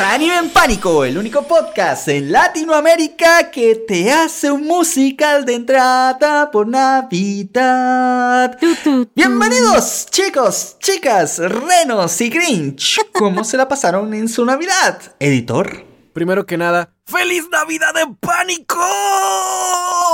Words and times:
Bienvenidos 0.00 0.12
a 0.12 0.14
Anime 0.14 0.38
en 0.38 0.48
Pánico, 0.50 1.04
el 1.04 1.18
único 1.18 1.42
podcast 1.42 2.08
en 2.08 2.32
Latinoamérica 2.32 3.50
que 3.50 3.74
te 3.86 4.10
hace 4.10 4.50
un 4.50 4.66
musical 4.66 5.44
de 5.44 5.54
entrada 5.56 6.50
por 6.50 6.66
Navidad. 6.66 8.58
Bienvenidos, 9.14 10.06
chicos, 10.10 10.78
chicas, 10.78 11.38
renos 11.38 12.18
y 12.22 12.30
Grinch. 12.30 12.98
¿Cómo 13.12 13.44
se 13.44 13.58
la 13.58 13.68
pasaron 13.68 14.14
en 14.14 14.30
su 14.30 14.42
Navidad, 14.46 15.02
editor? 15.18 15.84
Primero 16.14 16.46
que 16.46 16.56
nada, 16.56 16.94
¡Feliz 17.04 17.44
Navidad 17.50 17.94
en 17.98 18.14
Pánico! 18.16 18.80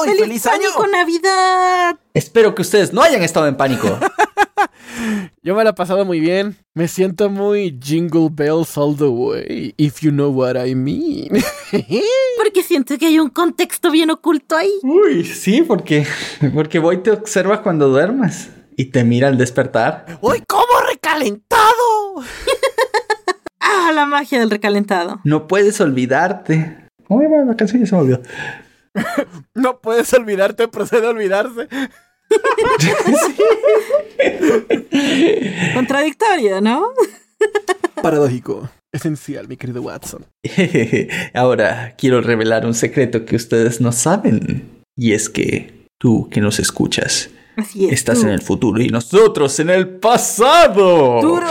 ¡Y 0.05 0.19
¡Feliz, 0.19 0.43
Pánico 0.43 0.85
Navidad! 0.89 1.97
Espero 2.13 2.57
que 2.57 2.63
ustedes 2.63 2.93
no 2.93 3.03
hayan 3.03 3.23
estado 3.23 3.47
en 3.47 3.57
pánico. 3.57 4.01
Yo 5.43 5.55
me 5.55 5.65
la 5.65 5.71
he 5.71 5.75
pasado 5.75 6.05
muy 6.05 6.21
bien. 6.21 6.57
Me 6.75 6.89
siento 6.89 7.31
muy 7.31 7.79
Jingle 7.83 8.29
Bells 8.31 8.77
all 8.77 8.97
the 8.97 9.05
way, 9.05 9.75
if 9.77 10.01
you 10.01 10.11
know 10.11 10.31
what 10.31 10.57
I 10.57 10.75
mean. 10.75 11.29
porque 12.37 12.63
siento 12.63 12.99
que 12.99 13.07
hay 13.07 13.19
un 13.19 13.31
contexto 13.31 13.91
bien 13.91 14.11
oculto 14.11 14.57
ahí. 14.57 14.73
Uy, 14.83 15.25
sí, 15.25 15.63
porque, 15.63 16.07
porque 16.55 16.79
Boy 16.79 17.03
te 17.03 17.11
observa 17.11 17.63
cuando 17.63 17.89
duermes 17.89 18.51
y 18.77 18.87
te 18.87 19.05
mira 19.05 19.29
al 19.29 19.39
despertar. 19.39 20.19
¡Uy, 20.21 20.43
cómo 20.47 20.81
recalentado! 20.89 21.63
ah, 23.61 23.93
la 23.95 24.07
magia 24.07 24.39
del 24.39 24.51
recalentado. 24.51 25.21
No 25.25 25.49
puedes 25.49 25.81
olvidarte. 25.81 26.89
¿Cómo 27.09 27.23
va 27.31 27.45
la 27.45 27.57
canción? 27.57 27.81
Ya 27.81 27.87
se 27.87 27.95
me 27.95 28.03
olvidó. 28.03 28.23
no 29.55 29.81
puedes 29.81 30.13
olvidarte, 30.13 30.69
procede 30.69 31.07
a 31.07 31.11
olvidarse. 31.11 31.69
Contradictorio, 35.75 36.61
¿no? 36.61 36.89
Paradójico. 38.03 38.69
Esencial, 38.93 39.49
mi 39.49 39.57
querido 39.57 39.83
Watson. 39.83 40.25
Ahora 41.35 41.95
quiero 41.99 42.21
revelar 42.21 42.65
un 42.65 42.75
secreto 42.75 43.25
que 43.25 43.37
ustedes 43.37 43.81
no 43.81 43.93
saben. 43.93 44.83
Y 44.97 45.13
es 45.13 45.29
que 45.29 45.87
tú 45.99 46.29
que 46.31 46.41
nos 46.41 46.59
escuchas, 46.59 47.31
estás 47.91 48.23
en 48.23 48.31
el 48.31 48.41
futuro 48.41 48.83
y 48.83 48.89
nosotros 48.89 49.59
en 49.61 49.71
el 49.71 49.89
pasado. 49.99 51.21
¡Duro! 51.21 51.47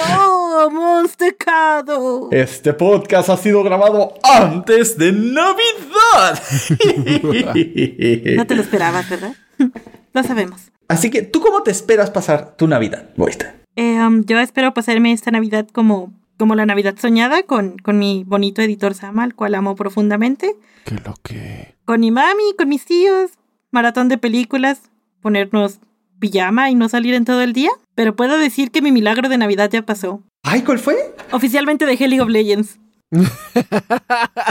¡Monstecado! 0.71 2.29
Este 2.31 2.73
podcast 2.73 3.29
ha 3.29 3.37
sido 3.37 3.61
grabado 3.63 4.15
antes 4.23 4.97
de 4.97 5.11
Navidad. 5.11 6.41
no 8.35 8.47
te 8.47 8.55
lo 8.55 8.61
esperabas, 8.61 9.09
¿verdad? 9.09 9.35
Lo 10.13 10.23
sabemos. 10.23 10.71
Así 10.87 11.09
que, 11.09 11.21
¿tú 11.21 11.41
cómo 11.41 11.63
te 11.63 11.71
esperas 11.71 12.11
pasar 12.11 12.55
tu 12.55 12.67
Navidad, 12.67 13.09
Boista? 13.17 13.55
Eh, 13.75 13.99
um, 13.99 14.23
yo 14.23 14.39
espero 14.39 14.73
pasarme 14.73 15.11
esta 15.11 15.31
Navidad 15.31 15.67
como, 15.71 16.13
como 16.37 16.55
la 16.55 16.65
Navidad 16.65 16.95
soñada 16.97 17.43
con, 17.43 17.77
con 17.79 17.97
mi 17.97 18.23
bonito 18.25 18.61
editor 18.61 18.93
Sama, 18.93 19.23
al 19.23 19.35
cual 19.35 19.55
amo 19.55 19.75
profundamente. 19.75 20.55
¿Qué 20.85 20.95
lo 21.03 21.15
que? 21.23 21.75
Con 21.85 22.01
mi 22.01 22.11
mami, 22.11 22.53
con 22.57 22.69
mis 22.69 22.85
tíos, 22.85 23.31
maratón 23.71 24.07
de 24.07 24.17
películas, 24.17 24.81
ponernos 25.21 25.79
pijama 26.19 26.69
y 26.69 26.75
no 26.75 26.87
salir 26.87 27.13
en 27.13 27.25
todo 27.25 27.41
el 27.41 27.53
día. 27.53 27.71
Pero 27.95 28.15
puedo 28.15 28.37
decir 28.37 28.71
que 28.71 28.81
mi 28.81 28.91
milagro 28.91 29.27
de 29.29 29.37
Navidad 29.37 29.69
ya 29.71 29.81
pasó. 29.81 30.21
¿Ay, 30.43 30.61
cuál 30.61 30.79
fue? 30.79 30.95
Oficialmente 31.31 31.85
dejé 31.85 32.07
League 32.07 32.21
of 32.21 32.29
Legends. 32.29 32.79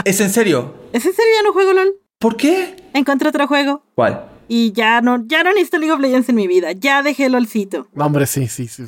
¿Es 0.05 0.19
en 0.21 0.29
serio? 0.29 0.75
¿Es 0.93 1.05
en 1.05 1.13
serio? 1.13 1.31
Ya 1.37 1.43
no 1.43 1.53
juego 1.53 1.73
LOL. 1.73 1.95
¿Por 2.19 2.37
qué? 2.37 2.75
Encontré 2.93 3.29
otro 3.29 3.47
juego. 3.47 3.83
¿Cuál? 3.95 4.34
Y 4.47 4.71
ya 4.73 5.01
no, 5.01 5.23
ya 5.27 5.43
no 5.43 5.51
necesito 5.51 5.77
League 5.77 5.91
of 5.93 5.99
Legends 5.99 6.29
en 6.29 6.35
mi 6.35 6.47
vida. 6.47 6.71
Ya 6.73 7.01
dejé 7.03 7.29
LOLcito. 7.29 7.87
Hombre, 7.97 8.25
sí, 8.27 8.47
sí, 8.47 8.67
sí. 8.67 8.83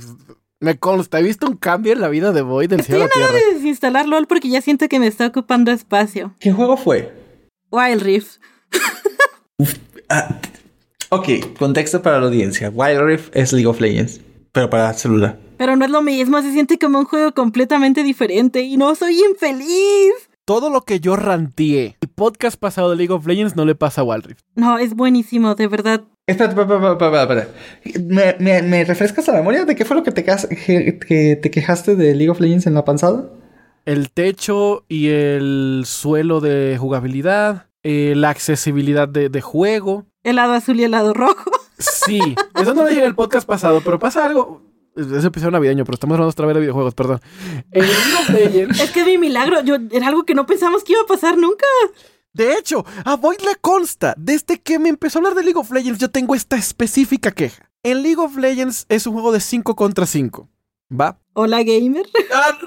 Me 0.59 0.77
consta, 0.77 1.19
he 1.19 1.23
visto 1.23 1.47
un 1.47 1.55
cambio 1.55 1.93
en 1.93 2.01
la 2.01 2.07
vida 2.09 2.31
de 2.31 2.41
Boy 2.41 2.67
del 2.67 2.81
cielo 2.83 3.03
a 3.03 3.07
tierra. 3.09 3.31
de 3.31 3.53
desinstalar 3.55 4.07
LOL 4.07 4.25
porque 4.27 4.49
ya 4.49 4.61
siento 4.61 4.87
que 4.87 4.99
me 4.99 5.05
está 5.07 5.27
ocupando 5.27 5.71
espacio. 5.71 6.33
¿Qué 6.39 6.51
juego 6.51 6.77
fue? 6.77 7.13
Wild 7.71 8.01
Rift. 8.01 8.37
Ah, 10.09 10.39
ok, 11.09 11.27
contexto 11.59 12.01
para 12.01 12.19
la 12.21 12.27
audiencia. 12.27 12.69
Wild 12.69 13.01
Rift 13.01 13.35
es 13.35 13.51
League 13.51 13.67
of 13.67 13.81
Legends, 13.81 14.21
pero 14.53 14.69
para 14.69 14.93
celular. 14.93 15.37
Pero 15.57 15.75
no 15.75 15.83
es 15.83 15.91
lo 15.91 16.01
mismo, 16.01 16.41
se 16.41 16.53
siente 16.53 16.79
como 16.79 16.99
un 16.99 17.05
juego 17.05 17.33
completamente 17.33 18.03
diferente 18.03 18.61
y 18.61 18.77
no 18.77 18.95
soy 18.95 19.19
infeliz. 19.29 20.13
Todo 20.47 20.69
lo 20.69 20.85
que 20.85 21.01
yo 21.01 21.17
ranteé 21.17 21.97
el 21.99 22.07
podcast 22.07 22.57
pasado 22.57 22.91
de 22.91 22.95
League 22.95 23.13
of 23.13 23.27
Legends 23.27 23.57
no 23.57 23.65
le 23.65 23.75
pasa 23.75 23.99
a 23.99 24.05
Wild 24.05 24.27
Rift. 24.27 24.45
No, 24.55 24.77
es 24.77 24.95
buenísimo, 24.95 25.55
de 25.55 25.67
verdad. 25.67 26.05
Espera, 26.25 26.51
espera, 26.51 26.91
espera, 26.93 27.21
espera. 27.23 27.47
¿Me, 28.05 28.37
me, 28.39 28.61
me 28.61 28.85
refrescas 28.85 29.27
la 29.27 29.33
memoria 29.33 29.65
de 29.65 29.75
qué 29.75 29.83
fue 29.83 29.97
lo 29.97 30.03
que 30.03 30.13
te, 30.13 30.23
que, 30.23 31.35
te 31.35 31.51
quejaste 31.51 31.97
de 31.97 32.15
League 32.15 32.29
of 32.29 32.39
Legends 32.39 32.65
en 32.65 32.75
la 32.75 32.85
panzada? 32.85 33.29
El 33.83 34.09
techo 34.09 34.85
y 34.87 35.09
el 35.09 35.83
suelo 35.85 36.39
de 36.39 36.77
jugabilidad, 36.79 37.65
eh, 37.83 38.13
la 38.15 38.29
accesibilidad 38.29 39.09
de, 39.09 39.27
de, 39.27 39.41
juego. 39.41 40.05
El 40.23 40.37
lado 40.37 40.53
azul 40.53 40.79
y 40.79 40.85
el 40.85 40.91
lado 40.91 41.13
rojo. 41.13 41.51
Sí, 41.77 42.21
eso 42.55 42.73
no 42.73 42.83
lo 42.83 42.87
dije 42.87 43.01
en 43.01 43.07
el 43.07 43.15
podcast 43.15 43.45
pasado, 43.45 43.81
pero 43.83 43.99
pasa 43.99 44.25
algo. 44.25 44.61
Es 44.97 45.23
episodio 45.23 45.51
navideño, 45.51 45.85
pero 45.85 45.93
estamos 45.93 46.15
hablando 46.15 46.31
otra 46.31 46.47
vez 46.47 46.55
de 46.55 46.61
videojuegos, 46.61 46.95
perdón. 46.95 47.21
es 47.71 48.91
que 48.91 49.01
es 49.01 49.05
mi 49.05 49.19
milagro. 49.19 49.61
Yo, 49.61 49.75
era 49.91 50.07
algo 50.07 50.23
que 50.23 50.33
no 50.33 50.47
pensamos 50.47 50.83
que 50.83 50.93
iba 50.93 51.01
a 51.03 51.05
pasar 51.05 51.37
nunca. 51.37 51.67
De 52.33 52.53
hecho, 52.53 52.83
a 53.05 53.15
Void 53.15 53.39
le 53.41 53.55
consta, 53.61 54.15
desde 54.17 54.59
que 54.59 54.79
me 54.79 54.89
empezó 54.89 55.17
a 55.17 55.19
hablar 55.19 55.35
de 55.35 55.43
League 55.43 55.59
of 55.59 55.71
Legends, 55.71 55.99
yo 55.99 56.09
tengo 56.09 56.33
esta 56.33 56.55
específica 56.55 57.31
queja. 57.31 57.69
En 57.83 58.01
League 58.01 58.19
of 58.19 58.37
Legends 58.37 58.87
es 58.89 59.05
un 59.05 59.13
juego 59.13 59.31
de 59.31 59.39
5 59.39 59.75
contra 59.75 60.07
5. 60.07 60.49
¿Va? 60.89 61.19
Hola, 61.33 61.61
gamer. 61.63 62.05
Ah, 62.33 62.57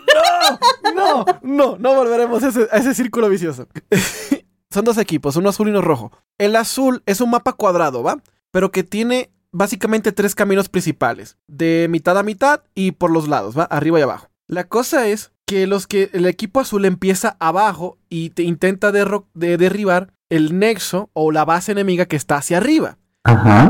no, 0.85 0.95
no, 0.95 1.25
no, 1.43 1.79
no 1.79 1.95
volveremos 1.95 2.45
a 2.45 2.49
ese, 2.49 2.69
a 2.71 2.77
ese 2.77 2.95
círculo 2.95 3.29
vicioso. 3.29 3.67
Son 4.71 4.85
dos 4.85 4.99
equipos, 4.99 5.35
uno 5.35 5.49
azul 5.49 5.67
y 5.67 5.71
uno 5.71 5.83
rojo. 5.83 6.13
El 6.39 6.55
azul 6.55 7.03
es 7.07 7.21
un 7.21 7.31
mapa 7.31 7.55
cuadrado, 7.55 8.05
¿va? 8.05 8.23
Pero 8.53 8.71
que 8.71 8.85
tiene 8.85 9.33
básicamente 9.53 10.13
tres 10.13 10.35
caminos 10.35 10.69
principales, 10.69 11.39
de 11.47 11.87
mitad 11.91 12.19
a 12.19 12.23
mitad 12.23 12.63
y 12.75 12.93
por 12.93 13.11
los 13.11 13.29
lados, 13.29 13.59
¿va? 13.59 13.65
Arriba 13.65 13.99
y 13.99 14.03
abajo. 14.03 14.29
La 14.47 14.69
cosa 14.69 15.07
es 15.07 15.33
que 15.47 15.67
los 15.67 15.87
que 15.87 16.11
el 16.13 16.27
equipo 16.27 16.61
azul 16.61 16.85
empieza 16.85 17.37
abajo 17.41 17.99
y 18.09 18.31
te 18.31 18.43
intenta 18.43 18.93
de 18.93 19.57
derribar 19.57 20.13
el 20.29 20.59
nexo 20.59 21.11
o 21.13 21.33
la 21.33 21.45
base 21.45 21.73
enemiga 21.73 22.07
que 22.07 22.17
está 22.17 22.37
hacia 22.37 22.59
arriba. 22.59 22.99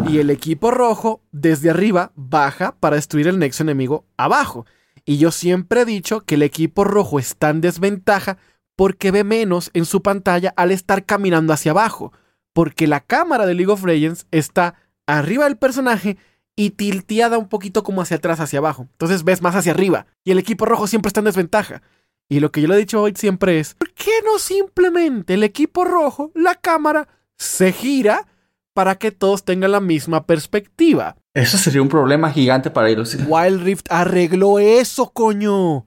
Y 0.09 0.19
el 0.19 0.31
equipo 0.31 0.71
rojo 0.71 1.23
desde 1.33 1.71
arriba 1.71 2.13
baja 2.15 2.77
para 2.79 2.97
destruir 2.97 3.29
el 3.29 3.39
nexo 3.39 3.63
enemigo 3.63 4.05
abajo. 4.17 4.65
Y 5.05 5.19
yo 5.19 5.31
siempre 5.31 5.81
he 5.81 5.85
dicho 5.85 6.21
que 6.21 6.37
el 6.37 6.43
equipo 6.43 6.85
rojo 6.85 7.19
está 7.19 7.51
en 7.51 7.61
desventaja 7.61 8.39
porque 8.77 9.11
ve 9.11 9.25
menos 9.25 9.71
en 9.75 9.87
su 9.87 10.03
pantalla 10.03 10.53
al 10.57 10.71
estar 10.71 11.05
caminando 11.05 11.53
hacia 11.53 11.73
abajo. 11.73 12.13
Porque 12.53 12.87
la 12.87 13.01
cámara 13.01 13.47
de 13.47 13.55
League 13.55 13.73
of 13.73 13.85
Legends 13.85 14.27
está 14.31 14.75
arriba 15.07 15.45
del 15.45 15.57
personaje 15.57 16.17
y 16.57 16.71
tilteada 16.71 17.39
un 17.39 17.49
poquito 17.49 17.83
como 17.83 18.03
hacia 18.03 18.19
atrás, 18.19 18.41
hacia 18.41 18.59
abajo. 18.59 18.89
Entonces 18.93 19.25
ves 19.25 19.43
más 19.43 19.57
hacia 19.57 19.73
arriba 19.73 20.07
y 20.25 20.31
el 20.31 20.39
equipo 20.39 20.67
rojo 20.67 20.87
siempre 20.87 21.09
está 21.09 21.21
en 21.21 21.27
desventaja. 21.27 21.83
Y 22.29 22.41
lo 22.41 22.53
que 22.53 22.61
yo 22.61 22.69
le 22.69 22.75
he 22.75 22.79
dicho 22.79 23.03
hoy 23.03 23.15
siempre 23.17 23.59
es, 23.59 23.75
¿por 23.75 23.93
qué 23.93 24.13
no 24.25 24.39
simplemente 24.39 25.35
el 25.35 25.43
equipo 25.43 25.85
rojo, 25.85 26.31
la 26.35 26.55
cámara, 26.55 27.09
se 27.39 27.73
gira 27.73 28.29
para 28.73 28.97
que 28.97 29.11
todos 29.11 29.45
tengan 29.45 29.73
la 29.73 29.81
misma 29.81 30.27
perspectiva? 30.27 31.17
Eso 31.35 31.59
sería 31.59 31.83
un 31.83 31.89
problema 31.89 32.31
gigante 32.31 32.71
para 32.71 32.89
ellos. 32.89 33.17
Wild 33.27 33.63
Rift 33.63 33.87
arregló 33.91 34.59
eso, 34.59 35.11
coño. 35.11 35.87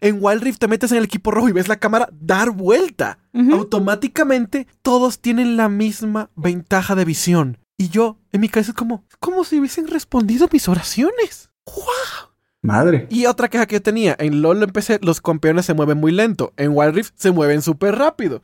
En 0.00 0.18
Wild 0.20 0.42
Rift 0.42 0.58
te 0.58 0.68
metes 0.68 0.92
en 0.92 0.98
el 0.98 1.04
equipo 1.04 1.30
rojo 1.30 1.48
y 1.48 1.52
ves 1.52 1.68
la 1.68 1.78
cámara 1.78 2.08
dar 2.12 2.50
vuelta. 2.50 3.18
Automáticamente 3.52 4.66
todos 4.82 5.20
tienen 5.20 5.56
la 5.56 5.68
misma 5.68 6.30
ventaja 6.34 6.94
de 6.94 7.04
visión. 7.04 7.58
Y 7.76 7.88
yo, 7.88 8.18
en 8.32 8.40
mi 8.40 8.48
cabeza, 8.48 8.72
es 8.72 8.76
como, 8.76 9.04
como 9.18 9.44
si 9.44 9.58
hubiesen 9.58 9.88
respondido 9.88 10.48
mis 10.52 10.68
oraciones. 10.68 11.50
¡Wow! 11.66 12.32
Madre. 12.62 13.08
Y 13.10 13.26
otra 13.26 13.48
queja 13.48 13.66
que 13.66 13.76
yo 13.76 13.82
tenía, 13.82 14.14
en 14.18 14.40
LOL 14.40 14.62
empecé, 14.62 15.00
los 15.02 15.20
campeones 15.20 15.66
se 15.66 15.74
mueven 15.74 15.98
muy 15.98 16.12
lento. 16.12 16.52
En 16.56 16.72
Wild 16.76 16.94
Rift 16.94 17.14
se 17.16 17.32
mueven 17.32 17.60
súper 17.60 17.96
rápido. 17.96 18.42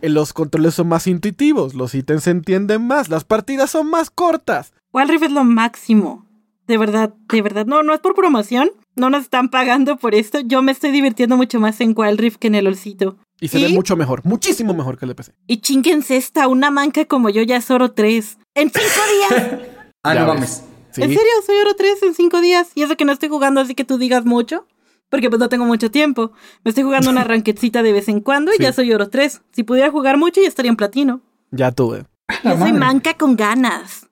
En 0.00 0.14
los 0.14 0.32
controles 0.32 0.74
son 0.74 0.88
más 0.88 1.06
intuitivos, 1.06 1.74
los 1.74 1.94
ítems 1.94 2.24
se 2.24 2.30
entienden 2.30 2.84
más, 2.84 3.08
las 3.08 3.22
partidas 3.22 3.70
son 3.70 3.88
más 3.88 4.10
cortas. 4.10 4.72
Wild 4.92 5.10
Rift 5.10 5.24
es 5.24 5.32
lo 5.32 5.44
máximo. 5.44 6.26
De 6.66 6.78
verdad, 6.78 7.14
de 7.28 7.42
verdad. 7.42 7.66
No, 7.66 7.82
no 7.82 7.94
es 7.94 8.00
por 8.00 8.14
promoción. 8.14 8.70
No 8.96 9.10
nos 9.10 9.22
están 9.22 9.48
pagando 9.48 9.96
por 9.96 10.14
esto. 10.14 10.40
Yo 10.40 10.62
me 10.62 10.72
estoy 10.72 10.90
divirtiendo 10.90 11.36
mucho 11.36 11.60
más 11.60 11.80
en 11.80 11.94
Wild 11.96 12.20
Rift 12.20 12.36
que 12.36 12.48
en 12.48 12.54
el 12.54 12.64
LOLcito. 12.64 13.16
Y 13.42 13.48
se 13.48 13.58
ve 13.58 13.70
mucho 13.70 13.96
mejor, 13.96 14.24
muchísimo 14.24 14.72
mejor 14.72 14.96
que 14.96 15.04
el 15.04 15.08
de 15.08 15.14
PC. 15.16 15.32
Y 15.48 15.56
chinguense 15.56 16.16
esta, 16.16 16.46
una 16.46 16.70
manca 16.70 17.06
como 17.06 17.28
yo 17.28 17.42
ya 17.42 17.56
es 17.56 17.72
oro 17.72 17.90
3. 17.90 18.38
En 18.54 18.70
5 18.70 18.78
días. 18.78 19.60
ah, 20.04 20.14
no 20.14 20.26
mames. 20.28 20.62
¿En 20.96 21.08
serio? 21.08 21.32
Soy 21.44 21.56
oro 21.56 21.74
3 21.74 22.04
en 22.04 22.14
5 22.14 22.40
días. 22.40 22.68
Y 22.76 22.84
eso 22.84 22.96
que 22.96 23.04
no 23.04 23.10
estoy 23.10 23.28
jugando 23.30 23.60
así 23.60 23.74
que 23.74 23.84
tú 23.84 23.98
digas 23.98 24.24
mucho. 24.24 24.68
Porque 25.08 25.28
pues 25.28 25.40
no 25.40 25.48
tengo 25.48 25.64
mucho 25.64 25.90
tiempo. 25.90 26.30
Me 26.62 26.68
estoy 26.68 26.84
jugando 26.84 27.10
una 27.10 27.24
ranquecita 27.24 27.82
de 27.82 27.92
vez 27.92 28.08
en 28.08 28.20
cuando 28.20 28.52
y 28.54 28.62
ya 28.62 28.72
soy 28.72 28.92
oro 28.92 29.08
3. 29.08 29.40
Si 29.50 29.64
pudiera 29.64 29.90
jugar 29.90 30.18
mucho 30.18 30.40
ya 30.40 30.46
estaría 30.46 30.70
en 30.70 30.76
platino. 30.76 31.20
Ya 31.50 31.72
tuve. 31.72 32.04
Yo 32.44 32.56
soy 32.56 32.72
manca 32.72 33.14
con 33.14 33.34
ganas. 33.34 34.06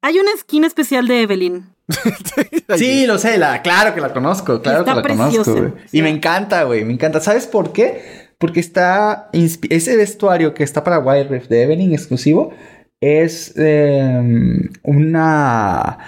Hay 0.00 0.18
una 0.18 0.30
skin 0.38 0.64
especial 0.64 1.06
de 1.06 1.20
Evelyn. 1.20 1.66
sí, 2.76 3.06
lo 3.06 3.18
sé, 3.18 3.38
la, 3.38 3.62
claro 3.62 3.94
que 3.94 4.00
la 4.00 4.12
conozco, 4.12 4.60
claro 4.60 4.84
que 4.84 4.94
la 4.94 5.02
conozco. 5.02 5.52
Güey. 5.54 5.72
Y 5.92 6.02
me 6.02 6.10
encanta, 6.10 6.64
güey, 6.64 6.84
me 6.84 6.92
encanta. 6.92 7.20
¿Sabes 7.20 7.46
por 7.46 7.72
qué? 7.72 8.17
Porque 8.38 8.60
está 8.60 9.30
ese 9.32 9.96
vestuario 9.96 10.54
que 10.54 10.62
está 10.62 10.84
para 10.84 11.00
Wild 11.00 11.30
Rift 11.30 11.48
de 11.48 11.62
Evening 11.62 11.92
exclusivo 11.92 12.52
es 13.00 13.54
em, 13.56 14.70
una 14.82 15.98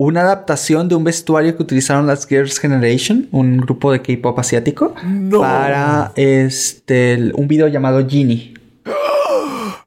una 0.00 0.20
adaptación 0.20 0.88
de 0.88 0.94
un 0.94 1.02
vestuario 1.02 1.56
que 1.56 1.62
utilizaron 1.62 2.06
las 2.06 2.26
Girls 2.26 2.60
Generation, 2.60 3.28
un 3.32 3.56
grupo 3.56 3.90
de 3.90 4.00
K-pop 4.00 4.38
asiático, 4.38 4.94
para 5.40 6.12
este 6.14 7.32
un 7.34 7.48
video 7.48 7.68
llamado 7.68 8.06
Genie. 8.08 8.54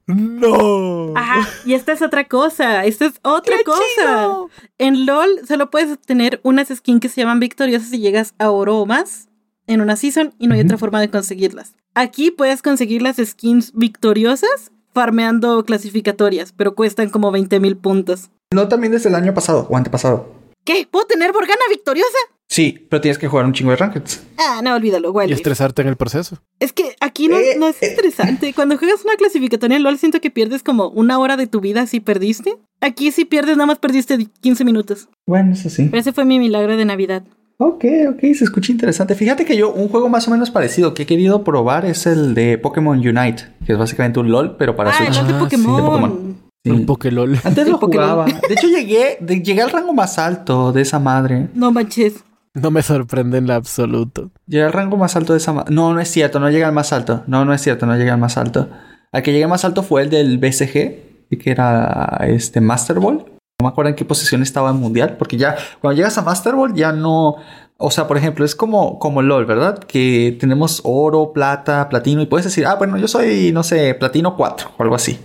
No. 0.04 1.16
Ajá, 1.16 1.48
y 1.64 1.74
esta 1.74 1.92
es 1.92 2.02
otra 2.02 2.24
cosa, 2.24 2.84
esta 2.84 3.06
es 3.06 3.14
otra 3.22 3.54
cosa. 3.64 4.46
En 4.76 5.06
LOL 5.06 5.46
solo 5.46 5.70
puedes 5.70 5.96
tener 6.00 6.40
unas 6.42 6.68
skins 6.68 7.00
que 7.00 7.08
se 7.08 7.20
llaman 7.20 7.38
victoriosas 7.38 7.88
si 7.88 8.00
llegas 8.00 8.34
a 8.38 8.50
oro 8.50 8.78
o 8.78 8.84
más 8.84 9.28
en 9.72 9.80
una 9.80 9.96
season 9.96 10.34
y 10.38 10.46
no 10.46 10.54
hay 10.54 10.60
otra 10.60 10.78
forma 10.78 11.00
de 11.00 11.10
conseguirlas. 11.10 11.74
Aquí 11.94 12.30
puedes 12.30 12.62
conseguir 12.62 13.02
las 13.02 13.16
skins 13.16 13.72
victoriosas 13.74 14.70
farmeando 14.94 15.64
clasificatorias, 15.64 16.52
pero 16.52 16.74
cuestan 16.74 17.10
como 17.10 17.30
20 17.30 17.60
mil 17.60 17.76
puntos. 17.76 18.30
No 18.52 18.68
también 18.68 18.92
desde 18.92 19.08
el 19.08 19.14
año 19.14 19.34
pasado 19.34 19.66
o 19.70 19.76
antepasado. 19.76 20.28
¿Qué? 20.64 20.86
¿Puedo 20.90 21.06
tener 21.06 21.32
Morgana 21.32 21.60
victoriosa? 21.70 22.06
Sí, 22.48 22.86
pero 22.90 23.00
tienes 23.00 23.16
que 23.18 23.28
jugar 23.28 23.46
un 23.46 23.54
chingo 23.54 23.70
de 23.70 23.78
rankeds. 23.78 24.22
Ah, 24.36 24.60
no, 24.62 24.74
olvídalo, 24.74 25.10
güey. 25.10 25.30
Y 25.30 25.32
estresarte 25.32 25.80
en 25.80 25.88
el 25.88 25.96
proceso. 25.96 26.36
Es 26.60 26.74
que 26.74 26.94
aquí 27.00 27.26
no, 27.26 27.38
Eh, 27.38 27.56
no 27.58 27.66
es 27.66 27.82
eh. 27.82 27.86
estresante. 27.86 28.52
Cuando 28.52 28.76
juegas 28.76 29.02
una 29.04 29.16
clasificatoria 29.16 29.78
en 29.78 29.82
LOL 29.82 29.98
siento 29.98 30.20
que 30.20 30.30
pierdes 30.30 30.62
como 30.62 30.88
una 30.90 31.18
hora 31.18 31.38
de 31.38 31.46
tu 31.46 31.60
vida 31.60 31.86
si 31.86 32.00
perdiste. 32.00 32.58
Aquí 32.82 33.10
si 33.10 33.24
pierdes 33.24 33.56
nada 33.56 33.66
más 33.66 33.78
perdiste 33.78 34.28
15 34.42 34.64
minutos. 34.66 35.08
Bueno, 35.26 35.54
eso 35.54 35.70
sí. 35.70 35.86
Pero 35.90 35.98
ese 36.00 36.12
fue 36.12 36.26
mi 36.26 36.38
milagro 36.38 36.76
de 36.76 36.84
Navidad. 36.84 37.24
Ok, 37.64 37.84
ok, 38.10 38.20
se 38.34 38.44
escucha 38.44 38.72
interesante. 38.72 39.14
Fíjate 39.14 39.44
que 39.44 39.56
yo, 39.56 39.72
un 39.72 39.88
juego 39.88 40.08
más 40.08 40.26
o 40.26 40.30
menos 40.32 40.50
parecido 40.50 40.94
que 40.94 41.04
he 41.04 41.06
querido 41.06 41.44
probar 41.44 41.84
es 41.86 42.06
el 42.06 42.34
de 42.34 42.58
Pokémon 42.58 42.98
Unite, 42.98 43.44
que 43.64 43.72
es 43.74 43.78
básicamente 43.78 44.18
un 44.18 44.30
LOL, 44.32 44.56
pero 44.56 44.74
para 44.74 44.90
ah, 44.90 44.94
Switch. 44.94 45.10
el 45.10 45.14
LOL 45.16 45.26
de 45.28 45.32
Ah, 45.32 45.36
sí, 45.36 45.44
Pokémon. 45.44 45.76
de 45.76 45.82
Pokémon. 45.82 46.36
Sí. 46.64 46.70
Un 46.70 46.86
Pokélol. 46.86 47.38
Antes 47.44 47.64
El 47.66 47.72
lo 47.72 47.80
Pokémon. 47.80 48.04
jugaba. 48.04 48.24
De 48.26 48.54
hecho, 48.54 48.68
llegué, 48.68 49.18
de- 49.20 49.42
llegué 49.42 49.62
al 49.62 49.70
rango 49.70 49.92
más 49.94 50.18
alto 50.18 50.72
de 50.72 50.82
esa 50.82 50.98
madre. 51.00 51.48
No 51.54 51.72
manches. 51.72 52.24
No 52.54 52.70
me 52.70 52.82
sorprende 52.82 53.38
en 53.38 53.46
lo 53.46 53.54
absoluto. 53.54 54.30
Llegué 54.46 54.64
al 54.64 54.72
rango 54.72 54.96
más 54.96 55.16
alto 55.16 55.32
de 55.32 55.38
esa 55.38 55.52
madre. 55.52 55.74
No, 55.74 55.92
no 55.92 56.00
es 56.00 56.08
cierto, 56.08 56.38
no 56.38 56.48
llegué 56.50 56.64
al 56.64 56.72
más 56.72 56.92
alto. 56.92 57.24
No, 57.26 57.44
no 57.44 57.52
es 57.54 57.62
cierto, 57.62 57.86
no 57.86 57.96
llegué 57.96 58.10
al 58.10 58.18
más 58.18 58.36
alto. 58.36 58.68
Al 59.10 59.22
que 59.22 59.32
llegué 59.32 59.46
más 59.46 59.64
alto 59.64 59.82
fue 59.82 60.02
el 60.02 60.10
del 60.10 60.38
BCG, 60.38 61.30
que 61.38 61.50
era 61.50 62.20
este 62.28 62.60
Master 62.60 63.00
Ball. 63.00 63.24
No 63.62 63.68
me 63.68 63.72
acuerdo 63.72 63.90
en 63.90 63.94
qué 63.94 64.04
posición 64.04 64.42
estaba 64.42 64.70
en 64.70 64.76
Mundial, 64.76 65.16
porque 65.16 65.36
ya 65.36 65.56
cuando 65.80 65.96
llegas 65.96 66.18
a 66.18 66.22
Master 66.22 66.56
Ball 66.56 66.74
ya 66.74 66.90
no... 66.90 67.36
O 67.76 67.92
sea, 67.92 68.08
por 68.08 68.16
ejemplo, 68.16 68.44
es 68.44 68.56
como, 68.56 68.98
como 68.98 69.22
LOL, 69.22 69.46
¿verdad? 69.46 69.78
Que 69.78 70.36
tenemos 70.40 70.80
oro, 70.84 71.32
plata, 71.32 71.88
platino 71.88 72.22
y 72.22 72.26
puedes 72.26 72.44
decir, 72.44 72.66
ah, 72.66 72.74
bueno, 72.74 72.96
yo 72.96 73.06
soy, 73.06 73.52
no 73.52 73.62
sé, 73.62 73.94
platino 73.94 74.36
4 74.36 74.70
o 74.76 74.82
algo 74.82 74.96
así. 74.96 75.20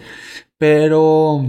Pero 0.59 1.45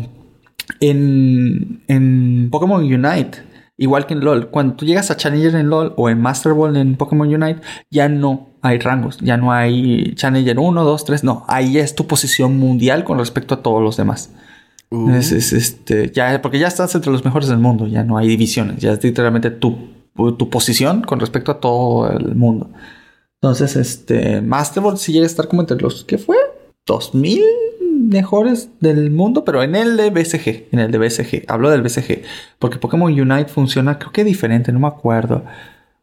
en, 0.81 1.83
en 1.89 2.49
Pokémon 2.51 2.83
Unite, 2.83 3.39
igual 3.77 4.07
que 4.07 4.15
en 4.15 4.21
LOL, 4.21 4.49
cuando 4.49 4.75
tú 4.75 4.87
llegas 4.87 5.11
a 5.11 5.17
Challenger 5.17 5.57
en 5.57 5.69
LOL 5.69 5.93
o 5.97 6.09
en 6.09 6.21
Master 6.23 6.55
Ball 6.55 6.75
en 6.77 6.97
Pokémon 6.97 7.29
Unite, 7.29 7.61
ya 7.91 8.09
no 8.09 8.49
hay 8.63 8.79
rangos, 8.79 9.19
ya 9.19 9.37
no 9.37 9.53
hay 9.53 10.15
Challenger 10.15 10.59
1, 10.59 10.85
2, 10.85 11.05
3, 11.05 11.25
no, 11.25 11.45
ahí 11.49 11.79
es 11.79 11.95
tu 11.95 12.07
posición 12.07 12.57
mundial 12.59 13.05
con 13.05 13.19
respecto 13.19 13.55
a 13.55 13.63
todos 13.63 13.83
los 13.83 13.97
demás. 13.99 14.31
Uh, 14.91 15.11
Es, 15.11 15.33
es, 15.33 15.53
este, 15.53 16.11
ya, 16.11 16.41
porque 16.41 16.59
ya 16.59 16.69
estás 16.69 16.95
entre 16.95 17.13
los 17.13 17.25
mejores 17.25 17.49
del 17.49 17.59
mundo, 17.59 17.87
ya 17.87 18.05
no 18.05 18.17
hay 18.17 18.29
divisiones, 18.29 18.79
ya 18.79 18.93
es 18.93 19.05
literalmente 19.05 19.51
tu, 19.51 19.77
tu 20.39 20.51
posición 20.51 21.03
con 21.03 21.21
respecto 21.21 21.53
a 21.53 21.61
todo 21.61 22.11
el 22.11 22.35
mundo. 22.35 22.71
Entonces, 23.41 23.77
este, 23.77 24.41
Master 24.41 24.83
Ball 24.83 24.99
sí 24.99 25.13
llega 25.13 25.25
a 25.25 25.27
estar 25.27 25.47
como 25.47 25.63
entre 25.63 25.79
los, 25.79 26.05
¿qué 26.05 26.19
fue? 26.19 26.37
2000 26.87 27.43
mejores 28.09 28.71
del 28.81 29.11
mundo, 29.11 29.45
pero 29.45 29.63
en 29.63 29.77
el 29.77 29.97
de 29.97 30.11
BCG, 30.11 30.69
en 30.73 30.79
el 30.79 30.91
de 30.91 30.99
BCG, 30.99 31.45
hablo 31.49 31.71
del 31.71 31.83
BCG, 31.83 32.23
porque 32.59 32.79
Pokémon 32.79 33.13
Unite 33.13 33.49
funciona, 33.49 33.99
creo 33.99 34.13
que 34.13 34.25
diferente, 34.25 34.73
no 34.73 34.81
me 34.81 34.89
acuerdo, 34.89 35.45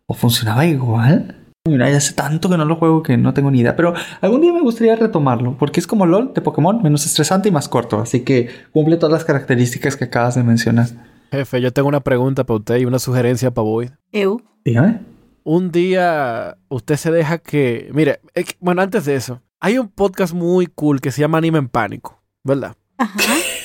o 0.06 0.14
funcionaba 0.14 0.66
igual. 0.66 1.36
Unite 1.68 1.96
hace 1.96 2.14
tanto 2.14 2.48
que 2.48 2.58
no 2.58 2.66
lo 2.66 2.76
juego 2.76 3.02
que 3.02 3.18
no 3.18 3.34
tengo 3.34 3.50
ni 3.50 3.60
idea, 3.62 3.76
pero 3.76 3.96
algún 4.22 4.42
día 4.42 4.54
me 4.54 4.62
gustaría 4.62 4.96
retomarlo, 4.96 5.58
porque 5.58 5.80
es 5.80 5.88
como 5.88 6.06
LOL 6.06 6.32
de 6.32 6.42
Pokémon, 6.42 6.80
menos 6.84 7.08
estresante 7.08 7.50
y 7.50 7.52
más 7.52 7.68
corto, 7.68 8.00
así 8.00 8.20
que 8.24 8.50
cumple 8.72 8.98
todas 8.98 9.14
las 9.14 9.26
características 9.26 9.96
que 9.98 10.04
acabas 10.04 10.36
de 10.36 10.44
mencionar. 10.44 10.90
Jefe, 11.32 11.62
yo 11.62 11.74
tengo 11.74 11.88
una 11.88 12.02
pregunta 12.02 12.44
para 12.44 12.58
usted 12.60 12.78
y 12.78 12.86
una 12.86 13.00
sugerencia 13.00 13.50
para 13.50 13.64
Boyd. 13.66 13.90
Eu. 14.12 14.42
Dígame. 14.64 15.00
Un 15.44 15.72
día 15.72 16.56
usted 16.70 16.98
se 16.98 17.10
deja 17.12 17.40
que... 17.40 17.90
Mire, 17.94 18.20
es 18.36 18.46
que- 18.46 18.56
bueno, 18.60 18.84
antes 18.84 19.06
de 19.06 19.16
eso, 19.16 19.42
hay 19.60 19.80
un 19.80 19.88
podcast 19.88 20.36
muy 20.36 20.68
cool 20.68 21.02
que 21.02 21.10
se 21.12 21.22
llama 21.22 21.40
Anime 21.40 21.58
en 21.58 21.68
Pánico, 21.68 22.22
¿verdad? 22.44 22.76
Ajá. 23.00 23.16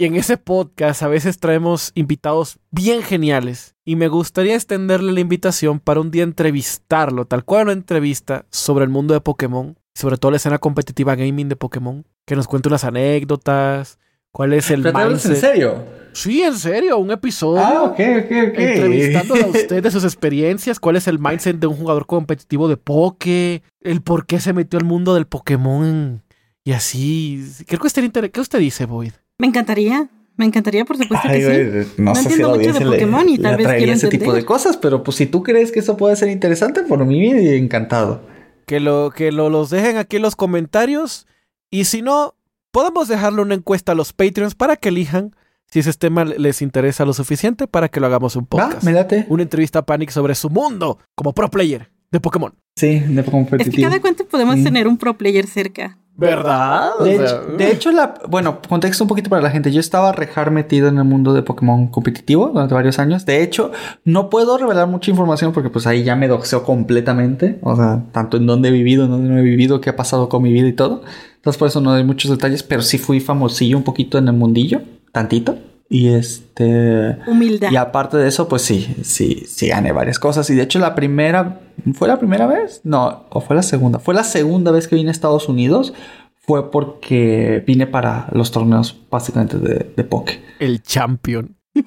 Y 0.00 0.04
en 0.04 0.14
ese 0.14 0.36
podcast 0.36 1.02
a 1.02 1.08
veces 1.08 1.40
traemos 1.40 1.90
invitados 1.96 2.60
bien 2.70 3.02
geniales. 3.02 3.74
Y 3.84 3.96
me 3.96 4.06
gustaría 4.06 4.54
extenderle 4.54 5.10
la 5.10 5.18
invitación 5.18 5.80
para 5.80 5.98
un 5.98 6.12
día 6.12 6.22
entrevistarlo, 6.22 7.24
tal 7.24 7.44
cual 7.44 7.64
una 7.64 7.72
entrevista 7.72 8.46
sobre 8.48 8.84
el 8.84 8.90
mundo 8.90 9.12
de 9.12 9.20
Pokémon, 9.20 9.76
sobre 9.96 10.16
todo 10.16 10.30
la 10.30 10.36
escena 10.36 10.58
competitiva 10.58 11.16
gaming 11.16 11.48
de 11.48 11.56
Pokémon. 11.56 12.06
Que 12.26 12.36
nos 12.36 12.46
cuente 12.46 12.68
unas 12.68 12.84
anécdotas, 12.84 13.98
cuál 14.30 14.52
es 14.52 14.70
el 14.70 14.84
¿Pero 14.84 15.10
en 15.10 15.18
serio? 15.18 15.84
Sí, 16.12 16.42
en 16.42 16.54
serio, 16.54 16.98
un 16.98 17.10
episodio. 17.10 17.60
Ah, 17.60 17.82
ok, 17.82 17.98
ok, 17.98 18.50
ok. 18.50 18.58
Entrevistándolo 18.58 19.46
a 19.46 19.48
usted 19.58 19.82
de 19.82 19.90
sus 19.90 20.04
experiencias, 20.04 20.78
cuál 20.78 20.94
es 20.94 21.08
el 21.08 21.18
mindset 21.18 21.58
de 21.58 21.66
un 21.66 21.74
jugador 21.74 22.06
competitivo 22.06 22.68
de 22.68 22.76
Poké, 22.76 23.64
el 23.80 24.00
por 24.02 24.26
qué 24.26 24.38
se 24.38 24.52
metió 24.52 24.78
al 24.78 24.84
mundo 24.84 25.14
del 25.14 25.26
Pokémon 25.26 26.22
y 26.62 26.70
así. 26.70 27.44
Creo 27.66 27.80
que 27.80 27.88
usted 27.88 28.30
¿Qué 28.30 28.40
usted 28.40 28.60
dice, 28.60 28.86
Boyd? 28.86 29.14
Me 29.40 29.46
encantaría. 29.46 30.08
Me 30.36 30.44
encantaría, 30.44 30.84
por 30.84 30.96
supuesto 30.96 31.26
Ay, 31.28 31.40
que 31.40 31.82
sí. 31.84 31.92
no, 31.98 32.04
No 32.10 32.14
sé 32.14 32.20
si 32.22 32.26
entiendo 32.28 32.48
la 32.48 32.54
mucho 32.54 32.62
de 32.62 32.68
audiencia 32.70 32.84
le- 32.86 32.90
Pokémon 32.96 33.28
y 33.28 33.36
le 33.38 33.42
tal 33.42 33.56
vez 33.56 33.66
quiero 33.76 33.92
ese 33.92 34.06
tipo 34.08 34.22
de 34.24 34.28
entender. 34.28 34.44
cosas, 34.44 34.76
pero 34.76 35.02
pues 35.02 35.16
si 35.16 35.26
tú 35.26 35.42
crees 35.42 35.72
que 35.72 35.80
eso 35.80 35.96
puede 35.96 36.14
ser 36.14 36.28
interesante, 36.28 36.82
por 36.84 37.04
mí 37.04 37.30
encantado. 37.32 38.22
Que 38.66 38.78
lo 38.78 39.10
que 39.14 39.32
lo, 39.32 39.50
los 39.50 39.70
dejen 39.70 39.96
aquí 39.96 40.16
en 40.16 40.22
los 40.22 40.36
comentarios 40.36 41.26
y 41.70 41.84
si 41.86 42.02
no, 42.02 42.34
podemos 42.70 43.08
dejarle 43.08 43.42
una 43.42 43.54
encuesta 43.54 43.92
a 43.92 43.94
los 43.96 44.12
Patreons 44.12 44.54
para 44.54 44.76
que 44.76 44.90
elijan 44.90 45.34
si 45.70 45.80
ese 45.80 45.92
tema 45.94 46.24
les 46.24 46.62
interesa 46.62 47.04
lo 47.04 47.12
suficiente 47.12 47.66
para 47.66 47.88
que 47.88 47.98
lo 47.98 48.06
hagamos 48.06 48.36
un 48.36 48.44
Va, 48.44 48.48
podcast. 48.48 48.84
me 48.84 48.92
late. 48.92 49.26
Una 49.28 49.42
entrevista 49.42 49.80
a 49.80 49.86
Panic 49.86 50.10
sobre 50.10 50.36
su 50.36 50.50
mundo 50.50 50.98
como 51.16 51.32
pro 51.32 51.50
player 51.50 51.90
de 52.12 52.20
Pokémon. 52.20 52.54
Sí, 52.76 53.00
de 53.00 53.20
Es 53.58 53.70
que 53.70 53.82
cada 53.82 54.00
cuánto 54.00 54.24
podemos 54.26 54.56
Mm. 54.58 54.62
tener 54.64 54.86
un 54.86 54.98
pro 54.98 55.18
player 55.18 55.48
cerca. 55.48 55.98
¿Verdad? 56.18 56.98
De, 56.98 57.14
hecho, 57.14 57.42
de 57.56 57.70
hecho, 57.70 57.92
la, 57.92 58.14
bueno, 58.28 58.58
contexto 58.68 59.04
un 59.04 59.08
poquito 59.08 59.30
para 59.30 59.40
la 59.40 59.50
gente. 59.50 59.70
Yo 59.70 59.78
estaba 59.78 60.10
rejar 60.10 60.50
metido 60.50 60.88
en 60.88 60.98
el 60.98 61.04
mundo 61.04 61.32
de 61.32 61.42
Pokémon 61.42 61.86
competitivo 61.86 62.48
durante 62.48 62.74
varios 62.74 62.98
años. 62.98 63.24
De 63.24 63.40
hecho, 63.40 63.70
no 64.04 64.28
puedo 64.28 64.58
revelar 64.58 64.88
mucha 64.88 65.12
información 65.12 65.52
porque 65.52 65.70
pues 65.70 65.86
ahí 65.86 66.02
ya 66.02 66.16
me 66.16 66.26
doxeo 66.26 66.64
completamente. 66.64 67.60
O 67.62 67.76
sea, 67.76 68.02
tanto 68.10 68.36
en 68.36 68.46
dónde 68.46 68.70
he 68.70 68.72
vivido, 68.72 69.04
en 69.04 69.12
dónde 69.12 69.28
no 69.28 69.38
he 69.38 69.42
vivido, 69.42 69.80
qué 69.80 69.90
ha 69.90 69.96
pasado 69.96 70.28
con 70.28 70.42
mi 70.42 70.52
vida 70.52 70.66
y 70.66 70.72
todo. 70.72 71.02
Entonces 71.36 71.56
por 71.56 71.68
eso 71.68 71.80
no 71.80 71.92
doy 71.92 72.02
muchos 72.02 72.32
detalles, 72.32 72.64
pero 72.64 72.82
sí 72.82 72.98
fui 72.98 73.20
famosillo 73.20 73.76
un 73.76 73.84
poquito 73.84 74.18
en 74.18 74.26
el 74.26 74.34
mundillo, 74.34 74.80
tantito. 75.12 75.56
Y 75.88 76.08
este... 76.08 77.18
Humildad. 77.26 77.70
Y 77.70 77.76
aparte 77.76 78.18
de 78.18 78.28
eso, 78.28 78.48
pues 78.48 78.62
sí, 78.62 78.96
sí, 79.02 79.44
sí 79.48 79.68
gané 79.68 79.92
varias 79.92 80.18
cosas. 80.18 80.48
Y 80.50 80.54
de 80.54 80.62
hecho 80.62 80.78
la 80.78 80.94
primera, 80.94 81.60
¿fue 81.94 82.08
la 82.08 82.18
primera 82.18 82.46
vez? 82.46 82.82
No, 82.84 83.24
o 83.30 83.40
fue 83.40 83.56
la 83.56 83.62
segunda. 83.62 83.98
Fue 83.98 84.14
la 84.14 84.24
segunda 84.24 84.70
vez 84.70 84.86
que 84.86 84.96
vine 84.96 85.08
a 85.08 85.12
Estados 85.12 85.48
Unidos. 85.48 85.94
Fue 86.36 86.70
porque 86.70 87.62
vine 87.66 87.86
para 87.86 88.28
los 88.32 88.50
torneos 88.52 88.98
básicamente 89.10 89.58
de, 89.58 89.92
de 89.96 90.04
Poké. 90.04 90.42
El 90.58 90.82
champion. 90.82 91.56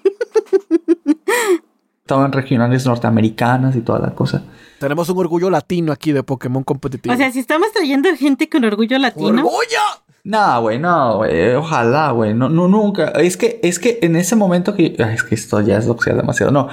Estaban 2.02 2.32
regionales 2.32 2.86
norteamericanas 2.86 3.76
y 3.76 3.82
toda 3.82 4.00
la 4.00 4.16
cosa. 4.16 4.44
Tenemos 4.82 5.08
un 5.10 5.20
orgullo 5.20 5.52
latino 5.52 5.92
aquí 5.92 6.12
de 6.12 6.24
Pokémon 6.24 6.64
competitivo. 6.64 7.14
O 7.14 7.18
sea, 7.18 7.32
si 7.32 7.38
estamos 7.38 7.72
trayendo 7.72 8.10
gente 8.18 8.50
con 8.50 8.66
orgullo 8.66 8.98
latino. 8.98 9.28
¡Orgullo! 9.28 9.80
No, 10.24 10.62
güey, 10.62 10.80
no, 10.80 11.18
güey. 11.18 11.54
Ojalá, 11.54 12.10
güey. 12.10 12.34
No, 12.34 12.50
no, 12.50 12.68
nunca. 12.68 13.10
Es 13.10 13.38
que, 13.38 13.60
es 13.62 13.78
que 13.78 14.00
en 14.02 14.16
ese 14.16 14.36
momento 14.36 14.74
que. 14.74 14.96
Ay, 14.98 15.14
es 15.14 15.24
que 15.24 15.36
esto 15.36 15.62
ya 15.62 15.78
es 15.78 15.86
doxear 15.86 16.18
demasiado. 16.18 16.52
No. 16.52 16.68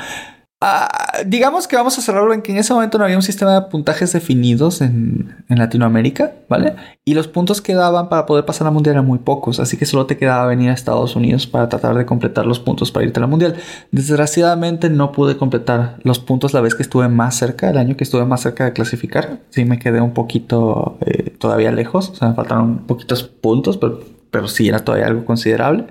Ah, 0.61 0.88
digamos 1.25 1.69
que 1.69 1.77
vamos 1.77 1.97
a 1.99 2.03
cerrarlo 2.03 2.35
en 2.35 2.43
que 2.43 2.50
en 2.50 2.59
ese 2.59 2.75
momento 2.75 2.99
no 2.99 3.05
había 3.05 3.15
un 3.15 3.23
sistema 3.23 3.55
de 3.55 3.61
puntajes 3.69 4.12
definidos 4.12 4.81
en, 4.81 5.37
en 5.49 5.59
Latinoamérica, 5.59 6.33
¿vale? 6.49 6.75
Y 7.05 7.15
los 7.15 7.29
puntos 7.29 7.62
que 7.62 7.75
daban 7.75 8.09
para 8.09 8.27
poder 8.27 8.45
pasar 8.45 8.67
a 8.67 8.71
la 8.71 8.75
mundial 8.75 8.95
eran 8.97 9.07
muy 9.07 9.21
pocos, 9.21 9.61
así 9.61 9.77
que 9.77 9.87
solo 9.87 10.07
te 10.07 10.17
quedaba 10.17 10.47
venir 10.47 10.71
a 10.71 10.73
Estados 10.73 11.15
Unidos 11.15 11.47
para 11.47 11.69
tratar 11.69 11.97
de 11.97 12.05
completar 12.07 12.45
los 12.45 12.59
puntos 12.59 12.91
para 12.91 13.07
irte 13.07 13.21
a 13.21 13.23
la 13.23 13.29
mundial. 13.29 13.55
Desgraciadamente 13.93 14.91
no 14.91 15.12
pude 15.12 15.37
completar 15.37 16.00
los 16.03 16.19
puntos 16.19 16.53
la 16.55 16.61
vez 16.61 16.75
que 16.75 16.83
estuve 16.83 17.07
más 17.07 17.37
cerca, 17.37 17.71
el 17.71 17.79
año 17.79 17.97
que 17.97 18.03
estuve 18.03 18.25
más 18.25 18.41
cerca 18.41 18.65
de 18.65 18.73
clasificar. 18.73 19.38
Sí 19.50 19.65
me 19.65 19.79
quedé 19.79 20.00
un 20.00 20.12
poquito 20.12 20.99
eh, 21.07 21.31
todavía 21.38 21.71
lejos, 21.71 22.11
o 22.11 22.15
sea, 22.17 22.31
me 22.31 22.35
faltaron 22.35 22.79
poquitos 22.79 23.23
puntos, 23.23 23.77
pero, 23.77 24.00
pero 24.33 24.49
sí 24.49 24.69
era 24.69 24.81
todavía 24.81 25.07
algo 25.07 25.25
considerable. 25.25 25.87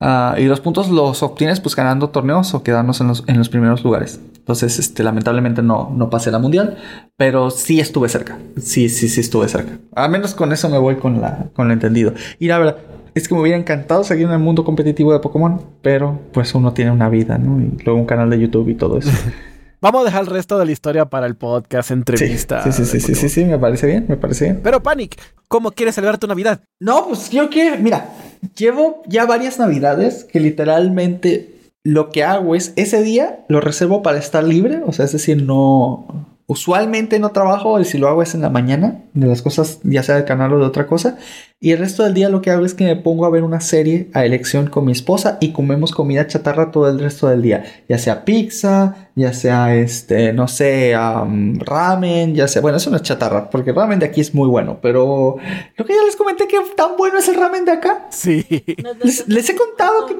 Ah, 0.00 0.34
y 0.38 0.44
los 0.44 0.60
puntos 0.60 0.88
los 0.88 1.22
obtienes 1.22 1.60
pues 1.60 1.76
ganando 1.76 2.08
torneos 2.08 2.54
o 2.54 2.62
quedarnos 2.62 3.00
en 3.02 3.08
los, 3.08 3.22
en 3.26 3.36
los 3.36 3.50
primeros 3.50 3.84
lugares. 3.84 4.18
Entonces, 4.38 4.78
este, 4.78 5.02
lamentablemente 5.02 5.62
no, 5.62 5.92
no 5.94 6.08
pasé 6.08 6.30
la 6.30 6.38
mundial, 6.38 6.78
pero 7.16 7.50
sí 7.50 7.78
estuve 7.80 8.08
cerca. 8.08 8.38
Sí, 8.56 8.88
sí, 8.88 9.08
sí 9.08 9.20
estuve 9.20 9.46
cerca. 9.48 9.78
Al 9.94 10.10
menos 10.10 10.34
con 10.34 10.52
eso 10.52 10.70
me 10.70 10.78
voy 10.78 10.96
con, 10.96 11.20
la, 11.20 11.50
con 11.54 11.68
lo 11.68 11.74
entendido. 11.74 12.14
Y 12.38 12.48
la 12.48 12.58
verdad, 12.58 12.78
es 13.14 13.28
que 13.28 13.34
me 13.34 13.42
hubiera 13.42 13.58
encantado 13.58 14.02
seguir 14.02 14.26
en 14.26 14.32
el 14.32 14.38
mundo 14.38 14.64
competitivo 14.64 15.12
de 15.12 15.20
Pokémon, 15.20 15.60
pero 15.82 16.18
pues 16.32 16.54
uno 16.54 16.72
tiene 16.72 16.90
una 16.90 17.08
vida, 17.08 17.38
¿no? 17.38 17.60
Y 17.60 17.82
luego 17.84 18.00
un 18.00 18.06
canal 18.06 18.30
de 18.30 18.40
YouTube 18.40 18.68
y 18.70 18.74
todo 18.74 18.98
eso. 18.98 19.10
Vamos 19.82 20.02
a 20.02 20.04
dejar 20.04 20.20
el 20.22 20.26
resto 20.26 20.58
de 20.58 20.66
la 20.66 20.72
historia 20.72 21.06
para 21.06 21.26
el 21.26 21.36
podcast, 21.36 21.90
entrevista. 21.90 22.62
Sí, 22.64 22.70
sí, 22.70 22.84
sí, 22.84 23.00
sí, 23.00 23.14
sí, 23.14 23.28
sí, 23.30 23.44
me 23.46 23.58
parece 23.58 23.86
bien, 23.86 24.04
me 24.08 24.18
parece 24.18 24.44
bien. 24.44 24.60
Pero 24.62 24.82
Panic, 24.82 25.18
¿cómo 25.48 25.70
quieres 25.70 25.94
celebrar 25.94 26.18
tu 26.18 26.26
Navidad? 26.26 26.60
No, 26.80 27.06
pues 27.08 27.30
yo 27.30 27.48
que, 27.48 27.78
mira, 27.78 28.10
llevo 28.54 29.02
ya 29.06 29.24
varias 29.24 29.58
Navidades 29.58 30.24
que 30.24 30.38
literalmente 30.38 31.54
lo 31.82 32.10
que 32.10 32.24
hago 32.24 32.54
es 32.54 32.74
ese 32.76 33.02
día 33.02 33.46
lo 33.48 33.62
reservo 33.62 34.02
para 34.02 34.18
estar 34.18 34.44
libre, 34.44 34.82
o 34.86 34.92
sea, 34.92 35.06
es 35.06 35.12
decir, 35.12 35.42
no, 35.42 36.28
Usualmente 36.50 37.20
no 37.20 37.30
trabajo 37.30 37.78
y 37.78 37.84
si 37.84 37.96
lo 37.96 38.08
hago 38.08 38.24
es 38.24 38.34
en 38.34 38.40
la 38.40 38.50
mañana, 38.50 39.04
de 39.14 39.28
las 39.28 39.40
cosas, 39.40 39.78
ya 39.84 40.02
sea 40.02 40.16
del 40.16 40.24
canal 40.24 40.52
o 40.52 40.58
de 40.58 40.64
otra 40.64 40.88
cosa. 40.88 41.16
Y 41.60 41.70
el 41.70 41.78
resto 41.78 42.02
del 42.02 42.12
día 42.12 42.28
lo 42.28 42.42
que 42.42 42.50
hago 42.50 42.64
es 42.64 42.74
que 42.74 42.82
me 42.82 42.96
pongo 42.96 43.24
a 43.24 43.30
ver 43.30 43.44
una 43.44 43.60
serie 43.60 44.10
a 44.14 44.24
elección 44.24 44.66
con 44.66 44.84
mi 44.84 44.90
esposa 44.90 45.38
y 45.40 45.52
comemos 45.52 45.92
comida 45.92 46.26
chatarra 46.26 46.72
todo 46.72 46.88
el 46.88 46.98
resto 46.98 47.28
del 47.28 47.40
día. 47.40 47.62
Ya 47.88 47.98
sea 47.98 48.24
pizza, 48.24 49.10
ya 49.14 49.32
sea 49.32 49.76
este, 49.76 50.32
no 50.32 50.48
sé, 50.48 50.92
ramen, 50.96 52.34
ya 52.34 52.48
sea, 52.48 52.62
bueno, 52.62 52.78
eso 52.78 52.90
no 52.90 52.96
es 52.96 53.02
chatarra, 53.02 53.48
porque 53.48 53.70
el 53.70 53.76
ramen 53.76 54.00
de 54.00 54.06
aquí 54.06 54.20
es 54.20 54.34
muy 54.34 54.48
bueno, 54.48 54.80
pero 54.82 55.36
creo 55.76 55.86
que 55.86 55.94
ya 55.94 56.02
les 56.04 56.16
comenté 56.16 56.48
que 56.48 56.58
tan 56.76 56.96
bueno 56.98 57.20
es 57.20 57.28
el 57.28 57.36
ramen 57.36 57.64
de 57.64 57.70
acá. 57.70 58.08
Sí. 58.10 58.44
Les, 59.04 59.48
he 59.48 59.54
contado 59.54 60.04
que 60.06 60.14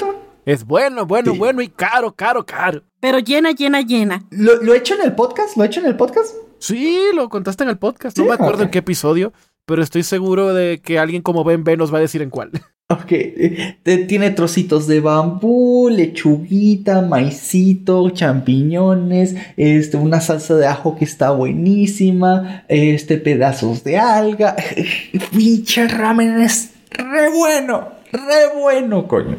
Es 0.51 0.65
bueno, 0.65 1.07
bueno, 1.07 1.33
bueno 1.37 1.63
y 1.63 1.69
caro, 1.69 2.13
caro, 2.13 2.45
caro. 2.45 2.83
Pero 2.99 3.21
llena, 3.21 3.53
llena, 3.53 3.83
llena. 3.83 4.25
¿Lo, 4.31 4.75
he 4.75 4.79
hecho 4.79 4.97
en 4.97 5.03
el 5.03 5.13
podcast? 5.15 5.57
¿Lo 5.57 5.63
he 5.63 5.69
hecho 5.69 5.79
en 5.79 5.87
el 5.87 5.95
podcast? 5.95 6.35
Sí, 6.59 6.99
lo 7.15 7.29
contaste 7.29 7.63
en 7.63 7.71
el 7.71 7.79
podcast. 7.79 8.19
No 8.19 8.25
me 8.25 8.33
acuerdo 8.33 8.65
en 8.65 8.71
qué 8.71 8.79
episodio, 8.79 9.33
pero 9.65 9.81
estoy 9.81 10.03
seguro 10.03 10.53
de 10.53 10.81
que 10.83 10.99
alguien 10.99 11.23
como 11.23 11.45
Ben 11.45 11.63
Ben 11.63 11.79
nos 11.79 11.95
va 11.95 11.99
a 11.99 12.01
decir 12.01 12.21
en 12.21 12.31
cuál. 12.31 12.51
Ok, 12.93 13.13
tiene 14.09 14.33
trocitos 14.33 14.89
de 14.89 14.99
bambú, 14.99 15.89
lechuguita, 15.89 17.03
maicito, 17.03 18.11
champiñones, 18.11 19.37
este, 19.57 19.97
una 19.97 20.21
salsa 20.21 20.57
de 20.57 20.67
ajo 20.67 20.97
que 20.97 21.05
está 21.05 21.31
buenísima, 21.31 22.65
este, 22.67 23.19
pedazos 23.19 23.85
de 23.85 23.97
alga. 23.97 24.57
Pinche 25.31 25.87
ramen 25.87 26.41
es 26.41 26.73
re 26.91 27.31
bueno, 27.31 27.91
re 28.11 28.59
bueno, 28.61 29.07
coño. 29.07 29.37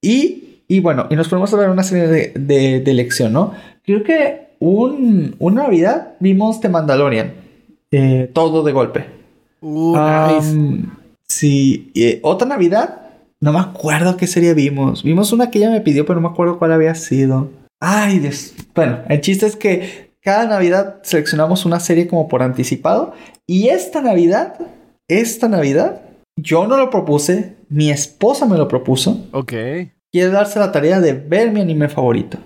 Y 0.00 0.48
y 0.70 0.80
bueno, 0.80 1.06
y 1.08 1.16
nos 1.16 1.28
ponemos 1.28 1.52
a 1.54 1.56
ver 1.56 1.70
una 1.70 1.82
serie 1.82 2.06
de, 2.06 2.80
de, 2.80 2.90
elección, 2.90 3.32
¿no? 3.32 3.54
Creo 3.84 4.04
que 4.04 4.48
un, 4.58 5.34
una 5.38 5.62
Navidad 5.62 6.12
vimos 6.20 6.60
The 6.60 6.68
Mandalorian. 6.68 7.32
Eh, 7.90 8.30
todo 8.34 8.62
de 8.62 8.72
golpe. 8.72 9.06
Uh, 9.62 9.96
nice. 9.96 10.84
Sí. 11.26 11.90
Eh, 11.94 12.20
otra 12.22 12.46
Navidad, 12.46 13.00
no 13.40 13.54
me 13.54 13.60
acuerdo 13.60 14.18
qué 14.18 14.26
serie 14.26 14.52
vimos. 14.52 15.02
Vimos 15.02 15.32
una 15.32 15.50
que 15.50 15.56
ella 15.56 15.70
me 15.70 15.80
pidió, 15.80 16.04
pero 16.04 16.20
no 16.20 16.28
me 16.28 16.34
acuerdo 16.34 16.58
cuál 16.58 16.72
había 16.72 16.94
sido. 16.94 17.50
Ay, 17.80 18.18
Dios. 18.18 18.54
Bueno, 18.74 18.98
el 19.08 19.22
chiste 19.22 19.46
es 19.46 19.56
que 19.56 20.10
cada 20.20 20.46
Navidad 20.46 21.00
seleccionamos 21.02 21.64
una 21.64 21.80
serie 21.80 22.08
como 22.08 22.28
por 22.28 22.42
anticipado. 22.42 23.14
Y 23.46 23.68
esta 23.68 24.02
Navidad, 24.02 24.58
esta 25.08 25.48
Navidad, 25.48 26.02
yo 26.42 26.66
no 26.66 26.76
lo 26.76 26.90
propuse, 26.90 27.56
mi 27.68 27.90
esposa 27.90 28.46
me 28.46 28.56
lo 28.56 28.68
propuso. 28.68 29.26
Ok 29.32 29.52
quiere 30.10 30.30
darse 30.30 30.58
la 30.58 30.72
tarea 30.72 31.00
de 31.00 31.12
ver 31.12 31.50
mi 31.50 31.60
anime 31.60 31.88
favorito. 31.88 32.38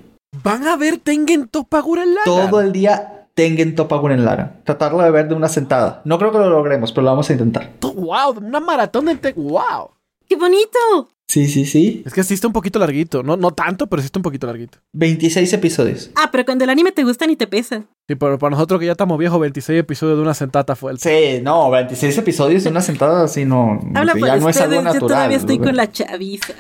¿Van 0.43 0.67
a 0.67 0.77
ver 0.77 0.99
Tengen 0.99 1.49
Toppa 1.49 1.81
Gurren 1.81 2.15
Todo 2.25 2.61
el 2.61 2.73
día 2.73 3.29
Tengen 3.35 3.75
Toppa 3.75 3.97
Gurren 3.97 4.25
Tratarlo 4.65 5.03
de 5.03 5.11
ver 5.11 5.29
de 5.29 5.35
una 5.35 5.49
sentada. 5.49 6.01
No 6.05 6.19
creo 6.19 6.33
que 6.33 6.39
lo 6.39 6.49
logremos, 6.49 6.91
pero 6.93 7.05
lo 7.05 7.11
vamos 7.11 7.29
a 7.29 7.33
intentar. 7.33 7.71
¡Wow! 7.81 8.39
Una 8.39 8.61
maratón 8.61 9.07
de 9.07 9.17
Tengen. 9.17 9.45
¡Wow! 9.45 9.91
¡Qué 10.27 10.37
bonito! 10.37 11.09
Sí, 11.33 11.49
sí, 11.49 11.65
sí. 11.65 12.03
Es 12.05 12.13
que 12.13 12.23
sí 12.25 12.35
está 12.35 12.47
un 12.47 12.53
poquito 12.53 12.79
larguito. 12.79 13.23
No, 13.23 13.39
no 13.39 13.53
tanto, 13.53 13.87
pero 13.87 14.03
sí 14.03 14.05
está 14.05 14.19
un 14.19 14.23
poquito 14.23 14.47
larguito. 14.47 14.77
26 14.93 15.51
episodios. 15.55 16.11
Ah, 16.15 16.29
pero 16.31 16.45
cuando 16.45 16.65
el 16.65 16.69
anime 16.69 16.93
te 16.93 17.05
gusta 17.05 17.27
ni 17.27 17.37
te 17.37 17.47
pesa. 17.47 17.85
Sí, 18.07 18.17
pero 18.17 18.39
para 18.39 18.51
nosotros 18.51 18.79
que 18.79 18.85
ya 18.85 18.93
estamos 18.93 19.17
viejos, 19.17 19.41
26 19.41 19.79
episodios 19.81 20.19
de 20.19 20.23
una 20.25 20.35
sentada 20.35 20.77
fue 20.77 20.93
el... 20.93 20.99
Sí, 20.99 21.41
no, 21.43 21.71
26 21.71 22.19
episodios 22.19 22.65
de 22.65 22.69
una 22.69 22.83
sentada 22.83 23.25
así 23.25 23.47
no... 23.47 23.81
Habla 23.95 24.13
ya 24.15 24.37
no 24.37 24.51
es 24.51 24.61
algo 24.61 24.83
natural. 24.83 25.01
Yo 25.01 25.07
todavía 25.07 25.37
estoy 25.39 25.59
con 25.59 25.75
la 25.75 25.91
chaviza. 25.91 26.53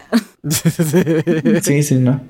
sí, 1.62 1.82
sí, 1.82 1.96
no. 1.96 2.22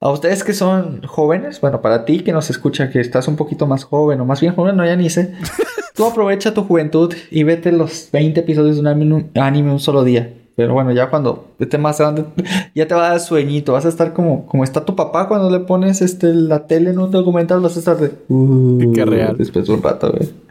A 0.00 0.10
ustedes 0.10 0.42
que 0.42 0.54
son 0.54 1.04
jóvenes, 1.04 1.60
bueno, 1.60 1.82
para 1.82 2.04
ti 2.04 2.24
que 2.24 2.32
nos 2.32 2.50
escucha, 2.50 2.90
que 2.90 2.98
estás 2.98 3.28
un 3.28 3.36
poquito 3.36 3.68
más 3.68 3.84
joven 3.84 4.20
o 4.20 4.24
más 4.24 4.40
bien 4.40 4.56
joven, 4.56 4.76
no, 4.76 4.84
ya 4.84 4.96
ni 4.96 5.08
sé. 5.08 5.36
Tú 5.94 6.04
aprovecha 6.04 6.52
tu 6.52 6.64
juventud 6.64 7.14
y 7.30 7.44
vete 7.44 7.70
los 7.70 8.08
20 8.10 8.40
episodios 8.40 8.74
de 8.74 8.80
un 8.80 9.30
anime 9.36 9.70
un 9.70 9.78
solo 9.78 10.02
día. 10.02 10.32
Pero 10.56 10.72
bueno, 10.72 10.90
ya 10.90 11.10
cuando 11.10 11.48
esté 11.58 11.76
más 11.76 11.98
grande, 11.98 12.24
ya 12.74 12.88
te 12.88 12.94
va 12.94 13.06
a 13.06 13.10
dar 13.10 13.20
sueñito. 13.20 13.74
Vas 13.74 13.84
a 13.84 13.90
estar 13.90 14.14
como, 14.14 14.46
como 14.46 14.64
está 14.64 14.84
tu 14.84 14.96
papá 14.96 15.28
cuando 15.28 15.50
le 15.50 15.60
pones 15.60 16.00
este, 16.00 16.32
la 16.34 16.66
tele 16.66 16.90
en 16.90 16.98
un 16.98 17.10
documental. 17.10 17.60
Vas 17.60 17.76
a 17.76 17.78
estar 17.78 17.98
de. 17.98 18.12
Uh, 18.28 18.92
Qué 18.92 19.04
real. 19.04 19.36
Después 19.36 19.66
de 19.66 19.74
un 19.74 19.82
rato, 19.82 20.10
güey. 20.10 20.45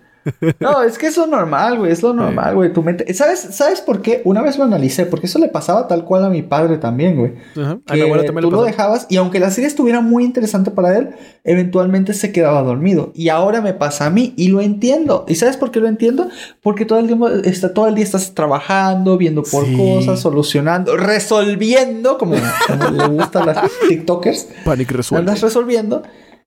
No, 0.60 0.82
es 0.82 0.98
que 0.98 1.08
es 1.08 1.18
lo 1.18 1.28
normal, 1.28 1.78
güey, 1.78 1.92
es 1.92 2.02
lo 2.02 2.14
normal, 2.14 2.56
güey. 2.56 2.74
Tu 2.74 2.82
mente. 2.82 3.14
¿Sabes, 3.14 3.40
¿Sabes 3.52 3.82
por 3.82 4.02
qué? 4.02 4.22
Una 4.26 4.42
vez 4.42 4.58
lo 4.58 4.64
analicé, 4.64 5.06
porque 5.06 5.28
eso 5.28 5.40
le 5.40 5.50
pasaba 5.50 5.88
tal 5.88 6.04
cual 6.04 6.26
a 6.26 6.30
mi 6.30 6.42
padre 6.42 6.78
también, 6.78 7.18
güey. 7.18 7.34
Ajá. 7.56 7.80
Que 7.86 8.42
tú 8.42 8.52
lo 8.52 8.64
dejabas 8.64 9.06
y 9.10 9.18
aunque 9.18 9.40
la 9.40 9.52
serie 9.52 9.68
estuviera 9.68 10.02
muy 10.02 10.24
interesante 10.24 10.72
para 10.72 10.98
él, 10.98 11.10
eventualmente 11.44 12.14
se 12.14 12.32
quedaba 12.32 12.62
dormido. 12.64 13.12
Y 13.14 13.30
ahora 13.30 13.62
me 13.62 13.74
pasa 13.74 14.08
a 14.08 14.10
mí 14.10 14.34
y 14.36 14.48
lo 14.48 14.62
entiendo. 14.62 15.26
¿Y 15.28 15.36
sabes 15.36 15.58
por 15.58 15.72
qué 15.72 15.80
lo 15.80 15.88
entiendo? 15.88 16.30
Porque 16.62 16.86
todo 16.86 17.00
el 17.00 17.08
tiempo 17.08 17.30
está, 17.30 17.74
todo 17.74 17.88
el 17.88 17.96
día 17.96 18.04
estás 18.04 18.34
trabajando, 18.34 19.18
viendo 19.18 19.44
por 19.44 19.66
cosas, 19.76 20.20
solucionando, 20.20 20.98
resolviendo, 20.98 22.18
como, 22.18 22.36
le 22.36 23.08
gustan 23.08 23.46
las 23.46 23.72
TikTokers. 23.88 24.48
Panic 24.64 24.92
resuelve. 24.92 25.20
Andas 25.22 25.42
resolviendo. 25.42 26.04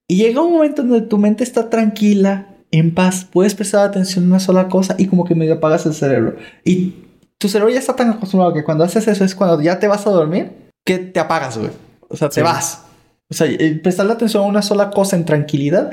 Y 0.07 0.17
llega 0.17 0.41
un 0.41 0.53
momento 0.53 0.81
donde 0.81 1.01
tu 1.01 1.19
mente 1.19 1.43
está 1.43 1.69
tranquila, 1.69 2.48
en 2.71 2.93
paz, 2.93 3.25
puedes 3.31 3.55
prestar 3.55 3.85
atención 3.85 4.25
a 4.25 4.27
una 4.27 4.39
sola 4.39 4.67
cosa 4.67 4.95
y 4.97 5.07
como 5.07 5.25
que 5.25 5.35
medio 5.35 5.55
apagas 5.55 5.85
el 5.85 5.93
cerebro. 5.93 6.35
Y 6.63 6.95
tu 7.37 7.49
cerebro 7.49 7.73
ya 7.73 7.79
está 7.79 7.95
tan 7.95 8.09
acostumbrado 8.09 8.53
que 8.53 8.63
cuando 8.63 8.83
haces 8.83 9.07
eso 9.07 9.23
es 9.23 9.35
cuando 9.35 9.61
ya 9.61 9.79
te 9.79 9.87
vas 9.87 10.05
a 10.05 10.11
dormir 10.11 10.51
que 10.85 10.99
te 10.99 11.19
apagas, 11.19 11.57
güey. 11.57 11.71
O 12.07 12.17
sea, 12.17 12.29
te 12.29 12.41
vas. 12.41 12.83
O 13.29 13.33
sea, 13.33 13.47
prestarle 13.83 14.13
atención 14.13 14.43
a 14.43 14.47
una 14.47 14.61
sola 14.61 14.89
cosa 14.89 15.15
en 15.15 15.25
tranquilidad 15.25 15.91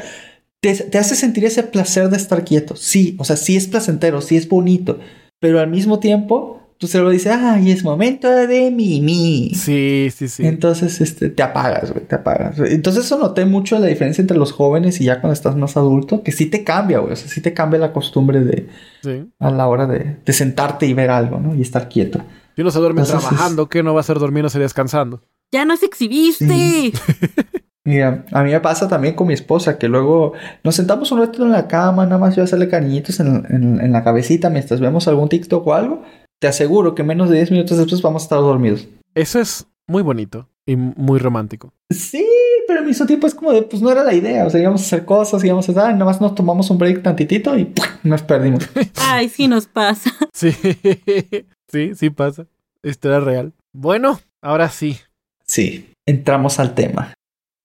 te, 0.60 0.74
te, 0.74 0.98
hace 0.98 1.14
sentir 1.14 1.44
ese 1.44 1.62
placer 1.62 2.08
de 2.08 2.16
estar 2.16 2.44
quieto. 2.44 2.76
Sí, 2.76 3.16
o 3.18 3.24
sea, 3.24 3.36
sí 3.36 3.56
es 3.56 3.68
placentero, 3.68 4.20
sí 4.20 4.36
es 4.36 4.48
bonito, 4.48 4.98
pero 5.38 5.60
al 5.60 5.68
mismo 5.68 5.98
tiempo 5.98 6.55
tu 6.78 6.86
cerebro 6.86 7.10
dice, 7.10 7.30
ay, 7.30 7.70
es 7.70 7.84
momento 7.84 8.28
de 8.28 8.70
mimi. 8.70 9.52
Sí, 9.54 10.08
sí, 10.14 10.28
sí. 10.28 10.46
Entonces, 10.46 11.00
este, 11.00 11.30
te 11.30 11.42
apagas, 11.42 11.92
güey, 11.92 12.04
te 12.04 12.16
apagas. 12.16 12.58
Entonces, 12.58 13.06
eso 13.06 13.18
noté 13.18 13.46
mucho 13.46 13.78
la 13.78 13.86
diferencia 13.86 14.20
entre 14.20 14.36
los 14.36 14.52
jóvenes 14.52 15.00
y 15.00 15.04
ya 15.04 15.20
cuando 15.20 15.32
estás 15.32 15.56
más 15.56 15.76
adulto, 15.76 16.22
que 16.22 16.32
sí 16.32 16.46
te 16.46 16.64
cambia, 16.64 16.98
güey. 16.98 17.14
O 17.14 17.16
sea, 17.16 17.28
sí 17.28 17.40
te 17.40 17.54
cambia 17.54 17.80
la 17.80 17.92
costumbre 17.92 18.40
de. 18.40 18.68
Sí. 19.02 19.24
A 19.38 19.50
la 19.50 19.66
hora 19.68 19.86
de, 19.86 20.16
de 20.22 20.32
sentarte 20.32 20.86
y 20.86 20.92
ver 20.92 21.10
algo, 21.10 21.40
¿no? 21.40 21.54
Y 21.54 21.62
estar 21.62 21.88
quieto. 21.88 22.20
Si 22.54 22.60
uno 22.60 22.70
se 22.70 22.78
duerme 22.78 23.02
trabajando, 23.02 23.68
¿qué 23.68 23.82
no 23.82 23.94
va 23.94 24.00
a 24.00 24.04
ser 24.04 24.18
dormiéndose 24.18 24.58
descansando? 24.58 25.22
Ya 25.52 25.64
nos 25.64 25.82
exhibiste. 25.82 26.92
Mira, 27.84 28.26
a 28.32 28.42
mí 28.42 28.50
me 28.50 28.60
pasa 28.60 28.88
también 28.88 29.14
con 29.14 29.28
mi 29.28 29.34
esposa, 29.34 29.78
que 29.78 29.88
luego 29.88 30.32
nos 30.64 30.74
sentamos 30.74 31.12
un 31.12 31.20
rato 31.20 31.44
en 31.44 31.52
la 31.52 31.68
cama, 31.68 32.04
nada 32.04 32.18
más 32.18 32.34
yo 32.34 32.42
hacerle 32.42 32.68
cariñitos 32.68 33.20
en, 33.20 33.46
en, 33.48 33.80
en 33.80 33.92
la 33.92 34.02
cabecita 34.02 34.50
mientras 34.50 34.80
vemos 34.80 35.06
algún 35.06 35.28
TikTok 35.28 35.64
o 35.64 35.72
algo 35.72 36.02
te 36.40 36.48
aseguro 36.48 36.94
que 36.94 37.02
menos 37.02 37.28
de 37.30 37.36
10 37.36 37.50
minutos 37.52 37.78
después 37.78 38.02
vamos 38.02 38.22
a 38.22 38.24
estar 38.24 38.38
dormidos. 38.38 38.88
Eso 39.14 39.40
es 39.40 39.66
muy 39.86 40.02
bonito 40.02 40.48
y 40.66 40.76
muy 40.76 41.18
romántico. 41.18 41.72
Sí, 41.90 42.26
pero 42.66 42.80
al 42.80 42.86
mismo 42.86 43.06
tiempo 43.06 43.26
es 43.26 43.34
como 43.34 43.52
de, 43.52 43.62
pues 43.62 43.80
no 43.80 43.90
era 43.90 44.02
la 44.04 44.14
idea. 44.14 44.44
O 44.46 44.50
sea, 44.50 44.60
íbamos 44.60 44.82
a 44.82 44.84
hacer 44.84 45.04
cosas, 45.04 45.42
íbamos 45.44 45.68
a 45.68 45.72
estar, 45.72 45.92
nada 45.92 46.04
más 46.04 46.20
nos 46.20 46.34
tomamos 46.34 46.68
un 46.70 46.78
break 46.78 47.02
tantitito 47.02 47.56
y 47.56 47.72
nos 48.02 48.22
perdimos. 48.22 48.68
Ay, 48.96 49.28
sí 49.28 49.48
nos 49.48 49.66
pasa. 49.66 50.10
Sí, 50.32 50.52
sí, 51.68 51.94
sí 51.94 52.10
pasa. 52.10 52.46
Esto 52.82 53.08
era 53.08 53.20
real. 53.20 53.52
Bueno, 53.72 54.20
ahora 54.42 54.68
sí. 54.68 54.98
Sí, 55.46 55.90
entramos 56.06 56.58
al 56.58 56.74
tema. 56.74 57.14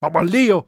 ¡Vamos 0.02 0.22
al 0.22 0.30
lío! 0.32 0.66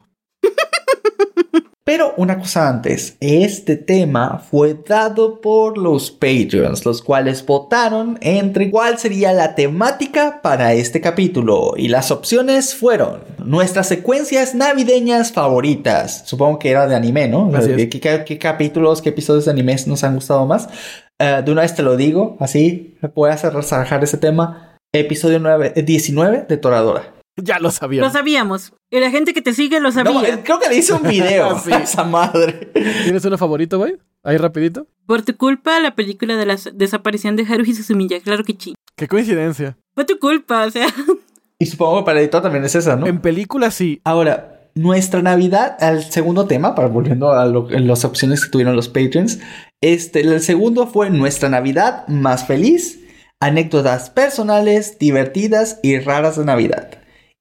Pero 1.86 2.14
una 2.16 2.38
cosa 2.38 2.66
antes, 2.66 3.18
este 3.20 3.76
tema 3.76 4.38
fue 4.38 4.74
dado 4.88 5.42
por 5.42 5.76
los 5.76 6.10
Patreons, 6.10 6.86
los 6.86 7.02
cuales 7.02 7.44
votaron 7.44 8.16
entre 8.22 8.70
cuál 8.70 8.96
sería 8.96 9.34
la 9.34 9.54
temática 9.54 10.40
para 10.42 10.72
este 10.72 11.02
capítulo. 11.02 11.74
Y 11.76 11.88
las 11.88 12.10
opciones 12.10 12.74
fueron 12.74 13.20
nuestras 13.44 13.86
secuencias 13.86 14.54
navideñas 14.54 15.32
favoritas. 15.32 16.22
Supongo 16.24 16.58
que 16.58 16.70
era 16.70 16.86
de 16.86 16.94
anime, 16.94 17.28
¿no? 17.28 17.52
¿Qué, 17.52 18.38
capítulos, 18.40 19.02
qué 19.02 19.10
episodios 19.10 19.44
de 19.44 19.50
anime 19.50 19.76
nos 19.86 20.04
han 20.04 20.14
gustado 20.14 20.46
más? 20.46 20.70
Eh, 21.20 21.42
de 21.44 21.52
una 21.52 21.60
vez 21.60 21.74
te 21.74 21.82
lo 21.82 21.98
digo, 21.98 22.38
así 22.40 22.96
puedes 23.14 23.42
rajar 23.42 24.02
ese 24.02 24.16
tema. 24.16 24.78
episodio 24.90 25.38
9, 25.38 25.74
19 25.84 26.46
de 26.48 26.56
Toradora. 26.56 27.23
Ya 27.36 27.58
lo 27.58 27.70
sabíamos. 27.70 28.12
Lo 28.12 28.18
sabíamos. 28.18 28.72
Y 28.90 29.00
la 29.00 29.10
gente 29.10 29.34
que 29.34 29.42
te 29.42 29.52
sigue 29.54 29.80
lo 29.80 29.90
sabía. 29.90 30.12
No, 30.36 30.42
creo 30.44 30.60
que 30.60 30.68
le 30.68 30.76
hice 30.76 30.92
un 30.92 31.02
video 31.02 31.58
Sí. 31.64 31.72
a 31.72 31.78
esa 31.78 32.04
madre. 32.04 32.70
¿Tienes 33.04 33.24
uno 33.24 33.36
favorito, 33.38 33.78
güey? 33.78 33.96
Ahí 34.22 34.36
rapidito. 34.36 34.86
Por 35.06 35.22
tu 35.22 35.36
culpa, 35.36 35.80
la 35.80 35.94
película 35.94 36.36
de 36.36 36.46
la 36.46 36.56
desaparición 36.72 37.36
de 37.36 37.44
Haruhi 37.44 37.74
Suzumiya. 37.74 38.20
Claro 38.20 38.44
que 38.44 38.54
sí. 38.58 38.74
Qué 38.96 39.08
coincidencia. 39.08 39.76
Fue 39.94 40.04
tu 40.04 40.18
culpa, 40.18 40.64
o 40.66 40.70
sea. 40.70 40.86
Y 41.58 41.66
supongo 41.66 41.98
que 42.00 42.04
para 42.06 42.20
editor 42.20 42.42
también 42.42 42.64
es 42.64 42.74
esa, 42.74 42.96
¿no? 42.96 43.06
En 43.06 43.20
películas 43.20 43.74
sí. 43.74 44.00
Ahora, 44.04 44.68
nuestra 44.74 45.22
Navidad, 45.22 45.76
al 45.80 46.02
segundo 46.02 46.46
tema, 46.46 46.74
para 46.74 46.88
volviendo 46.88 47.32
a 47.32 47.46
lo- 47.46 47.70
las 47.70 48.04
opciones 48.04 48.44
que 48.44 48.50
tuvieron 48.50 48.74
los 48.74 48.88
Patreons, 48.88 49.38
este, 49.80 50.20
el 50.20 50.40
segundo 50.40 50.88
fue 50.88 51.10
nuestra 51.10 51.48
Navidad 51.48 52.06
más 52.08 52.46
feliz, 52.46 52.98
anécdotas 53.40 54.10
personales, 54.10 54.98
divertidas 54.98 55.78
y 55.82 55.98
raras 56.00 56.36
de 56.36 56.44
Navidad. 56.44 56.90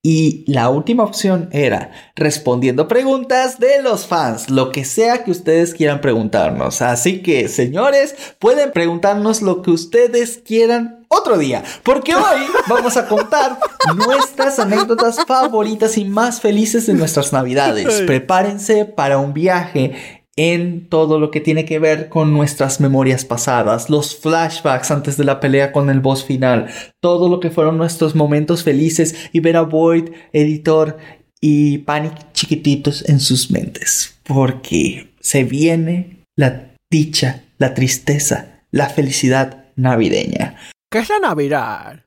Y 0.06 0.44
la 0.52 0.70
última 0.70 1.04
opción 1.04 1.48
era 1.54 1.92
respondiendo 2.14 2.90
preguntas 2.90 3.58
de 3.58 3.82
los 3.82 4.06
fans, 4.06 4.50
lo 4.50 4.70
que 4.70 4.84
sea 4.84 5.24
que 5.24 5.32
ustedes 5.32 5.74
quieran 5.74 6.02
preguntarnos. 6.02 6.82
Así 6.82 7.22
que, 7.24 7.48
señores, 7.48 8.14
pueden 8.38 8.74
preguntarnos 8.74 9.42
lo 9.42 9.62
que 9.62 9.72
ustedes 9.72 10.42
quieran 10.46 11.06
otro 11.08 11.38
día, 11.38 11.64
porque 11.84 12.16
hoy 12.16 12.42
vamos 12.68 12.98
a 12.98 13.08
contar 13.08 13.58
nuestras 13.96 14.60
anécdotas 14.60 15.24
favoritas 15.26 15.98
y 15.98 16.04
más 16.04 16.42
felices 16.42 16.86
de 16.86 16.96
nuestras 16.96 17.32
navidades. 17.32 18.02
Prepárense 18.02 18.84
para 18.84 19.20
un 19.20 19.34
viaje 19.34 20.23
en 20.36 20.90
todo 20.90 21.20
lo 21.20 21.30
que 21.32 21.42
tiene 21.42 21.66
que 21.66 21.80
ver 21.80 22.10
con 22.10 22.34
nuestras 22.34 22.80
memorias 22.80 23.24
pasadas, 23.26 23.90
los 23.90 24.16
flashbacks 24.16 24.92
antes 24.92 25.18
de 25.18 25.24
la 25.24 25.40
pelea 25.40 25.72
con 25.72 25.90
el 25.90 26.00
boss 26.00 26.26
final, 26.26 26.70
todo 27.02 27.30
lo 27.30 27.40
que 27.40 27.52
fueron 27.52 27.78
nuestros 27.78 28.16
momentos 28.16 28.64
felices 28.64 29.30
y 29.32 29.40
ver 29.40 29.58
a 29.58 29.62
Void, 29.62 30.10
editor 30.32 30.98
y 31.40 31.80
Panic 31.80 32.32
chiquititos 32.34 33.08
en 33.08 33.20
sus 33.20 33.52
mentes, 33.52 34.20
porque 34.24 35.14
se 35.20 35.44
viene 35.44 36.24
la 36.36 36.74
dicha, 36.90 37.44
la 37.58 37.74
tristeza, 37.74 38.62
la 38.72 38.90
felicidad 38.90 39.66
navideña. 39.76 40.56
¿Qué 40.92 41.00
es 41.00 41.10
la 41.10 41.20
Navidad? 41.20 42.06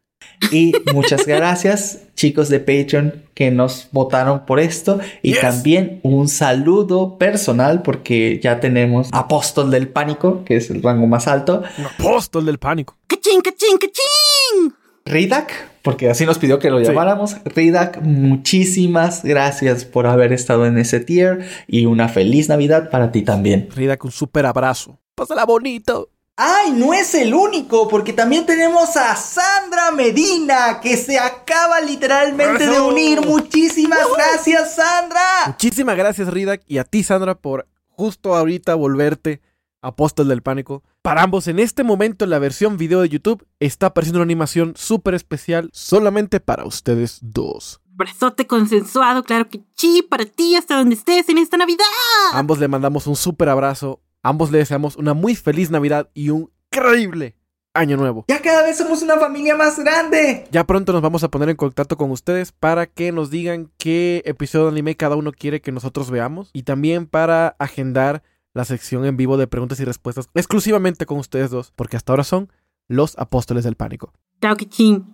Y 0.52 0.72
muchas 0.94 1.26
gracias, 1.26 2.00
chicos 2.14 2.48
de 2.48 2.60
Patreon, 2.60 3.24
que 3.34 3.50
nos 3.50 3.88
votaron 3.92 4.46
por 4.46 4.60
esto. 4.60 4.98
Y 5.22 5.32
Yes. 5.32 5.40
también 5.40 6.00
un 6.02 6.28
saludo 6.28 7.18
personal, 7.18 7.82
porque 7.82 8.38
ya 8.42 8.60
tenemos 8.60 9.08
Apóstol 9.12 9.70
del 9.70 9.88
Pánico, 9.88 10.44
que 10.44 10.56
es 10.56 10.70
el 10.70 10.82
rango 10.82 11.06
más 11.06 11.26
alto. 11.26 11.62
Un 11.78 11.86
apóstol 11.86 12.46
del 12.46 12.58
pánico. 12.58 12.96
¡Cachín, 13.06 13.40
cachín, 13.40 13.78
cachín! 13.78 14.74
Ridak, 15.04 15.52
porque 15.82 16.10
así 16.10 16.26
nos 16.26 16.38
pidió 16.38 16.58
que 16.58 16.68
lo 16.70 16.80
Sí. 16.80 16.86
llamáramos. 16.86 17.36
Ridak, 17.44 18.00
muchísimas 18.02 19.24
gracias 19.24 19.84
por 19.84 20.06
haber 20.06 20.32
estado 20.32 20.66
en 20.66 20.78
ese 20.78 21.00
tier. 21.00 21.46
Y 21.66 21.86
una 21.86 22.08
feliz 22.08 22.48
Navidad 22.48 22.90
para 22.90 23.12
ti 23.12 23.22
también. 23.22 23.68
Rida 23.74 23.96
con 23.96 24.08
un 24.08 24.12
súper 24.12 24.46
abrazo. 24.46 24.98
Pásala 25.14 25.44
bonito. 25.44 26.10
¡Ay, 26.38 26.72
no 26.72 26.92
es 26.92 27.14
el 27.14 27.32
único! 27.32 27.88
Porque 27.88 28.12
también 28.12 28.44
tenemos 28.44 28.94
a 28.96 29.16
Sandra 29.16 29.90
Medina, 29.90 30.80
que 30.82 30.98
se 30.98 31.18
acaba 31.18 31.80
literalmente 31.80 32.66
de 32.66 32.78
unir. 32.78 33.22
Muchísimas 33.22 34.00
gracias, 34.14 34.74
Sandra. 34.74 35.22
Muchísimas 35.46 35.96
gracias, 35.96 36.28
Ridak, 36.28 36.62
y 36.66 36.76
a 36.76 36.84
ti, 36.84 37.02
Sandra, 37.02 37.36
por 37.36 37.66
justo 37.88 38.36
ahorita 38.36 38.74
volverte 38.74 39.40
apóstol 39.80 40.28
del 40.28 40.42
pánico. 40.42 40.82
Para 41.00 41.22
ambos, 41.22 41.48
en 41.48 41.58
este 41.58 41.84
momento, 41.84 42.24
en 42.24 42.30
la 42.30 42.38
versión 42.38 42.76
video 42.76 43.00
de 43.00 43.08
YouTube, 43.08 43.46
está 43.58 43.86
apareciendo 43.86 44.18
una 44.18 44.24
animación 44.24 44.74
súper 44.76 45.14
especial 45.14 45.70
solamente 45.72 46.40
para 46.40 46.66
ustedes 46.66 47.18
dos. 47.22 47.80
Brazote 47.86 48.46
consensuado, 48.46 49.22
claro 49.22 49.48
que 49.48 49.62
sí, 49.74 50.02
para 50.02 50.26
ti 50.26 50.54
hasta 50.54 50.76
donde 50.76 50.96
estés 50.96 51.30
en 51.30 51.38
esta 51.38 51.56
Navidad. 51.56 51.84
Ambos 52.32 52.58
le 52.58 52.68
mandamos 52.68 53.06
un 53.06 53.16
súper 53.16 53.48
abrazo. 53.48 54.02
Ambos 54.22 54.50
le 54.50 54.58
deseamos 54.58 54.96
una 54.96 55.14
muy 55.14 55.34
feliz 55.34 55.70
Navidad 55.70 56.10
y 56.14 56.30
un 56.30 56.50
increíble 56.72 57.36
año 57.74 57.96
nuevo. 57.96 58.24
Ya 58.28 58.40
cada 58.40 58.62
vez 58.62 58.78
somos 58.78 59.02
una 59.02 59.18
familia 59.18 59.54
más 59.56 59.78
grande. 59.78 60.46
Ya 60.50 60.64
pronto 60.64 60.92
nos 60.92 61.02
vamos 61.02 61.22
a 61.22 61.28
poner 61.28 61.48
en 61.48 61.56
contacto 61.56 61.96
con 61.96 62.10
ustedes 62.10 62.52
para 62.52 62.86
que 62.86 63.12
nos 63.12 63.30
digan 63.30 63.70
qué 63.78 64.22
episodio 64.24 64.66
de 64.66 64.72
anime 64.72 64.96
cada 64.96 65.16
uno 65.16 65.32
quiere 65.32 65.60
que 65.60 65.72
nosotros 65.72 66.10
veamos 66.10 66.50
y 66.52 66.62
también 66.62 67.06
para 67.06 67.56
agendar 67.58 68.22
la 68.54 68.64
sección 68.64 69.04
en 69.04 69.16
vivo 69.16 69.36
de 69.36 69.46
preguntas 69.46 69.78
y 69.80 69.84
respuestas 69.84 70.30
exclusivamente 70.34 71.04
con 71.06 71.18
ustedes 71.18 71.50
dos, 71.50 71.72
porque 71.76 71.96
hasta 71.96 72.12
ahora 72.12 72.24
son 72.24 72.50
los 72.88 73.16
apóstoles 73.18 73.64
del 73.64 73.76
pánico. 73.76 74.12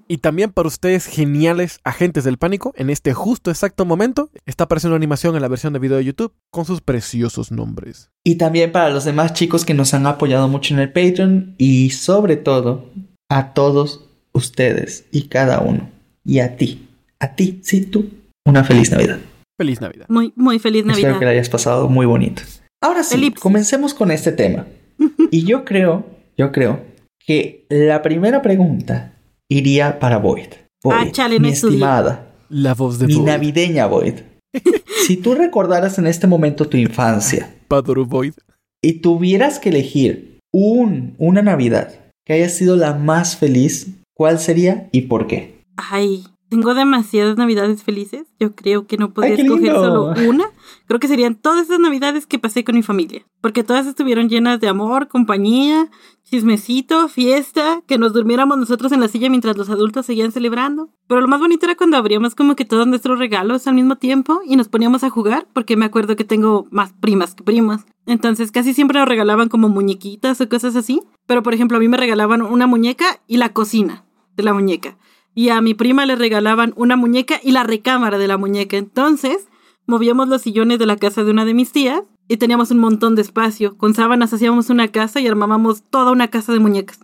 Y 0.09 0.19
también 0.19 0.53
para 0.53 0.69
ustedes 0.69 1.07
geniales 1.07 1.81
agentes 1.85 2.25
del 2.25 2.37
pánico, 2.39 2.73
en 2.77 2.91
este 2.91 3.15
justo 3.15 3.51
exacto 3.51 3.85
momento 3.85 4.31
está 4.47 4.65
apareciendo 4.65 4.95
una 4.95 5.01
animación 5.01 5.37
en 5.37 5.43
la 5.43 5.49
versión 5.49 5.73
de 5.73 5.79
video 5.79 5.97
de 5.97 6.05
YouTube 6.05 6.35
con 6.51 6.65
sus 6.65 6.81
preciosos 6.81 7.51
nombres. 7.51 8.11
Y 8.25 8.37
también 8.37 8.73
para 8.73 8.91
los 8.91 9.05
demás 9.05 9.33
chicos 9.33 9.65
que 9.65 9.75
nos 9.75 9.95
han 9.95 10.07
apoyado 10.07 10.49
mucho 10.49 10.75
en 10.75 10.81
el 10.81 10.93
Patreon. 10.93 11.55
Y 11.57 11.91
sobre 11.91 12.37
todo, 12.37 12.91
a 13.31 13.55
todos 13.55 14.05
ustedes 14.33 15.07
y 15.13 15.29
cada 15.29 15.61
uno. 15.61 15.91
Y 16.25 16.41
a 16.41 16.57
ti. 16.57 16.89
A 17.19 17.35
ti, 17.35 17.61
sí, 17.63 17.87
tú. 17.87 18.11
Una 18.45 18.65
feliz 18.65 18.91
Navidad. 18.91 19.19
Feliz 19.59 19.81
Navidad. 19.81 20.07
Muy, 20.09 20.33
muy 20.37 20.59
feliz 20.59 20.81
Espero 20.81 20.95
Navidad. 20.95 21.19
que 21.19 21.25
la 21.25 21.31
hayas 21.31 21.49
pasado 21.49 21.89
muy 21.89 22.07
bonito. 22.07 22.43
Ahora 22.81 23.05
sí, 23.05 23.15
Elipsis. 23.15 23.41
comencemos 23.41 23.95
con 23.95 24.11
este 24.11 24.33
tema. 24.33 24.67
Y 25.31 25.45
yo 25.45 25.65
creo, 25.65 26.05
yo 26.37 26.53
creo 26.53 26.92
que 27.27 27.67
la 27.69 28.03
primera 28.03 28.43
pregunta 28.43 29.15
iría 29.49 29.99
para 29.99 30.19
Void. 30.19 30.49
Void, 30.83 30.97
Ah, 30.99 31.07
chale, 31.11 31.39
mi 31.41 31.51
estimada, 31.51 32.33
La 32.49 32.75
voz 32.75 32.99
de 32.99 33.07
mi 33.07 33.15
Void. 33.15 33.27
navideña 33.27 33.87
Void. 33.87 34.15
si 35.07 35.17
tú 35.17 35.35
recordaras 35.35 35.99
en 35.99 36.07
este 36.07 36.27
momento 36.27 36.69
tu 36.69 36.77
infancia 36.77 37.49
Padoru 37.69 38.05
Void. 38.07 38.35
y 38.83 38.95
tuvieras 39.01 39.59
que 39.59 39.71
elegir 39.71 40.39
un, 40.53 41.15
una 41.19 41.41
Navidad 41.43 41.95
que 42.27 42.35
haya 42.35 42.49
sido 42.49 42.77
la 42.77 42.95
más 42.95 43.37
feliz, 43.37 43.89
¿cuál 44.15 44.39
sería 44.39 44.89
y 44.93 45.03
por 45.03 45.27
qué? 45.27 45.63
Ay, 45.77 46.25
tengo 46.53 46.75
demasiadas 46.75 47.39
navidades 47.39 47.83
felices. 47.83 48.27
Yo 48.39 48.55
creo 48.55 48.87
que 48.87 48.99
no 48.99 49.15
podría 49.15 49.37
Ay, 49.37 49.41
escoger 49.41 49.73
solo 49.73 50.13
una. 50.29 50.45
Creo 50.87 51.01
que 51.01 51.09
serían 51.09 51.35
todas 51.35 51.65
esas 51.65 51.81
navidades 51.81 52.27
que 52.27 52.39
pasé 52.39 52.63
con 52.63 52.75
mi 52.75 52.83
familia. 52.83 53.25
Porque 53.41 53.65
todas 53.65 53.87
estuvieron 53.87 54.29
llenas 54.29 54.61
de 54.61 54.69
amor, 54.69 55.09
compañía, 55.09 55.89
chismecito, 56.25 57.09
fiesta, 57.09 57.81
que 57.87 57.97
nos 57.97 58.13
durmiéramos 58.13 58.59
nosotros 58.59 58.93
en 58.93 59.01
la 59.01 59.09
silla 59.09 59.31
mientras 59.31 59.57
los 59.57 59.71
adultos 59.71 60.05
seguían 60.05 60.31
celebrando. 60.31 60.91
Pero 61.07 61.23
lo 61.23 61.29
más 61.29 61.41
bonito 61.41 61.65
era 61.65 61.75
cuando 61.75 61.97
abríamos 61.97 62.35
como 62.35 62.55
que 62.55 62.67
todos 62.67 62.87
nuestros 62.87 63.19
regalos 63.19 63.67
al 63.67 63.75
mismo 63.75 63.97
tiempo 63.97 64.43
y 64.47 64.57
nos 64.57 64.69
poníamos 64.69 65.05
a 65.05 65.09
jugar, 65.09 65.47
porque 65.55 65.79
me 65.79 65.87
acuerdo 65.87 66.17
que 66.17 66.25
tengo 66.25 66.67
más 66.71 66.93
primas 66.93 67.35
que 67.35 67.45
primos. 67.45 67.81
Entonces 68.05 68.53
casi 68.53 68.75
siempre 68.75 68.99
nos 68.99 69.09
regalaban 69.09 69.49
como 69.49 69.71
muñequitas 69.71 70.39
o 70.43 70.49
cosas 70.51 70.77
así. 70.77 71.01
Pero 71.27 71.43
por 71.43 71.55
ejemplo 71.55 71.79
a 71.79 71.81
mí 71.81 71.89
me 71.89 71.97
regalaban 71.97 72.43
una 72.43 72.67
muñeca 72.67 73.23
y 73.27 73.39
la 73.39 73.55
cocina 73.55 74.05
de 74.37 74.43
la 74.43 74.53
muñeca. 74.53 74.99
Y 75.35 75.49
a 75.49 75.61
mi 75.61 75.75
prima 75.75 76.07
le 76.07 76.17
regalaban 76.17 76.75
una 76.77 76.97
muñeca 76.97 77.41
y 77.43 77.53
la 77.53 77.63
recámara 77.63 78.19
de 78.19 78.29
la 78.29 78.37
muñeca. 78.37 78.77
Entonces, 78.77 79.49
movíamos 79.87 80.29
los 80.29 80.43
sillones 80.43 80.79
de 80.79 80.87
la 80.87 80.97
casa 80.97 81.25
de 81.25 81.31
una 81.31 81.45
de 81.45 81.55
mis 81.55 81.73
tías 81.73 82.03
y 82.29 82.37
teníamos 82.37 82.71
un 82.71 82.79
montón 82.79 83.15
de 83.15 83.23
espacio. 83.23 83.77
Con 83.77 83.95
sábanas 83.95 84.33
hacíamos 84.33 84.71
una 84.71 84.89
casa 84.89 85.21
y 85.21 85.27
armábamos 85.27 85.83
toda 85.83 86.13
una 86.13 86.29
casa 86.29 86.53
de 86.53 86.59
muñecas 86.59 87.01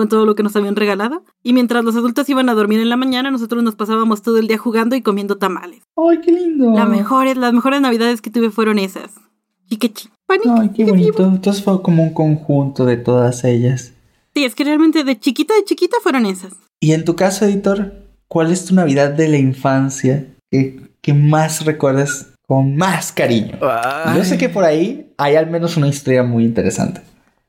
con 0.00 0.08
todo 0.08 0.24
lo 0.24 0.34
que 0.34 0.42
nos 0.42 0.56
habían 0.56 0.76
regalado. 0.76 1.24
Y 1.42 1.52
mientras 1.52 1.84
los 1.84 1.94
adultos 1.94 2.28
iban 2.28 2.48
a 2.48 2.54
dormir 2.54 2.80
en 2.80 2.88
la 2.88 2.96
mañana, 2.96 3.30
nosotros 3.30 3.62
nos 3.62 3.76
pasábamos 3.76 4.22
todo 4.22 4.38
el 4.38 4.48
día 4.48 4.56
jugando 4.56 4.96
y 4.96 5.02
comiendo 5.02 5.36
tamales. 5.36 5.82
¡Ay, 5.96 6.20
qué 6.22 6.32
lindo! 6.32 6.72
Las 6.72 6.88
mejores, 6.88 7.36
las 7.36 7.52
mejores 7.52 7.80
navidades 7.82 8.22
que 8.22 8.30
tuve 8.30 8.50
fueron 8.50 8.78
esas. 8.78 9.12
Chiquechi. 9.68 10.08
¡Ay, 10.28 10.70
qué 10.74 10.84
bonito! 10.84 11.22
Entonces 11.24 11.62
fue 11.62 11.82
como 11.82 12.02
un 12.02 12.14
conjunto 12.14 12.86
de 12.86 12.96
todas 12.96 13.44
ellas. 13.44 13.92
Sí, 14.34 14.44
es 14.44 14.54
que 14.54 14.64
realmente 14.64 15.04
de 15.04 15.18
chiquita, 15.18 15.54
de 15.54 15.64
chiquita 15.64 15.98
fueron 16.02 16.24
esas. 16.24 16.54
Y 16.80 16.92
en 16.92 17.04
tu 17.04 17.14
caso, 17.14 17.44
editor, 17.44 17.92
¿cuál 18.26 18.50
es 18.50 18.64
tu 18.64 18.74
Navidad 18.74 19.10
de 19.10 19.28
la 19.28 19.36
infancia 19.36 20.26
que, 20.50 20.80
que 21.02 21.12
más 21.12 21.66
recuerdas 21.66 22.28
con 22.46 22.74
más 22.74 23.12
cariño? 23.12 23.58
Yo 24.16 24.24
sé 24.24 24.38
que 24.38 24.48
por 24.48 24.64
ahí 24.64 25.12
hay 25.18 25.36
al 25.36 25.50
menos 25.50 25.76
una 25.76 25.88
historia 25.88 26.22
muy 26.22 26.44
interesante. 26.44 27.02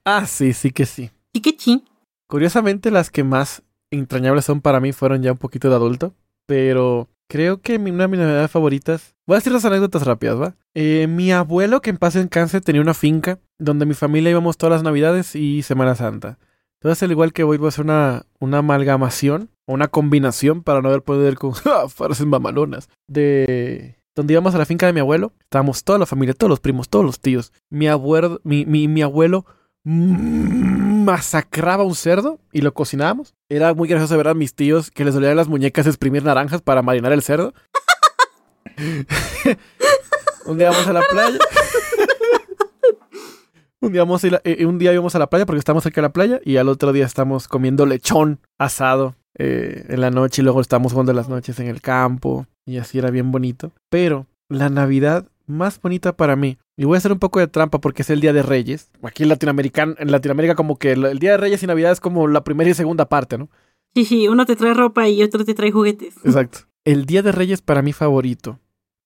Ah, 0.03 0.25
sí, 0.25 0.51
sí 0.51 0.71
que 0.71 0.85
sí. 0.85 1.11
Chiquechi. 1.33 1.85
Curiosamente, 2.27 2.91
las 2.91 3.09
que 3.09 3.23
más 3.23 3.63
entrañables 3.89 4.43
son 4.43 4.59
para 4.59 4.81
mí 4.81 4.91
fueron 4.91 5.23
ya 5.23 5.31
un 5.31 5.37
poquito 5.37 5.69
de 5.69 5.75
adulto. 5.75 6.13
Pero 6.45 7.07
creo 7.29 7.61
que 7.61 7.77
una 7.77 8.03
de 8.03 8.07
mis 8.09 8.19
navidades 8.19 8.51
favoritas. 8.51 9.15
Voy 9.25 9.35
a 9.35 9.39
decir 9.39 9.53
las 9.53 9.63
anécdotas 9.63 10.03
rápidas, 10.03 10.41
¿va? 10.41 10.55
Eh, 10.73 11.07
mi 11.07 11.31
abuelo, 11.31 11.81
que 11.81 11.89
en 11.89 11.97
paz 11.97 12.17
en 12.17 12.27
cáncer, 12.27 12.61
tenía 12.61 12.81
una 12.81 12.93
finca 12.93 13.39
donde 13.57 13.85
mi 13.85 13.93
familia 13.93 14.31
íbamos 14.31 14.57
todas 14.57 14.73
las 14.73 14.83
navidades 14.83 15.37
y 15.37 15.61
Semana 15.61 15.95
Santa. 15.95 16.37
Entonces, 16.81 17.03
al 17.03 17.11
igual 17.11 17.31
que 17.31 17.43
voy, 17.43 17.57
voy 17.57 17.67
a 17.67 17.69
hacer 17.69 17.85
una, 17.85 18.25
una 18.39 18.57
amalgamación 18.57 19.51
o 19.67 19.73
una 19.73 19.89
combinación 19.89 20.63
para 20.63 20.81
no 20.81 20.89
haber 20.89 21.03
podido 21.03 21.27
ir 21.27 21.37
con 21.37 21.51
¡ja! 21.51 21.87
frases 21.87 22.25
mamalonas. 22.25 22.89
De 23.07 23.99
donde 24.15 24.33
íbamos 24.33 24.55
a 24.55 24.57
la 24.57 24.65
finca 24.65 24.87
de 24.87 24.93
mi 24.93 24.99
abuelo. 24.99 25.31
Estábamos 25.41 25.83
toda 25.83 25.99
la 25.99 26.07
familia, 26.07 26.33
todos 26.33 26.49
los 26.49 26.59
primos, 26.59 26.89
todos 26.89 27.05
los 27.05 27.19
tíos. 27.19 27.53
Mi 27.69 27.87
abuelo, 27.87 28.41
mi, 28.43 28.65
mi, 28.65 28.87
mi 28.87 29.03
abuelo 29.03 29.45
masacraba 29.83 31.83
un 31.83 31.95
cerdo 31.95 32.39
y 32.51 32.61
lo 32.61 32.73
cocinábamos. 32.73 33.35
Era 33.47 33.75
muy 33.75 33.87
gracioso 33.87 34.17
ver 34.17 34.29
a 34.29 34.33
mis 34.33 34.55
tíos 34.55 34.89
que 34.89 35.05
les 35.05 35.13
dolían 35.13 35.37
las 35.37 35.47
muñecas 35.47 35.85
exprimir 35.85 36.23
naranjas 36.23 36.63
para 36.63 36.81
marinar 36.81 37.13
el 37.13 37.21
cerdo. 37.21 37.53
un 40.45 40.57
día 40.57 40.71
vamos 40.71 40.87
a 40.87 40.93
la 40.93 41.03
playa. 41.11 41.37
Un, 43.81 43.91
día 43.91 44.01
vamos 44.01 44.23
a 44.23 44.41
eh, 44.43 44.65
un 44.65 44.79
día 44.79 44.93
íbamos 44.93 45.15
a 45.15 45.19
la 45.19 45.29
playa 45.29 45.45
porque 45.45 45.59
estamos 45.59 45.83
cerca 45.83 46.01
de 46.01 46.07
la 46.07 46.13
playa 46.13 46.39
y 46.45 46.57
al 46.57 46.69
otro 46.69 46.93
día 46.93 47.05
estamos 47.05 47.47
comiendo 47.47 47.85
lechón 47.85 48.39
asado 48.57 49.15
eh, 49.37 49.85
en 49.89 50.01
la 50.01 50.11
noche 50.11 50.41
y 50.41 50.45
luego 50.45 50.61
estamos 50.61 50.91
jugando 50.91 51.13
las 51.13 51.29
noches 51.29 51.59
en 51.59 51.67
el 51.67 51.81
campo 51.81 52.45
y 52.65 52.77
así 52.77 52.97
era 52.99 53.09
bien 53.09 53.31
bonito. 53.31 53.71
Pero 53.89 54.27
la 54.49 54.69
Navidad 54.69 55.27
más 55.47 55.81
bonita 55.81 56.15
para 56.15 56.35
mí, 56.35 56.57
y 56.77 56.85
voy 56.85 56.95
a 56.95 56.97
hacer 56.97 57.11
un 57.11 57.19
poco 57.19 57.39
de 57.39 57.47
trampa 57.47 57.79
porque 57.79 58.01
es 58.01 58.09
el 58.09 58.21
Día 58.21 58.33
de 58.33 58.41
Reyes. 58.41 58.89
Aquí 59.03 59.23
en 59.23 59.29
Latinoamérica, 59.29 59.95
en 59.97 60.11
Latinoamérica 60.11 60.55
como 60.55 60.77
que 60.77 60.93
el, 60.93 61.19
Día 61.19 61.31
de 61.31 61.37
Reyes 61.37 61.61
y 61.61 61.67
Navidad 61.67 61.91
es 61.91 61.99
como 61.99 62.27
la 62.27 62.43
primera 62.43 62.69
y 62.69 62.73
segunda 62.73 63.07
parte, 63.07 63.37
¿no? 63.37 63.49
Sí, 63.93 64.05
sí, 64.05 64.27
uno 64.27 64.45
te 64.45 64.55
trae 64.55 64.73
ropa 64.73 65.07
y 65.09 65.21
otro 65.21 65.43
te 65.43 65.53
trae 65.53 65.71
juguetes. 65.71 66.15
Exacto. 66.23 66.59
El 66.85 67.05
Día 67.05 67.21
de 67.21 67.31
Reyes 67.31 67.61
para 67.61 67.81
mí 67.81 67.93
favorito, 67.93 68.59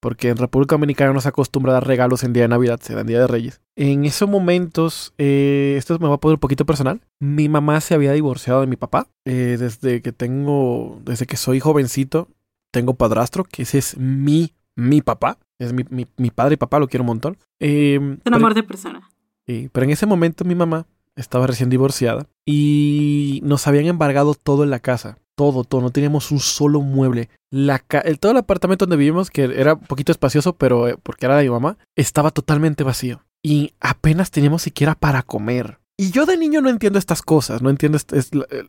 porque 0.05 0.29
en 0.29 0.37
República 0.37 0.75
Dominicana 0.75 1.13
no 1.13 1.19
se 1.19 1.29
acostumbra 1.29 1.71
a 1.71 1.73
dar 1.73 1.87
regalos 1.87 2.23
en 2.23 2.31
Día 2.31 2.43
de 2.43 2.49
Navidad, 2.49 2.79
se 2.79 2.93
dan 2.93 3.07
Día 3.07 3.21
de 3.21 3.25
Reyes. 3.25 3.59
En 3.75 4.05
esos 4.05 4.29
momentos, 4.29 5.15
eh, 5.17 5.73
esto 5.79 5.97
me 5.97 6.07
va 6.07 6.13
a 6.13 6.19
poner 6.19 6.35
un 6.35 6.39
poquito 6.39 6.63
personal, 6.63 7.01
mi 7.19 7.49
mamá 7.49 7.81
se 7.81 7.95
había 7.95 8.11
divorciado 8.11 8.61
de 8.61 8.67
mi 8.67 8.75
papá. 8.75 9.07
Eh, 9.25 9.57
desde 9.59 10.03
que 10.03 10.11
tengo, 10.11 11.01
desde 11.03 11.25
que 11.25 11.37
soy 11.37 11.59
jovencito, 11.59 12.27
tengo 12.71 12.93
padrastro, 12.93 13.45
que 13.45 13.63
ese 13.63 13.79
es 13.79 13.97
mi, 13.97 14.53
mi 14.75 15.01
papá. 15.01 15.39
Es 15.57 15.73
mi, 15.73 15.83
mi, 15.89 16.29
padre 16.29 16.53
y 16.53 16.57
papá, 16.57 16.77
lo 16.77 16.87
quiero 16.87 17.01
un 17.01 17.07
montón. 17.07 17.37
Eh, 17.59 17.97
un 17.97 18.21
amor 18.31 18.53
de 18.53 18.61
persona. 18.61 19.09
Sí, 19.47 19.71
pero 19.73 19.85
en 19.85 19.89
ese 19.89 20.05
momento 20.05 20.45
mi 20.45 20.53
mamá 20.53 20.85
estaba 21.15 21.47
recién 21.47 21.71
divorciada 21.71 22.27
y 22.45 23.41
nos 23.43 23.65
habían 23.65 23.87
embargado 23.87 24.35
todo 24.35 24.63
en 24.63 24.69
la 24.69 24.81
casa. 24.81 25.17
Todo, 25.35 25.63
todo. 25.63 25.81
No 25.81 25.91
teníamos 25.91 26.31
un 26.31 26.39
solo 26.39 26.81
mueble. 26.81 27.29
La 27.51 27.83
el, 28.03 28.19
todo 28.19 28.31
el 28.31 28.37
apartamento 28.37 28.85
donde 28.85 28.97
vivimos, 28.97 29.29
que 29.29 29.43
era 29.43 29.73
un 29.73 29.81
poquito 29.81 30.11
espacioso, 30.11 30.53
pero 30.53 30.87
eh, 30.87 30.97
porque 31.01 31.25
era 31.25 31.37
de 31.37 31.43
mi 31.43 31.49
mamá, 31.49 31.77
estaba 31.95 32.31
totalmente 32.31 32.83
vacío. 32.83 33.23
Y 33.43 33.73
apenas 33.79 34.31
teníamos 34.31 34.61
siquiera 34.61 34.95
para 34.95 35.21
comer. 35.21 35.79
Y 35.97 36.11
yo 36.11 36.25
de 36.25 36.37
niño 36.37 36.61
no 36.61 36.69
entiendo 36.69 36.99
estas 36.99 37.21
cosas, 37.21 37.61
no 37.61 37.69
entiendo 37.69 37.97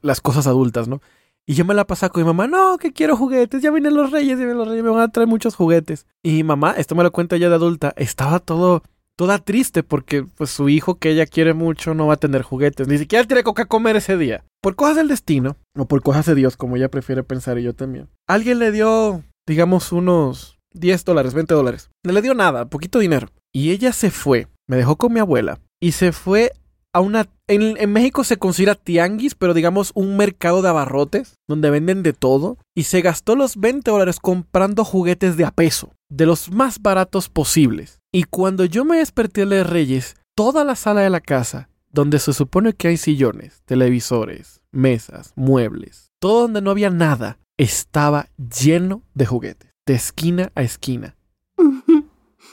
las 0.03 0.21
cosas 0.21 0.47
adultas, 0.47 0.87
¿no? 0.87 1.01
Y 1.49 1.55
yo 1.55 1.65
me 1.65 1.75
la 1.75 1.87
pasaba 1.87 2.11
con 2.11 2.23
mi 2.23 2.27
mamá, 2.27 2.49
no, 2.49 2.77
que 2.77 2.93
quiero 2.93 3.17
juguetes, 3.17 3.63
ya 3.63 3.71
vienen 3.71 3.95
los 3.95 4.11
reyes, 4.11 4.31
ya 4.31 4.45
vienen 4.45 4.59
los 4.59 4.67
reyes, 4.67 4.83
me 4.83 4.91
van 4.91 5.03
a 5.03 5.13
traer 5.13 5.29
muchos 5.29 5.55
juguetes. 5.55 6.07
Y 6.23 6.43
mamá, 6.43 6.73
esto 6.73 6.97
me 6.97 7.05
lo 7.05 7.13
cuenta 7.13 7.37
ya 7.37 7.49
de 7.49 7.55
adulta, 7.55 7.95
estaba 7.97 8.41
todo, 8.41 8.83
toda 9.17 9.39
triste 9.39 9.83
porque 9.83 10.23
pues 10.23 10.51
su 10.51 10.69
hijo 10.69 10.97
que 10.97 11.11
ella 11.11 11.27
quiere 11.27 11.55
mucho 11.55 11.95
no 11.95 12.07
va 12.07 12.15
a 12.15 12.19
tener 12.19 12.43
juguetes, 12.43 12.87
ni 12.87 12.99
siquiera 12.99 13.25
tiene 13.25 13.43
coca 13.43 13.65
comer 13.65 13.97
ese 13.97 14.17
día. 14.17 14.45
Por 14.63 14.77
cosas 14.77 14.97
del 14.97 15.09
destino, 15.09 15.57
o 15.77 15.87
por 15.87 16.03
cosas 16.03 16.27
de 16.27 16.35
Dios, 16.35 16.57
como 16.57 16.77
ella 16.77 16.91
prefiere 16.91 17.23
pensar 17.23 17.59
y 17.59 17.63
yo 17.63 17.75
también. 17.75 18.09
Alguien 18.29 18.59
le 18.59 18.73
dio, 18.73 19.25
digamos, 19.47 19.93
unos 19.93 20.59
10 20.75 21.05
dólares, 21.05 21.35
20 21.35 21.55
dólares. 21.55 21.91
No 22.05 22.13
le 22.13 22.23
dio 22.23 22.35
nada, 22.35 22.67
poquito 22.67 22.99
dinero. 22.99 23.29
Y 23.53 23.71
ella 23.71 23.93
se 23.93 24.11
fue, 24.11 24.49
me 24.69 24.77
dejó 24.77 24.97
con 24.97 25.13
mi 25.13 25.21
abuela, 25.21 25.61
y 25.81 25.93
se 25.93 26.13
fue 26.13 26.53
una... 27.01 27.29
En, 27.49 27.93
México 27.93 28.25
se 28.25 28.39
considera 28.39 28.75
tianguis, 28.75 29.35
pero 29.35 29.55
digamos 29.55 29.93
un 29.95 30.17
mercado 30.17 30.63
de 30.63 30.69
abarrotes, 30.69 31.37
donde 31.49 31.71
venden 31.71 32.03
de 32.03 32.13
todo, 32.13 32.59
y 32.75 32.85
se 32.85 33.03
gastó 33.03 33.37
los 33.37 33.57
20 33.57 33.91
dólares 33.91 34.19
comprando 34.21 34.85
juguetes 34.85 35.37
de 35.37 35.45
a 35.45 35.53
peso, 35.53 35.93
de 36.11 36.27
los 36.27 36.51
más 36.51 36.81
baratos 36.81 37.29
posibles. 37.29 37.96
Y 38.13 38.25
cuando 38.25 38.65
yo 38.65 38.85
me 38.85 38.99
desperté 38.99 39.47
de 39.47 39.65
Reyes, 39.65 40.17
toda 40.35 40.65
la 40.65 40.77
sala 40.77 41.03
de 41.03 41.11
la 41.11 41.21
casa, 41.21 41.69
donde 41.91 42.19
se 42.19 42.33
supone 42.33 42.73
que 42.73 42.89
hay 42.89 42.97
sillones, 42.97 43.63
televisores, 43.65 44.61
mesas, 44.71 45.33
muebles, 45.35 46.11
todo 46.21 46.43
donde 46.43 46.61
no 46.61 46.71
había 46.71 46.91
nada, 46.91 47.39
estaba 47.57 48.29
lleno 48.37 49.03
de 49.15 49.27
juguetes, 49.27 49.71
de 49.87 49.95
esquina 49.95 50.53
a 50.55 50.63
esquina 50.63 51.17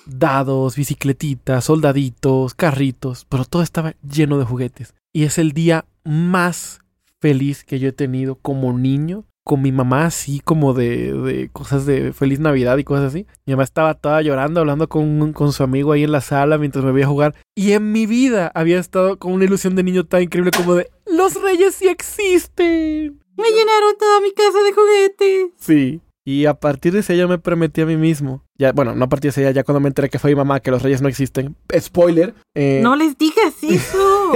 dados, 0.06 0.76
bicicletitas, 0.76 1.66
soldaditos, 1.66 2.54
carritos, 2.56 3.26
pero 3.26 3.46
todo 3.46 3.62
estaba 3.62 3.96
lleno 4.02 4.38
de 4.38 4.46
juguetes. 4.46 4.94
Y 5.14 5.24
es 5.24 5.38
el 5.38 5.52
día 5.52 5.86
más 6.04 6.82
feliz 7.20 7.64
que 7.64 7.80
yo 7.80 7.90
he 7.90 7.94
tenido 7.94 8.36
como 8.36 8.78
niño, 8.78 9.26
con 9.44 9.62
mi 9.62 9.72
mamá 9.72 10.06
así 10.06 10.40
como 10.40 10.74
de, 10.74 11.50
cosas 11.52 11.86
de 11.86 12.14
feliz 12.14 12.40
Navidad 12.40 12.78
y 12.78 12.84
cosas 12.84 13.06
así. 13.06 13.28
Mi 13.46 13.54
mamá 13.54 13.64
estaba 13.64 13.94
toda 13.94 14.22
llorando, 14.22 14.62
hablando 14.62 14.88
con, 14.88 15.34
con 15.34 15.52
su 15.52 15.64
amigo 15.64 15.92
ahí 15.92 16.04
en 16.04 16.12
la 16.12 16.22
sala 16.22 16.58
mientras 16.58 16.84
me 16.84 16.92
veía 16.92 17.08
jugar. 17.08 17.36
Y 17.56 17.74
en 17.74 17.92
mi 17.92 18.06
vida 18.06 18.52
había 18.56 18.80
estado 18.80 19.20
con 19.20 19.34
una 19.34 19.46
ilusión 19.46 19.76
de 19.76 19.84
niño 19.84 20.06
tan 20.06 20.24
increíble 20.24 20.52
como 20.56 20.76
de, 20.76 20.90
los 21.06 21.42
reyes 21.42 21.76
sí 21.76 21.88
existen. 21.88 23.20
Me 23.36 23.50
llenaron 23.50 23.98
toda 23.98 24.22
mi 24.22 24.32
casa 24.32 24.60
de 24.64 24.74
juguetes. 24.74 25.52
Sí. 25.58 26.02
Y 26.26 26.46
a 26.46 26.54
partir 26.54 26.94
de 26.94 27.00
ese 27.00 27.14
día 27.14 27.28
me 27.28 27.38
prometí 27.38 27.82
a 27.82 27.86
mí 27.86 27.98
mismo. 27.98 28.44
Ya, 28.58 28.72
bueno, 28.72 28.96
no 28.96 29.06
a 29.06 29.10
partir 29.10 29.30
de 29.30 29.32
ese 29.32 29.42
día, 29.42 29.52
ya 29.52 29.64
cuando 29.64 29.82
me 29.82 29.90
enteré 29.90 30.10
que 30.10 30.20
fue 30.20 30.32
mi 30.32 30.36
mamá 30.36 30.62
que 30.62 30.72
los 30.72 30.82
reyes 30.82 31.02
no 31.02 31.10
existen. 31.10 31.56
Spoiler. 31.78 32.34
Eh, 32.56 32.80
no 32.82 32.96
les 32.96 33.18
digas 33.18 33.56
eso. 33.62 34.32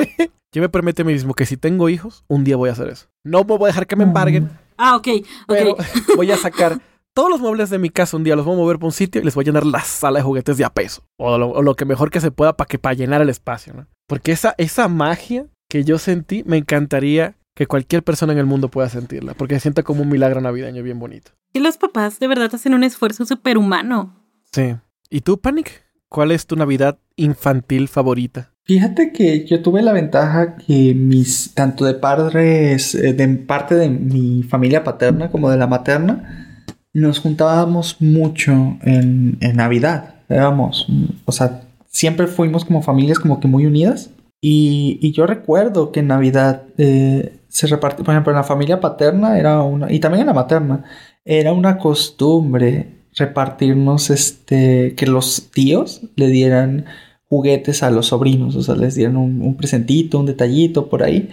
Yo 0.58 0.62
me 0.64 0.70
prometí 0.70 1.04
a 1.04 1.06
mí 1.06 1.14
mismo 1.14 1.36
que 1.36 1.46
si 1.46 1.56
tengo 1.56 1.88
hijos, 1.88 2.26
un 2.28 2.44
día 2.44 2.56
voy 2.56 2.70
a 2.70 2.72
hacer 2.72 2.90
eso. 2.90 3.06
No 3.24 3.44
voy 3.44 3.64
a 3.66 3.68
dejar 3.68 3.86
que 3.86 3.96
me 3.96 4.04
embarguen. 4.04 4.50
Ah, 4.76 4.96
ok. 4.96 5.08
Pero 5.48 5.78
voy 6.16 6.32
a 6.32 6.38
sacar 6.38 6.82
todos 7.14 7.30
los 7.30 7.40
muebles 7.40 7.70
de 7.70 7.78
mi 7.78 7.92
casa 7.92 8.18
un 8.18 8.24
día, 8.24 8.36
los 8.36 8.44
voy 8.44 8.56
a 8.56 8.58
mover 8.58 8.80
por 8.80 8.88
un 8.88 8.92
sitio 8.92 9.22
y 9.22 9.24
les 9.24 9.36
voy 9.36 9.44
a 9.44 9.46
llenar 9.46 9.68
la 9.68 9.82
sala 9.82 10.18
de 10.18 10.24
juguetes 10.24 10.58
de 10.58 10.66
a 10.66 10.72
peso. 10.72 11.04
O 11.20 11.38
lo, 11.38 11.76
que 11.76 11.86
mejor 11.86 12.10
que 12.10 12.20
se 12.20 12.32
pueda 12.32 12.58
para 12.58 12.68
que 12.68 12.80
para 12.80 12.96
llenar 12.96 13.22
el 13.22 13.30
espacio, 13.30 13.72
¿no? 13.76 13.86
Porque 14.08 14.32
esa, 14.32 14.56
esa 14.58 14.88
magia 14.88 15.46
que 15.70 15.84
yo 15.84 16.00
sentí, 16.00 16.44
me 16.48 16.58
encantaría 16.58 17.36
que 17.56 17.68
cualquier 17.68 18.02
persona 18.02 18.34
en 18.34 18.40
el 18.40 18.48
mundo 18.48 18.70
pueda 18.70 18.90
sentirla, 18.90 19.36
porque 19.36 19.54
se 19.56 19.60
siente 19.62 19.84
como 19.84 20.02
un 20.02 20.10
milagro 20.10 20.42
navideño 20.42 20.82
bien 20.82 20.98
bonito. 20.98 21.34
Y 21.54 21.60
los 21.60 21.78
papás 21.78 22.20
de 22.20 22.28
verdad 22.28 22.50
hacen 22.52 22.74
un 22.74 22.84
esfuerzo 22.84 23.28
superhumano. 23.28 24.16
Sí. 24.52 24.76
¿Y 25.12 25.22
tú, 25.22 25.40
Panic? 25.40 25.84
¿Cuál 26.10 26.32
es 26.32 26.48
tu 26.48 26.56
Navidad 26.56 26.98
infantil 27.16 27.88
favorita? 27.88 28.54
Fíjate 28.68 29.14
que 29.14 29.46
yo 29.46 29.62
tuve 29.62 29.82
la 29.82 29.94
ventaja 29.94 30.58
que 30.58 30.94
mis, 30.94 31.54
tanto 31.54 31.86
de 31.86 31.94
padres, 31.94 32.96
eh, 32.96 33.14
de 33.14 33.28
parte 33.30 33.76
de 33.76 33.90
mi 33.90 34.44
familia 34.44 34.84
paterna 34.84 35.32
como 35.32 35.50
de 35.50 35.56
la 35.56 35.68
materna, 35.68 36.66
nos 36.94 37.20
juntábamos 37.20 37.96
mucho 38.02 38.52
en, 38.82 39.38
en 39.40 39.56
Navidad. 39.56 40.16
Éramos, 40.28 40.86
o 41.24 41.32
sea, 41.32 41.62
siempre 41.88 42.28
fuimos 42.28 42.66
como 42.66 42.82
familias 42.82 43.20
como 43.20 43.40
que 43.40 43.48
muy 43.48 43.66
unidas. 43.66 44.10
Y, 44.42 45.00
y 45.02 45.14
yo 45.14 45.26
recuerdo 45.26 45.94
que 45.94 46.02
en 46.02 46.08
Navidad 46.08 46.64
eh, 46.78 47.40
se 47.48 47.68
repartía, 47.68 48.04
por 48.04 48.14
ejemplo, 48.14 48.34
en 48.34 48.38
la 48.38 48.44
familia 48.44 48.82
paterna 48.82 49.40
era 49.40 49.62
una, 49.62 49.90
y 49.92 50.00
también 50.00 50.22
en 50.22 50.28
la 50.28 50.34
materna, 50.34 50.84
era 51.24 51.54
una 51.54 51.78
costumbre 51.78 52.98
repartirnos, 53.16 54.10
este, 54.10 54.94
que 54.96 55.08
los 55.08 55.50
tíos 55.52 56.02
le 56.18 56.28
dieran 56.28 56.86
juguetes 57.30 57.84
a 57.84 57.92
los 57.92 58.08
sobrinos, 58.08 58.56
o 58.56 58.62
sea, 58.62 58.76
les 58.76 58.96
dieran 58.96 59.18
un, 59.18 59.56
presentito, 59.56 60.20
un 60.20 60.26
detallito 60.26 60.90
por 60.90 61.04
ahí. 61.04 61.30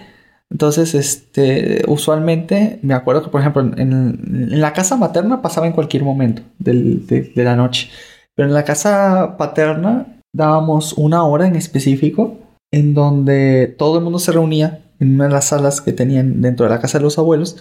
Entonces, 0.50 0.94
este, 0.94 1.84
usualmente, 1.88 2.78
me 2.82 2.94
acuerdo 2.94 3.22
que, 3.22 3.30
por 3.30 3.40
ejemplo, 3.40 3.62
en, 3.62 4.60
la 4.60 4.72
casa 4.72 4.96
materna 4.96 5.42
pasaba 5.42 5.66
en 5.66 5.72
cualquier 5.72 6.02
momento 6.02 6.42
de, 6.58 7.32
de 7.34 7.44
la 7.44 7.56
noche, 7.56 7.90
pero 8.34 8.48
en 8.48 8.54
la 8.54 8.64
casa 8.64 9.36
paterna 9.38 10.20
dábamos 10.34 10.94
una 10.94 11.24
hora 11.24 11.46
en 11.46 11.56
específico 11.56 12.38
en 12.72 12.92
donde 12.92 13.74
todo 13.78 13.98
el 13.98 14.04
mundo 14.04 14.18
se 14.18 14.32
reunía 14.32 14.84
en 14.98 15.14
una 15.14 15.24
de 15.26 15.30
las 15.30 15.46
salas 15.46 15.80
que 15.80 15.92
tenían 15.92 16.40
dentro 16.42 16.66
de 16.66 16.70
la 16.70 16.80
casa 16.80 16.98
de 16.98 17.04
los 17.04 17.18
abuelos 17.18 17.56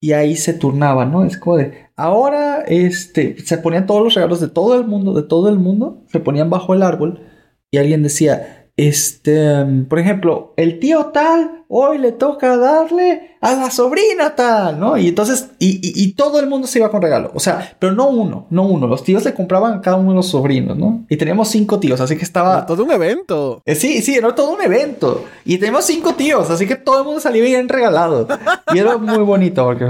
y 0.00 0.12
ahí 0.12 0.36
se 0.36 0.52
turnaban, 0.52 1.10
¿no? 1.12 1.24
Es 1.24 1.38
como 1.38 1.56
de, 1.56 1.86
ahora, 1.96 2.62
este, 2.66 3.38
se 3.44 3.58
ponían 3.58 3.86
todos 3.86 4.02
los 4.02 4.14
regalos 4.14 4.40
de 4.40 4.48
todo 4.48 4.74
el 4.74 4.86
mundo, 4.86 5.12
de 5.14 5.22
todo 5.22 5.48
el 5.48 5.58
mundo, 5.58 6.02
se 6.06 6.20
ponían 6.20 6.50
bajo 6.50 6.74
el 6.74 6.82
árbol 6.82 7.20
y 7.70 7.78
alguien 7.78 8.02
decía, 8.02 8.58
este, 8.78 9.64
por 9.88 9.98
ejemplo, 9.98 10.54
el 10.56 10.78
tío 10.78 11.06
tal, 11.06 11.64
hoy 11.66 11.98
le 11.98 12.12
toca 12.12 12.56
darle 12.56 13.36
a 13.40 13.54
la 13.54 13.70
sobrina 13.70 14.36
tal, 14.36 14.78
¿no? 14.78 14.96
Y 14.96 15.08
entonces, 15.08 15.50
y, 15.58 16.12
todo 16.12 16.40
el 16.40 16.46
mundo 16.46 16.66
se 16.66 16.78
iba 16.78 16.90
con 16.90 17.02
regalo. 17.02 17.30
O 17.34 17.40
sea, 17.40 17.76
pero 17.78 17.92
no 17.92 18.08
uno, 18.08 18.46
no 18.50 18.62
uno. 18.62 18.86
Los 18.86 19.02
tíos 19.02 19.24
le 19.24 19.34
compraban 19.34 19.74
a 19.74 19.80
cada 19.80 19.96
uno 19.96 20.10
de 20.10 20.16
los 20.16 20.28
sobrinos, 20.28 20.76
¿no? 20.76 21.04
Y 21.08 21.16
teníamos 21.16 21.48
cinco 21.48 21.78
tíos, 21.80 22.00
así 22.00 22.16
que 22.16 22.24
estaba... 22.24 22.66
todo 22.66 22.84
un 22.84 22.92
evento. 22.92 23.62
Eh, 23.66 23.74
sí, 23.74 24.00
sí, 24.00 24.14
era 24.14 24.32
todo 24.34 24.52
un 24.52 24.62
evento. 24.62 25.24
Y 25.44 25.58
teníamos 25.58 25.84
cinco 25.84 26.14
tíos, 26.14 26.48
así 26.48 26.66
que 26.66 26.76
todo 26.76 27.00
el 27.00 27.04
mundo 27.04 27.20
salía 27.20 27.42
bien 27.42 27.68
regalado. 27.68 28.28
Y 28.72 28.78
era 28.78 28.96
muy 28.96 29.24
bonito 29.24 29.64
porque 29.64 29.88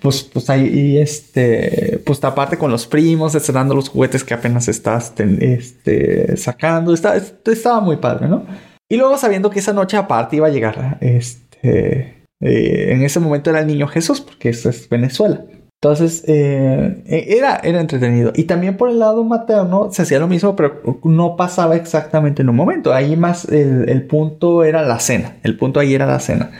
pues, 0.00 0.22
pues 0.22 0.48
ahí, 0.50 0.98
este, 0.98 2.00
pues 2.04 2.22
aparte 2.24 2.56
con 2.56 2.70
los 2.70 2.86
primos, 2.86 3.34
estrenando 3.34 3.74
los 3.74 3.88
juguetes 3.88 4.24
que 4.24 4.34
apenas 4.34 4.68
estás 4.68 5.12
este, 5.18 6.36
sacando, 6.36 6.94
está, 6.94 7.16
estaba 7.16 7.80
muy 7.80 7.96
padre, 7.96 8.28
¿no? 8.28 8.46
Y 8.88 8.96
luego 8.96 9.18
sabiendo 9.18 9.50
que 9.50 9.58
esa 9.58 9.72
noche 9.72 9.96
aparte 9.96 10.36
iba 10.36 10.46
a 10.46 10.50
llegar, 10.50 10.98
este, 11.00 12.26
eh, 12.40 12.92
en 12.92 13.02
ese 13.02 13.20
momento 13.20 13.50
era 13.50 13.60
el 13.60 13.66
niño 13.66 13.86
Jesús, 13.88 14.20
porque 14.20 14.48
eso 14.50 14.70
es 14.70 14.88
Venezuela. 14.88 15.44
Entonces, 15.80 16.24
eh, 16.26 17.04
era, 17.06 17.60
era 17.62 17.80
entretenido. 17.80 18.32
Y 18.34 18.44
también 18.44 18.76
por 18.76 18.90
el 18.90 18.98
lado 18.98 19.22
materno 19.22 19.90
se 19.92 20.02
hacía 20.02 20.18
lo 20.18 20.26
mismo, 20.26 20.56
pero 20.56 20.82
no 21.04 21.36
pasaba 21.36 21.76
exactamente 21.76 22.42
en 22.42 22.48
un 22.48 22.56
momento. 22.56 22.92
Ahí 22.92 23.16
más 23.16 23.44
el, 23.44 24.04
punto 24.08 24.64
era 24.64 24.82
la 24.82 24.98
cena. 24.98 25.36
El 25.44 25.56
punto 25.56 25.78
ahí 25.78 25.94
era 25.94 26.06
la 26.06 26.18
cena. 26.18 26.50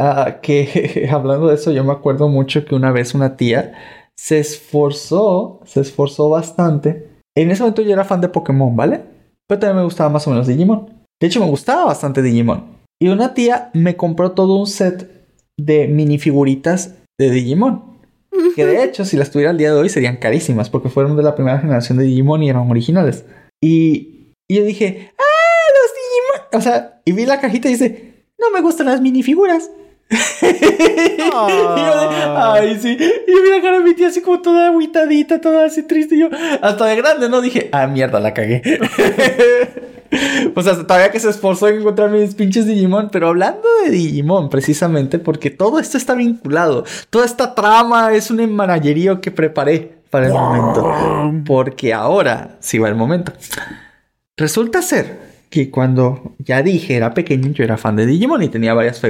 Ah, 0.00 0.38
que 0.40 1.08
hablando 1.12 1.48
de 1.48 1.56
eso, 1.56 1.72
yo 1.72 1.84
me 1.84 1.92
acuerdo 1.92 2.28
mucho 2.28 2.64
que 2.64 2.74
una 2.74 2.92
vez 2.92 3.14
una 3.14 3.36
tía 3.36 3.74
se 4.16 4.38
esforzó, 4.38 5.60
se 5.64 5.80
esforzó 5.80 6.28
bastante. 6.28 7.08
En 7.36 7.50
ese 7.50 7.62
momento 7.62 7.82
yo 7.82 7.92
era 7.92 8.04
fan 8.04 8.20
de 8.20 8.28
Pokémon, 8.28 8.74
¿vale? 8.74 9.00
Pero 9.46 9.60
también 9.60 9.76
me 9.78 9.84
gustaba 9.84 10.10
más 10.10 10.26
o 10.26 10.30
menos 10.30 10.46
Digimon. 10.46 10.92
De 11.20 11.26
hecho, 11.26 11.40
me 11.40 11.46
gustaba 11.46 11.86
bastante 11.86 12.22
Digimon. 12.22 12.78
Y 13.00 13.08
una 13.08 13.34
tía 13.34 13.70
me 13.74 13.96
compró 13.96 14.32
todo 14.32 14.56
un 14.56 14.66
set 14.66 15.08
de 15.58 15.88
minifiguritas 15.88 16.96
de 17.18 17.30
Digimon. 17.30 17.98
Que 18.54 18.66
de 18.66 18.84
hecho, 18.84 19.04
si 19.04 19.16
las 19.16 19.30
tuviera 19.30 19.50
al 19.50 19.58
día 19.58 19.72
de 19.72 19.78
hoy 19.78 19.88
serían 19.88 20.16
carísimas 20.16 20.68
porque 20.68 20.88
fueron 20.88 21.16
de 21.16 21.22
la 21.22 21.34
primera 21.34 21.58
generación 21.58 21.98
de 21.98 22.04
Digimon 22.04 22.42
y 22.42 22.50
eran 22.50 22.70
originales. 22.70 23.24
Y, 23.62 24.32
y 24.48 24.56
yo 24.56 24.64
dije, 24.64 25.12
¡ah, 25.18 25.72
los 25.74 25.92
Digimon! 25.94 26.58
O 26.58 26.60
sea, 26.60 27.00
y 27.04 27.12
vi 27.12 27.24
la 27.24 27.40
cajita 27.40 27.68
y 27.68 27.72
dice, 27.72 28.24
no 28.38 28.50
me 28.50 28.60
gustan 28.60 28.86
las 28.86 29.00
minifiguras. 29.00 29.70
ay, 32.36 32.78
sí. 32.80 32.96
Y 32.98 33.32
yo 33.32 33.42
vi 33.42 33.50
la 33.50 33.60
cara 33.60 33.78
de 33.78 33.84
mi 33.84 33.94
tía 33.94 34.08
así 34.08 34.22
como 34.22 34.40
toda 34.40 34.68
aguitadita, 34.68 35.40
toda 35.40 35.66
así 35.66 35.82
triste. 35.82 36.16
Y 36.16 36.20
yo, 36.20 36.28
hasta 36.62 36.86
de 36.86 36.96
grande, 36.96 37.28
¿no? 37.28 37.40
Dije, 37.40 37.68
ah, 37.72 37.86
mierda, 37.86 38.20
la 38.20 38.32
cagué. 38.32 38.62
o 40.54 40.62
sea, 40.62 40.74
todavía 40.86 41.10
que 41.10 41.20
se 41.20 41.28
esforzó 41.28 41.68
en 41.68 41.80
encontrar 41.80 42.10
mis 42.10 42.34
pinches 42.34 42.66
Digimon. 42.66 43.10
Pero 43.10 43.28
hablando 43.28 43.68
de 43.84 43.90
Digimon, 43.90 44.48
precisamente, 44.48 45.18
porque 45.18 45.50
todo 45.50 45.78
esto 45.78 45.98
está 45.98 46.14
vinculado. 46.14 46.84
Toda 47.10 47.26
esta 47.26 47.54
trama 47.54 48.14
es 48.14 48.30
un 48.30 48.40
enmanagerío 48.40 49.20
que 49.20 49.30
preparé 49.30 49.98
para 50.10 50.28
el 50.28 50.32
momento. 50.32 50.90
Porque 51.44 51.92
ahora 51.92 52.56
sí 52.60 52.78
va 52.78 52.88
el 52.88 52.94
momento. 52.94 53.32
Resulta 54.36 54.80
ser 54.80 55.28
que 55.50 55.70
cuando 55.70 56.34
ya 56.38 56.62
dije 56.62 56.96
era 56.96 57.14
pequeño, 57.14 57.52
yo 57.52 57.64
era 57.64 57.76
fan 57.76 57.96
de 57.96 58.06
Digimon 58.06 58.42
y 58.42 58.48
tenía 58.48 58.74
varias 58.74 59.00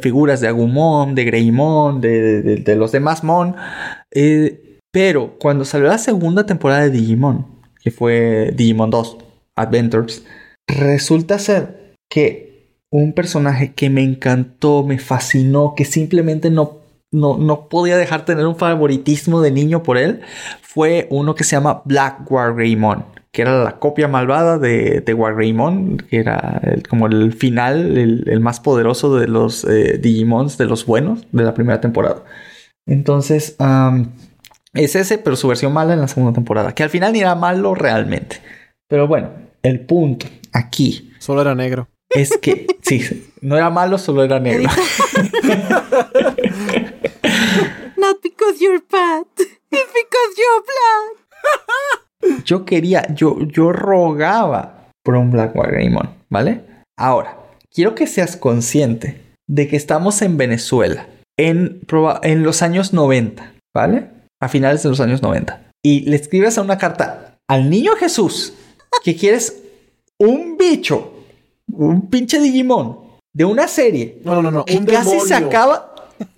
figuras 0.00 0.40
de 0.40 0.48
Agumon, 0.48 1.14
de 1.14 1.24
Greymon, 1.24 2.00
de, 2.00 2.74
los 2.76 2.92
demás 2.92 3.22
Mon. 3.22 3.54
Eh, 4.10 4.78
pero 4.90 5.38
cuando 5.38 5.64
salió 5.64 5.88
la 5.88 5.98
segunda 5.98 6.46
temporada 6.46 6.82
de 6.82 6.90
Digimon, 6.90 7.46
que 7.82 7.90
fue 7.90 8.52
Digimon 8.56 8.90
2 8.90 9.18
Adventures, 9.56 10.24
resulta 10.66 11.38
ser 11.38 11.94
que 12.08 12.78
un 12.90 13.12
personaje 13.12 13.72
que 13.74 13.90
me 13.90 14.02
encantó, 14.02 14.84
me 14.84 14.98
fascinó, 14.98 15.74
que 15.76 15.84
simplemente 15.84 16.50
no, 16.50 16.78
no, 17.12 17.36
no 17.38 17.68
podía 17.68 17.96
dejar 17.96 18.24
tener 18.24 18.46
un 18.46 18.56
favoritismo 18.56 19.40
de 19.40 19.50
niño 19.50 19.82
por 19.82 19.98
él, 19.98 20.20
fue 20.62 21.08
uno 21.10 21.34
que 21.34 21.44
se 21.44 21.56
llama 21.56 21.82
Black 21.84 22.30
War 22.30 22.54
Greymon 22.54 23.04
que 23.34 23.42
era 23.42 23.64
la 23.64 23.78
copia 23.80 24.06
malvada 24.06 24.58
de, 24.58 25.00
de 25.00 25.12
Wargreymon, 25.12 25.96
que 25.96 26.18
era 26.18 26.62
como 26.88 27.08
el 27.08 27.32
final, 27.32 27.98
el, 27.98 28.40
más 28.40 28.60
poderoso 28.60 29.16
de 29.16 29.26
los 29.26 29.64
eh, 29.64 29.98
Digimons, 29.98 30.56
de 30.56 30.66
los 30.66 30.86
buenos, 30.86 31.26
de 31.32 31.42
la 31.42 31.52
primera 31.52 31.80
temporada. 31.80 32.22
Entonces, 32.86 33.56
es 34.72 34.94
ese, 34.94 35.18
pero 35.18 35.34
su 35.34 35.48
versión 35.48 35.72
mala 35.72 35.94
en 35.94 36.00
la 36.00 36.06
segunda 36.06 36.32
temporada, 36.32 36.76
que 36.76 36.84
al 36.84 36.90
final 36.90 37.12
ni 37.12 37.22
era 37.22 37.34
malo 37.34 37.74
realmente. 37.74 38.40
Pero 38.88 39.08
bueno, 39.08 39.30
el 39.64 39.80
punto 39.80 40.26
aquí. 40.52 41.12
Solo 41.18 41.40
era 41.40 41.56
negro. 41.56 41.88
Es 42.10 42.38
que, 42.40 42.68
sí, 42.82 43.32
no 43.40 43.56
era 43.56 43.68
malo, 43.68 43.98
solo 43.98 44.22
era 44.22 44.38
negro. 44.38 44.70
Not 47.96 48.22
because 48.22 48.60
you're 48.60 48.80
fat, 48.88 49.26
it's 49.38 49.92
because 49.92 50.36
you're 50.36 50.62
black. 50.62 51.18
Yo 52.44 52.64
quería, 52.64 53.06
yo, 53.14 53.40
yo 53.40 53.72
rogaba 53.72 54.90
por 55.04 55.16
un 55.16 55.30
Black 55.30 55.54
Greymon, 55.54 56.10
¿vale? 56.30 56.62
Ahora, 56.98 57.38
quiero 57.72 57.94
que 57.94 58.06
seas 58.06 58.36
consciente 58.36 59.20
de 59.48 59.68
que 59.68 59.76
estamos 59.76 60.22
en 60.22 60.36
Venezuela 60.36 61.06
en, 61.38 61.80
en 62.22 62.42
los 62.42 62.62
años 62.62 62.92
90, 62.92 63.54
¿vale? 63.74 64.10
A 64.40 64.48
finales 64.48 64.82
de 64.82 64.88
los 64.88 65.00
años 65.00 65.22
90. 65.22 65.70
Y 65.82 66.00
le 66.02 66.16
escribes 66.16 66.56
a 66.58 66.62
una 66.62 66.78
carta 66.78 67.38
al 67.48 67.68
niño 67.68 67.92
Jesús 67.96 68.54
que 69.02 69.16
quieres 69.16 69.62
un 70.18 70.56
bicho, 70.56 71.12
un 71.70 72.08
pinche 72.08 72.40
Digimon 72.40 73.00
de 73.34 73.44
una 73.44 73.68
serie. 73.68 74.20
No, 74.24 74.40
no, 74.40 74.50
no, 74.50 74.64
que 74.64 74.82
casi 74.84 75.20
se 75.20 75.34
acaba. 75.34 75.94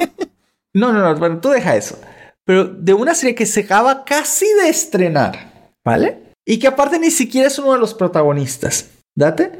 No, 0.74 0.92
no, 0.92 1.00
no, 1.00 1.18
bueno, 1.18 1.40
tú 1.40 1.48
deja 1.48 1.74
eso. 1.74 1.98
Pero 2.44 2.66
de 2.66 2.92
una 2.92 3.14
serie 3.14 3.34
que 3.34 3.46
se 3.46 3.60
acaba 3.60 4.04
casi 4.04 4.44
de 4.60 4.68
estrenar. 4.68 5.55
¿Vale? 5.86 6.18
Y 6.44 6.58
que 6.58 6.66
aparte 6.66 6.98
ni 6.98 7.12
siquiera 7.12 7.46
es 7.46 7.60
uno 7.60 7.72
de 7.72 7.78
los 7.78 7.94
protagonistas. 7.94 8.90
Date. 9.16 9.52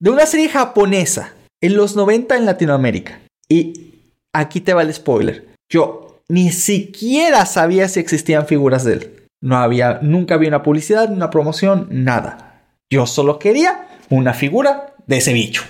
De 0.00 0.10
una 0.10 0.24
serie 0.24 0.48
japonesa 0.48 1.34
en 1.60 1.76
los 1.76 1.94
90 1.94 2.38
en 2.38 2.46
Latinoamérica. 2.46 3.20
Y 3.50 3.92
aquí 4.32 4.62
te 4.62 4.72
va 4.72 4.82
el 4.82 4.94
spoiler. 4.94 5.46
Yo 5.70 6.22
ni 6.28 6.52
siquiera 6.52 7.44
sabía 7.44 7.86
si 7.88 8.00
existían 8.00 8.46
figuras 8.46 8.84
de 8.84 8.94
él. 8.94 9.12
No 9.42 9.58
había, 9.58 9.98
nunca 10.00 10.34
había 10.34 10.48
una 10.48 10.62
publicidad, 10.62 11.12
una 11.12 11.28
promoción, 11.28 11.86
nada. 11.90 12.62
Yo 12.90 13.06
solo 13.06 13.38
quería 13.38 13.86
una 14.08 14.32
figura 14.32 14.94
de 15.06 15.18
ese 15.18 15.34
bicho. 15.34 15.64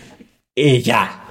Y 0.55 0.81
ya. 0.81 1.25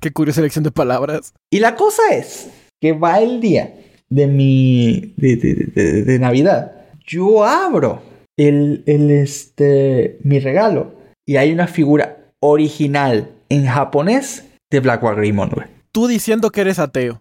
Qué 0.00 0.12
curiosa 0.12 0.40
elección 0.40 0.62
de 0.62 0.70
palabras. 0.70 1.32
Y 1.50 1.58
la 1.58 1.74
cosa 1.74 2.02
es 2.12 2.50
que 2.80 2.92
va 2.92 3.18
el 3.18 3.40
día 3.40 3.74
de 4.08 4.26
mi. 4.28 5.12
de, 5.16 5.36
de 5.36 6.18
Navidad 6.20 6.79
yo 7.06 7.44
abro 7.44 8.02
el, 8.36 8.82
el, 8.86 9.10
este, 9.10 10.18
mi 10.22 10.38
regalo 10.38 10.94
y 11.26 11.36
hay 11.36 11.52
una 11.52 11.66
figura 11.66 12.32
original 12.40 13.30
en 13.48 13.66
japonés 13.66 14.44
de 14.70 14.80
Black 14.80 15.02
Greymon, 15.02 15.50
güey. 15.50 15.66
Tú 15.92 16.06
diciendo 16.06 16.50
que 16.50 16.60
eres 16.60 16.78
ateo. 16.78 17.20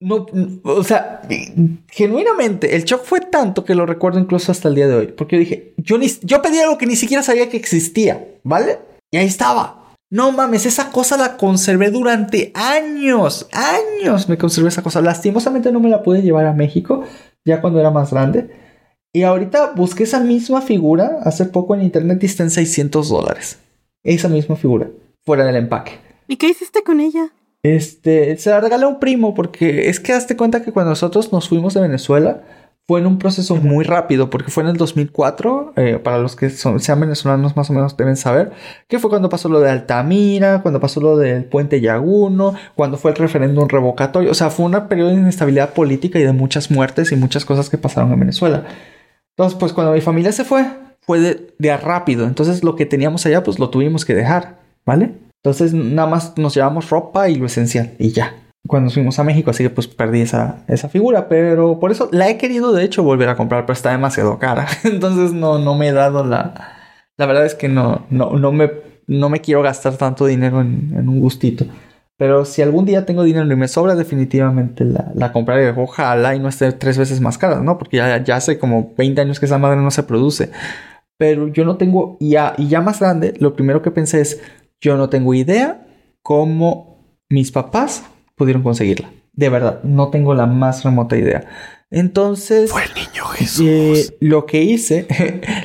No, 0.00 0.26
o 0.62 0.84
sea, 0.84 1.22
genuinamente, 1.88 2.76
el 2.76 2.84
shock 2.84 3.02
fue 3.04 3.20
tanto 3.20 3.64
que 3.64 3.74
lo 3.74 3.84
recuerdo 3.84 4.20
incluso 4.20 4.52
hasta 4.52 4.68
el 4.68 4.76
día 4.76 4.86
de 4.86 4.94
hoy. 4.94 5.06
Porque 5.08 5.34
yo 5.36 5.40
dije, 5.40 5.74
yo, 5.76 5.98
ni, 5.98 6.06
yo 6.22 6.40
pedí 6.40 6.60
algo 6.60 6.78
que 6.78 6.86
ni 6.86 6.94
siquiera 6.94 7.24
sabía 7.24 7.48
que 7.48 7.56
existía, 7.56 8.24
¿vale? 8.44 8.78
Y 9.10 9.16
ahí 9.16 9.26
estaba. 9.26 9.77
No 10.10 10.32
mames, 10.32 10.64
esa 10.64 10.90
cosa 10.90 11.18
la 11.18 11.36
conservé 11.36 11.90
durante 11.90 12.50
años, 12.54 13.46
años 13.52 14.28
me 14.28 14.38
conservé 14.38 14.68
esa 14.68 14.82
cosa. 14.82 15.02
Lastimosamente 15.02 15.70
no 15.70 15.80
me 15.80 15.90
la 15.90 16.02
pude 16.02 16.22
llevar 16.22 16.46
a 16.46 16.54
México, 16.54 17.04
ya 17.44 17.60
cuando 17.60 17.78
era 17.78 17.90
más 17.90 18.10
grande. 18.10 18.48
Y 19.12 19.24
ahorita 19.24 19.72
busqué 19.72 20.04
esa 20.04 20.20
misma 20.20 20.62
figura 20.62 21.18
hace 21.24 21.44
poco 21.44 21.74
en 21.74 21.82
internet 21.82 22.22
y 22.22 22.26
está 22.26 22.42
en 22.42 22.50
600 22.50 23.08
dólares. 23.08 23.58
Esa 24.02 24.28
misma 24.28 24.56
figura, 24.56 24.88
fuera 25.26 25.44
del 25.44 25.56
empaque. 25.56 25.98
¿Y 26.26 26.36
qué 26.36 26.48
hiciste 26.48 26.82
con 26.82 27.00
ella? 27.00 27.32
Este, 27.62 28.36
se 28.38 28.50
la 28.50 28.60
regalé 28.60 28.84
a 28.84 28.88
un 28.88 29.00
primo 29.00 29.34
porque 29.34 29.90
es 29.90 30.00
que 30.00 30.12
hazte 30.14 30.36
cuenta 30.36 30.62
que 30.62 30.72
cuando 30.72 30.90
nosotros 30.90 31.32
nos 31.32 31.48
fuimos 31.48 31.74
de 31.74 31.82
Venezuela, 31.82 32.44
fue 32.88 33.00
en 33.00 33.06
un 33.06 33.18
proceso 33.18 33.54
muy 33.56 33.84
rápido, 33.84 34.30
porque 34.30 34.50
fue 34.50 34.62
en 34.62 34.70
el 34.70 34.78
2004, 34.78 35.74
eh, 35.76 36.00
para 36.02 36.16
los 36.16 36.36
que 36.36 36.48
son, 36.48 36.80
sean 36.80 36.98
venezolanos 36.98 37.54
más 37.54 37.68
o 37.68 37.74
menos 37.74 37.94
deben 37.98 38.16
saber, 38.16 38.52
que 38.88 38.98
fue 38.98 39.10
cuando 39.10 39.28
pasó 39.28 39.50
lo 39.50 39.60
de 39.60 39.70
Altamira, 39.70 40.62
cuando 40.62 40.80
pasó 40.80 40.98
lo 41.02 41.18
del 41.18 41.44
puente 41.44 41.82
Yaguno, 41.82 42.54
cuando 42.74 42.96
fue 42.96 43.10
el 43.10 43.18
referéndum 43.18 43.68
revocatorio, 43.68 44.30
o 44.30 44.34
sea, 44.34 44.48
fue 44.48 44.64
un 44.64 44.88
periodo 44.88 45.10
de 45.10 45.16
inestabilidad 45.16 45.74
política 45.74 46.18
y 46.18 46.22
de 46.22 46.32
muchas 46.32 46.70
muertes 46.70 47.12
y 47.12 47.16
muchas 47.16 47.44
cosas 47.44 47.68
que 47.68 47.76
pasaron 47.76 48.10
en 48.10 48.20
Venezuela. 48.20 48.64
Entonces, 49.36 49.58
pues 49.58 49.74
cuando 49.74 49.92
mi 49.92 50.00
familia 50.00 50.32
se 50.32 50.44
fue, 50.44 50.64
fue 51.02 51.20
de, 51.20 51.54
de 51.58 51.76
rápido, 51.76 52.26
entonces 52.26 52.64
lo 52.64 52.74
que 52.74 52.86
teníamos 52.86 53.26
allá, 53.26 53.42
pues 53.42 53.58
lo 53.58 53.68
tuvimos 53.68 54.06
que 54.06 54.14
dejar, 54.14 54.60
¿vale? 54.86 55.12
Entonces, 55.44 55.74
nada 55.74 56.08
más 56.08 56.38
nos 56.38 56.54
llevamos 56.54 56.88
ropa 56.88 57.28
y 57.28 57.34
lo 57.34 57.44
esencial, 57.44 57.92
y 57.98 58.12
ya 58.12 58.34
cuando 58.68 58.90
fuimos 58.90 59.18
a 59.18 59.24
México, 59.24 59.50
así 59.50 59.64
que 59.64 59.70
pues 59.70 59.88
perdí 59.88 60.20
esa, 60.20 60.62
esa 60.68 60.88
figura, 60.88 61.28
pero 61.28 61.80
por 61.80 61.90
eso 61.90 62.08
la 62.12 62.28
he 62.28 62.38
querido 62.38 62.72
de 62.72 62.84
hecho 62.84 63.02
volver 63.02 63.28
a 63.28 63.36
comprar, 63.36 63.66
pero 63.66 63.72
está 63.72 63.90
demasiado 63.90 64.38
cara, 64.38 64.68
entonces 64.84 65.32
no, 65.32 65.58
no 65.58 65.74
me 65.74 65.88
he 65.88 65.92
dado 65.92 66.24
la... 66.24 66.76
La 67.16 67.26
verdad 67.26 67.44
es 67.46 67.56
que 67.56 67.68
no, 67.68 68.06
no, 68.10 68.38
no, 68.38 68.52
me, 68.52 68.70
no 69.08 69.28
me 69.28 69.40
quiero 69.40 69.60
gastar 69.60 69.96
tanto 69.96 70.24
dinero 70.24 70.60
en, 70.60 71.08
un 71.08 71.18
gustito. 71.18 71.64
Pero 72.16 72.44
si 72.44 72.62
algún 72.62 72.84
día 72.84 73.06
tengo 73.06 73.24
dinero 73.24 73.44
y 73.44 73.56
me 73.56 73.66
sobra, 73.66 73.96
definitivamente 73.96 74.84
la, 74.84 75.10
la 75.16 75.32
compraré. 75.32 75.70
Ojalá 75.70 76.36
y 76.36 76.38
no 76.38 76.48
esté 76.48 76.70
tres 76.70 76.96
veces 76.96 77.20
más 77.20 77.36
cara, 77.36 77.60
¿no? 77.60 77.76
Porque 77.76 77.96
ya, 77.96 78.22
ya 78.22 78.36
hace 78.36 78.60
como 78.60 78.94
20 78.96 79.20
años 79.20 79.40
que 79.40 79.46
esa 79.46 79.58
madre 79.58 79.78
no 79.78 79.90
se 79.90 80.04
produce. 80.04 80.52
Pero 81.16 81.48
yo 81.48 81.64
no 81.64 81.76
tengo, 81.76 82.16
y 82.20 82.30
ya, 82.30 82.54
y 82.56 82.68
ya 82.68 82.80
más 82.80 83.00
grande, 83.00 83.34
lo 83.40 83.54
primero 83.54 83.82
que 83.82 83.90
pensé 83.90 84.20
es, 84.20 84.40
yo 84.80 84.96
no 84.96 85.08
tengo 85.08 85.34
idea 85.34 85.84
cómo 86.22 86.98
mis 87.28 87.50
papás 87.50 88.04
pudieron 88.38 88.62
conseguirla. 88.62 89.10
De 89.34 89.48
verdad, 89.50 89.80
no 89.82 90.08
tengo 90.08 90.34
la 90.34 90.46
más 90.46 90.84
remota 90.84 91.16
idea. 91.16 91.44
Entonces. 91.90 92.70
Fue 92.70 92.84
el 92.84 92.94
niño 92.94 93.24
Jesús. 93.26 93.66
Eh, 93.66 94.16
lo 94.20 94.46
que 94.46 94.62
hice, 94.62 95.06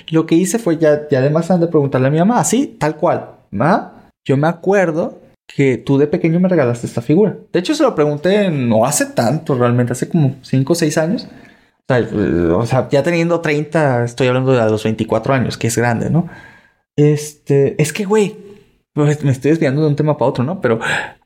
lo 0.10 0.26
que 0.26 0.36
hice 0.36 0.60
fue 0.60 0.78
ya, 0.78 1.08
ya 1.10 1.22
de 1.22 1.68
preguntarle 1.68 2.08
a 2.08 2.12
mi 2.12 2.20
mamá, 2.20 2.40
así, 2.40 2.76
tal 2.80 2.98
cual. 2.98 3.30
Ma, 3.52 4.10
yo 4.26 4.36
me 4.38 4.48
acuerdo 4.48 5.20
que 5.48 5.78
tú 5.78 5.98
de 5.98 6.08
pequeño 6.08 6.40
me 6.40 6.50
regalaste 6.50 6.88
esta 6.88 7.02
figura. 7.02 7.38
De 7.52 7.60
hecho, 7.60 7.76
se 7.76 7.84
lo 7.84 7.96
pregunté 7.96 8.50
no 8.50 8.86
hace 8.86 9.06
tanto, 9.08 9.56
realmente, 9.56 9.94
hace 9.94 10.10
como 10.10 10.36
5 10.42 10.74
o 10.74 10.76
6 10.76 10.98
años. 10.98 11.28
O 11.90 12.66
sea, 12.66 12.88
ya 12.90 13.04
teniendo 13.04 13.42
30, 13.42 14.06
estoy 14.06 14.28
hablando 14.28 14.54
de 14.54 14.70
los 14.70 14.84
24 14.84 15.34
años, 15.34 15.58
que 15.58 15.68
es 15.68 15.78
grande, 15.78 16.10
¿no? 16.10 16.28
Este, 16.96 17.82
es 17.82 17.92
que, 17.92 18.06
güey, 18.06 18.36
pues, 18.94 19.24
me 19.24 19.32
estoy 19.32 19.52
desviando 19.52 19.82
de 19.82 19.88
un 19.88 19.96
tema 19.96 20.18
para 20.18 20.30
otro, 20.30 20.44
¿no? 20.44 20.62
Pero 20.62 20.80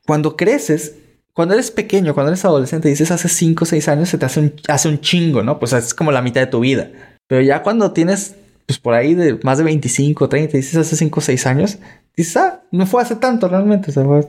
cuando 0.06 0.36
creces, 0.36 0.96
cuando 1.38 1.54
eres 1.54 1.70
pequeño, 1.70 2.14
cuando 2.14 2.32
eres 2.32 2.44
adolescente, 2.44 2.88
dices 2.88 3.12
hace 3.12 3.28
5 3.28 3.62
o 3.62 3.64
6 3.64 3.86
años, 3.86 4.08
se 4.08 4.18
te 4.18 4.26
hace 4.26 4.40
un, 4.40 4.54
hace 4.66 4.88
un 4.88 4.98
chingo, 4.98 5.44
¿no? 5.44 5.60
Pues 5.60 5.72
es 5.72 5.94
como 5.94 6.10
la 6.10 6.20
mitad 6.20 6.40
de 6.40 6.48
tu 6.48 6.58
vida. 6.58 6.90
Pero 7.28 7.42
ya 7.42 7.62
cuando 7.62 7.92
tienes, 7.92 8.34
pues 8.66 8.80
por 8.80 8.94
ahí 8.94 9.14
de 9.14 9.38
más 9.44 9.56
de 9.58 9.62
25, 9.62 10.28
30, 10.28 10.56
dices 10.56 10.74
hace 10.74 10.96
5 10.96 11.20
o 11.20 11.22
6 11.22 11.46
años, 11.46 11.78
dices, 12.16 12.36
ah, 12.38 12.62
no 12.72 12.86
fue 12.86 13.02
hace 13.02 13.14
tanto 13.14 13.46
realmente, 13.46 13.92
o 13.92 13.94
sea, 13.94 14.02
fue 14.02 14.26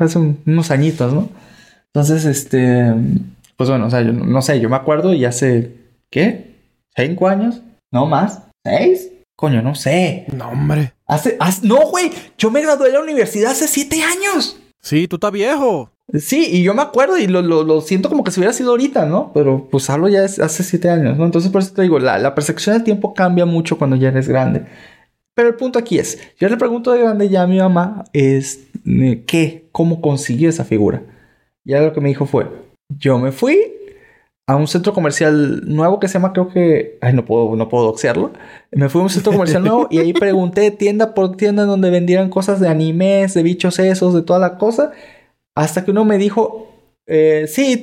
hace 0.00 0.18
unos 0.18 0.70
añitos, 0.70 1.14
¿no? 1.14 1.30
Entonces, 1.94 2.26
este, 2.26 2.92
pues 3.56 3.70
bueno, 3.70 3.86
o 3.86 3.90
sea, 3.90 4.02
yo 4.02 4.12
no 4.12 4.42
sé, 4.42 4.60
yo 4.60 4.68
me 4.68 4.76
acuerdo 4.76 5.14
y 5.14 5.24
hace, 5.24 5.74
¿qué? 6.10 6.56
¿Cinco 6.94 7.28
años? 7.28 7.62
¿No 7.90 8.04
más? 8.04 8.42
¿Seis? 8.66 9.10
Coño, 9.34 9.62
no 9.62 9.74
sé. 9.74 10.26
No, 10.36 10.50
hombre. 10.50 10.92
Hace, 11.06 11.38
no, 11.62 11.88
güey, 11.88 12.10
yo 12.36 12.50
me 12.50 12.60
gradué 12.60 12.88
de 12.88 12.92
la 12.98 13.00
universidad 13.00 13.52
hace 13.52 13.66
siete 13.66 14.02
años. 14.02 14.60
Sí, 14.82 15.08
tú 15.08 15.16
estás 15.16 15.32
viejo. 15.32 15.90
Sí, 16.18 16.48
y 16.50 16.62
yo 16.62 16.74
me 16.74 16.82
acuerdo 16.82 17.18
y 17.18 17.26
lo, 17.26 17.42
lo, 17.42 17.80
siento 17.80 18.08
como 18.08 18.24
que 18.24 18.30
si 18.30 18.40
hubiera 18.40 18.52
sido 18.52 18.70
ahorita, 18.70 19.06
¿no? 19.06 19.32
Pero 19.32 19.68
pues 19.70 19.88
hablo 19.90 20.08
ya 20.08 20.24
es 20.24 20.40
hace 20.40 20.62
siete 20.62 20.90
años, 20.90 21.16
¿no? 21.16 21.24
Entonces 21.24 21.50
por 21.50 21.62
eso 21.62 21.72
te 21.72 21.82
digo, 21.82 21.98
la, 21.98 22.18
la, 22.18 22.34
percepción 22.34 22.74
del 22.74 22.84
tiempo 22.84 23.14
cambia 23.14 23.46
mucho 23.46 23.78
cuando 23.78 23.96
ya 23.96 24.08
eres 24.08 24.28
grande. 24.28 24.64
Pero 25.34 25.48
el 25.48 25.54
punto 25.54 25.78
aquí 25.78 25.98
es, 25.98 26.18
yo 26.38 26.48
le 26.48 26.56
pregunto 26.56 26.92
de 26.92 27.00
grande 27.00 27.28
ya 27.28 27.42
a 27.42 27.46
mi 27.46 27.58
mamá, 27.58 28.04
es, 28.12 28.68
eh, 28.86 29.24
¿qué? 29.26 29.68
¿Cómo 29.72 30.00
consiguió 30.00 30.48
esa 30.48 30.64
figura? 30.64 31.02
Y 31.64 31.72
lo 31.72 31.92
que 31.92 32.00
me 32.00 32.08
dijo 32.08 32.26
fue, 32.26 32.48
yo 32.88 33.18
me 33.18 33.30
fui 33.32 33.58
a 34.46 34.56
un 34.56 34.66
centro 34.66 34.92
comercial 34.92 35.62
nuevo 35.72 36.00
que 36.00 36.08
se 36.08 36.14
llama, 36.14 36.32
creo 36.32 36.48
que, 36.48 36.98
ay, 37.00 37.12
no 37.12 37.24
puedo, 37.24 37.54
no 37.54 37.68
puedo 37.68 37.84
doxearlo. 37.84 38.32
Me 38.72 38.88
fui 38.88 39.00
a 39.00 39.04
un 39.04 39.10
centro 39.10 39.30
comercial 39.30 39.62
nuevo 39.62 39.86
y 39.90 39.98
ahí 39.98 40.12
pregunté 40.12 40.72
tienda 40.72 41.14
por 41.14 41.36
tienda 41.36 41.64
donde 41.64 41.90
vendieran 41.90 42.30
cosas 42.30 42.58
de 42.58 42.68
animes, 42.68 43.34
de 43.34 43.44
bichos 43.44 43.78
esos, 43.78 44.12
de 44.12 44.22
toda 44.22 44.40
la 44.40 44.58
cosa. 44.58 44.90
Hasta 45.56 45.84
que 45.84 45.90
uno 45.90 46.04
me 46.04 46.18
dijo, 46.18 46.68
eh, 47.06 47.46
sí, 47.48 47.82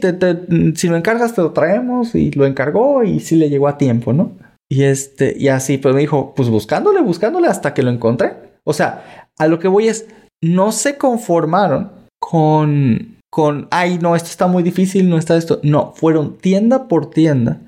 si 0.75 0.87
lo 0.87 0.95
encargas 0.95 1.35
te 1.35 1.41
lo 1.41 1.51
traemos 1.51 2.15
y 2.15 2.31
lo 2.31 2.45
encargó 2.45 3.03
y 3.03 3.19
sí 3.19 3.35
le 3.35 3.49
llegó 3.49 3.67
a 3.67 3.77
tiempo, 3.77 4.13
¿no? 4.13 4.31
Y 4.69 4.83
este, 4.83 5.35
y 5.37 5.47
así, 5.47 5.77
pero 5.77 5.95
me 5.95 6.01
dijo, 6.01 6.33
pues 6.35 6.49
buscándole, 6.49 7.01
buscándole 7.01 7.47
hasta 7.47 7.73
que 7.73 7.83
lo 7.83 7.91
encontré. 7.91 8.33
O 8.63 8.73
sea, 8.73 9.29
a 9.37 9.47
lo 9.47 9.59
que 9.59 9.67
voy 9.67 9.87
es, 9.87 10.07
no 10.41 10.71
se 10.71 10.97
conformaron 10.97 11.91
con 12.19 13.17
con, 13.29 13.67
ay, 13.71 13.99
no, 13.99 14.15
esto 14.15 14.29
está 14.29 14.47
muy 14.47 14.63
difícil, 14.63 15.09
no 15.09 15.17
está 15.17 15.37
esto. 15.37 15.59
No, 15.63 15.93
fueron 15.95 16.37
tienda 16.37 16.87
por 16.87 17.09
tienda. 17.09 17.61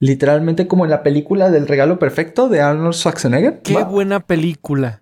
Literalmente 0.00 0.66
como 0.66 0.84
en 0.84 0.90
la 0.90 1.02
película 1.02 1.50
del 1.50 1.66
regalo 1.66 1.98
perfecto 1.98 2.48
de 2.48 2.60
Arnold 2.60 2.94
Schwarzenegger. 2.94 3.60
Qué 3.62 3.82
buena 3.84 4.20
película. 4.20 5.00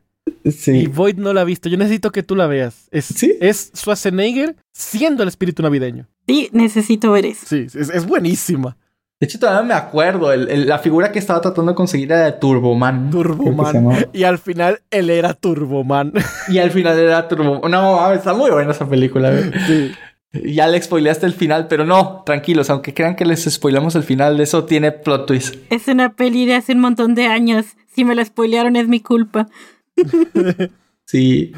Sí. 0.51 0.73
Y 0.73 0.87
Void 0.87 1.17
no 1.17 1.33
la 1.33 1.43
ha 1.43 1.45
visto. 1.45 1.69
Yo 1.69 1.77
necesito 1.77 2.11
que 2.11 2.23
tú 2.23 2.35
la 2.35 2.47
veas. 2.47 2.89
Es, 2.91 3.07
¿Sí? 3.07 3.37
es 3.41 3.73
Schwarzenegger 3.77 4.57
siendo 4.73 5.23
el 5.23 5.29
espíritu 5.29 5.63
navideño. 5.63 6.09
Sí, 6.27 6.49
necesito 6.53 7.13
ver 7.13 7.27
eso. 7.27 7.47
Sí, 7.47 7.67
es, 7.73 8.07
buenísima. 8.07 8.77
De 9.21 9.27
hecho, 9.27 9.39
todavía 9.39 9.63
me 9.63 9.75
acuerdo. 9.75 10.35
la 10.35 10.79
figura 10.79 11.13
que 11.13 11.19
estaba 11.19 11.41
tratando 11.41 11.73
de 11.73 11.77
conseguir 11.77 12.11
era 12.11 12.25
de 12.25 12.33
Turboman. 12.33 13.11
Turboman. 13.11 14.09
Y 14.13 14.25
al 14.25 14.39
final 14.39 14.81
él 14.91 15.11
era 15.11 15.35
Turboman. 15.35 16.13
Y 16.49 16.59
al 16.59 16.71
final 16.71 16.99
era 16.99 17.29
Turboman. 17.29 17.71
No, 17.71 18.13
está 18.13 18.35
muy 18.35 18.51
buena 18.51 18.73
esa 18.73 18.89
película. 18.89 19.33
Sí. 19.67 19.93
Ya 20.33 20.67
le 20.67 20.81
spoileaste 20.81 21.27
el 21.27 21.35
final, 21.35 21.69
pero 21.69 21.85
no, 21.85 22.23
tranquilos, 22.25 22.71
aunque 22.71 22.95
crean 22.95 23.17
que 23.17 23.27
les 23.27 23.45
spoilamos 23.45 23.95
el 23.97 24.03
final, 24.03 24.39
de 24.39 24.45
eso 24.45 24.65
tiene 24.65 24.91
plot 24.91 25.27
twist. 25.27 25.57
Es 25.69 25.89
una 25.89 26.15
peli 26.15 26.47
de 26.47 26.55
hace 26.55 26.73
un 26.73 26.81
montón 26.81 27.15
de 27.15 27.27
años. 27.27 27.67
Si 27.95 28.05
me 28.05 28.15
la 28.15 28.25
spoilearon 28.25 28.77
es 28.77 28.89
mi 28.89 29.01
culpa. 29.01 29.49
sí. 31.07 31.53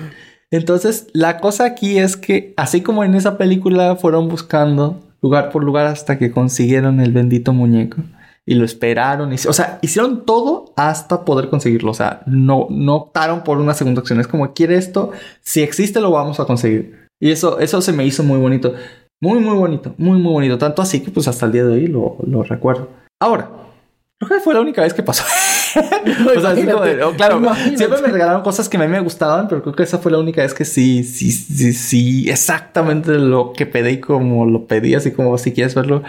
Entonces, 0.51 1.09
la 1.13 1.39
cosa 1.39 1.65
aquí 1.65 1.99
es 1.99 2.17
que, 2.17 2.55
así 2.57 2.81
como 2.81 3.05
en 3.05 3.15
esa 3.15 3.39
película 3.39 3.97
fueron 3.97 4.29
buscando 4.29 5.01
lugar 5.21 5.51
por 5.51 5.65
lugar 5.65 5.87
hasta 5.87 6.19
que 6.19 6.31
consiguieron 6.31 7.01
el 7.01 7.13
bendito 7.13 7.53
muñeco 7.53 8.03
y 8.47 8.55
lo 8.55 8.65
esperaron, 8.67 9.33
y, 9.33 9.37
o 9.37 9.53
sea, 9.55 9.79
hicieron 9.81 10.27
todo 10.27 10.75
hasta 10.77 11.25
poder 11.25 11.49
conseguirlo, 11.49 11.93
o 11.93 11.95
sea, 11.95 12.23
no, 12.27 12.67
no 12.69 12.97
optaron 12.97 13.43
por 13.43 13.57
una 13.57 13.73
segunda 13.73 14.03
acción, 14.03 14.21
es 14.21 14.27
como, 14.27 14.53
quiere 14.53 14.77
esto, 14.77 15.13
si 15.41 15.63
existe 15.63 15.99
lo 16.01 16.11
vamos 16.11 16.41
a 16.41 16.45
conseguir. 16.45 17.09
Y 17.19 17.31
eso, 17.31 17.59
eso 17.59 17.81
se 17.81 17.93
me 17.93 18.05
hizo 18.05 18.23
muy 18.23 18.39
bonito. 18.39 18.75
Muy, 19.21 19.39
muy 19.39 19.57
bonito. 19.57 19.95
Muy, 19.97 20.19
muy 20.19 20.33
bonito. 20.33 20.59
Tanto 20.59 20.83
así 20.83 21.01
que 21.01 21.11
pues 21.11 21.27
hasta 21.27 21.47
el 21.47 21.53
día 21.53 21.65
de 21.65 21.73
hoy 21.73 21.87
lo, 21.87 22.19
lo 22.27 22.43
recuerdo. 22.43 22.91
Ahora, 23.19 23.51
creo 24.25 24.39
que 24.39 24.45
fue 24.45 24.55
la 24.55 24.61
única 24.61 24.83
vez 24.83 24.95
que 24.95 25.03
pasó. 25.03 25.25
o 26.37 26.41
sea, 26.41 26.51
así 26.51 26.65
como 26.65 26.83
oh, 27.07 27.13
claro, 27.15 27.41
siempre 27.77 28.01
me 28.01 28.09
regalaron 28.09 28.43
cosas 28.43 28.69
que 28.69 28.77
a 28.77 28.81
mí 28.81 28.89
me 28.89 29.01
gustaban, 29.01 29.49
pero 29.49 29.63
creo 29.63 29.75
que 29.75 29.83
esa 29.83 29.99
fue 29.99 30.13
la 30.13 30.19
única 30.19 30.43
vez 30.43 30.55
que 30.55 30.65
sí, 30.65 31.05
sí, 31.05 31.31
sí, 31.31 31.73
sí, 31.73 32.31
exactamente 32.31 33.13
lo 33.19 33.53
que 33.53 33.67
pedí 33.67 34.01
como 34.01 34.47
lo 34.47 34.67
pedí, 34.67 34.95
así 34.95 35.13
como 35.13 35.37
si 35.39 35.53
quieres 35.53 35.75
verlo. 35.75 36.03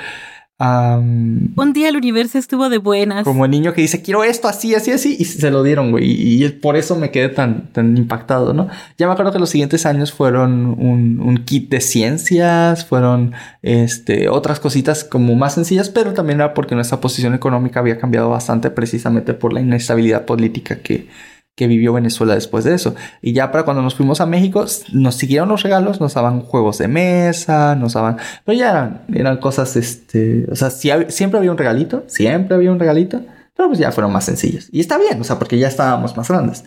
Un 0.57 1.73
día 1.73 1.89
el 1.89 1.97
universo 1.97 2.37
estuvo 2.37 2.69
de 2.69 2.77
buenas. 2.77 3.25
Como 3.25 3.43
el 3.43 3.51
niño 3.51 3.73
que 3.73 3.81
dice, 3.81 4.01
quiero 4.01 4.23
esto 4.23 4.47
así, 4.47 4.73
así, 4.73 4.91
así, 4.91 5.17
y 5.19 5.25
se 5.25 5.51
lo 5.51 5.63
dieron, 5.63 5.91
güey. 5.91 6.05
Y, 6.05 6.47
por 6.49 6.77
eso 6.77 6.95
me 6.95 7.11
quedé 7.11 7.27
tan, 7.27 7.73
tan 7.73 7.97
impactado, 7.97 8.53
¿no? 8.53 8.69
Ya 8.97 9.07
me 9.07 9.13
acuerdo 9.13 9.33
que 9.33 9.39
los 9.39 9.49
siguientes 9.49 9.85
años 9.85 10.13
fueron 10.13 10.67
un, 10.79 11.19
un, 11.19 11.43
kit 11.43 11.69
de 11.69 11.81
ciencias, 11.81 12.85
fueron 12.85 13.33
este, 13.63 14.29
otras 14.29 14.61
cositas 14.61 15.03
como 15.03 15.35
más 15.35 15.55
sencillas, 15.55 15.89
pero 15.89 16.13
también 16.13 16.39
era 16.39 16.53
porque 16.53 16.73
nuestra 16.73 17.01
posición 17.01 17.33
económica 17.33 17.81
había 17.81 17.97
cambiado 17.97 18.29
bastante 18.29 18.69
precisamente 18.69 19.33
por 19.33 19.51
la 19.51 19.59
inestabilidad 19.59 20.25
política 20.25 20.77
que, 20.77 21.09
que 21.55 21.67
vivió 21.67 21.93
Venezuela 21.93 22.35
después 22.35 22.65
de 22.65 22.73
eso. 22.73 22.95
Y 23.21 23.33
ya 23.33 23.51
para 23.51 23.63
cuando 23.63 23.81
nos 23.81 23.95
fuimos 23.95 24.21
a 24.21 24.25
México, 24.25 24.65
nos 24.91 25.15
siguieron 25.15 25.49
los 25.49 25.63
regalos, 25.63 26.01
nos 26.01 26.13
daban 26.13 26.41
juegos 26.41 26.77
de 26.77 26.87
mesa, 26.87 27.75
nos 27.75 27.93
daban... 27.93 28.17
Pero 28.43 28.57
ya 28.57 29.05
eran, 29.13 29.37
cosas, 29.37 29.75
este... 29.77 30.45
O 30.51 30.55
sea, 30.55 30.69
siempre 30.69 31.37
había 31.37 31.51
un 31.51 31.57
regalito, 31.57 32.03
siempre 32.07 32.55
había 32.55 32.71
un 32.71 32.79
regalito, 32.79 33.21
pero 33.55 33.69
pues 33.69 33.79
ya 33.79 33.91
fueron 33.91 34.11
más 34.11 34.25
sencillos. 34.25 34.67
Y 34.71 34.81
está 34.81 34.97
bien, 34.97 35.19
o 35.21 35.23
sea, 35.23 35.39
porque 35.39 35.57
ya 35.57 35.67
estábamos 35.67 36.17
más 36.17 36.27
grandes. 36.27 36.65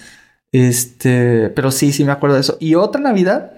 Este... 0.53 1.51
Pero 1.51 1.71
sí, 1.71 1.93
sí 1.93 2.05
me 2.05 2.13
acuerdo 2.13 2.37
de 2.37 2.41
eso. 2.41 2.57
Y 2.59 2.75
otra 2.75 3.01
Navidad 3.01 3.53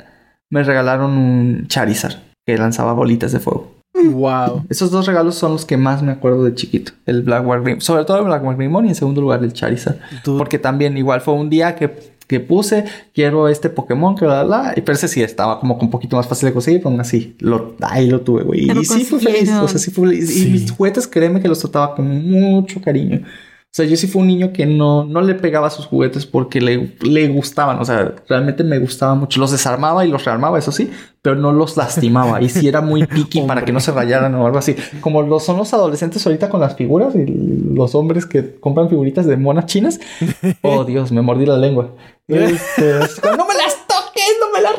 me 0.51 0.64
regalaron 0.64 1.12
un 1.12 1.69
Charizard 1.69 2.16
que 2.45 2.59
lanzaba 2.59 2.93
bolitas 2.93 3.31
de 3.31 3.38
fuego. 3.38 3.80
Wow. 4.08 4.64
Esos 4.68 4.90
dos 4.90 5.06
regalos 5.06 5.34
son 5.34 5.52
los 5.52 5.64
que 5.64 5.76
más 5.76 6.02
me 6.02 6.12
acuerdo 6.12 6.44
de 6.44 6.54
chiquito. 6.54 6.92
El 7.06 7.22
Black 7.22 7.46
War 7.46 7.62
sobre 7.80 8.04
todo 8.04 8.18
el 8.18 8.24
Black 8.24 8.44
War 8.44 8.56
y 8.60 8.88
en 8.88 8.94
segundo 8.94 9.20
lugar 9.20 9.42
el 9.42 9.52
Charizard. 9.52 9.96
Porque 10.24 10.58
también 10.58 10.96
igual 10.96 11.20
fue 11.20 11.34
un 11.34 11.50
día 11.50 11.74
que, 11.74 12.14
que 12.26 12.40
puse, 12.40 12.84
quiero 13.14 13.48
este 13.48 13.70
Pokémon, 13.70 14.14
que 14.14 14.24
bla, 14.24 14.44
bla, 14.44 14.74
y 14.76 14.80
pero 14.82 14.96
ese 14.96 15.08
sí 15.08 15.22
estaba 15.22 15.60
como 15.60 15.74
un 15.74 15.90
poquito 15.90 16.16
más 16.16 16.26
fácil 16.26 16.48
de 16.48 16.52
conseguir, 16.52 16.80
pero 16.80 16.90
aún 16.90 17.00
así, 17.00 17.36
lo, 17.40 17.74
ahí 17.82 18.08
lo 18.08 18.20
tuve, 18.20 18.44
güey. 18.44 18.70
Y 18.70 18.84
sí 18.84 19.04
fui 19.04 19.20
feliz, 19.20 19.50
o 19.52 19.68
sea, 19.68 19.78
sí 19.78 19.90
fui 19.90 20.08
feliz. 20.08 20.36
Y 20.36 20.50
mis 20.50 20.70
juguetes, 20.70 21.06
créeme 21.06 21.40
que 21.40 21.48
los 21.48 21.58
trataba 21.58 21.94
con 21.94 22.06
mucho 22.30 22.80
cariño. 22.80 23.22
O 23.70 23.72
sea, 23.72 23.87
yo 23.87 23.96
sí 23.96 24.09
fui 24.09 24.20
un 24.22 24.26
niño 24.26 24.52
que 24.52 24.66
no, 24.66 25.04
no 25.04 25.20
le 25.20 25.37
pegaba 25.37 25.68
a 25.68 25.70
sus 25.70 25.87
juguetes 25.87 26.26
porque 26.26 26.61
le, 26.61 26.96
le 27.02 27.28
gustaban. 27.28 27.78
O 27.78 27.85
sea, 27.85 28.16
realmente 28.28 28.64
me 28.64 28.80
gustaba 28.80 29.14
mucho. 29.14 29.38
Los 29.38 29.52
desarmaba 29.52 30.04
y 30.04 30.11
los 30.11 30.24
rearmaba, 30.24 30.59
eso 30.59 30.72
sí, 30.72 30.90
pero 31.22 31.37
no 31.37 31.52
los 31.52 31.76
lastimaba. 31.76 32.42
Y 32.42 32.48
sí 32.48 32.66
era 32.66 32.80
muy 32.80 33.06
picky 33.06 33.42
para 33.46 33.64
que 33.64 33.70
no 33.70 33.78
se 33.78 33.92
rayaran 33.92 34.35
o 34.35 34.44
algo 34.44 34.59
así. 34.59 34.74
Como 35.00 35.22
lo 35.22 35.38
son 35.38 35.56
los 35.56 35.72
adolescentes 35.72 36.26
ahorita 36.26 36.48
con 36.48 36.59
las 36.59 36.74
figuras 36.74 37.14
y 37.14 37.26
los 37.26 37.94
hombres 37.94 38.26
que 38.26 38.59
compran 38.59 38.88
figuritas 38.88 39.26
de 39.26 39.37
monas 39.37 39.66
chinas. 39.66 40.00
Oh, 40.62 40.85
Dios, 40.85 41.12
me 41.12 41.22
mordí 41.22 41.46
la 41.46 41.56
lengua. 41.56 41.94
Este, 42.28 42.92
no 43.37 43.46
me 43.46 43.54
las 43.54 43.87
toques, 44.12 44.37
no 44.41 44.53
me 44.53 44.61
las 44.61 44.76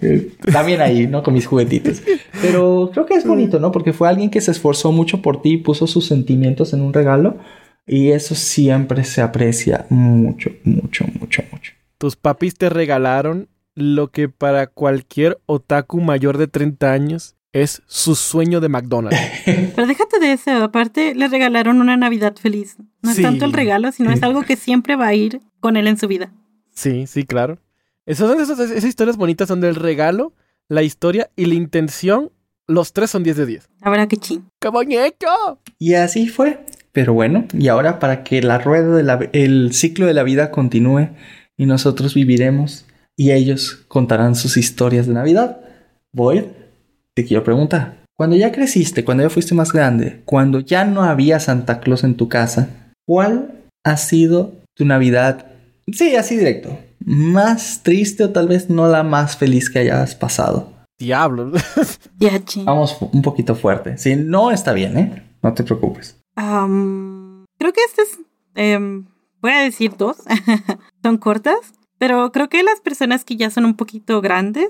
rayes. 0.00 0.32
también 0.52 0.80
ahí, 0.80 1.06
¿no? 1.06 1.22
Con 1.22 1.34
mis 1.34 1.46
juguetitos. 1.46 2.02
Pero 2.40 2.90
creo 2.92 3.06
que 3.06 3.14
es 3.14 3.26
bonito, 3.26 3.58
¿no? 3.58 3.72
Porque 3.72 3.92
fue 3.92 4.08
alguien 4.08 4.30
que 4.30 4.40
se 4.40 4.50
esforzó 4.50 4.92
mucho 4.92 5.22
por 5.22 5.42
ti 5.42 5.52
y 5.52 5.56
puso 5.58 5.86
sus 5.86 6.06
sentimientos 6.06 6.72
en 6.72 6.82
un 6.82 6.92
regalo. 6.92 7.38
Y 7.86 8.10
eso 8.10 8.34
siempre 8.34 9.02
se 9.04 9.22
aprecia 9.22 9.86
mucho, 9.88 10.50
mucho, 10.64 11.06
mucho, 11.18 11.42
mucho. 11.50 11.72
Tus 11.96 12.16
papis 12.16 12.54
te 12.54 12.68
regalaron 12.68 13.48
lo 13.74 14.10
que 14.10 14.28
para 14.28 14.66
cualquier 14.66 15.40
otaku 15.46 16.00
mayor 16.00 16.36
de 16.36 16.48
30 16.48 16.92
años 16.92 17.36
es 17.52 17.82
su 17.86 18.14
sueño 18.14 18.60
de 18.60 18.68
McDonald's. 18.68 19.18
Pero 19.44 19.86
déjate 19.86 20.18
de 20.20 20.32
eso, 20.32 20.50
aparte 20.62 21.14
le 21.14 21.28
regalaron 21.28 21.80
una 21.80 21.96
Navidad 21.96 22.36
feliz. 22.36 22.76
No 23.02 23.10
es 23.10 23.22
tanto 23.22 23.44
el 23.44 23.52
regalo, 23.52 23.90
sino 23.92 24.10
es 24.10 24.22
algo 24.22 24.42
que 24.42 24.56
siempre 24.56 24.96
va 24.96 25.06
a 25.06 25.14
ir 25.14 25.40
con 25.60 25.76
él 25.76 25.86
en 25.86 25.96
su 25.96 26.08
vida. 26.08 26.32
Sí, 26.74 27.06
sí, 27.06 27.24
claro. 27.24 27.58
Esas, 28.08 28.48
esas, 28.48 28.84
historias 28.84 29.18
bonitas 29.18 29.48
son 29.48 29.60
del 29.60 29.74
regalo, 29.74 30.32
la 30.66 30.82
historia 30.82 31.28
y 31.36 31.44
la 31.44 31.56
intención. 31.56 32.32
Los 32.66 32.94
tres 32.94 33.10
son 33.10 33.22
10 33.22 33.36
de 33.36 33.44
10. 33.44 33.68
Ahora 33.82 34.08
que 34.08 34.16
ching. 34.16 34.48
¡Qué 34.58 34.68
bonito! 34.68 35.60
Y 35.78 35.92
así 35.92 36.26
fue. 36.26 36.64
Pero 36.92 37.12
bueno, 37.12 37.44
y 37.52 37.68
ahora 37.68 37.98
para 37.98 38.24
que 38.24 38.40
la 38.40 38.56
rueda 38.56 38.96
del 38.96 39.74
ciclo 39.74 40.06
de 40.06 40.14
la 40.14 40.22
vida 40.22 40.50
continúe 40.50 41.10
y 41.58 41.66
nosotros 41.66 42.14
viviremos 42.14 42.86
y 43.14 43.32
ellos 43.32 43.84
contarán 43.88 44.36
sus 44.36 44.56
historias 44.56 45.06
de 45.06 45.12
Navidad. 45.12 45.60
Voy, 46.10 46.46
te 47.12 47.26
quiero 47.26 47.44
preguntar, 47.44 48.04
cuando 48.16 48.36
ya 48.36 48.52
creciste, 48.52 49.04
cuando 49.04 49.22
ya 49.22 49.28
fuiste 49.28 49.54
más 49.54 49.70
grande, 49.70 50.22
cuando 50.24 50.60
ya 50.60 50.86
no 50.86 51.02
había 51.02 51.40
Santa 51.40 51.80
Claus 51.80 52.04
en 52.04 52.14
tu 52.14 52.30
casa, 52.30 52.70
¿cuál 53.06 53.50
ha 53.84 53.98
sido 53.98 54.54
tu 54.74 54.86
Navidad? 54.86 55.44
Sí, 55.92 56.16
así 56.16 56.38
directo. 56.38 56.87
Más 57.04 57.82
triste 57.82 58.24
o 58.24 58.30
tal 58.30 58.48
vez 58.48 58.68
no 58.68 58.88
la 58.88 59.02
más 59.02 59.36
feliz 59.36 59.70
que 59.70 59.80
hayas 59.80 60.14
pasado. 60.14 60.72
Diablo. 60.98 61.52
Vamos 62.64 62.96
un 63.00 63.22
poquito 63.22 63.54
fuerte. 63.54 63.98
Sí, 63.98 64.16
no 64.16 64.50
está 64.50 64.72
bien, 64.72 64.98
¿eh? 64.98 65.22
No 65.42 65.54
te 65.54 65.62
preocupes. 65.62 66.18
creo 66.34 67.72
que 67.72 67.80
este 67.86 68.02
es... 68.02 68.18
Em, 68.54 69.06
voy 69.40 69.52
a 69.52 69.60
decir 69.60 69.94
dos. 69.96 70.16
son 71.02 71.18
cortas. 71.18 71.72
Pero 71.98 72.30
creo 72.32 72.48
que 72.48 72.62
las 72.62 72.80
personas 72.80 73.24
que 73.24 73.36
ya 73.36 73.50
son 73.50 73.64
un 73.64 73.74
poquito 73.74 74.20
grandes 74.20 74.68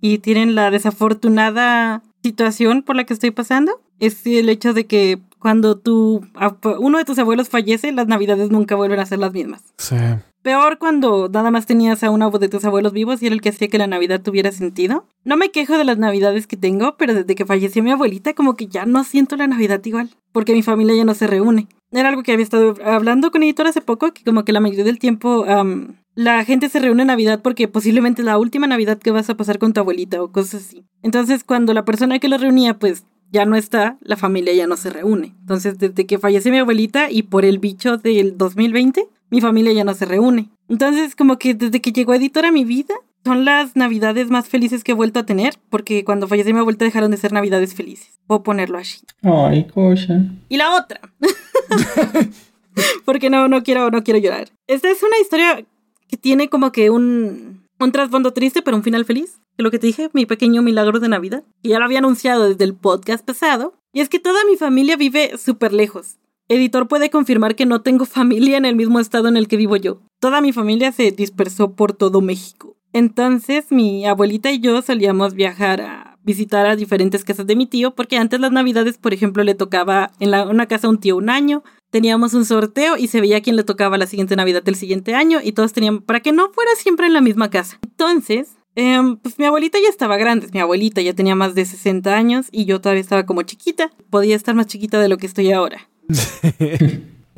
y 0.00 0.18
tienen 0.18 0.54
la 0.54 0.70
desafortunada 0.70 2.02
situación 2.22 2.82
por 2.82 2.96
la 2.96 3.04
que 3.04 3.14
estoy 3.14 3.30
pasando 3.30 3.80
es 3.98 4.26
el 4.26 4.48
hecho 4.48 4.74
de 4.74 4.86
que 4.86 5.20
cuando 5.38 5.78
tu, 5.78 6.26
uno 6.80 6.98
de 6.98 7.04
tus 7.04 7.18
abuelos 7.18 7.48
fallece, 7.48 7.92
las 7.92 8.08
navidades 8.08 8.50
nunca 8.50 8.74
vuelven 8.74 9.00
a 9.00 9.06
ser 9.06 9.18
las 9.20 9.32
mismas. 9.32 9.62
Sí. 9.78 9.96
Peor 10.46 10.78
cuando 10.78 11.28
nada 11.28 11.50
más 11.50 11.66
tenías 11.66 12.04
a 12.04 12.10
uno 12.10 12.30
de 12.30 12.48
tus 12.48 12.64
abuelos 12.64 12.92
vivos 12.92 13.20
y 13.20 13.26
era 13.26 13.34
el 13.34 13.40
que 13.40 13.48
hacía 13.48 13.66
que 13.66 13.78
la 13.78 13.88
Navidad 13.88 14.22
tuviera 14.22 14.52
sentido. 14.52 15.04
No 15.24 15.36
me 15.36 15.50
quejo 15.50 15.76
de 15.76 15.82
las 15.82 15.98
Navidades 15.98 16.46
que 16.46 16.56
tengo, 16.56 16.96
pero 16.96 17.14
desde 17.14 17.34
que 17.34 17.44
falleció 17.44 17.82
mi 17.82 17.90
abuelita 17.90 18.32
como 18.32 18.54
que 18.54 18.68
ya 18.68 18.86
no 18.86 19.02
siento 19.02 19.34
la 19.34 19.48
Navidad 19.48 19.84
igual, 19.84 20.10
porque 20.30 20.52
mi 20.52 20.62
familia 20.62 20.94
ya 20.94 21.04
no 21.04 21.14
se 21.14 21.26
reúne. 21.26 21.66
Era 21.90 22.10
algo 22.10 22.22
que 22.22 22.30
había 22.30 22.44
estado 22.44 22.76
hablando 22.84 23.32
con 23.32 23.42
editor 23.42 23.66
hace 23.66 23.80
poco, 23.80 24.12
que 24.12 24.22
como 24.22 24.44
que 24.44 24.52
la 24.52 24.60
mayoría 24.60 24.84
del 24.84 25.00
tiempo 25.00 25.44
la 26.14 26.44
gente 26.44 26.68
se 26.68 26.78
reúne 26.78 27.02
en 27.02 27.08
Navidad 27.08 27.42
porque 27.42 27.66
posiblemente 27.66 28.22
es 28.22 28.26
la 28.26 28.38
última 28.38 28.68
Navidad 28.68 28.98
que 28.98 29.10
vas 29.10 29.28
a 29.28 29.36
pasar 29.36 29.58
con 29.58 29.72
tu 29.72 29.80
abuelita 29.80 30.22
o 30.22 30.30
cosas 30.30 30.62
así. 30.62 30.84
Entonces 31.02 31.42
cuando 31.42 31.74
la 31.74 31.84
persona 31.84 32.20
que 32.20 32.28
lo 32.28 32.38
reunía 32.38 32.78
pues 32.78 33.04
ya 33.32 33.46
no 33.46 33.56
está, 33.56 33.98
la 34.00 34.16
familia 34.16 34.54
ya 34.54 34.68
no 34.68 34.76
se 34.76 34.90
reúne. 34.90 35.34
Entonces 35.40 35.76
desde 35.76 36.06
que 36.06 36.20
falleció 36.20 36.52
mi 36.52 36.58
abuelita 36.58 37.10
y 37.10 37.24
por 37.24 37.44
el 37.44 37.58
bicho 37.58 37.96
del 37.96 38.38
2020, 38.38 39.08
mi 39.30 39.40
familia 39.40 39.72
ya 39.72 39.84
no 39.84 39.94
se 39.94 40.04
reúne. 40.04 40.50
Entonces, 40.68 41.16
como 41.16 41.38
que 41.38 41.54
desde 41.54 41.80
que 41.80 41.92
llegó 41.92 42.14
Editor 42.14 42.46
a 42.46 42.52
mi 42.52 42.64
vida, 42.64 42.94
son 43.24 43.44
las 43.44 43.74
navidades 43.74 44.30
más 44.30 44.48
felices 44.48 44.84
que 44.84 44.92
he 44.92 44.94
vuelto 44.94 45.18
a 45.18 45.26
tener, 45.26 45.54
porque 45.68 46.04
cuando 46.04 46.28
falleció 46.28 46.54
mi 46.54 46.60
abuelita 46.60 46.84
dejaron 46.84 47.10
de 47.10 47.16
ser 47.16 47.32
navidades 47.32 47.74
felices. 47.74 48.20
Puedo 48.28 48.44
ponerlo 48.44 48.78
así. 48.78 49.00
Ay, 49.22 49.66
cosa. 49.66 50.24
Y 50.48 50.56
la 50.56 50.76
otra. 50.76 51.00
porque 53.04 53.28
no, 53.28 53.48
no 53.48 53.62
quiero, 53.64 53.90
no 53.90 54.04
quiero 54.04 54.20
llorar. 54.20 54.50
Esta 54.68 54.90
es 54.90 55.02
una 55.02 55.18
historia 55.18 55.64
que 56.08 56.16
tiene 56.16 56.48
como 56.48 56.70
que 56.70 56.90
un, 56.90 57.66
un 57.80 57.92
trasfondo 57.92 58.32
triste, 58.32 58.62
pero 58.62 58.76
un 58.76 58.84
final 58.84 59.04
feliz. 59.04 59.40
Que 59.56 59.64
lo 59.64 59.70
que 59.72 59.78
te 59.78 59.88
dije, 59.88 60.08
mi 60.12 60.26
pequeño 60.26 60.62
milagro 60.62 61.00
de 61.00 61.08
Navidad. 61.08 61.42
Y 61.62 61.70
ya 61.70 61.80
lo 61.80 61.84
había 61.84 61.98
anunciado 61.98 62.48
desde 62.48 62.64
el 62.64 62.74
podcast 62.74 63.24
pasado. 63.24 63.74
Y 63.92 64.02
es 64.02 64.08
que 64.08 64.20
toda 64.20 64.44
mi 64.48 64.56
familia 64.56 64.96
vive 64.96 65.36
súper 65.38 65.72
lejos. 65.72 66.18
Editor 66.48 66.86
puede 66.86 67.10
confirmar 67.10 67.56
que 67.56 67.66
no 67.66 67.82
tengo 67.82 68.04
familia 68.04 68.56
en 68.56 68.64
el 68.64 68.76
mismo 68.76 69.00
estado 69.00 69.26
en 69.26 69.36
el 69.36 69.48
que 69.48 69.56
vivo 69.56 69.76
yo. 69.76 70.00
Toda 70.20 70.40
mi 70.40 70.52
familia 70.52 70.92
se 70.92 71.10
dispersó 71.10 71.72
por 71.72 71.92
todo 71.92 72.20
México. 72.20 72.76
Entonces 72.92 73.66
mi 73.70 74.06
abuelita 74.06 74.52
y 74.52 74.60
yo 74.60 74.80
solíamos 74.80 75.34
viajar 75.34 75.80
a 75.80 76.18
visitar 76.22 76.66
a 76.66 76.76
diferentes 76.76 77.24
casas 77.24 77.46
de 77.46 77.56
mi 77.56 77.66
tío 77.66 77.94
porque 77.94 78.16
antes 78.16 78.38
las 78.38 78.52
navidades, 78.52 78.96
por 78.96 79.12
ejemplo, 79.12 79.42
le 79.42 79.54
tocaba 79.54 80.12
en 80.20 80.34
una 80.34 80.66
casa 80.66 80.86
a 80.86 80.90
un 80.90 80.98
tío 80.98 81.16
un 81.16 81.30
año, 81.30 81.64
teníamos 81.90 82.32
un 82.32 82.44
sorteo 82.44 82.96
y 82.96 83.08
se 83.08 83.20
veía 83.20 83.40
quién 83.40 83.56
le 83.56 83.64
tocaba 83.64 83.98
la 83.98 84.06
siguiente 84.06 84.36
navidad 84.36 84.62
del 84.62 84.76
siguiente 84.76 85.14
año 85.14 85.40
y 85.42 85.52
todos 85.52 85.72
tenían 85.72 86.00
para 86.00 86.20
que 86.20 86.32
no 86.32 86.52
fuera 86.52 86.70
siempre 86.76 87.06
en 87.06 87.12
la 87.12 87.20
misma 87.20 87.50
casa. 87.50 87.78
Entonces, 87.82 88.56
em, 88.76 89.16
pues 89.16 89.38
mi 89.38 89.46
abuelita 89.46 89.78
ya 89.82 89.88
estaba 89.88 90.16
grande, 90.16 90.48
mi 90.52 90.60
abuelita 90.60 91.00
ya 91.00 91.12
tenía 91.12 91.34
más 91.34 91.56
de 91.56 91.64
60 91.64 92.16
años 92.16 92.46
y 92.52 92.66
yo 92.66 92.80
todavía 92.80 93.00
estaba 93.00 93.26
como 93.26 93.42
chiquita, 93.42 93.90
podía 94.10 94.36
estar 94.36 94.54
más 94.54 94.66
chiquita 94.66 95.00
de 95.00 95.08
lo 95.08 95.16
que 95.18 95.26
estoy 95.26 95.50
ahora. 95.50 95.88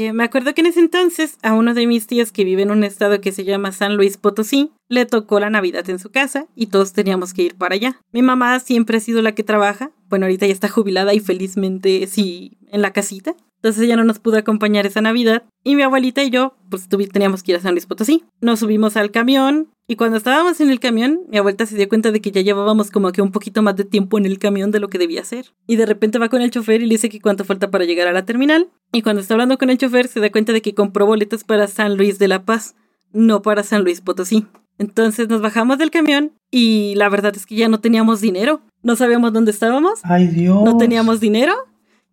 Eh, 0.00 0.12
me 0.12 0.22
acuerdo 0.22 0.54
que 0.54 0.60
en 0.60 0.68
ese 0.68 0.78
entonces 0.78 1.38
a 1.42 1.54
uno 1.54 1.74
de 1.74 1.84
mis 1.88 2.06
tíos 2.06 2.30
que 2.30 2.44
vive 2.44 2.62
en 2.62 2.70
un 2.70 2.84
estado 2.84 3.20
que 3.20 3.32
se 3.32 3.42
llama 3.42 3.72
San 3.72 3.96
Luis 3.96 4.16
Potosí 4.16 4.70
le 4.88 5.06
tocó 5.06 5.40
la 5.40 5.50
Navidad 5.50 5.90
en 5.90 5.98
su 5.98 6.10
casa 6.10 6.46
y 6.54 6.68
todos 6.68 6.92
teníamos 6.92 7.34
que 7.34 7.42
ir 7.42 7.56
para 7.56 7.74
allá. 7.74 8.00
Mi 8.12 8.22
mamá 8.22 8.60
siempre 8.60 8.98
ha 8.98 9.00
sido 9.00 9.22
la 9.22 9.32
que 9.32 9.42
trabaja, 9.42 9.90
bueno 10.08 10.26
ahorita 10.26 10.46
ya 10.46 10.52
está 10.52 10.68
jubilada 10.68 11.14
y 11.14 11.18
felizmente 11.18 12.06
sí 12.06 12.58
en 12.70 12.80
la 12.80 12.92
casita, 12.92 13.34
entonces 13.58 13.82
ella 13.82 13.96
no 13.96 14.04
nos 14.04 14.20
pudo 14.20 14.38
acompañar 14.38 14.86
esa 14.86 15.00
Navidad 15.00 15.42
y 15.64 15.74
mi 15.74 15.82
abuelita 15.82 16.22
y 16.22 16.30
yo 16.30 16.54
pues 16.70 16.88
teníamos 16.88 17.42
que 17.42 17.52
ir 17.52 17.58
a 17.58 17.60
San 17.60 17.72
Luis 17.72 17.86
Potosí. 17.86 18.24
Nos 18.40 18.60
subimos 18.60 18.96
al 18.96 19.10
camión 19.10 19.68
y 19.88 19.96
cuando 19.96 20.16
estábamos 20.16 20.60
en 20.60 20.70
el 20.70 20.78
camión, 20.78 21.22
mi 21.28 21.38
abuelita 21.38 21.66
se 21.66 21.74
dio 21.74 21.88
cuenta 21.88 22.12
de 22.12 22.20
que 22.20 22.30
ya 22.30 22.40
llevábamos 22.40 22.90
como 22.92 23.10
que 23.10 23.20
un 23.20 23.32
poquito 23.32 23.62
más 23.62 23.74
de 23.74 23.84
tiempo 23.84 24.16
en 24.16 24.26
el 24.26 24.38
camión 24.38 24.70
de 24.70 24.78
lo 24.78 24.88
que 24.88 24.98
debía 24.98 25.24
ser. 25.24 25.46
Y 25.66 25.76
de 25.76 25.86
repente 25.86 26.18
va 26.18 26.28
con 26.28 26.40
el 26.40 26.50
chofer 26.50 26.82
y 26.82 26.86
le 26.86 26.94
dice 26.94 27.08
que 27.08 27.20
cuánto 27.20 27.44
falta 27.44 27.70
para 27.70 27.84
llegar 27.84 28.06
a 28.06 28.12
la 28.12 28.24
terminal. 28.24 28.68
Y 28.92 29.02
cuando 29.02 29.22
está 29.22 29.34
hablando 29.34 29.58
con 29.58 29.70
el 29.70 29.78
chofer 29.78 30.06
se 30.06 30.20
da 30.20 30.30
cuenta 30.30 30.52
de 30.52 30.62
que 30.62 30.74
compró 30.74 31.06
boletos 31.06 31.42
para 31.42 31.66
San 31.66 31.96
Luis 31.96 32.18
de 32.20 32.28
la 32.28 32.44
Paz, 32.44 32.76
no 33.12 33.42
para 33.42 33.64
San 33.64 33.82
Luis 33.82 34.00
Potosí. 34.00 34.46
Entonces 34.78 35.28
nos 35.28 35.40
bajamos 35.40 35.78
del 35.78 35.90
camión 35.90 36.32
y 36.52 36.94
la 36.94 37.08
verdad 37.08 37.34
es 37.34 37.44
que 37.46 37.56
ya 37.56 37.68
no 37.68 37.80
teníamos 37.80 38.20
dinero. 38.20 38.60
No 38.84 38.94
sabíamos 38.94 39.32
dónde 39.32 39.50
estábamos. 39.50 39.98
Ay 40.04 40.28
Dios. 40.28 40.62
No 40.62 40.76
teníamos 40.76 41.18
dinero 41.18 41.54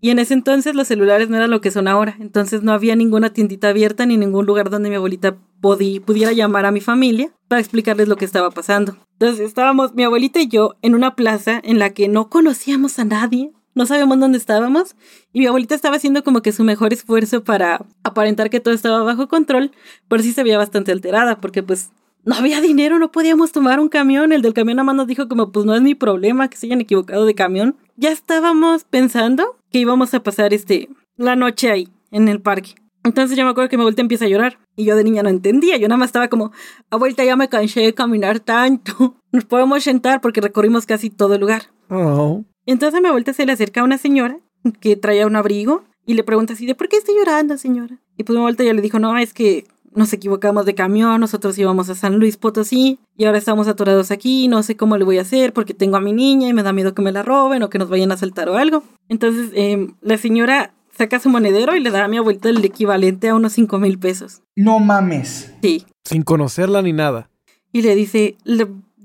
y 0.01 0.09
en 0.09 0.19
ese 0.19 0.33
entonces 0.33 0.75
los 0.75 0.87
celulares 0.87 1.29
no 1.29 1.37
eran 1.37 1.49
lo 1.49 1.61
que 1.61 1.71
son 1.71 1.87
ahora, 1.87 2.15
entonces 2.19 2.61
no 2.61 2.73
había 2.73 2.95
ninguna 2.95 3.31
tiendita 3.31 3.69
abierta 3.69 4.05
ni 4.05 4.17
ningún 4.17 4.45
lugar 4.45 4.69
donde 4.69 4.89
mi 4.89 4.95
abuelita 4.95 5.37
pudiera 5.61 6.31
llamar 6.31 6.65
a 6.65 6.71
mi 6.71 6.81
familia 6.81 7.31
para 7.47 7.59
explicarles 7.59 8.07
lo 8.07 8.17
que 8.17 8.25
estaba 8.25 8.51
pasando. 8.51 8.97
Entonces 9.13 9.39
estábamos 9.39 9.95
mi 9.95 10.03
abuelita 10.03 10.39
y 10.39 10.47
yo 10.47 10.75
en 10.81 10.93
una 10.93 11.15
plaza 11.15 11.59
en 11.63 11.79
la 11.79 11.91
que 11.91 12.07
no 12.07 12.29
conocíamos 12.29 12.99
a 12.99 13.05
nadie, 13.05 13.51
no 13.73 13.85
sabíamos 13.85 14.19
dónde 14.19 14.37
estábamos 14.37 14.95
y 15.33 15.39
mi 15.39 15.47
abuelita 15.47 15.75
estaba 15.75 15.95
haciendo 15.95 16.23
como 16.23 16.41
que 16.41 16.51
su 16.51 16.63
mejor 16.63 16.93
esfuerzo 16.93 17.43
para 17.43 17.85
aparentar 18.03 18.49
que 18.49 18.59
todo 18.59 18.73
estaba 18.73 19.03
bajo 19.03 19.27
control, 19.27 19.71
pero 20.07 20.21
sí 20.21 20.33
se 20.33 20.43
veía 20.43 20.57
bastante 20.57 20.91
alterada 20.91 21.41
porque 21.41 21.63
pues 21.63 21.89
no 22.25 22.35
había 22.35 22.59
dinero, 22.59 22.97
no 22.97 23.11
podíamos 23.11 23.51
tomar 23.51 23.79
un 23.79 23.87
camión. 23.87 24.33
El 24.33 24.41
del 24.41 24.53
camión 24.53 24.79
a 24.79 24.83
mano 24.83 24.97
nos 24.97 25.07
dijo 25.07 25.27
como, 25.27 25.51
pues 25.51 25.65
no 25.65 25.75
es 25.75 25.81
mi 25.81 25.93
problema 25.93 26.49
que 26.49 26.57
se 26.57 26.65
hayan 26.65 26.81
equivocado 26.81 27.25
de 27.25 27.35
camión. 27.35 27.77
Ya 27.97 28.11
estábamos 28.11 28.83
pensando 28.83 29.57
que 29.75 29.81
íbamos 29.81 30.13
a 30.13 30.23
pasar 30.23 30.53
este, 30.53 30.87
la 31.17 31.35
noche 31.35 31.69
ahí, 31.69 31.89
en 32.09 32.29
el 32.29 32.39
parque. 32.39 32.75
Entonces 33.03 33.37
yo 33.37 33.43
me 33.43 33.49
acuerdo 33.49 33.69
que 33.69 33.75
mi 33.75 33.81
abuelita 33.81 34.01
empieza 34.01 34.23
a 34.23 34.29
llorar. 34.29 34.57
Y 34.77 34.85
yo 34.85 34.95
de 34.95 35.03
niña 35.03 35.21
no 35.21 35.27
entendía. 35.27 35.75
Yo 35.75 35.89
nada 35.89 35.97
más 35.97 36.07
estaba 36.07 36.29
como, 36.29 36.53
abuelita, 36.89 37.25
ya 37.25 37.35
me 37.35 37.49
cansé 37.49 37.81
de 37.81 37.93
caminar 37.93 38.39
tanto. 38.39 39.17
Nos 39.33 39.43
podemos 39.43 39.83
sentar 39.83 40.21
porque 40.21 40.39
recorrimos 40.39 40.85
casi 40.85 41.09
todo 41.09 41.33
el 41.33 41.41
lugar. 41.41 41.63
Oh. 41.89 42.45
Entonces 42.65 42.97
a 42.97 43.01
mi 43.01 43.09
abuelita 43.09 43.33
se 43.33 43.45
le 43.45 43.51
acerca 43.51 43.83
una 43.83 43.97
señora 43.97 44.39
que 44.79 44.95
traía 44.95 45.27
un 45.27 45.35
abrigo 45.35 45.83
y 46.05 46.13
le 46.13 46.23
pregunta 46.23 46.53
así 46.53 46.65
de, 46.65 46.73
¿por 46.73 46.87
qué 46.87 46.95
estoy 46.95 47.15
llorando, 47.17 47.57
señora? 47.57 47.99
Y 48.15 48.23
pues 48.23 48.33
mi 48.33 48.39
abuelita 48.39 48.63
ya 48.63 48.73
le 48.73 48.81
dijo, 48.81 48.99
no, 48.99 49.17
es 49.17 49.33
que 49.33 49.65
nos 49.95 50.13
equivocamos 50.13 50.65
de 50.65 50.75
camión, 50.75 51.19
nosotros 51.19 51.57
íbamos 51.57 51.89
a 51.89 51.95
San 51.95 52.17
Luis 52.19 52.37
Potosí 52.37 52.99
y 53.17 53.25
ahora 53.25 53.37
estamos 53.37 53.67
atorados 53.67 54.11
aquí, 54.11 54.47
no 54.47 54.61
sé 54.61 54.75
cómo 54.75 54.97
le 54.97 55.05
voy 55.05 55.17
a 55.17 55.21
hacer 55.21 55.53
porque 55.53 55.73
tengo 55.73 55.97
a 55.97 56.01
mi 56.01 56.13
niña 56.13 56.49
y 56.49 56.53
me 56.53 56.63
da 56.63 56.73
miedo 56.73 56.93
que 56.93 57.01
me 57.01 57.11
la 57.11 57.23
roben 57.23 57.63
o 57.63 57.69
que 57.69 57.79
nos 57.79 57.89
vayan 57.89 58.11
a 58.11 58.17
saltar 58.17 58.49
o 58.49 58.57
algo. 58.57 58.83
Entonces 59.09 59.51
em, 59.53 59.95
la 60.01 60.17
señora 60.17 60.73
saca 60.97 61.19
su 61.19 61.29
monedero 61.29 61.75
y 61.75 61.79
le 61.79 61.91
da 61.91 62.03
a 62.03 62.07
mi 62.07 62.17
abuelita 62.17 62.49
el 62.49 62.63
equivalente 62.63 63.29
a 63.29 63.35
unos 63.35 63.53
5 63.53 63.79
mil 63.79 63.97
pesos. 63.99 64.41
No 64.55 64.79
mames. 64.79 65.53
Sí. 65.61 65.85
Sin 66.03 66.23
conocerla 66.23 66.81
ni 66.81 66.93
nada. 66.93 67.29
Y 67.71 67.81
le 67.81 67.95
dice, 67.95 68.37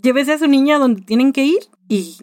llévese 0.02 0.32
a 0.32 0.38
su 0.38 0.46
niña 0.46 0.78
donde 0.78 1.02
tienen 1.02 1.32
que 1.32 1.44
ir 1.44 1.60
y 1.88 2.18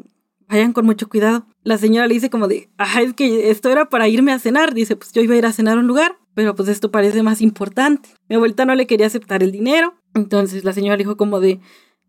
vayan 0.47 0.73
con 0.73 0.85
mucho 0.85 1.09
cuidado. 1.09 1.45
La 1.63 1.77
señora 1.77 2.07
le 2.07 2.13
dice 2.13 2.29
como 2.29 2.47
de, 2.47 2.69
ah, 2.77 3.01
es 3.01 3.13
que 3.13 3.49
esto 3.49 3.69
era 3.69 3.89
para 3.89 4.07
irme 4.07 4.31
a 4.31 4.39
cenar. 4.39 4.73
Dice, 4.73 4.95
pues 4.95 5.11
yo 5.11 5.21
iba 5.21 5.33
a 5.33 5.37
ir 5.37 5.45
a 5.45 5.51
cenar 5.51 5.77
a 5.77 5.81
un 5.81 5.87
lugar 5.87 6.17
pero 6.37 6.53
pues 6.53 6.69
esto 6.69 6.91
parece 6.91 7.23
más 7.23 7.41
importante. 7.41 8.09
Mi 8.29 8.35
abuelita 8.35 8.63
no 8.63 8.75
le 8.75 8.85
quería 8.85 9.07
aceptar 9.07 9.41
el 9.41 9.51
dinero, 9.51 9.95
entonces 10.13 10.63
la 10.63 10.71
señora 10.71 10.95
dijo 10.95 11.17
como 11.17 11.39
de, 11.39 11.59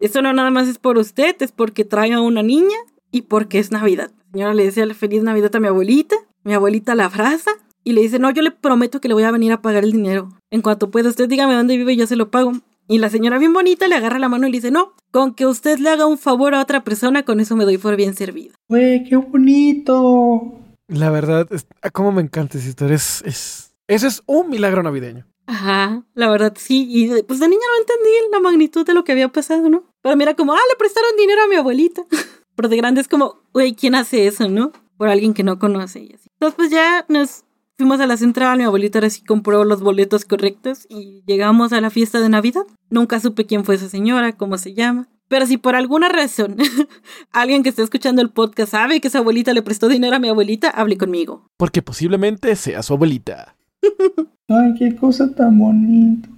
esto 0.01 0.20
no 0.20 0.35
nada 0.35 0.51
más 0.51 0.68
es 0.68 0.76
por 0.76 0.99
usted, 0.99 1.35
es 1.41 1.51
porque 1.51 1.87
trae 1.87 2.12
a 2.12 2.20
una 2.20 2.43
niña 2.43 2.76
y 3.11 3.22
porque 3.22 3.59
es 3.59 3.72
Navidad. 3.72 4.11
La 4.26 4.33
señora 4.33 4.53
le 4.53 4.66
decía 4.66 4.95
feliz 4.95 5.22
Navidad 5.22 5.57
a 5.57 5.61
mi 5.61 5.68
abuelita, 5.68 6.14
mi 6.45 6.53
abuelita 6.53 6.95
la 6.95 7.07
abraza 7.07 7.53
y 7.85 7.93
le 7.93 8.03
dice, 8.03 8.18
no, 8.18 8.31
yo 8.31 8.43
le 8.43 8.51
prometo 8.51 9.01
que 9.01 9.09
le 9.09 9.14
voy 9.14 9.22
a 9.22 9.31
venir 9.31 9.51
a 9.51 9.62
pagar 9.62 9.83
el 9.83 9.93
dinero. 9.93 10.29
En 10.51 10.61
cuanto 10.61 10.91
pueda, 10.91 11.09
usted 11.09 11.26
dígame 11.26 11.55
dónde 11.55 11.79
vive 11.79 11.95
y 11.95 11.97
yo 11.97 12.07
se 12.07 12.16
lo 12.16 12.31
pago. 12.31 12.53
Y 12.87 12.99
la 12.99 13.09
señora 13.09 13.39
bien 13.39 13.55
bonita 13.55 13.89
le 13.89 13.95
agarra 13.95 14.18
la 14.18 14.29
mano 14.29 14.47
y 14.47 14.51
le 14.51 14.59
dice, 14.59 14.70
no, 14.70 14.93
con 15.11 15.33
que 15.33 15.47
usted 15.47 15.79
le 15.79 15.89
haga 15.89 16.05
un 16.05 16.18
favor 16.18 16.55
a 16.55 16.61
otra 16.61 16.85
persona, 16.85 17.22
con 17.22 17.41
eso 17.41 17.57
me 17.57 17.64
doy 17.64 17.79
por 17.79 17.97
bien 17.97 18.14
servido. 18.14 18.55
¡Güey, 18.68 19.05
qué 19.05 19.16
bonito! 19.16 20.53
La 20.87 21.09
verdad, 21.09 21.49
es, 21.51 21.66
cómo 21.95 22.12
me 22.12 22.20
encanta 22.20 22.59
esa 22.59 22.68
historia. 22.68 22.97
es 22.97 23.67
ese 23.89 24.07
es 24.07 24.22
un 24.26 24.49
milagro 24.49 24.82
navideño. 24.82 25.26
Ajá, 25.47 26.05
la 26.14 26.30
verdad 26.30 26.55
sí. 26.57 26.86
Y 26.89 27.22
pues 27.22 27.41
de 27.41 27.49
niña 27.49 27.62
no 27.66 27.80
entendí 27.80 28.11
la 28.30 28.41
magnitud 28.41 28.86
de 28.86 28.95
lo 28.95 29.03
que 29.03 29.12
había 29.12 29.28
pasado, 29.28 29.68
¿no? 29.68 29.84
Pero 30.03 30.16
mira 30.16 30.34
como, 30.34 30.53
ah, 30.53 30.61
le 30.70 30.76
prestaron 30.76 31.16
dinero 31.16 31.43
a 31.43 31.49
mi 31.49 31.57
abuelita. 31.57 32.05
Pero 32.55 32.68
de 32.68 32.76
grande 32.76 33.01
es 33.01 33.09
como, 33.09 33.43
güey, 33.53 33.74
¿quién 33.74 33.95
hace 33.95 34.26
eso, 34.26 34.49
no? 34.49 34.72
Por 34.97 35.09
alguien 35.09 35.32
que 35.32 35.43
no 35.43 35.59
conoce 35.59 36.01
y 36.01 36.12
así. 36.12 36.28
Entonces 36.34 36.57
pues 36.57 36.70
ya 36.70 37.05
nos 37.09 37.45
Fuimos 37.78 38.01
a 38.01 38.09
la 38.09 38.16
central, 38.16 38.59
mi 38.59 38.64
abuelita 38.64 38.99
ahora 38.99 39.09
sí 39.09 39.22
compró 39.22 39.64
los 39.64 39.82
boletos 39.82 40.24
correctos 40.24 40.84
y 40.89 41.22
llegamos 41.28 41.72
a 41.72 41.80
la 41.80 41.91
fiesta 41.91 42.18
de 42.18 42.28
Navidad. 42.28 42.64
Nunca 42.91 43.20
supe 43.20 43.47
quién 43.47 43.64
fue 43.64 43.76
esa 43.76 43.89
señora, 43.89 44.32
cómo 44.32 44.59
se 44.59 44.74
llama. 44.74 45.07
Pero 45.28 45.47
si 45.47 45.59
por 45.59 45.76
alguna 45.76 46.09
razón 46.09 46.57
alguien 47.30 47.62
que 47.62 47.68
esté 47.68 47.84
escuchando 47.84 48.20
el 48.20 48.30
podcast 48.30 48.72
sabe 48.72 49.01
que 49.01 49.07
esa 49.07 49.18
abuelita 49.18 49.53
le 49.53 49.62
prestó 49.62 49.86
dinero 49.86 50.16
a 50.16 50.18
mi 50.18 50.28
abuelita, 50.28 50.70
hable 50.70 50.99
conmigo. 50.99 51.47
Porque 51.57 51.80
posiblemente 51.80 52.57
sea 52.57 52.82
su 52.82 52.95
abuelita. 52.95 53.55
Ay, 54.49 54.74
qué 54.79 54.97
cosa 54.97 55.31
tan 55.35 55.59
bonita. 55.59 56.29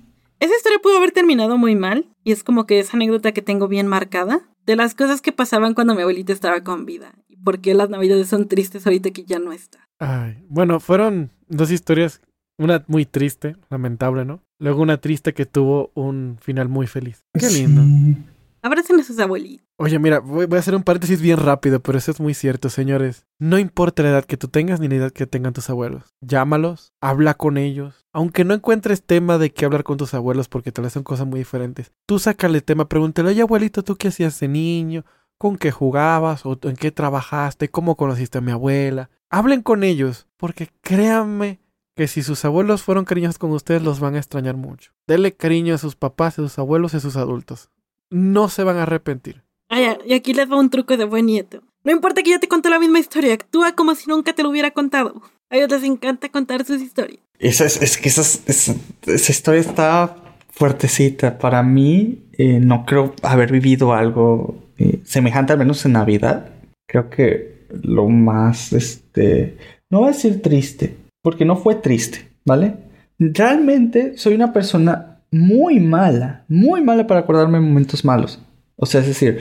Esa 0.41 0.57
historia 0.57 0.79
pudo 0.83 0.97
haber 0.97 1.13
terminado 1.13 1.59
muy 1.59 1.77
mal 1.77 2.07
y 2.25 2.33
es 2.33 2.43
como 2.43 2.67
que 2.67 2.81
esa 2.81 2.97
anécdota 2.97 3.33
que 3.33 3.43
tengo 3.43 3.69
bien 3.69 3.87
marcada 3.87 4.41
de 4.67 4.77
las 4.77 4.95
cosas 4.95 5.21
que 5.21 5.33
pasaban 5.33 5.75
cuando 5.75 5.95
mi 5.95 6.03
abuelita 6.03 6.33
estaba 6.33 6.63
con 6.63 6.87
vida 6.87 7.13
y 7.29 7.37
por 7.37 7.61
qué 7.61 7.75
las 7.75 7.91
navidades 7.91 8.29
son 8.29 8.49
tristes 8.49 8.87
ahorita 8.87 9.11
que 9.11 9.25
ya 9.25 9.39
no 9.39 9.53
está. 9.53 9.87
Ay, 9.99 10.43
bueno, 10.49 10.81
fueron 10.81 11.31
dos 11.49 11.71
historias, 11.71 12.23
una 12.59 12.85
muy 12.89 13.05
triste, 13.05 13.57
lamentable, 13.69 14.25
¿no? 14.25 14.43
Luego 14.59 14.83
una 14.83 14.99
triste 14.99 15.35
que 15.35 15.47
tuvo 15.47 15.91
un 15.95 16.39
final 16.41 16.69
muy 16.69 16.87
feliz. 16.87 17.23
Qué 17.39 17.51
lindo. 17.51 17.83
Sí. 17.83 18.17
Abracen 18.63 19.01
a 19.01 19.03
sus 19.03 19.19
abuelitos. 19.19 19.67
Oye, 19.77 19.99
mira, 19.99 20.21
voy, 20.21 20.47
a 20.51 20.59
hacer 20.59 20.75
un 20.75 20.83
paréntesis 20.83 21.23
bien 21.23 21.39
rápido, 21.39 21.81
pero 21.81 21.97
eso 21.97 22.11
es 22.11 22.21
muy 22.21 22.35
cierto, 22.35 22.69
señores. 22.69 23.27
No 23.39 23.59
importa 23.59 24.03
la 24.03 24.11
edad 24.11 24.25
que 24.25 24.37
tú 24.37 24.49
tengas 24.49 24.81
ni 24.81 24.89
la 24.89 24.97
edad 24.97 25.13
que 25.13 25.27
tengan 25.27 25.55
tus 25.55 25.71
abuelos. 25.71 26.15
Llámalos, 26.21 26.93
habla 27.01 27.35
con 27.35 27.57
ellos. 27.57 28.07
Aunque 28.13 28.45
no 28.45 28.53
encuentres 28.53 29.03
tema 29.03 29.39
de 29.39 29.53
qué 29.53 29.65
hablar 29.65 29.83
con 29.83 29.97
tus 29.97 30.13
abuelos 30.13 30.49
porque 30.49 30.73
tal 30.73 30.85
vez 30.85 30.93
son 30.93 31.03
cosas 31.03 31.27
muy 31.27 31.39
diferentes. 31.41 31.93
Tú 32.07 32.19
sácale 32.19 32.61
tema, 32.61 32.89
pregúntale, 32.89 33.31
oye 33.31 33.43
abuelito, 33.43 33.83
¿tú 33.83 33.97
qué 33.97 34.09
hacías 34.09 34.39
de 34.41 34.49
niño? 34.49 35.05
¿Con 35.39 35.57
qué 35.57 35.71
jugabas? 35.71 36.45
¿O 36.45 36.59
en 36.63 36.77
qué 36.77 36.91
trabajaste? 36.91 37.71
¿Cómo 37.71 37.97
conociste 37.97 38.39
a 38.39 38.43
mi 38.43 38.53
abuela? 38.53 39.09
Hablen 39.31 39.63
con 39.63 39.85
ellos, 39.85 40.27
porque 40.37 40.69
créanme 40.83 41.61
que 41.97 42.09
si 42.09 42.23
sus 42.23 42.45
abuelos 42.45 42.83
fueron 42.83 43.05
cariñosos 43.05 43.39
con 43.39 43.53
ustedes, 43.53 43.83
los 43.83 44.01
van 44.01 44.17
a 44.17 44.19
extrañar 44.19 44.57
mucho. 44.57 44.93
Denle 45.07 45.35
cariño 45.35 45.75
a 45.75 45.79
sus 45.79 45.97
papás, 45.97 46.39
a 46.39 46.43
sus 46.43 46.59
abuelos 46.59 46.93
y 46.93 46.99
a 46.99 47.01
sus 47.01 47.17
adultos. 47.17 47.71
No 48.11 48.49
se 48.49 48.65
van 48.65 48.77
a 48.77 48.83
arrepentir. 48.83 49.43
Ah, 49.69 49.81
ya, 49.81 49.99
y 50.05 50.15
aquí 50.15 50.35
les 50.35 50.51
va 50.51 50.57
un 50.59 50.71
truco 50.71 50.97
de 50.97 51.05
buen 51.05 51.27
nieto. 51.27 51.63
No 51.85 51.93
importa 51.93 52.23
que 52.23 52.31
ya 52.31 52.39
te 52.41 52.49
contó 52.49 52.69
la 52.69 52.79
misma 52.81 52.99
historia, 52.99 53.33
actúa 53.33 53.73
como 53.75 53.95
si 53.95 54.11
nunca 54.11 54.33
te 54.33 54.43
lo 54.43 54.51
hubiera 54.51 54.73
contado. 54.73 55.23
A 55.49 55.57
ellos 55.57 55.71
les 55.71 55.85
encanta 55.85 56.29
contar 56.29 56.65
sus 56.65 56.83
historias. 56.83 57.21
Esa 57.39 57.65
es, 57.65 57.81
es 57.81 57.97
que 57.97 58.09
esa, 58.09 58.21
es- 58.21 58.43
esa- 58.47 58.75
esa 59.07 59.33
historia 59.33 59.61
está 59.61 60.17
fuertecita. 60.51 61.39
Para 61.39 61.63
mí, 61.63 62.25
eh, 62.33 62.59
no 62.61 62.85
creo 62.85 63.15
haber 63.23 63.51
vivido 63.53 63.93
algo 63.95 64.57
eh, 64.79 65.01
semejante, 65.05 65.53
al 65.53 65.59
menos 65.59 65.85
en 65.87 65.93
Navidad. 65.93 66.51
Creo 66.89 67.09
que 67.09 67.67
lo 67.83 68.09
más, 68.09 68.73
este, 68.73 69.57
no 69.91 70.01
voy 70.01 70.09
a 70.09 70.13
decir 70.13 70.43
triste, 70.43 70.97
porque 71.23 71.45
no 71.45 71.57
fue 71.57 71.77
triste, 71.77 72.29
¿vale? 72.45 72.75
Realmente 73.19 74.17
soy 74.19 74.35
una 74.35 74.53
persona 74.53 75.10
muy 75.31 75.81
mala, 75.81 76.45
muy 76.49 76.83
mala 76.83 77.07
para 77.07 77.21
acordarme 77.21 77.59
de 77.59 77.65
momentos 77.65 78.05
malos. 78.05 78.41
O 78.77 78.87
sea, 78.87 79.01
es 79.01 79.07
decir, 79.07 79.39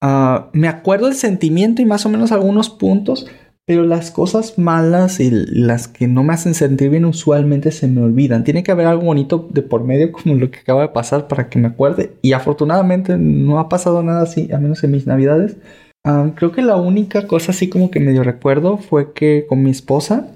ah, 0.00 0.50
me 0.52 0.68
acuerdo 0.68 1.06
del 1.06 1.16
sentimiento 1.16 1.82
y 1.82 1.84
más 1.84 2.06
o 2.06 2.08
menos 2.08 2.32
algunos 2.32 2.70
puntos, 2.70 3.26
pero 3.64 3.84
las 3.84 4.10
cosas 4.10 4.58
malas 4.58 5.20
y 5.20 5.30
las 5.30 5.86
que 5.86 6.08
no 6.08 6.24
me 6.24 6.32
hacen 6.32 6.54
sentir 6.54 6.90
bien 6.90 7.04
usualmente 7.04 7.70
se 7.70 7.88
me 7.88 8.02
olvidan. 8.02 8.44
Tiene 8.44 8.62
que 8.62 8.72
haber 8.72 8.86
algo 8.86 9.04
bonito 9.04 9.48
de 9.50 9.62
por 9.62 9.84
medio 9.84 10.12
como 10.12 10.34
lo 10.34 10.50
que 10.50 10.60
acaba 10.60 10.82
de 10.82 10.88
pasar 10.88 11.28
para 11.28 11.48
que 11.48 11.58
me 11.58 11.68
acuerde. 11.68 12.12
Y 12.22 12.32
afortunadamente 12.32 13.16
no 13.18 13.58
ha 13.58 13.68
pasado 13.68 14.02
nada 14.02 14.22
así, 14.22 14.50
al 14.52 14.62
menos 14.62 14.82
en 14.84 14.90
mis 14.90 15.06
navidades. 15.06 15.56
Ah, 16.04 16.32
creo 16.34 16.50
que 16.50 16.62
la 16.62 16.76
única 16.76 17.28
cosa 17.28 17.52
así 17.52 17.68
como 17.68 17.90
que 17.90 18.00
medio 18.00 18.24
recuerdo 18.24 18.76
fue 18.78 19.12
que 19.12 19.46
con 19.48 19.62
mi 19.62 19.70
esposa, 19.70 20.28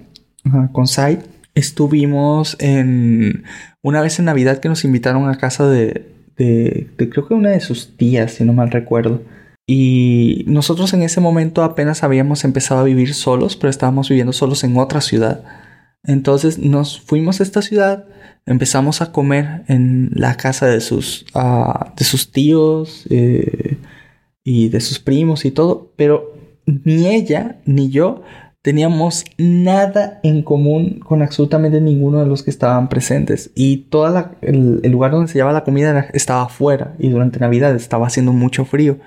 ajá, 0.45 0.71
con 0.73 0.87
Sai, 0.87 1.19
estuvimos 1.57 2.57
en 2.61 3.45
una 3.83 4.03
vez 4.03 4.19
en 4.19 4.27
Navidad 4.27 4.59
que 4.61 4.69
nos 4.69 4.85
invitaron 4.85 5.29
a 5.29 5.39
casa 5.39 5.67
de, 5.67 6.07
de, 6.37 6.87
creo 6.97 7.27
que 7.27 7.35
una 7.35 7.51
de 7.51 7.61
sus 7.61 7.97
tías, 7.97 8.33
si 8.33 8.45
no 8.45 8.53
mal 8.53 8.71
recuerdo. 8.71 9.23
Y 9.67 10.45
nosotros 10.47 10.93
en 10.93 11.03
ese 11.03 11.21
momento 11.21 11.65
apenas 11.65 12.05
habíamos 12.05 12.45
empezado 12.45 12.81
a 12.81 12.85
vivir 12.85 13.15
solos, 13.15 13.57
pero 13.57 13.71
estábamos 13.71 14.09
viviendo 14.09 14.33
solos 14.33 14.63
en 14.65 14.77
otra 14.77 15.01
ciudad. 15.01 15.45
Entonces 16.05 16.59
nos 16.59 17.01
fuimos 17.01 17.41
a 17.41 17.43
esta 17.43 17.63
ciudad, 17.63 18.05
empezamos 18.45 19.01
a 19.01 19.11
comer 19.11 19.65
en 19.67 20.11
la 20.15 20.37
casa 20.37 20.67
de 20.67 20.81
sus, 20.81 21.25
ah, 21.35 21.95
de 21.97 22.05
sus 22.05 22.31
tíos 22.31 23.07
eh, 23.09 23.79
y 24.45 24.69
de 24.69 24.81
sus 24.81 25.01
primos 25.01 25.47
y 25.47 25.51
todo, 25.51 25.91
pero 25.97 26.37
ni 26.67 27.09
ella 27.09 27.57
ni 27.65 27.89
yo 27.89 28.23
teníamos 28.67 29.25
nada 29.39 30.19
en 30.25 30.43
común 30.43 30.99
con 30.99 31.23
absolutamente 31.23 31.81
ninguno 31.81 32.19
de 32.19 32.27
los 32.27 32.43
que 32.43 32.51
estaban 32.51 32.89
presentes. 32.89 33.53
Y 33.55 33.87
todo 33.91 34.31
el, 34.41 34.81
lugar 34.91 35.13
donde 35.13 35.29
se 35.29 35.35
llevaba 35.35 35.53
la 35.53 35.63
comida 35.63 36.09
estaba 36.13 36.43
afuera 36.43 36.97
y 36.99 37.09
durante 37.09 37.39
Navidad 37.39 37.77
estaba 37.77 38.09
haciendo 38.09 38.33
mucho 38.33 38.65
frío. 38.65 38.99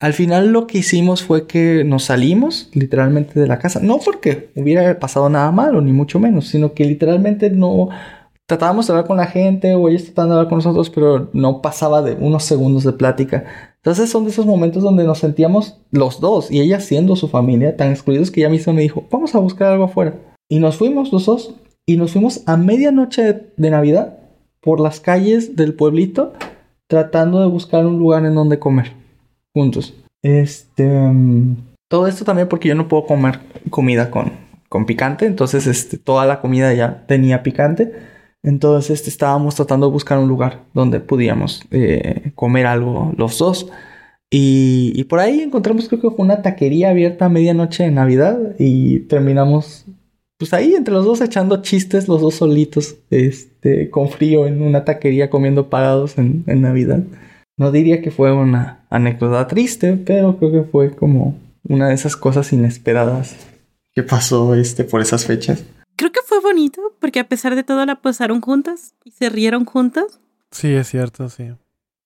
Al 0.00 0.14
final 0.14 0.50
lo 0.50 0.66
que 0.66 0.78
hicimos 0.78 1.22
fue 1.22 1.46
que 1.46 1.84
nos 1.84 2.06
salimos 2.06 2.70
literalmente 2.74 3.38
de 3.38 3.46
la 3.46 3.60
casa. 3.60 3.78
No 3.80 4.00
porque 4.04 4.50
hubiera 4.56 4.98
pasado 4.98 5.30
nada 5.30 5.52
malo, 5.52 5.80
ni 5.80 5.92
mucho 5.92 6.18
menos, 6.18 6.48
sino 6.48 6.72
que 6.72 6.84
literalmente 6.84 7.50
no 7.50 7.90
tratábamos 8.46 8.86
de 8.86 8.92
hablar 8.92 9.06
con 9.06 9.16
la 9.16 9.26
gente 9.26 9.74
o 9.74 9.88
ellos 9.88 10.04
trataban 10.04 10.28
de 10.30 10.34
hablar 10.36 10.48
con 10.48 10.58
nosotros, 10.58 10.90
pero 10.90 11.30
no 11.32 11.62
pasaba 11.62 12.02
de 12.02 12.14
unos 12.14 12.44
segundos 12.44 12.84
de 12.84 12.92
plática. 12.92 13.44
Entonces 13.76 14.10
son 14.10 14.24
de 14.24 14.30
esos 14.30 14.46
momentos 14.46 14.82
donde 14.82 15.04
nos 15.04 15.18
sentíamos 15.18 15.78
los 15.90 16.20
dos 16.20 16.50
y 16.50 16.60
ella 16.60 16.80
siendo 16.80 17.16
su 17.16 17.28
familia 17.28 17.76
tan 17.76 17.90
excluidos 17.90 18.30
que 18.30 18.40
ella 18.40 18.50
misma 18.50 18.72
me 18.72 18.82
dijo, 18.82 19.04
vamos 19.10 19.34
a 19.34 19.38
buscar 19.38 19.72
algo 19.72 19.84
afuera. 19.84 20.14
Y 20.48 20.58
nos 20.58 20.76
fuimos 20.76 21.12
los 21.12 21.26
dos 21.26 21.54
y 21.86 21.96
nos 21.96 22.12
fuimos 22.12 22.42
a 22.46 22.56
medianoche 22.56 23.50
de, 23.56 23.70
Navidad 23.70 24.18
por 24.60 24.80
las 24.80 25.00
calles 25.00 25.56
del 25.56 25.74
pueblito 25.74 26.32
tratando 26.86 27.40
de 27.40 27.46
buscar 27.46 27.86
un 27.86 27.98
lugar 27.98 28.24
en 28.24 28.34
donde 28.34 28.58
comer 28.58 28.92
juntos. 29.54 29.94
Este, 30.22 30.88
todo 31.90 32.06
esto 32.06 32.24
también 32.24 32.48
porque 32.48 32.68
yo 32.68 32.74
no 32.74 32.88
puedo 32.88 33.06
comer 33.06 33.40
comida 33.70 34.10
con, 34.10 34.32
con 34.68 34.86
picante, 34.86 35.26
entonces 35.26 35.66
este, 35.66 35.98
toda 35.98 36.24
la 36.26 36.40
comida 36.40 36.72
ya 36.72 37.06
tenía 37.06 37.42
picante. 37.42 37.92
Entonces 38.44 38.90
este, 38.90 39.10
estábamos 39.10 39.56
tratando 39.56 39.86
de 39.86 39.92
buscar 39.92 40.18
un 40.18 40.28
lugar 40.28 40.64
donde 40.74 41.00
pudiéramos 41.00 41.64
eh, 41.70 42.30
comer 42.34 42.66
algo 42.66 43.12
los 43.16 43.38
dos. 43.38 43.68
Y, 44.30 44.92
y 44.94 45.04
por 45.04 45.18
ahí 45.18 45.40
encontramos 45.40 45.88
creo 45.88 46.00
que 46.00 46.10
fue 46.10 46.24
una 46.24 46.42
taquería 46.42 46.90
abierta 46.90 47.26
a 47.26 47.28
medianoche 47.28 47.84
en 47.84 47.94
Navidad 47.94 48.38
y 48.58 49.00
terminamos 49.00 49.86
pues 50.36 50.52
ahí 50.52 50.74
entre 50.74 50.92
los 50.92 51.04
dos 51.04 51.20
echando 51.20 51.62
chistes 51.62 52.08
los 52.08 52.20
dos 52.20 52.34
solitos, 52.34 52.96
este, 53.10 53.88
con 53.90 54.08
frío 54.10 54.46
en 54.46 54.62
una 54.62 54.84
taquería 54.84 55.30
comiendo 55.30 55.70
parados 55.70 56.18
en, 56.18 56.44
en 56.46 56.62
Navidad. 56.62 57.02
No 57.56 57.70
diría 57.70 58.02
que 58.02 58.10
fue 58.10 58.32
una 58.32 58.84
anécdota 58.90 59.46
triste, 59.46 59.96
pero 60.04 60.36
creo 60.36 60.52
que 60.52 60.62
fue 60.64 60.90
como 60.90 61.38
una 61.66 61.88
de 61.88 61.94
esas 61.94 62.16
cosas 62.16 62.52
inesperadas 62.52 63.36
que 63.94 64.02
pasó 64.02 64.54
este 64.54 64.84
por 64.84 65.00
esas 65.00 65.24
fechas. 65.24 65.64
Creo 65.96 66.12
que 66.12 66.20
fue 66.26 66.40
bonito 66.40 66.94
porque 67.00 67.20
a 67.20 67.28
pesar 67.28 67.54
de 67.54 67.62
todo 67.62 67.84
la 67.86 68.02
pasaron 68.02 68.40
juntas 68.40 68.94
y 69.04 69.10
se 69.10 69.28
rieron 69.28 69.64
juntas. 69.64 70.20
Sí, 70.50 70.72
es 70.72 70.88
cierto, 70.88 71.28
sí. 71.28 71.52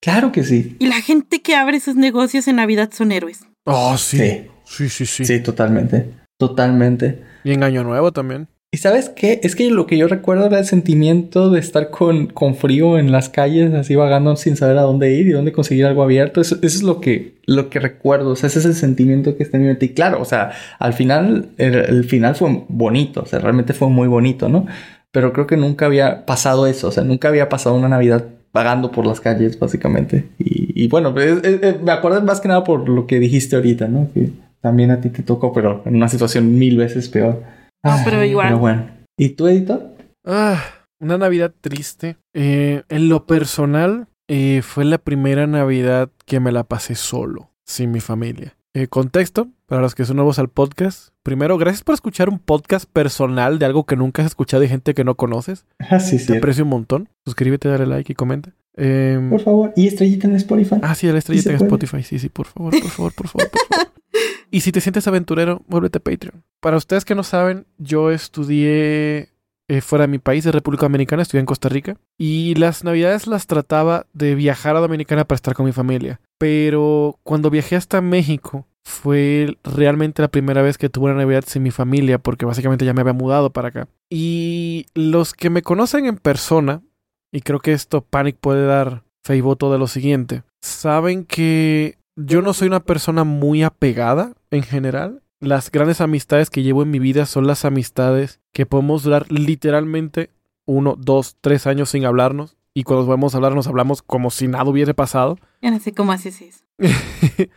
Claro 0.01 0.30
que 0.32 0.45
sí. 0.45 0.76
Y 0.78 0.86
la 0.86 1.01
gente 1.01 1.43
que 1.43 1.57
abre 1.57 1.80
sus 1.80 1.97
negocios 1.97 2.47
en 2.49 2.57
Navidad 2.57 2.91
son 2.93 3.12
héroes. 3.12 3.41
Oh, 3.64 3.97
sí. 3.99 4.18
Sí. 4.18 4.47
Sí, 4.64 4.89
sí, 4.89 5.07
sí. 5.07 5.24
Sí, 5.24 5.43
totalmente. 5.43 6.14
Totalmente. 6.36 7.24
Y 7.43 7.53
en 7.53 7.64
Año 7.64 7.82
Nuevo 7.84 8.12
también. 8.12 8.49
¿Y 8.70 8.76
sabes 8.78 9.08
qué? 9.08 9.40
Es 9.42 9.56
que 9.56 9.70
lo 9.70 9.86
que 9.86 9.96
yo 9.96 10.08
recuerdo 10.08 10.44
era 10.44 10.58
el 10.58 10.66
sentimiento 10.66 11.48
de 11.48 11.58
estar 11.58 11.88
con, 11.88 12.26
con 12.26 12.54
frío 12.54 12.98
en 12.98 13.10
las 13.12 13.30
calles, 13.30 13.72
así 13.72 13.94
vagando 13.94 14.36
sin 14.36 14.56
saber 14.56 14.76
a 14.76 14.82
dónde 14.82 15.14
ir 15.14 15.26
y 15.26 15.30
dónde 15.30 15.52
conseguir 15.52 15.86
algo 15.86 16.02
abierto. 16.02 16.42
Eso, 16.42 16.56
eso 16.56 16.66
es 16.76 16.82
lo 16.82 17.00
que, 17.00 17.38
lo 17.46 17.70
que 17.70 17.80
recuerdo. 17.80 18.30
O 18.32 18.36
sea, 18.36 18.48
ese 18.48 18.58
es 18.58 18.66
el 18.66 18.74
sentimiento 18.74 19.38
que 19.38 19.42
está 19.42 19.56
en 19.56 19.62
mi 19.62 19.68
mente. 19.68 19.86
Y 19.86 19.94
claro, 19.94 20.20
o 20.20 20.26
sea, 20.26 20.50
al 20.78 20.92
final, 20.92 21.48
el, 21.56 21.76
el 21.76 22.04
final 22.04 22.34
fue 22.34 22.64
bonito. 22.68 23.22
O 23.22 23.26
sea, 23.26 23.38
realmente 23.38 23.72
fue 23.72 23.88
muy 23.88 24.06
bonito, 24.06 24.50
¿no? 24.50 24.66
Pero 25.12 25.32
creo 25.32 25.46
que 25.46 25.56
nunca 25.56 25.86
había 25.86 26.26
pasado 26.26 26.66
eso. 26.66 26.88
O 26.88 26.92
sea, 26.92 27.04
nunca 27.04 27.28
había 27.28 27.48
pasado 27.48 27.74
una 27.74 27.88
Navidad 27.88 28.26
vagando 28.52 28.92
por 28.92 29.06
las 29.06 29.22
calles, 29.22 29.58
básicamente. 29.58 30.26
Y, 30.38 30.84
y 30.84 30.88
bueno, 30.88 31.18
es- 31.18 31.42
es- 31.42 31.62
es- 31.62 31.80
me 31.82 31.92
acuerdo 31.92 32.20
más 32.20 32.42
que 32.42 32.48
nada 32.48 32.64
por 32.64 32.86
lo 32.86 33.06
que 33.06 33.18
dijiste 33.18 33.56
ahorita, 33.56 33.88
¿no? 33.88 34.10
Que 34.12 34.28
también 34.60 34.90
a 34.90 35.00
ti 35.00 35.08
te 35.08 35.22
tocó, 35.22 35.54
pero 35.54 35.80
en 35.86 35.96
una 35.96 36.08
situación 36.10 36.58
mil 36.58 36.76
veces 36.76 37.08
peor. 37.08 37.42
No, 37.85 37.97
pero 38.05 38.24
igual. 38.24 38.49
Pero 38.49 38.59
bueno. 38.59 38.91
¿Y 39.16 39.31
tú, 39.31 39.47
editor? 39.49 39.95
Ah, 40.24 40.62
una 41.01 41.18
Navidad 41.18 41.53
triste. 41.61 42.16
Eh, 42.35 42.83
en 42.89 43.09
lo 43.09 43.26
personal, 43.26 44.09
eh, 44.29 44.62
fue 44.62 44.85
la 44.85 44.99
primera 44.99 45.47
Navidad 45.47 46.11
que 46.26 46.41
me 46.41 46.53
la 46.53 46.64
pasé 46.64 46.95
solo, 46.95 47.51
sin 47.64 47.91
mi 47.91 48.01
familia. 48.01 48.55
Eh, 48.74 48.87
contexto, 48.87 49.49
para 49.66 49.81
los 49.81 49.95
que 49.95 50.05
son 50.05 50.16
nuevos 50.16 50.39
al 50.39 50.49
podcast. 50.51 51.09
Primero, 51.24 51.57
gracias 51.59 51.83
por 51.83 51.95
escuchar 51.95 52.29
un 52.29 52.39
podcast 52.39 52.89
personal 52.91 53.59
de 53.59 53.66
algo 53.66 53.85
que 53.87 53.97
nunca 53.97 54.22
has 54.22 54.26
escuchado 54.26 54.62
y 54.62 54.68
gente 54.68 54.95
que 54.95 55.05
no 55.05 55.14
conoces. 55.16 55.64
Ah, 55.91 56.01
sí, 56.01 56.18
Te 56.18 56.24
sí. 56.24 56.37
aprecio 56.37 56.64
un 56.64 56.70
montón. 56.70 57.09
Suscríbete, 57.24 57.68
dale 57.68 57.87
like 57.87 58.12
y 58.12 58.14
comenta. 58.14 58.53
Eh, 58.76 59.18
Por 59.31 59.41
favor. 59.41 59.72
Y 59.74 59.89
estrellita 59.89 60.29
en 60.29 60.37
Spotify. 60.37 60.76
ah, 60.83 60.95
sí, 60.95 61.07
la 61.09 61.18
estrellita 61.18 61.51
en 61.51 61.57
puede. 61.59 61.66
Spotify. 61.68 62.03
Sí, 62.05 62.18
sí, 62.18 62.29
por 62.29 62.47
favor, 62.47 62.72
por 62.79 62.91
favor, 62.91 63.12
por 63.14 63.29
favor, 63.29 63.51
por 63.51 63.61
favor. 63.68 63.89
Y 64.50 64.60
si 64.62 64.72
te 64.72 64.80
sientes 64.80 65.06
aventurero, 65.06 65.62
vuélvete 65.68 66.00
Patreon. 66.00 66.42
Para 66.60 66.78
ustedes 66.78 67.04
que 67.04 67.14
no 67.14 67.22
saben, 67.22 67.66
yo 67.76 68.10
estudié 68.10 69.28
eh, 69.68 69.80
fuera 69.82 70.04
de 70.04 70.08
mi 70.08 70.18
país, 70.18 70.44
de 70.44 70.52
República 70.52 70.86
Dominicana, 70.86 71.20
estudié 71.20 71.40
en 71.40 71.46
Costa 71.46 71.68
Rica. 71.68 71.96
Y 72.16 72.54
las 72.54 72.82
navidades 72.82 73.26
las 73.26 73.46
trataba 73.46 74.06
de 74.14 74.34
viajar 74.34 74.74
a 74.74 74.80
Dominicana 74.80 75.26
para 75.26 75.36
estar 75.36 75.54
con 75.54 75.66
mi 75.66 75.72
familia. 75.72 76.20
Pero 76.38 77.18
cuando 77.22 77.50
viajé 77.50 77.76
hasta 77.76 78.00
México, 78.00 78.66
fue 78.84 79.58
realmente 79.62 80.22
la 80.22 80.28
primera 80.28 80.62
vez 80.62 80.78
que 80.78 80.88
tuve 80.88 81.10
una 81.10 81.20
Navidad 81.20 81.44
sin 81.46 81.62
mi 81.62 81.70
familia, 81.70 82.18
porque 82.18 82.46
básicamente 82.46 82.86
ya 82.86 82.94
me 82.94 83.02
había 83.02 83.12
mudado 83.12 83.50
para 83.50 83.68
acá. 83.68 83.88
Y 84.08 84.86
los 84.94 85.34
que 85.34 85.50
me 85.50 85.62
conocen 85.62 86.06
en 86.06 86.16
persona, 86.16 86.82
y 87.30 87.42
creo 87.42 87.60
que 87.60 87.74
esto 87.74 88.00
Panic 88.00 88.38
puede 88.40 88.64
dar 88.64 89.04
fe 89.22 89.36
y 89.36 89.40
voto 89.42 89.70
de 89.70 89.78
lo 89.78 89.86
siguiente, 89.86 90.42
saben 90.62 91.26
que 91.26 91.97
yo 92.18 92.42
no 92.42 92.52
soy 92.52 92.68
una 92.68 92.80
persona 92.80 93.24
muy 93.24 93.62
apegada 93.62 94.34
en 94.50 94.62
general. 94.62 95.22
Las 95.40 95.70
grandes 95.70 96.00
amistades 96.00 96.50
que 96.50 96.62
llevo 96.62 96.82
en 96.82 96.90
mi 96.90 96.98
vida 96.98 97.26
son 97.26 97.46
las 97.46 97.64
amistades 97.64 98.40
que 98.52 98.66
podemos 98.66 99.04
durar 99.04 99.30
literalmente 99.30 100.30
uno, 100.64 100.96
dos, 100.98 101.36
tres 101.40 101.66
años 101.66 101.90
sin 101.90 102.04
hablarnos. 102.04 102.56
Y 102.74 102.82
cuando 102.82 103.02
nos 103.02 103.08
vamos 103.08 103.34
a 103.34 103.38
hablar, 103.38 103.54
nos 103.54 103.68
hablamos 103.68 104.02
como 104.02 104.30
si 104.30 104.48
nada 104.48 104.64
hubiese 104.64 104.94
pasado. 104.94 105.38
Ya 105.62 105.70
no 105.70 105.78
sé 105.78 105.92
cómo 105.92 106.12
haces 106.12 106.42
eso. 106.42 106.64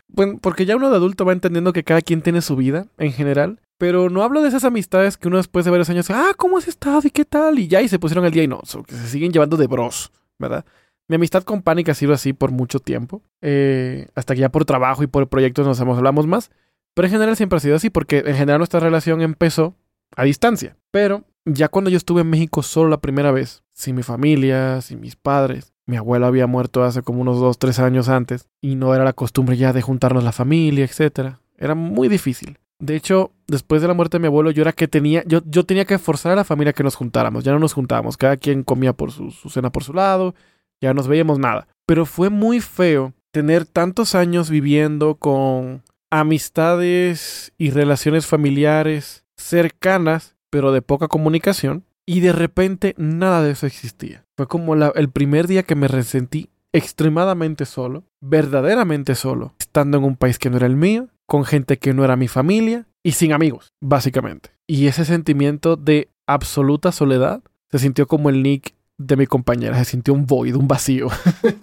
bueno, 0.07 0.37
porque 0.39 0.65
ya 0.65 0.75
uno 0.75 0.89
de 0.89 0.95
adulto 0.95 1.25
va 1.25 1.33
entendiendo 1.33 1.73
que 1.73 1.83
cada 1.83 2.01
quien 2.01 2.21
tiene 2.21 2.41
su 2.41 2.55
vida 2.55 2.87
en 2.97 3.13
general. 3.13 3.59
Pero 3.79 4.11
no 4.11 4.21
hablo 4.21 4.43
de 4.43 4.49
esas 4.49 4.63
amistades 4.63 5.17
que 5.17 5.27
uno 5.27 5.37
después 5.37 5.65
de 5.65 5.71
varios 5.71 5.89
años, 5.89 6.09
ah, 6.11 6.33
¿cómo 6.37 6.59
has 6.59 6.67
estado? 6.67 7.01
¿Y 7.03 7.09
qué 7.09 7.25
tal? 7.25 7.57
Y 7.57 7.67
ya, 7.67 7.81
y 7.81 7.87
se 7.87 7.97
pusieron 7.97 8.25
el 8.25 8.31
día 8.31 8.43
y 8.43 8.47
no, 8.47 8.61
que 8.87 8.95
se 8.95 9.07
siguen 9.07 9.31
llevando 9.31 9.57
de 9.57 9.65
bros, 9.65 10.11
¿verdad? 10.37 10.65
Mi 11.11 11.15
amistad 11.15 11.43
con 11.43 11.61
Panic 11.61 11.89
ha 11.89 11.93
sido 11.93 12.13
así 12.13 12.31
por 12.31 12.51
mucho 12.51 12.79
tiempo. 12.79 13.21
Eh, 13.41 14.07
hasta 14.15 14.33
que 14.33 14.39
ya 14.39 14.47
por 14.47 14.63
trabajo 14.63 15.03
y 15.03 15.07
por 15.07 15.27
proyectos 15.27 15.67
nos 15.67 15.81
hablamos 15.81 16.25
más. 16.25 16.51
Pero 16.93 17.05
en 17.05 17.11
general 17.11 17.35
siempre 17.35 17.57
ha 17.57 17.59
sido 17.59 17.75
así, 17.75 17.89
porque 17.89 18.19
en 18.19 18.33
general 18.33 18.59
nuestra 18.59 18.79
relación 18.79 19.21
empezó 19.21 19.75
a 20.15 20.23
distancia. 20.23 20.77
Pero 20.89 21.25
ya 21.43 21.67
cuando 21.67 21.89
yo 21.89 21.97
estuve 21.97 22.21
en 22.21 22.29
México 22.29 22.63
solo 22.63 22.89
la 22.89 23.01
primera 23.01 23.33
vez, 23.33 23.61
sin 23.73 23.97
mi 23.97 24.03
familia, 24.03 24.79
sin 24.79 25.01
mis 25.01 25.17
padres, 25.17 25.73
mi 25.85 25.97
abuelo 25.97 26.27
había 26.27 26.47
muerto 26.47 26.81
hace 26.81 27.01
como 27.01 27.19
unos 27.19 27.41
dos, 27.41 27.59
tres 27.59 27.79
años 27.79 28.07
antes, 28.07 28.47
y 28.61 28.75
no 28.75 28.95
era 28.95 29.03
la 29.03 29.11
costumbre 29.11 29.57
ya 29.57 29.73
de 29.73 29.81
juntarnos 29.81 30.23
la 30.23 30.31
familia, 30.31 30.85
etc. 30.85 31.35
Era 31.57 31.75
muy 31.75 32.07
difícil. 32.07 32.57
De 32.79 32.95
hecho, 32.95 33.31
después 33.47 33.81
de 33.81 33.89
la 33.89 33.93
muerte 33.93 34.15
de 34.15 34.21
mi 34.21 34.27
abuelo, 34.27 34.49
yo 34.51 34.61
era 34.61 34.71
que 34.71 34.87
tenía, 34.87 35.25
yo, 35.27 35.41
yo 35.45 35.65
tenía 35.65 35.83
que 35.83 35.97
forzar 35.97 36.31
a 36.31 36.35
la 36.37 36.45
familia 36.45 36.71
que 36.71 36.83
nos 36.83 36.95
juntáramos. 36.95 37.43
Ya 37.43 37.51
no 37.51 37.59
nos 37.59 37.73
juntábamos, 37.73 38.15
cada 38.15 38.37
quien 38.37 38.63
comía 38.63 38.93
por 38.93 39.11
su 39.11 39.31
cena 39.49 39.73
por 39.73 39.83
su 39.83 39.91
lado, 39.91 40.35
ya 40.81 40.93
nos 40.93 41.07
veíamos 41.07 41.39
nada. 41.39 41.67
Pero 41.85 42.05
fue 42.05 42.29
muy 42.29 42.59
feo 42.59 43.13
tener 43.31 43.65
tantos 43.65 44.15
años 44.15 44.49
viviendo 44.49 45.15
con 45.15 45.83
amistades 46.09 47.53
y 47.57 47.71
relaciones 47.71 48.25
familiares 48.25 49.23
cercanas, 49.37 50.35
pero 50.49 50.71
de 50.71 50.81
poca 50.81 51.07
comunicación, 51.07 51.85
y 52.05 52.19
de 52.19 52.33
repente 52.33 52.93
nada 52.97 53.41
de 53.41 53.51
eso 53.51 53.65
existía. 53.65 54.25
Fue 54.35 54.47
como 54.47 54.75
el 54.75 55.09
primer 55.09 55.47
día 55.47 55.63
que 55.63 55.75
me 55.75 55.87
resentí 55.87 56.49
extremadamente 56.73 57.65
solo, 57.65 58.03
verdaderamente 58.21 59.15
solo, 59.15 59.53
estando 59.59 59.97
en 59.97 60.03
un 60.03 60.15
país 60.15 60.39
que 60.39 60.49
no 60.49 60.57
era 60.57 60.67
el 60.67 60.75
mío, 60.75 61.09
con 61.25 61.45
gente 61.45 61.77
que 61.77 61.93
no 61.93 62.03
era 62.03 62.15
mi 62.15 62.27
familia 62.27 62.87
y 63.03 63.13
sin 63.13 63.33
amigos, 63.33 63.69
básicamente. 63.81 64.49
Y 64.67 64.87
ese 64.87 65.05
sentimiento 65.05 65.75
de 65.75 66.09
absoluta 66.27 66.91
soledad 66.91 67.41
se 67.69 67.79
sintió 67.79 68.07
como 68.07 68.29
el 68.29 68.43
nick 68.43 68.73
de 69.05 69.17
mi 69.17 69.27
compañera, 69.27 69.77
se 69.77 69.91
sintió 69.91 70.13
un 70.13 70.25
void, 70.25 70.55
un 70.55 70.67
vacío. 70.67 71.07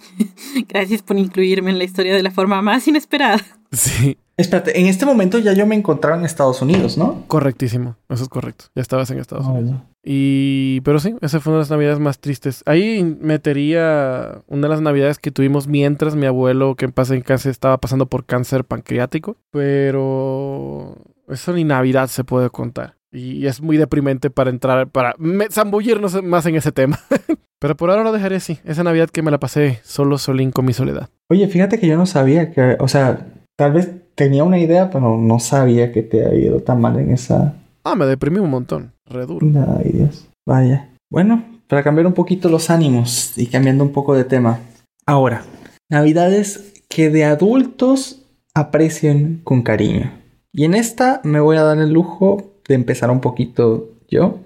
Gracias 0.68 1.02
por 1.02 1.18
incluirme 1.18 1.70
en 1.70 1.78
la 1.78 1.84
historia 1.84 2.14
de 2.14 2.22
la 2.22 2.30
forma 2.30 2.62
más 2.62 2.86
inesperada. 2.88 3.40
Sí. 3.72 4.18
Espérate, 4.38 4.78
en 4.78 4.86
este 4.86 5.04
momento 5.04 5.40
ya 5.40 5.52
yo 5.52 5.66
me 5.66 5.74
encontraba 5.74 6.16
en 6.16 6.24
Estados 6.24 6.62
Unidos, 6.62 6.96
¿no? 6.96 7.24
Correctísimo, 7.26 7.96
eso 8.08 8.22
es 8.22 8.28
correcto. 8.28 8.66
Ya 8.76 8.82
estabas 8.82 9.10
en 9.10 9.18
Estados 9.18 9.46
Unidos. 9.46 9.80
Y, 10.04 10.80
pero 10.82 11.00
sí, 11.00 11.16
esa 11.20 11.40
fue 11.40 11.50
una 11.52 11.58
de 11.58 11.62
las 11.62 11.70
navidades 11.70 11.98
más 11.98 12.20
tristes. 12.20 12.62
Ahí 12.64 13.02
metería 13.20 14.42
una 14.46 14.62
de 14.62 14.68
las 14.68 14.80
navidades 14.80 15.18
que 15.18 15.32
tuvimos 15.32 15.66
mientras 15.66 16.14
mi 16.14 16.26
abuelo, 16.26 16.76
que 16.76 16.84
en 16.84 16.92
paz 16.92 17.10
en 17.10 17.20
cáncer, 17.22 17.50
estaba 17.50 17.78
pasando 17.78 18.06
por 18.06 18.26
cáncer 18.26 18.64
pancreático. 18.64 19.36
Pero 19.50 20.96
eso 21.28 21.52
ni 21.52 21.64
Navidad 21.64 22.06
se 22.06 22.22
puede 22.22 22.48
contar. 22.48 22.97
Y 23.10 23.46
es 23.46 23.62
muy 23.62 23.76
deprimente 23.76 24.30
para 24.30 24.50
entrar, 24.50 24.88
para 24.88 25.14
zambullirnos 25.50 26.22
más 26.22 26.46
en 26.46 26.56
ese 26.56 26.72
tema. 26.72 26.98
pero 27.58 27.76
por 27.76 27.90
ahora 27.90 28.04
lo 28.04 28.12
dejaré 28.12 28.36
así. 28.36 28.58
Esa 28.64 28.84
Navidad 28.84 29.08
que 29.08 29.22
me 29.22 29.30
la 29.30 29.38
pasé 29.38 29.80
solo 29.82 30.18
solín 30.18 30.50
con 30.50 30.64
mi 30.64 30.72
soledad. 30.72 31.08
Oye, 31.30 31.48
fíjate 31.48 31.78
que 31.78 31.86
yo 31.86 31.96
no 31.96 32.06
sabía 32.06 32.52
que, 32.52 32.76
o 32.78 32.88
sea, 32.88 33.26
tal 33.56 33.72
vez 33.72 33.90
tenía 34.14 34.44
una 34.44 34.58
idea, 34.58 34.90
pero 34.90 35.16
no 35.16 35.40
sabía 35.40 35.92
que 35.92 36.02
te 36.02 36.26
había 36.26 36.46
ido 36.46 36.60
tan 36.60 36.80
mal 36.80 36.98
en 36.98 37.12
esa. 37.12 37.54
Ah, 37.84 37.94
me 37.94 38.06
deprimí 38.06 38.38
un 38.38 38.50
montón. 38.50 38.92
Re 39.06 39.26
duro. 39.26 39.46
Ay, 39.78 39.92
Dios. 39.92 40.28
Vaya. 40.46 40.90
Bueno, 41.10 41.44
para 41.68 41.82
cambiar 41.82 42.06
un 42.06 42.14
poquito 42.14 42.48
los 42.48 42.70
ánimos 42.70 43.36
y 43.36 43.46
cambiando 43.46 43.84
un 43.84 43.92
poco 43.92 44.14
de 44.14 44.24
tema. 44.24 44.60
Ahora, 45.06 45.44
navidades 45.88 46.74
que 46.88 47.10
de 47.10 47.24
adultos 47.24 48.26
aprecien 48.54 49.40
con 49.44 49.62
cariño. 49.62 50.12
Y 50.52 50.64
en 50.64 50.74
esta 50.74 51.20
me 51.24 51.40
voy 51.40 51.56
a 51.56 51.62
dar 51.62 51.78
el 51.78 51.92
lujo 51.92 52.57
de 52.68 52.74
empezar 52.74 53.10
un 53.10 53.20
poquito 53.20 53.90
yo. 54.08 54.38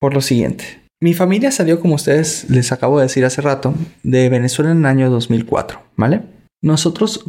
Por 0.00 0.14
lo 0.14 0.20
siguiente. 0.20 0.64
Mi 1.02 1.12
familia 1.12 1.50
salió, 1.50 1.80
como 1.80 1.96
ustedes 1.96 2.48
les 2.48 2.72
acabo 2.72 2.98
de 2.98 3.04
decir 3.04 3.24
hace 3.24 3.42
rato, 3.42 3.74
de 4.02 4.30
Venezuela 4.30 4.70
en 4.70 4.78
el 4.78 4.86
año 4.86 5.10
2004, 5.10 5.78
¿vale? 5.96 6.22
Nosotros, 6.62 7.24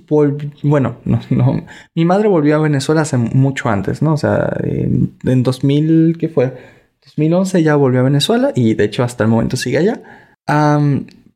bueno, 0.63 0.97
no, 1.05 1.19
no, 1.29 1.65
mi 1.93 2.05
madre 2.05 2.29
volvió 2.29 2.55
a 2.55 2.59
Venezuela 2.59 3.01
hace 3.01 3.17
mucho 3.17 3.67
antes, 3.67 4.01
¿no? 4.01 4.13
O 4.13 4.17
sea, 4.17 4.55
en, 4.63 5.43
2000, 5.43 6.17
¿qué 6.17 6.29
fue? 6.29 6.53
2011 7.05 7.63
ya 7.63 7.75
volvió 7.75 8.01
a 8.01 8.03
Venezuela 8.03 8.51
y 8.55 8.73
de 8.73 8.85
hecho 8.85 9.03
hasta 9.03 9.23
el 9.23 9.29
momento 9.29 9.57
sigue 9.57 9.79
allá. 9.79 10.01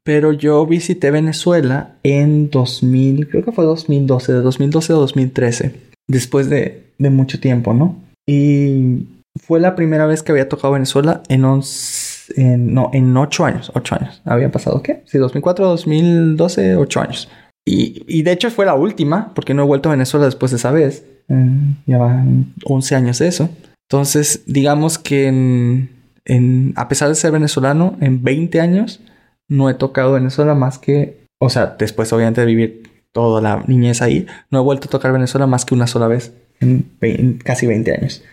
pero 0.04 0.32
yo 0.32 0.66
visité 0.66 1.12
Venezuela 1.12 1.96
en 2.04 2.50
2000, 2.50 3.30
creo 3.30 3.44
que 3.44 3.52
fue 3.52 3.66
2012, 3.66 4.34
de 4.34 4.42
2012 4.42 4.94
a 4.94 4.96
2013, 4.96 5.76
después 6.08 6.50
de, 6.50 6.92
de 6.98 7.10
mucho 7.10 7.40
tiempo, 7.40 7.74
¿no? 7.74 8.11
Y 8.28 9.08
fue 9.40 9.60
la 9.60 9.76
primera 9.76 10.06
vez 10.06 10.24
que 10.24 10.32
había 10.32 10.50
tocado 10.50 10.74
Venezuela 10.74 11.22
en 11.30 11.46
11, 11.46 12.34
en, 12.36 12.74
no, 12.74 12.90
en 12.94 13.16
8 13.16 13.46
años, 13.46 13.72
8 13.74 13.96
años. 13.96 14.22
¿Había 14.26 14.52
pasado 14.52 14.82
qué? 14.82 15.04
Sí, 15.06 15.18
2004, 15.18 15.66
2012, 15.66 16.76
8 16.76 17.02
años. 17.02 17.30
Y, 17.66 18.24
de 18.24 18.32
hecho 18.32 18.50
fue 18.50 18.66
la 18.66 18.74
última, 18.74 19.34
porque 19.36 19.54
no 19.54 19.64
he 19.64 19.68
vuelto 19.68 19.90
a 19.90 19.94
Venezuela 19.94 20.26
después 20.26 20.52
de 20.52 20.58
esa 20.58 20.72
vez. 20.72 21.06
Eh, 21.30 21.76
ya 21.86 21.98
van 21.98 22.54
11 22.66 22.96
años 22.96 23.20
de 23.20 23.28
eso. 23.28 23.50
Entonces, 23.90 24.44
digamos 24.48 24.98
que 24.98 25.28
en, 25.28 26.74
a 26.76 26.88
pesar 26.88 27.10
de 27.10 27.16
ser 27.16 27.32
venezolano, 27.32 27.98
en 28.02 28.24
20 28.24 28.60
años 28.60 29.02
no 29.48 29.70
he 29.70 29.74
tocado 29.74 30.14
Venezuela 30.14 30.56
más 30.56 30.80
que, 30.80 31.26
o 31.40 31.50
sea, 31.50 31.76
después 31.78 32.12
obviamente 32.14 32.42
de 32.42 32.48
vivir 32.48 32.84
toda 33.12 33.42
la 33.42 33.64
niñez 33.68 34.02
ahí, 34.02 34.26
no 34.50 34.60
he 34.60 34.64
vuelto 34.64 34.88
a 34.88 34.92
tocar 34.92 35.12
Venezuela 35.12 35.46
más 35.46 35.66
que 35.66 35.76
una 35.76 35.88
sola 35.88 36.08
vez 36.08 36.34
en, 36.62 37.40
casi 37.44 37.68
20 37.68 37.94
años. 37.94 38.24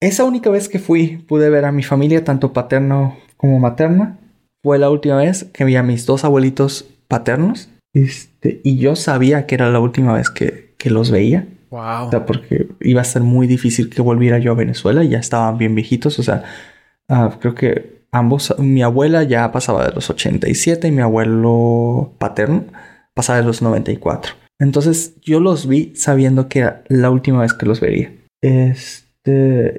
Esa 0.00 0.24
única 0.24 0.50
vez 0.50 0.68
que 0.68 0.78
fui, 0.78 1.24
pude 1.26 1.48
ver 1.48 1.64
a 1.64 1.72
mi 1.72 1.82
familia, 1.82 2.24
tanto 2.24 2.52
paterno 2.52 3.16
como 3.36 3.58
materna. 3.58 4.18
Fue 4.62 4.78
la 4.78 4.90
última 4.90 5.16
vez 5.16 5.44
que 5.44 5.64
vi 5.64 5.76
a 5.76 5.82
mis 5.82 6.04
dos 6.04 6.24
abuelitos 6.24 6.88
paternos 7.08 7.70
este, 7.96 8.60
y 8.62 8.76
yo 8.76 8.94
sabía 8.94 9.46
que 9.46 9.54
era 9.54 9.70
la 9.70 9.80
última 9.80 10.12
vez 10.12 10.28
que, 10.28 10.66
los 10.84 11.10
veía. 11.10 11.48
Wow. 11.70 12.06
O 12.06 12.10
sea, 12.10 12.26
porque 12.26 12.68
iba 12.80 13.00
a 13.00 13.04
ser 13.04 13.22
muy 13.22 13.48
difícil 13.48 13.90
que 13.90 14.02
volviera 14.02 14.38
yo 14.38 14.52
a 14.52 14.54
Venezuela. 14.54 15.02
Ya 15.02 15.18
estaban 15.18 15.58
bien 15.58 15.74
viejitos. 15.74 16.16
O 16.20 16.22
sea, 16.22 16.44
ah, 17.08 17.36
creo 17.40 17.56
que 17.56 18.02
ambos, 18.12 18.54
mi 18.58 18.82
abuela 18.82 19.24
ya 19.24 19.50
pasaba 19.50 19.84
de 19.84 19.92
los 19.92 20.10
87 20.10 20.86
y 20.86 20.92
mi 20.92 21.02
abuelo 21.02 22.12
paterno 22.18 22.66
pasaba 23.14 23.40
de 23.40 23.46
los 23.46 23.62
94. 23.62 24.34
Entonces 24.58 25.14
yo 25.20 25.40
los 25.40 25.66
vi 25.66 25.94
sabiendo 25.96 26.48
que 26.48 26.60
era 26.60 26.84
la 26.88 27.10
última 27.10 27.42
vez 27.42 27.52
que 27.52 27.66
los 27.66 27.80
vería. 27.80 28.12
Este 28.42 29.06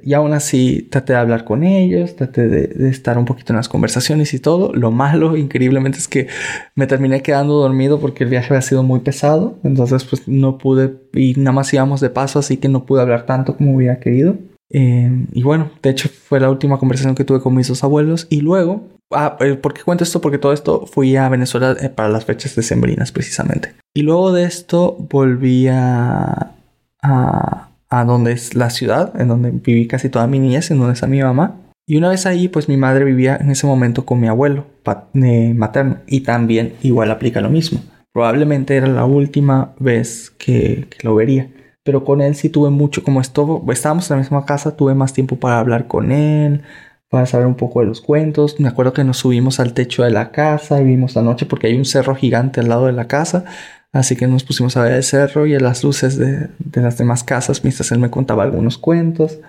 y 0.04 0.14
aún 0.14 0.34
así 0.34 0.88
traté 0.92 1.14
de 1.14 1.20
hablar 1.20 1.46
con 1.46 1.64
ellos, 1.64 2.16
traté 2.16 2.48
de, 2.48 2.90
estar 2.90 3.18
un 3.18 3.26
poquito 3.26 3.54
en 3.54 3.58
las 3.58 3.70
conversaciones 3.70 4.34
y 4.34 4.40
todo. 4.40 4.74
Lo 4.74 4.92
malo, 4.92 5.38
increíblemente, 5.38 5.98
es 6.00 6.08
que 6.08 6.28
me 6.76 6.88
terminé 6.88 7.22
quedando 7.22 7.54
dormido 7.54 8.00
porque 8.00 8.24
el 8.24 8.30
viaje 8.30 8.48
había 8.50 8.62
sido 8.62 8.84
muy 8.84 9.00
pesado. 9.00 9.58
Entonces, 9.64 10.04
pues 10.04 10.28
no 10.28 10.58
pude, 10.58 10.98
y 11.14 11.34
nada 11.36 11.54
más 11.54 11.74
íbamos 11.74 12.02
de 12.02 12.10
paso, 12.10 12.40
así 12.40 12.58
que 12.58 12.68
no 12.68 12.86
pude 12.86 13.02
hablar 13.02 13.26
tanto 13.26 13.56
como 13.56 13.76
hubiera 13.76 14.00
querido. 14.00 14.38
Eh, 14.70 15.26
y 15.32 15.44
bueno, 15.44 15.72
de 15.82 15.90
hecho 15.90 16.10
fue 16.10 16.40
la 16.40 16.50
última 16.50 16.78
conversación 16.78 17.16
que 17.16 17.24
tuve 17.24 17.42
con 17.42 17.56
mis 17.56 17.68
dos 17.68 17.84
abuelos. 17.84 18.28
Y 18.30 18.42
luego, 18.42 18.88
ah, 19.12 19.38
eh, 19.40 19.56
¿por 19.56 19.74
qué 19.74 19.84
cuento 19.84 20.04
esto? 20.04 20.22
Porque 20.22 20.38
todo 20.38 20.54
esto 20.54 20.86
fui 20.86 21.16
a 21.16 21.30
Venezuela 21.30 21.76
eh, 21.80 21.90
para 21.90 22.10
las 22.10 22.26
fechas 22.26 22.56
decembrinas 22.56 23.12
precisamente. 23.12 23.76
Y 23.94 24.02
luego 24.02 24.32
de 24.32 24.44
esto 24.44 24.98
volví 25.10 25.68
a, 25.68 26.54
a 27.02 28.06
donde 28.06 28.34
es 28.34 28.56
la 28.56 28.70
ciudad, 28.70 29.20
en 29.20 29.28
donde 29.28 29.52
viví 29.52 29.88
casi 29.88 30.10
toda 30.10 30.28
mi 30.28 30.40
niñez, 30.40 30.72
en 30.72 30.80
donde 30.80 30.94
está 30.94 31.08
mi 31.08 31.22
mamá. 31.22 31.56
Y 31.90 31.96
una 31.96 32.10
vez 32.10 32.26
ahí, 32.26 32.50
pues 32.50 32.68
mi 32.68 32.76
madre 32.76 33.06
vivía 33.06 33.38
en 33.38 33.50
ese 33.50 33.66
momento 33.66 34.06
con 34.06 34.20
mi 34.20 34.28
abuelo 34.28 34.66
eh, 35.14 35.54
materno. 35.56 36.00
Y 36.06 36.22
también 36.22 36.74
igual 36.84 37.10
aplica 37.12 37.40
lo 37.40 37.50
mismo. 37.50 37.80
Probablemente 38.12 38.76
era 38.76 38.88
la 38.88 39.06
última 39.06 39.74
vez 39.80 40.30
que, 40.38 40.88
lo 41.02 41.16
vería. 41.16 41.50
Pero 41.88 42.04
con 42.04 42.20
él 42.20 42.36
sí 42.36 42.50
tuve 42.50 42.70
mucho, 42.70 43.02
como 43.02 43.22
estuvo, 43.22 43.64
estábamos 43.72 44.12
en 44.12 44.18
la 44.18 44.22
misma 44.22 44.46
casa, 44.46 44.76
tuve 44.76 44.94
más 44.94 45.14
tiempo 45.14 45.38
para 45.38 45.58
hablar 45.58 45.88
con 45.88 46.12
él, 46.12 46.64
para 47.08 47.26
saber 47.26 47.48
un 47.48 47.56
poco 47.56 47.80
de 47.80 47.86
los 47.86 48.02
cuentos. 48.02 48.60
Me 48.60 48.68
acuerdo 48.68 48.92
que 48.92 49.06
nos 49.06 49.20
subimos 49.20 49.62
al 49.62 49.72
techo 49.72 50.04
de 50.04 50.10
la 50.10 50.32
casa 50.32 50.82
y 50.82 50.84
vimos 50.84 51.16
la 51.16 51.22
noche 51.22 51.46
porque 51.46 51.68
hay 51.68 51.78
un 51.78 51.86
cerro 51.86 52.14
gigante 52.14 52.60
al 52.60 52.68
lado 52.68 52.88
de 52.88 52.92
la 52.92 53.08
casa. 53.08 53.46
Así 53.94 54.18
que 54.18 54.28
nos 54.28 54.44
pusimos 54.44 54.76
a 54.76 54.84
ver 54.84 54.92
el 54.92 55.04
cerro 55.04 55.48
y 55.48 55.56
a 55.56 55.62
las 55.62 55.82
luces 55.86 56.18
de, 56.18 56.50
las 56.74 56.98
demás 56.98 57.24
casas 57.24 57.64
mientras 57.64 57.90
él 57.94 58.00
me 58.00 58.10
contaba 58.10 58.44
algunos 58.44 58.78
cuentos 58.78 59.40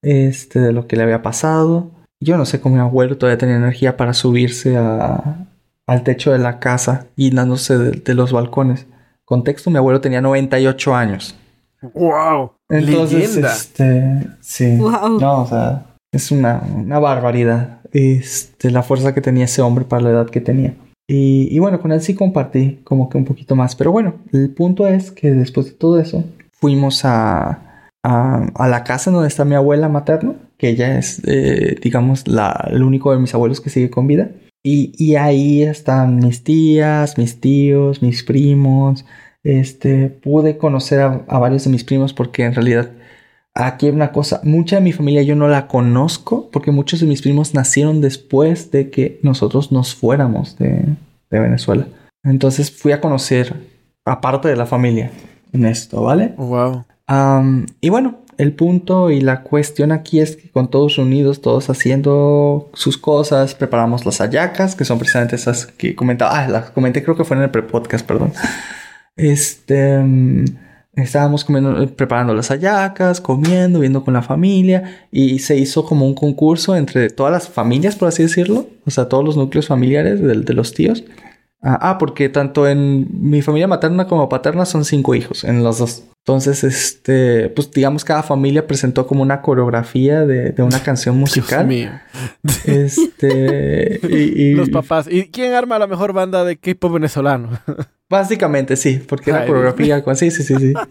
este, 0.00 0.60
de 0.60 0.72
lo 0.72 0.86
que 0.86 0.96
le 0.96 1.02
había 1.02 1.20
pasado. 1.20 1.90
Yo 2.18 2.38
no 2.38 2.46
sé 2.46 2.62
cómo 2.62 2.76
mi 2.76 2.80
abuelo 2.80 3.18
todavía 3.18 3.36
tenía 3.36 3.56
energía 3.56 3.98
para 3.98 4.14
subirse 4.14 4.78
al 4.78 6.02
techo 6.02 6.32
de 6.32 6.38
la 6.38 6.60
casa 6.60 7.08
y 7.14 7.30
dándose 7.30 7.76
de 7.76 8.14
los 8.14 8.32
balcones. 8.32 8.86
Contexto, 9.26 9.70
mi 9.70 9.76
abuelo 9.76 10.00
tenía 10.00 10.22
98 10.22 10.94
años. 10.94 11.36
¡Wow! 11.92 12.52
Entonces, 12.68 13.36
este, 13.36 14.26
sí. 14.40 14.76
Wow. 14.76 15.20
No, 15.20 15.42
o 15.42 15.46
sea, 15.46 15.86
es 16.12 16.30
una, 16.30 16.62
una, 16.74 16.98
barbaridad. 16.98 17.80
Este, 17.92 18.70
la 18.70 18.82
fuerza 18.82 19.14
que 19.14 19.20
tenía 19.20 19.44
ese 19.44 19.62
hombre 19.62 19.84
para 19.84 20.02
la 20.02 20.10
edad 20.10 20.30
que 20.30 20.40
tenía. 20.40 20.74
Y, 21.08 21.48
y, 21.54 21.58
bueno, 21.58 21.80
con 21.80 21.92
él 21.92 22.00
sí 22.00 22.14
compartí 22.14 22.80
como 22.84 23.08
que 23.08 23.18
un 23.18 23.24
poquito 23.24 23.54
más. 23.54 23.76
Pero 23.76 23.92
bueno, 23.92 24.14
el 24.32 24.50
punto 24.50 24.86
es 24.86 25.10
que 25.10 25.32
después 25.32 25.66
de 25.66 25.72
todo 25.72 25.98
eso, 25.98 26.24
fuimos 26.52 27.04
a, 27.04 27.90
a, 28.02 28.46
a 28.54 28.68
la 28.68 28.84
casa 28.84 29.10
donde 29.10 29.28
está 29.28 29.44
mi 29.44 29.54
abuela 29.54 29.88
materna, 29.88 30.34
que 30.56 30.70
ella 30.70 30.98
es, 30.98 31.20
eh, 31.26 31.76
digamos, 31.82 32.26
la, 32.26 32.68
el 32.70 32.82
único 32.82 33.12
de 33.12 33.18
mis 33.18 33.34
abuelos 33.34 33.60
que 33.60 33.70
sigue 33.70 33.90
con 33.90 34.06
vida. 34.06 34.30
Y, 34.66 34.92
y 34.96 35.16
ahí 35.16 35.62
están 35.62 36.16
mis 36.16 36.42
tías, 36.42 37.18
mis 37.18 37.38
tíos, 37.38 38.00
mis 38.00 38.22
primos, 38.22 39.04
este, 39.44 40.08
pude 40.08 40.56
conocer 40.56 41.00
a, 41.00 41.38
varios 41.38 41.64
de 41.64 41.70
mis 41.70 41.84
primos 41.84 42.14
porque 42.14 42.44
en 42.44 42.54
realidad 42.54 42.90
aquí 43.54 43.86
hay 43.86 43.92
una 43.92 44.10
cosa, 44.10 44.40
mucha 44.42 44.76
de 44.76 44.82
mi 44.82 44.92
familia 44.92 45.22
yo 45.22 45.36
no 45.36 45.46
la 45.48 45.68
conozco 45.68 46.48
porque 46.50 46.70
muchos 46.70 47.00
de 47.00 47.06
mis 47.06 47.22
primos 47.22 47.54
nacieron 47.54 48.00
después 48.00 48.70
de 48.70 48.90
que 48.90 49.20
nosotros 49.22 49.70
nos 49.70 49.94
fuéramos 49.94 50.58
de, 50.58 50.84
Venezuela. 51.30 51.88
Entonces 52.22 52.70
fui 52.70 52.92
a 52.92 53.00
conocer 53.00 53.56
aparte 54.04 54.46
de 54.46 54.54
la 54.54 54.66
familia 54.66 55.10
en 55.52 55.66
esto, 55.66 56.00
¿vale? 56.00 56.32
Wow. 56.36 56.84
y 57.80 57.88
bueno, 57.88 58.18
el 58.38 58.52
punto 58.52 59.10
y 59.10 59.20
la 59.20 59.42
cuestión 59.42 59.90
aquí 59.90 60.20
es 60.20 60.36
que 60.36 60.48
con 60.48 60.68
todos 60.68 60.98
unidos, 60.98 61.40
todos 61.40 61.70
haciendo 61.70 62.70
sus 62.74 62.98
cosas, 62.98 63.56
preparamos 63.56 64.06
las 64.06 64.20
ayacas, 64.20 64.76
que 64.76 64.84
son 64.84 64.98
precisamente 64.98 65.34
esas 65.34 65.66
que 65.66 65.96
comentaba, 65.96 66.38
ah, 66.38 66.48
las 66.48 66.70
comenté 66.70 67.02
creo 67.02 67.16
que 67.16 67.24
fue 67.24 67.36
en 67.36 67.42
el 67.42 67.50
pre-podcast, 67.50 68.06
perdón. 68.06 68.32
Este, 69.16 69.98
mm, 69.98 70.44
estábamos 70.96 71.44
comiendo, 71.44 71.86
preparando 71.94 72.34
las 72.34 72.50
ayacas, 72.50 73.20
comiendo, 73.20 73.80
viendo 73.80 74.04
con 74.04 74.14
la 74.14 74.22
familia 74.22 75.06
y 75.10 75.38
se 75.40 75.56
hizo 75.56 75.84
como 75.84 76.06
un 76.06 76.14
concurso 76.14 76.76
entre 76.76 77.10
todas 77.10 77.32
las 77.32 77.48
familias, 77.48 77.96
por 77.96 78.08
así 78.08 78.22
decirlo, 78.22 78.68
o 78.84 78.90
sea, 78.90 79.08
todos 79.08 79.24
los 79.24 79.36
núcleos 79.36 79.66
familiares 79.66 80.20
de, 80.20 80.34
de 80.40 80.54
los 80.54 80.74
tíos. 80.74 81.04
Ah, 81.66 81.78
ah, 81.80 81.98
porque 81.98 82.28
tanto 82.28 82.68
en 82.68 83.08
mi 83.10 83.40
familia 83.40 83.66
materna 83.66 84.06
como 84.06 84.28
paterna 84.28 84.66
son 84.66 84.84
cinco 84.84 85.14
hijos, 85.14 85.44
en 85.44 85.64
los 85.64 85.78
dos. 85.78 86.04
Entonces, 86.26 86.62
este, 86.62 87.48
pues 87.48 87.70
digamos, 87.70 88.04
cada 88.04 88.22
familia 88.22 88.66
presentó 88.66 89.06
como 89.06 89.22
una 89.22 89.40
coreografía 89.40 90.26
de, 90.26 90.50
de 90.50 90.62
una 90.62 90.82
canción 90.82 91.16
musical. 91.16 91.66
Dios 91.66 91.90
mío. 91.90 91.90
Este, 92.66 93.98
y, 94.10 94.52
Los 94.52 94.68
papás. 94.68 95.06
¿Y 95.10 95.30
quién 95.30 95.54
arma 95.54 95.78
la 95.78 95.86
mejor 95.86 96.12
banda 96.12 96.44
de 96.44 96.58
K-pop 96.58 96.92
venezolano? 96.92 97.48
Básicamente 98.10 98.76
sí, 98.76 99.02
porque 99.06 99.32
la 99.32 99.46
coreografía. 99.46 100.04
Sí, 100.14 100.30
sí, 100.30 100.42
sí, 100.42 100.54
sí. 100.56 100.74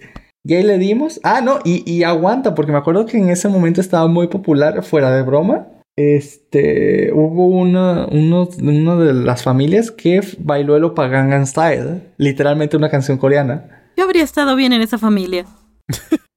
Y 0.46 0.56
ahí 0.56 0.64
le 0.64 0.78
dimos. 0.78 1.22
Ah, 1.24 1.40
no, 1.40 1.60
y, 1.64 1.90
y 1.90 2.04
aguanta, 2.04 2.54
porque 2.54 2.74
me 2.74 2.78
acuerdo 2.78 3.06
que 3.06 3.18
en 3.18 3.30
ese 3.30 3.48
momento 3.48 3.80
estaba 3.80 4.08
muy 4.08 4.28
popular, 4.28 4.84
fuera 4.84 5.10
de 5.16 5.22
broma 5.22 5.68
este, 5.96 7.12
hubo 7.14 7.48
una, 7.48 8.08
uno, 8.08 8.46
de 8.46 9.14
las 9.14 9.44
familias 9.44 9.92
que 9.92 10.22
bailó 10.40 10.76
el 10.76 10.84
Opa 10.84 11.46
Style, 11.46 12.02
literalmente 12.18 12.78
una 12.78 12.90
canción 12.90 13.18
coreana. 13.18 13.92
Yo 13.96 14.04
habría 14.04 14.24
estado 14.24 14.56
bien 14.56 14.74
en 14.74 14.82
esa 14.82 14.98
familia. 14.98 15.46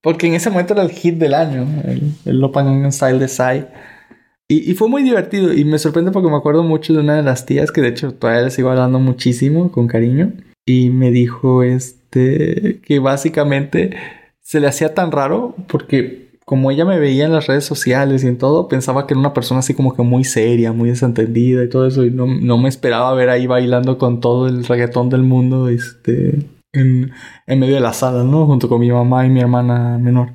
Porque 0.02 0.26
en 0.26 0.34
ese 0.34 0.50
momento 0.50 0.74
era 0.74 0.82
el 0.82 0.90
hit 0.90 1.16
del 1.16 1.34
año, 1.34 1.66
el, 1.84 2.12
el 2.24 2.44
Opa 2.44 2.64
Style 2.92 3.18
de 3.18 3.28
Psy. 3.28 3.66
Y, 4.48 4.70
y, 4.70 4.74
fue 4.74 4.88
muy 4.88 5.02
divertido 5.02 5.52
y 5.52 5.64
me 5.64 5.78
sorprende 5.78 6.12
porque 6.12 6.30
me 6.30 6.36
acuerdo 6.36 6.62
mucho 6.62 6.92
de 6.92 7.00
una 7.00 7.16
de 7.16 7.24
las 7.24 7.46
tías 7.46 7.72
que 7.72 7.80
de 7.80 7.88
hecho 7.88 8.14
todavía 8.14 8.42
le 8.42 8.50
sigo 8.50 8.70
hablando 8.70 9.00
muchísimo, 9.00 9.72
con 9.72 9.88
cariño. 9.88 10.34
Y 10.64 10.90
me 10.90 11.10
dijo 11.10 11.64
este, 11.64 12.80
que 12.84 12.98
básicamente 13.00 13.96
se 14.40 14.60
le 14.60 14.68
hacía 14.68 14.94
tan 14.94 15.10
raro 15.10 15.56
porque 15.66 16.25
como 16.46 16.70
ella 16.70 16.84
me 16.84 17.00
veía 17.00 17.24
en 17.24 17.32
las 17.32 17.48
redes 17.48 17.64
sociales 17.64 18.22
y 18.22 18.28
en 18.28 18.38
todo, 18.38 18.68
pensaba 18.68 19.04
que 19.06 19.14
era 19.14 19.18
una 19.18 19.34
persona 19.34 19.58
así 19.58 19.74
como 19.74 19.96
que 19.96 20.02
muy 20.02 20.22
seria, 20.22 20.72
muy 20.72 20.88
desentendida 20.88 21.64
y 21.64 21.68
todo 21.68 21.88
eso. 21.88 22.04
Y 22.04 22.12
no, 22.12 22.56
me 22.56 22.68
esperaba 22.68 23.12
ver 23.14 23.30
ahí 23.30 23.48
bailando 23.48 23.98
con 23.98 24.20
todo 24.20 24.46
el 24.46 24.64
reggaetón 24.64 25.08
del 25.08 25.24
mundo, 25.24 25.68
este, 25.68 26.38
en, 26.72 27.10
medio 27.48 27.74
de 27.74 27.80
la 27.80 27.92
sala, 27.92 28.22
¿no? 28.22 28.46
Junto 28.46 28.68
con 28.68 28.78
mi 28.80 28.92
mamá 28.92 29.26
y 29.26 29.28
mi 29.28 29.40
hermana 29.40 29.98
menor. 29.98 30.34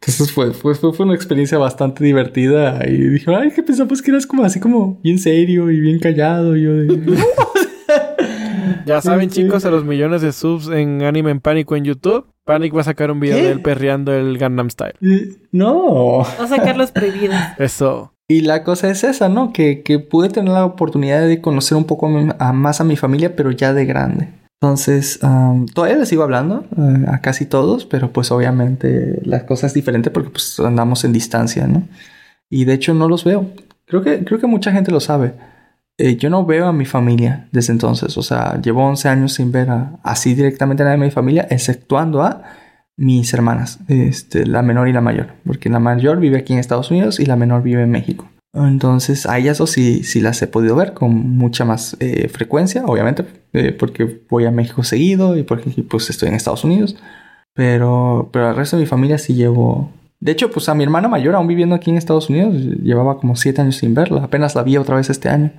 Entonces 0.00 0.32
fue, 0.32 0.52
fue, 0.52 0.74
fue, 0.74 1.04
una 1.04 1.14
experiencia 1.14 1.58
bastante 1.58 2.02
divertida. 2.02 2.88
Y 2.88 2.96
dije, 3.10 3.34
ay, 3.34 3.50
que 3.50 3.62
pensamos 3.62 4.00
que 4.00 4.10
eras 4.10 4.26
como 4.26 4.44
así 4.44 4.58
como 4.58 5.00
bien 5.02 5.18
serio 5.18 5.70
y 5.70 5.80
bien 5.80 5.98
callado. 5.98 6.56
Y 6.56 6.62
yo 6.62 6.72
de... 6.72 6.86
ya 8.86 9.00
saben, 9.00 9.30
chicos, 9.30 9.64
a 9.64 9.70
los 9.70 9.84
millones 9.84 10.22
de 10.22 10.32
subs 10.32 10.68
en 10.68 11.02
Anime 11.02 11.30
en 11.30 11.40
Pánico 11.40 11.76
en 11.76 11.84
YouTube 11.84 12.26
Panic 12.44 12.74
va 12.74 12.80
a 12.80 12.84
sacar 12.84 13.10
un 13.10 13.20
video 13.20 13.36
de 13.36 13.52
él 13.52 13.62
perreando 13.62 14.12
el 14.12 14.36
Gangnam 14.36 14.68
Style. 14.70 14.94
No. 15.52 16.18
Va 16.18 16.44
a 16.44 16.48
sacar 16.48 16.76
los 16.76 16.90
prohibidos. 16.90 17.36
Eso. 17.58 18.12
Y 18.28 18.40
la 18.40 18.64
cosa 18.64 18.90
es 18.90 19.04
esa, 19.04 19.28
¿no? 19.28 19.52
Que, 19.52 19.82
que 19.82 19.98
pude 19.98 20.28
tener 20.28 20.52
la 20.52 20.64
oportunidad 20.64 21.26
de 21.26 21.40
conocer 21.40 21.76
un 21.76 21.84
poco 21.84 22.08
más 22.08 22.80
a 22.80 22.84
mi 22.84 22.96
familia, 22.96 23.36
pero 23.36 23.50
ya 23.50 23.74
de 23.74 23.84
grande. 23.84 24.28
Entonces, 24.60 25.18
todavía 25.74 25.98
les 25.98 26.08
sigo 26.08 26.22
hablando 26.22 26.64
eh, 26.76 27.04
a 27.08 27.20
casi 27.20 27.46
todos, 27.46 27.84
pero 27.84 28.12
pues 28.12 28.30
obviamente 28.30 29.20
la 29.24 29.44
cosa 29.44 29.66
es 29.66 29.74
diferente 29.74 30.10
porque 30.10 30.30
pues 30.30 30.58
andamos 30.60 31.04
en 31.04 31.12
distancia, 31.12 31.66
¿no? 31.66 31.82
Y 32.48 32.64
de 32.64 32.74
hecho 32.74 32.94
no 32.94 33.08
los 33.08 33.24
veo. 33.24 33.50
Creo 33.86 34.02
que, 34.02 34.24
creo 34.24 34.38
que 34.40 34.46
mucha 34.46 34.72
gente 34.72 34.92
lo 34.92 35.00
sabe. 35.00 35.34
Eh, 35.98 36.16
yo 36.16 36.30
no 36.30 36.46
veo 36.46 36.66
a 36.66 36.72
mi 36.72 36.84
familia 36.84 37.48
desde 37.52 37.72
entonces. 37.72 38.16
O 38.16 38.22
sea, 38.22 38.60
llevo 38.60 38.84
11 38.84 39.08
años 39.08 39.34
sin 39.34 39.52
ver 39.52 39.68
así 40.02 40.34
directamente 40.34 40.82
a 40.82 40.86
nadie 40.86 40.98
de 40.98 41.06
mi 41.06 41.10
familia, 41.10 41.46
exceptuando 41.50 42.22
a 42.22 42.42
mis 42.96 43.32
hermanas, 43.34 43.80
este, 43.88 44.46
la 44.46 44.62
menor 44.62 44.88
y 44.88 44.92
la 44.92 45.00
mayor. 45.00 45.34
Porque 45.44 45.68
la 45.68 45.80
mayor 45.80 46.20
vive 46.20 46.38
aquí 46.38 46.52
en 46.52 46.58
Estados 46.58 46.90
Unidos 46.90 47.20
y 47.20 47.26
la 47.26 47.36
menor 47.36 47.62
vive 47.62 47.82
en 47.82 47.90
México. 47.90 48.28
Entonces, 48.54 49.26
a 49.26 49.38
ellas 49.38 49.62
sí, 49.66 50.04
sí 50.04 50.20
las 50.20 50.42
he 50.42 50.46
podido 50.46 50.76
ver 50.76 50.92
con 50.92 51.10
mucha 51.36 51.64
más 51.64 51.96
eh, 52.00 52.28
frecuencia, 52.28 52.84
obviamente, 52.84 53.24
eh, 53.54 53.72
porque 53.72 54.22
voy 54.28 54.44
a 54.44 54.50
México 54.50 54.84
seguido 54.84 55.38
y 55.38 55.42
porque 55.42 55.70
pues 55.88 56.10
estoy 56.10 56.28
en 56.28 56.34
Estados 56.34 56.64
Unidos. 56.64 56.96
Pero, 57.54 58.30
pero 58.32 58.48
al 58.48 58.56
resto 58.56 58.76
de 58.76 58.82
mi 58.82 58.86
familia 58.86 59.18
sí 59.18 59.34
llevo... 59.34 59.90
De 60.20 60.32
hecho, 60.32 60.50
pues 60.50 60.68
a 60.68 60.74
mi 60.74 60.84
hermana 60.84 61.08
mayor, 61.08 61.34
aún 61.34 61.48
viviendo 61.48 61.74
aquí 61.74 61.90
en 61.90 61.96
Estados 61.96 62.30
Unidos, 62.30 62.54
llevaba 62.82 63.18
como 63.18 63.34
7 63.34 63.60
años 63.62 63.76
sin 63.76 63.94
verla. 63.94 64.22
Apenas 64.22 64.54
la 64.54 64.62
vi 64.62 64.76
otra 64.76 64.96
vez 64.96 65.10
este 65.10 65.28
año. 65.28 65.50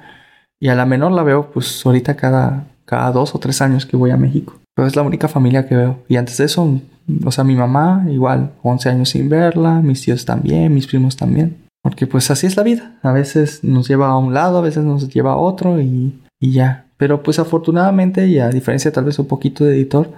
Y 0.63 0.69
a 0.69 0.75
la 0.75 0.85
menor 0.85 1.11
la 1.11 1.23
veo 1.23 1.51
pues 1.51 1.85
ahorita 1.85 2.15
cada, 2.15 2.67
cada 2.85 3.11
dos 3.11 3.35
o 3.35 3.37
tres 3.37 3.61
años 3.61 3.85
que 3.85 3.97
voy 3.97 4.11
a 4.11 4.15
México. 4.15 4.53
Pero 4.73 4.87
es 4.87 4.95
la 4.95 5.01
única 5.01 5.27
familia 5.27 5.67
que 5.67 5.75
veo. 5.75 5.99
Y 6.07 6.15
antes 6.15 6.37
de 6.37 6.45
eso, 6.45 6.79
o 7.25 7.31
sea, 7.33 7.43
mi 7.43 7.53
mamá 7.53 8.05
igual, 8.09 8.53
11 8.61 8.89
años 8.89 9.09
sin 9.09 9.27
verla, 9.27 9.81
mis 9.81 10.01
tíos 10.03 10.23
también, 10.23 10.73
mis 10.73 10.87
primos 10.87 11.17
también. 11.17 11.57
Porque 11.81 12.07
pues 12.07 12.31
así 12.31 12.47
es 12.47 12.55
la 12.55 12.63
vida. 12.63 12.97
A 13.03 13.11
veces 13.11 13.61
nos 13.65 13.89
lleva 13.89 14.07
a 14.07 14.17
un 14.17 14.33
lado, 14.33 14.57
a 14.57 14.61
veces 14.61 14.85
nos 14.85 15.09
lleva 15.09 15.33
a 15.33 15.35
otro 15.35 15.81
y, 15.81 16.17
y 16.39 16.53
ya. 16.53 16.85
Pero 16.95 17.23
pues 17.23 17.39
afortunadamente 17.39 18.25
y 18.27 18.39
a 18.39 18.47
diferencia 18.47 18.93
tal 18.93 19.03
vez 19.03 19.19
un 19.19 19.27
poquito 19.27 19.65
de 19.65 19.75
editor, 19.75 20.11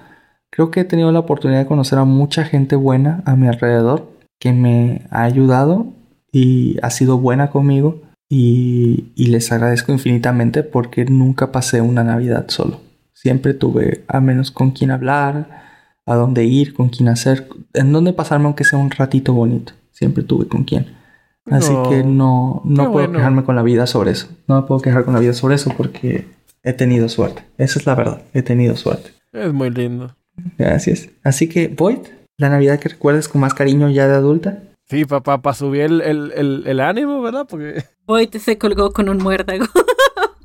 creo 0.51 0.69
que 0.69 0.81
he 0.81 0.85
tenido 0.85 1.11
la 1.11 1.21
oportunidad 1.21 1.61
de 1.61 1.65
conocer 1.65 1.97
a 1.97 2.05
mucha 2.05 2.43
gente 2.43 2.75
buena 2.75 3.23
a 3.25 3.35
mi 3.35 3.47
alrededor 3.47 4.11
que 4.39 4.53
me 4.53 5.07
ha 5.09 5.23
ayudado 5.23 5.87
y 6.31 6.77
ha 6.83 6.91
sido 6.91 7.17
buena 7.17 7.49
conmigo 7.49 8.05
y, 8.30 9.13
les 9.15 9.51
agradezco 9.51 9.91
infinitamente 9.91 10.63
porque 10.63 11.05
nunca 11.05 11.51
pasé 11.51 11.82
una 11.82 12.03
Navidad 12.03 12.45
solo. 12.49 12.82
Siempre 13.13 13.53
tuve 13.53 14.03
a 14.07 14.19
menos 14.19 14.51
con 14.51 14.71
quién 14.71 14.91
hablar, 14.91 15.63
a 16.05 16.15
dónde 16.15 16.45
ir, 16.45 16.73
con 16.73 16.89
quién 16.89 17.09
hacer, 17.09 17.47
en 17.73 17.91
dónde 17.91 18.13
pasarme 18.13 18.45
aunque 18.45 18.63
sea 18.63 18.80
un 18.80 18.91
ratito 18.91 19.34
bonito. 19.34 19.73
Siempre 19.91 20.23
tuve 20.23 20.47
con 20.47 20.63
quién. 20.63 20.88
Así 21.49 21.73
que 21.89 22.03
no, 22.03 22.61
no 22.65 22.91
puedo 22.91 23.11
quejarme 23.11 23.43
con 23.43 23.55
la 23.55 23.61
vida 23.61 23.86
sobre 23.86 24.11
eso. 24.11 24.28
No 24.47 24.61
me 24.61 24.67
puedo 24.67 24.82
quejar 24.82 25.05
con 25.05 25.13
la 25.13 25.19
vida 25.19 25.34
sobre 25.34 25.55
eso 25.55 25.71
porque 25.78 26.28
he 26.63 26.73
tenido 26.73 27.07
suerte. 27.07 27.43
Esa 27.57 27.80
es 27.80 27.86
la 27.86 27.95
verdad. 27.95 28.23
He 28.34 28.41
tenido 28.41 28.76
suerte. 28.76 29.11
Es 29.32 29.53
muy 29.53 29.69
lindo. 29.69 30.15
Gracias. 30.57 31.09
Así 31.23 31.47
que, 31.47 31.67
Void, 31.67 31.99
la 32.38 32.49
Navidad 32.49 32.80
que 32.80 32.89
recuerdes 32.89 33.28
con 33.28 33.41
más 33.41 33.53
cariño 33.53 33.89
ya 33.89 34.07
de 34.07 34.15
adulta. 34.15 34.63
Sí, 34.88 35.05
papá, 35.05 35.41
para 35.41 35.55
subir 35.55 35.81
el, 35.81 36.01
el, 36.01 36.63
el, 36.65 36.79
ánimo, 36.79 37.21
¿verdad? 37.21 37.47
Porque... 37.49 37.83
Hoy 38.05 38.27
te 38.27 38.39
se 38.39 38.57
colgó 38.57 38.91
con 38.91 39.09
un 39.09 39.17
muérdago. 39.17 39.65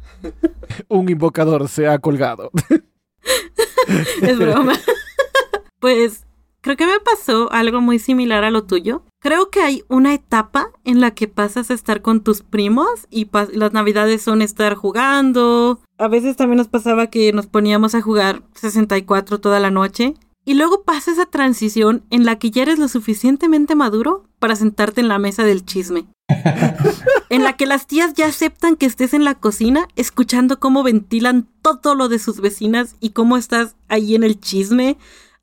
un 0.88 1.09
invocador 1.11 1.68
se 1.68 1.86
ha 1.86 1.99
colgado. 1.99 2.51
es 4.22 4.38
broma. 4.38 4.72
pues 5.78 6.24
creo 6.62 6.76
que 6.76 6.86
me 6.86 7.01
pasó 7.01 7.53
algo 7.53 7.82
muy 7.82 7.99
similar 7.99 8.45
a 8.45 8.51
lo 8.51 8.64
tuyo. 8.64 9.03
Creo 9.20 9.51
que 9.51 9.61
hay 9.61 9.82
una 9.88 10.14
etapa 10.14 10.70
en 10.84 11.01
la 11.01 11.11
que 11.11 11.28
pasas 11.28 11.70
a 11.70 11.74
estar 11.74 12.01
con 12.01 12.22
tus 12.22 12.43
primos 12.43 13.07
y 13.11 13.28
las 13.53 13.74
navidades 13.74 14.22
son 14.22 14.41
estar 14.41 14.74
jugando. 14.74 15.80
A 15.99 16.09
veces 16.09 16.36
también 16.36 16.57
nos 16.57 16.68
pasaba 16.68 17.09
que 17.09 17.34
nos 17.34 17.47
poníamos 17.47 17.95
a 17.95 18.01
jugar 18.01 18.43
64 18.55 19.38
toda 19.38 19.61
la 19.61 19.70
noche. 19.70 20.14
Y 20.45 20.55
luego 20.55 20.84
pasa 20.84 21.12
esa 21.12 21.26
transición 21.26 22.05
en 22.11 22.24
la 22.24 22.38
que 22.38 22.51
ya 22.51 22.62
eres 22.62 22.78
lo 22.78 22.88
suficientemente 22.88 23.74
maduro 23.74 24.24
para 24.38 24.57
sentarte 24.57 25.01
en 25.01 25.09
la 25.09 25.18
mesa 25.18 25.45
del 25.45 25.64
chisme. 25.64 26.07
en 27.28 27.45
la 27.45 27.57
que 27.57 27.66
las 27.66 27.86
tías 27.86 28.14
ya 28.14 28.26
aceptan 28.26 28.76
que 28.76 28.86
estés 28.86 29.14
en 29.14 29.24
la 29.24 29.34
cocina 29.34 29.88
escuchando 29.97 30.59
cómo 30.59 30.82
ventilan 30.82 31.47
todo 31.62 31.95
lo 31.95 32.09
de 32.09 32.18
sus 32.18 32.41
vecinas 32.41 32.97
y 33.01 33.11
cómo 33.11 33.36
estás 33.36 33.76
ahí 33.88 34.14
en 34.14 34.24
el 34.24 34.41
chisme, 34.41 34.97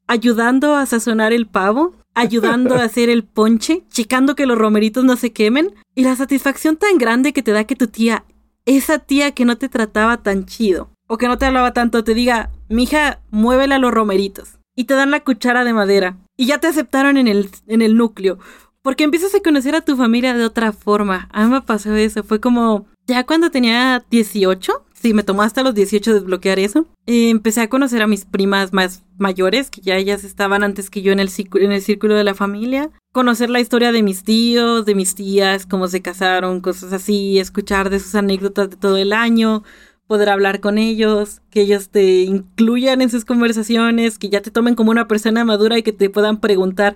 ayudando 0.07 0.75
a 0.75 0.85
sazonar 0.85 1.31
el 1.33 1.47
pavo, 1.47 1.93
ayudando 2.15 2.75
a 2.75 2.83
hacer 2.83 3.09
el 3.09 3.23
ponche, 3.23 3.83
checando 3.89 4.35
que 4.35 4.45
los 4.45 4.57
romeritos 4.57 5.03
no 5.03 5.15
se 5.15 5.31
quemen 5.31 5.75
y 5.93 6.03
la 6.03 6.15
satisfacción 6.15 6.77
tan 6.77 6.97
grande 6.97 7.33
que 7.33 7.43
te 7.43 7.51
da 7.51 7.65
que 7.65 7.75
tu 7.75 7.87
tía, 7.87 8.25
esa 8.65 8.99
tía 8.99 9.31
que 9.31 9.45
no 9.45 9.57
te 9.57 9.69
trataba 9.69 10.17
tan 10.17 10.45
chido 10.45 10.89
o 11.07 11.17
que 11.17 11.27
no 11.27 11.37
te 11.37 11.45
hablaba 11.45 11.73
tanto, 11.73 12.03
te 12.03 12.13
diga, 12.13 12.49
mija, 12.67 13.21
muévele 13.29 13.75
a 13.75 13.79
los 13.79 13.93
romeritos 13.93 14.56
y 14.77 14.85
te 14.85 14.93
dan 14.93 15.11
la 15.11 15.23
cuchara 15.23 15.65
de 15.65 15.73
madera 15.73 16.15
y 16.37 16.45
ya 16.45 16.59
te 16.59 16.67
aceptaron 16.67 17.17
en 17.17 17.27
el, 17.27 17.49
en 17.67 17.81
el 17.81 17.97
núcleo. 17.97 18.37
Porque 18.83 19.03
empiezas 19.03 19.35
a 19.35 19.41
conocer 19.41 19.75
a 19.75 19.81
tu 19.81 19.97
familia 19.97 20.33
de 20.33 20.45
otra 20.45 20.71
forma. 20.71 21.27
A 21.33 21.43
mí 21.43 21.51
me 21.51 21.61
pasó 21.61 21.93
eso. 21.95 22.23
Fue 22.23 22.39
como, 22.39 22.85
ya 23.05 23.25
cuando 23.25 23.49
tenía 23.49 24.05
18, 24.09 24.85
sí, 24.93 25.13
me 25.13 25.23
tomó 25.23 25.41
hasta 25.41 25.63
los 25.63 25.73
18 25.73 26.13
desbloquear 26.13 26.59
eso. 26.59 26.85
Empecé 27.05 27.61
a 27.61 27.69
conocer 27.69 28.01
a 28.01 28.07
mis 28.07 28.23
primas 28.23 28.71
más 28.71 29.03
mayores, 29.17 29.71
que 29.71 29.81
ya 29.81 29.97
ellas 29.97 30.23
estaban 30.23 30.63
antes 30.63 30.89
que 30.89 31.01
yo 31.01 31.11
en 31.11 31.19
el, 31.19 31.29
en 31.55 31.71
el 31.71 31.81
círculo 31.81 32.13
de 32.13 32.23
la 32.23 32.35
familia. 32.35 32.91
Conocer 33.11 33.49
la 33.49 33.59
historia 33.59 33.91
de 33.91 34.03
mis 34.03 34.23
tíos, 34.23 34.85
de 34.85 34.95
mis 34.95 35.15
tías, 35.15 35.65
cómo 35.65 35.87
se 35.87 36.01
casaron, 36.01 36.61
cosas 36.61 36.93
así, 36.93 37.39
escuchar 37.39 37.89
de 37.89 37.99
sus 37.99 38.15
anécdotas 38.15 38.69
de 38.69 38.77
todo 38.77 38.95
el 38.95 39.11
año 39.11 39.63
poder 40.07 40.29
hablar 40.29 40.59
con 40.59 40.77
ellos, 40.77 41.41
que 41.49 41.61
ellos 41.61 41.89
te 41.89 42.23
incluyan 42.23 43.01
en 43.01 43.09
sus 43.09 43.25
conversaciones, 43.25 44.17
que 44.17 44.29
ya 44.29 44.41
te 44.41 44.51
tomen 44.51 44.75
como 44.75 44.91
una 44.91 45.07
persona 45.07 45.45
madura 45.45 45.77
y 45.77 45.83
que 45.83 45.93
te 45.93 46.09
puedan 46.09 46.39
preguntar 46.39 46.95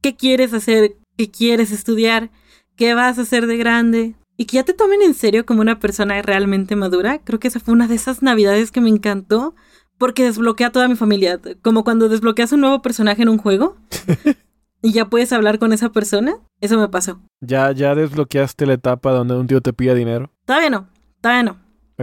qué 0.00 0.14
quieres 0.14 0.52
hacer, 0.52 0.96
qué 1.16 1.30
quieres 1.30 1.72
estudiar, 1.72 2.30
qué 2.76 2.94
vas 2.94 3.18
a 3.18 3.22
hacer 3.22 3.46
de 3.46 3.56
grande, 3.56 4.14
y 4.36 4.46
que 4.46 4.56
ya 4.56 4.64
te 4.64 4.74
tomen 4.74 5.02
en 5.02 5.14
serio 5.14 5.46
como 5.46 5.60
una 5.60 5.78
persona 5.78 6.20
realmente 6.22 6.76
madura. 6.76 7.20
Creo 7.22 7.38
que 7.38 7.48
esa 7.48 7.60
fue 7.60 7.74
una 7.74 7.88
de 7.88 7.94
esas 7.94 8.22
navidades 8.22 8.70
que 8.70 8.80
me 8.80 8.88
encantó 8.88 9.54
porque 9.98 10.24
desbloquea 10.24 10.68
a 10.68 10.72
toda 10.72 10.88
mi 10.88 10.96
familia, 10.96 11.40
como 11.62 11.84
cuando 11.84 12.08
desbloqueas 12.08 12.52
un 12.52 12.62
nuevo 12.62 12.82
personaje 12.82 13.22
en 13.22 13.28
un 13.28 13.38
juego. 13.38 13.76
y 14.82 14.92
ya 14.92 15.04
puedes 15.08 15.32
hablar 15.32 15.58
con 15.58 15.72
esa 15.72 15.92
persona. 15.92 16.34
Eso 16.60 16.78
me 16.78 16.88
pasó. 16.88 17.20
¿Ya, 17.40 17.70
ya 17.72 17.94
desbloqueaste 17.94 18.66
la 18.66 18.74
etapa 18.74 19.12
donde 19.12 19.36
un 19.36 19.46
tío 19.46 19.60
te 19.60 19.72
pide 19.72 19.94
dinero? 19.94 20.32
Todavía 20.44 20.70
no, 20.70 20.88
todavía 21.20 21.44
no. 21.44 21.56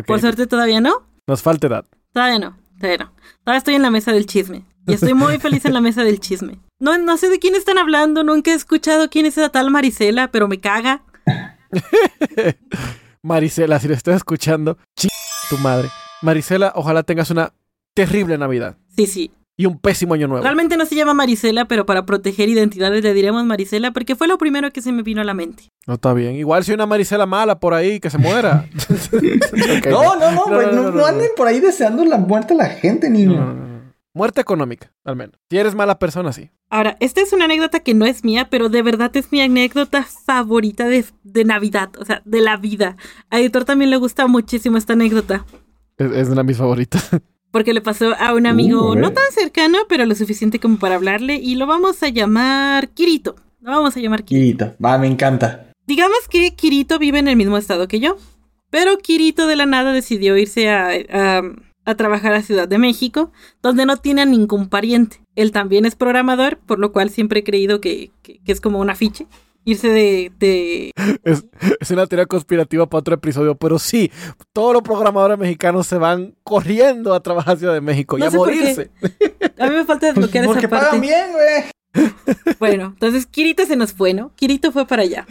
Por 0.05 0.19
suerte 0.19 0.47
todavía 0.47 0.81
no. 0.81 1.07
Nos 1.27 1.41
falta 1.41 1.67
edad. 1.67 1.85
Todavía 2.13 2.39
no, 2.39 2.57
todavía 2.79 3.05
no. 3.05 3.13
Todavía 3.43 3.57
estoy 3.57 3.75
en 3.75 3.81
la 3.81 3.91
mesa 3.91 4.11
del 4.11 4.25
chisme. 4.25 4.65
Y 4.87 4.93
estoy 4.93 5.13
muy 5.13 5.37
feliz 5.39 5.65
en 5.65 5.73
la 5.73 5.81
mesa 5.81 6.03
del 6.03 6.19
chisme. 6.19 6.59
No, 6.79 6.97
no 6.97 7.17
sé 7.17 7.29
de 7.29 7.39
quién 7.39 7.55
están 7.55 7.77
hablando, 7.77 8.23
nunca 8.23 8.51
he 8.51 8.55
escuchado 8.55 9.09
quién 9.09 9.25
es 9.25 9.37
esa 9.37 9.49
tal 9.49 9.69
Marisela, 9.71 10.31
pero 10.31 10.47
me 10.47 10.59
caga. 10.59 11.03
Marisela, 13.21 13.79
si 13.79 13.87
lo 13.87 13.93
estás 13.93 14.15
escuchando, 14.15 14.77
ch 14.95 15.07
tu 15.49 15.57
madre. 15.57 15.89
Marisela, 16.21 16.71
ojalá 16.75 17.03
tengas 17.03 17.29
una 17.31 17.53
terrible 17.93 18.37
Navidad. 18.37 18.77
Sí, 18.95 19.07
sí 19.07 19.31
y 19.59 19.65
un 19.65 19.77
pésimo 19.77 20.13
año 20.13 20.29
nuevo. 20.29 20.41
Realmente 20.41 20.77
no 20.77 20.85
se 20.85 20.95
llama 20.95 21.13
Marisela, 21.13 21.65
pero 21.65 21.85
para 21.85 22.05
proteger 22.05 22.47
identidades 22.47 23.03
le 23.03 23.13
diremos 23.13 23.43
Marisela 23.43 23.91
porque 23.91 24.15
fue 24.15 24.29
lo 24.29 24.37
primero 24.37 24.71
que 24.71 24.81
se 24.81 24.93
me 24.93 25.03
vino 25.03 25.19
a 25.19 25.25
la 25.25 25.33
mente. 25.33 25.67
No 25.85 25.95
está 25.95 26.13
bien. 26.13 26.35
Igual 26.35 26.63
si 26.63 26.71
hay 26.71 26.75
una 26.75 26.85
Marisela 26.85 27.25
mala 27.25 27.59
por 27.59 27.73
ahí 27.73 27.99
que 27.99 28.09
se 28.09 28.17
muera. 28.17 28.69
no, 29.91 30.15
no, 30.15 30.31
no, 30.31 30.71
no, 30.71 30.91
no, 30.91 31.05
anden 31.05 31.27
por 31.35 31.47
ahí 31.47 31.59
deseando 31.59 32.05
la 32.05 32.17
muerte 32.17 32.53
a 32.53 32.55
la 32.55 32.69
gente, 32.69 33.09
niño. 33.09 33.83
Muerte 34.13 34.39
económica, 34.39 34.93
al 35.03 35.17
menos. 35.17 35.35
Si 35.49 35.57
eres 35.57 35.75
mala 35.75 35.99
persona, 35.99 36.31
sí. 36.31 36.49
Ahora, 36.69 36.95
esta 37.01 37.19
es 37.19 37.33
una 37.33 37.43
anécdota 37.43 37.81
que 37.81 37.93
no 37.93 38.05
es 38.05 38.23
mía, 38.23 38.47
pero 38.49 38.69
de 38.69 38.81
verdad 38.81 39.11
es 39.17 39.29
mi 39.33 39.41
anécdota 39.41 40.05
favorita 40.25 40.87
de, 40.87 41.03
de 41.23 41.43
Navidad, 41.43 41.89
o 41.99 42.05
sea, 42.05 42.21
de 42.23 42.39
la 42.39 42.55
vida. 42.55 42.95
A 43.29 43.41
Editor 43.41 43.65
también 43.65 43.91
le 43.91 43.97
gusta 43.97 44.25
muchísimo 44.27 44.77
esta 44.77 44.93
anécdota. 44.93 45.45
Es, 45.97 46.13
es 46.13 46.27
una 46.29 46.43
de 46.43 46.47
mis 46.47 46.57
favoritas. 46.57 47.09
Porque 47.51 47.73
le 47.73 47.81
pasó 47.81 48.13
a 48.19 48.33
un 48.33 48.45
amigo 48.45 48.91
uh, 48.91 48.95
no 48.95 49.11
tan 49.11 49.31
cercano, 49.31 49.79
pero 49.87 50.05
lo 50.05 50.15
suficiente 50.15 50.59
como 50.59 50.77
para 50.77 50.95
hablarle. 50.95 51.35
Y 51.35 51.55
lo 51.55 51.65
vamos 51.65 52.01
a 52.03 52.09
llamar 52.09 52.89
Kirito. 52.89 53.35
Lo 53.61 53.71
vamos 53.71 53.97
a 53.97 53.99
llamar 53.99 54.23
Kirito. 54.23 54.65
Kirito. 54.65 54.83
Va, 54.83 54.97
me 54.97 55.07
encanta. 55.07 55.71
Digamos 55.87 56.27
que 56.29 56.55
Kirito 56.55 56.99
vive 56.99 57.19
en 57.19 57.27
el 57.27 57.35
mismo 57.35 57.57
estado 57.57 57.87
que 57.87 57.99
yo. 57.99 58.17
Pero 58.69 58.97
Kirito 58.99 59.47
de 59.47 59.55
la 59.55 59.65
nada 59.65 59.93
decidió 59.93 60.37
irse 60.37 60.69
a, 60.69 60.91
a, 61.85 61.95
trabajar 61.95 62.33
a 62.33 62.43
Ciudad 62.43 62.67
de 62.67 62.77
México, 62.77 63.31
donde 63.63 63.87
no 63.87 63.97
tiene 63.97 64.25
ningún 64.27 64.69
pariente. 64.69 65.21
Él 65.35 65.51
también 65.51 65.85
es 65.85 65.95
programador, 65.95 66.59
por 66.59 66.77
lo 66.77 66.91
cual 66.91 67.09
siempre 67.09 67.39
he 67.39 67.43
creído 67.43 67.81
que, 67.81 68.11
que 68.21 68.39
es 68.45 68.61
como 68.61 68.79
un 68.79 68.91
afiche 68.91 69.25
irse 69.65 69.89
de... 69.89 70.91
Es, 71.23 71.91
una 71.91 72.07
teoría 72.07 72.25
conspirativa 72.25 72.87
para 72.87 72.99
otro 72.99 73.15
episodio, 73.15 73.55
pero 73.55 73.79
sí, 73.79 74.11
todos 74.53 74.73
los 74.73 74.81
programadores 74.81 75.37
mexicanos 75.37 75.87
se 75.87 75.97
van 75.97 76.35
corriendo 76.43 77.13
a 77.13 77.21
trabajar 77.21 77.55
a 77.55 77.59
Ciudad 77.59 77.73
de 77.73 77.81
México 77.81 78.17
y 78.17 78.23
a 78.23 78.29
morirse. 78.29 78.91
A 79.57 79.67
mí 79.67 79.75
me 79.75 79.85
falta 79.85 80.07
desbloquear 80.07 80.45
esa 80.45 80.53
parte. 80.53 80.67
Porque 80.67 80.85
pagan 80.85 81.01
bien, 81.01 81.31
güey. 81.31 81.63
Bueno, 82.59 82.85
entonces 82.93 83.25
Kirito 83.25 83.65
se 83.65 83.75
nos 83.75 83.93
fue, 83.93 84.13
¿no? 84.13 84.33
Kirito 84.35 84.71
fue 84.71 84.85
para 84.85 85.03
allá. 85.03 85.25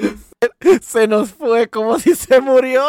Se 0.83 1.07
nos 1.07 1.31
fue 1.31 1.68
como 1.68 1.99
si 1.99 2.14
se 2.14 2.41
murió. 2.41 2.85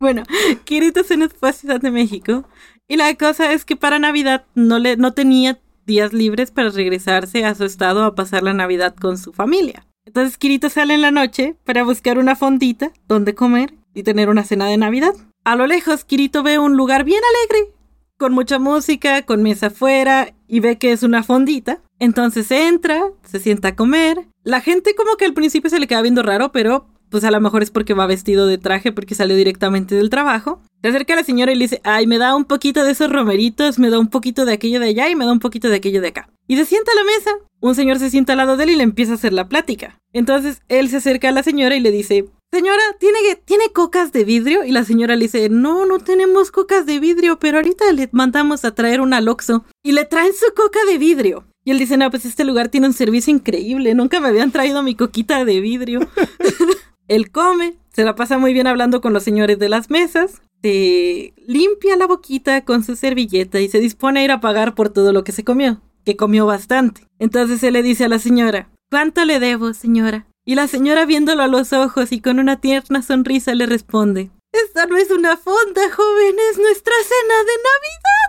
bueno, 0.00 0.24
Kirito 0.64 1.04
se 1.04 1.16
nos 1.16 1.32
fue 1.32 1.50
a 1.50 1.52
Ciudad 1.52 1.80
de 1.80 1.90
México. 1.90 2.44
Y 2.88 2.96
la 2.96 3.14
cosa 3.14 3.52
es 3.52 3.64
que 3.64 3.76
para 3.76 3.98
Navidad 3.98 4.44
no, 4.54 4.78
le, 4.78 4.96
no 4.96 5.14
tenía 5.14 5.60
días 5.86 6.12
libres 6.12 6.50
para 6.50 6.70
regresarse 6.70 7.44
a 7.44 7.54
su 7.54 7.64
estado 7.64 8.04
a 8.04 8.14
pasar 8.14 8.42
la 8.42 8.54
Navidad 8.54 8.94
con 8.94 9.18
su 9.18 9.32
familia. 9.32 9.86
Entonces 10.06 10.38
Kirito 10.38 10.70
sale 10.70 10.94
en 10.94 11.02
la 11.02 11.10
noche 11.10 11.56
para 11.64 11.84
buscar 11.84 12.18
una 12.18 12.36
fondita 12.36 12.92
donde 13.06 13.34
comer 13.34 13.74
y 13.94 14.02
tener 14.02 14.28
una 14.28 14.44
cena 14.44 14.66
de 14.66 14.76
Navidad. 14.76 15.14
A 15.44 15.56
lo 15.56 15.66
lejos, 15.66 16.04
Kirito 16.04 16.42
ve 16.42 16.58
un 16.58 16.76
lugar 16.76 17.04
bien 17.04 17.22
alegre, 17.22 17.72
con 18.18 18.32
mucha 18.32 18.58
música, 18.58 19.22
con 19.22 19.42
mesa 19.42 19.68
afuera, 19.68 20.34
y 20.46 20.60
ve 20.60 20.78
que 20.78 20.92
es 20.92 21.02
una 21.02 21.22
fondita. 21.22 21.80
Entonces 21.98 22.50
entra, 22.50 23.02
se 23.24 23.40
sienta 23.40 23.68
a 23.68 23.76
comer. 23.76 24.26
La 24.42 24.60
gente 24.60 24.94
como 24.94 25.16
que 25.16 25.24
al 25.24 25.34
principio 25.34 25.70
se 25.70 25.78
le 25.78 25.86
queda 25.86 26.02
viendo 26.02 26.22
raro, 26.22 26.52
pero 26.52 26.86
pues 27.10 27.24
a 27.24 27.30
lo 27.30 27.40
mejor 27.40 27.62
es 27.62 27.70
porque 27.70 27.94
va 27.94 28.06
vestido 28.06 28.46
de 28.46 28.58
traje 28.58 28.92
porque 28.92 29.14
salió 29.14 29.36
directamente 29.36 29.94
del 29.94 30.10
trabajo. 30.10 30.62
Se 30.82 30.88
acerca 30.88 31.12
a 31.12 31.16
la 31.16 31.24
señora 31.24 31.52
y 31.52 31.56
le 31.56 31.64
dice, 31.64 31.80
ay, 31.84 32.06
me 32.06 32.18
da 32.18 32.34
un 32.34 32.44
poquito 32.44 32.84
de 32.84 32.92
esos 32.92 33.10
romeritos, 33.12 33.78
me 33.78 33.90
da 33.90 33.98
un 33.98 34.08
poquito 34.08 34.44
de 34.44 34.52
aquello 34.52 34.80
de 34.80 34.88
allá 34.88 35.08
y 35.10 35.16
me 35.16 35.26
da 35.26 35.32
un 35.32 35.40
poquito 35.40 35.68
de 35.68 35.76
aquello 35.76 36.00
de 36.00 36.08
acá. 36.08 36.30
Y 36.46 36.56
se 36.56 36.64
sienta 36.64 36.92
a 36.92 36.94
la 36.94 37.04
mesa. 37.04 37.30
Un 37.60 37.74
señor 37.74 37.98
se 37.98 38.10
sienta 38.10 38.32
al 38.32 38.38
lado 38.38 38.56
de 38.56 38.64
él 38.64 38.70
y 38.70 38.76
le 38.76 38.84
empieza 38.84 39.12
a 39.12 39.16
hacer 39.16 39.32
la 39.32 39.48
plática. 39.48 40.00
Entonces 40.12 40.62
él 40.68 40.88
se 40.88 40.96
acerca 40.96 41.28
a 41.28 41.32
la 41.32 41.42
señora 41.42 41.76
y 41.76 41.80
le 41.80 41.90
dice, 41.90 42.26
señora, 42.50 42.82
¿tiene, 42.98 43.18
¿tiene 43.44 43.70
cocas 43.72 44.12
de 44.12 44.24
vidrio? 44.24 44.64
Y 44.64 44.72
la 44.72 44.84
señora 44.84 45.16
le 45.16 45.26
dice, 45.26 45.48
no, 45.50 45.84
no 45.84 45.98
tenemos 45.98 46.50
cocas 46.50 46.86
de 46.86 46.98
vidrio, 46.98 47.38
pero 47.38 47.58
ahorita 47.58 47.92
le 47.92 48.08
mandamos 48.12 48.64
a 48.64 48.74
traer 48.74 49.00
un 49.00 49.12
aloxo. 49.12 49.64
Y 49.82 49.92
le 49.92 50.06
traen 50.06 50.32
su 50.32 50.54
coca 50.54 50.78
de 50.88 50.98
vidrio. 50.98 51.44
Y 51.64 51.72
él 51.72 51.78
dice, 51.78 51.96
no, 51.98 52.10
pues 52.10 52.24
este 52.24 52.44
lugar 52.44 52.68
tiene 52.70 52.86
un 52.86 52.94
servicio 52.94 53.34
increíble, 53.34 53.94
nunca 53.94 54.18
me 54.18 54.28
habían 54.28 54.50
traído 54.50 54.82
mi 54.82 54.94
coquita 54.94 55.44
de 55.44 55.60
vidrio. 55.60 56.00
él 57.10 57.32
come, 57.32 57.74
se 57.92 58.04
la 58.04 58.14
pasa 58.14 58.38
muy 58.38 58.52
bien 58.52 58.68
hablando 58.68 59.00
con 59.00 59.12
los 59.12 59.24
señores 59.24 59.58
de 59.58 59.68
las 59.68 59.90
mesas, 59.90 60.42
se 60.62 61.34
limpia 61.44 61.96
la 61.96 62.06
boquita 62.06 62.64
con 62.64 62.84
su 62.84 62.94
servilleta 62.94 63.58
y 63.58 63.68
se 63.68 63.80
dispone 63.80 64.20
a 64.20 64.24
ir 64.24 64.30
a 64.30 64.40
pagar 64.40 64.76
por 64.76 64.90
todo 64.90 65.12
lo 65.12 65.24
que 65.24 65.32
se 65.32 65.42
comió, 65.42 65.82
que 66.04 66.16
comió 66.16 66.46
bastante. 66.46 67.02
Entonces 67.18 67.64
él 67.64 67.72
le 67.72 67.82
dice 67.82 68.04
a 68.04 68.08
la 68.08 68.20
señora, 68.20 68.70
¿cuánto 68.90 69.24
le 69.24 69.40
debo, 69.40 69.74
señora? 69.74 70.26
Y 70.44 70.54
la 70.54 70.68
señora 70.68 71.04
viéndolo 71.04 71.42
a 71.42 71.48
los 71.48 71.72
ojos 71.72 72.12
y 72.12 72.20
con 72.20 72.38
una 72.38 72.60
tierna 72.60 73.02
sonrisa 73.02 73.56
le 73.56 73.66
responde, 73.66 74.30
Esta 74.52 74.86
no 74.86 74.96
es 74.96 75.10
una 75.10 75.36
fonda, 75.36 75.82
joven, 75.90 76.36
es 76.52 76.58
nuestra 76.58 76.94
cena 77.02 77.34
de 77.40 77.56
Navidad. 77.66 78.19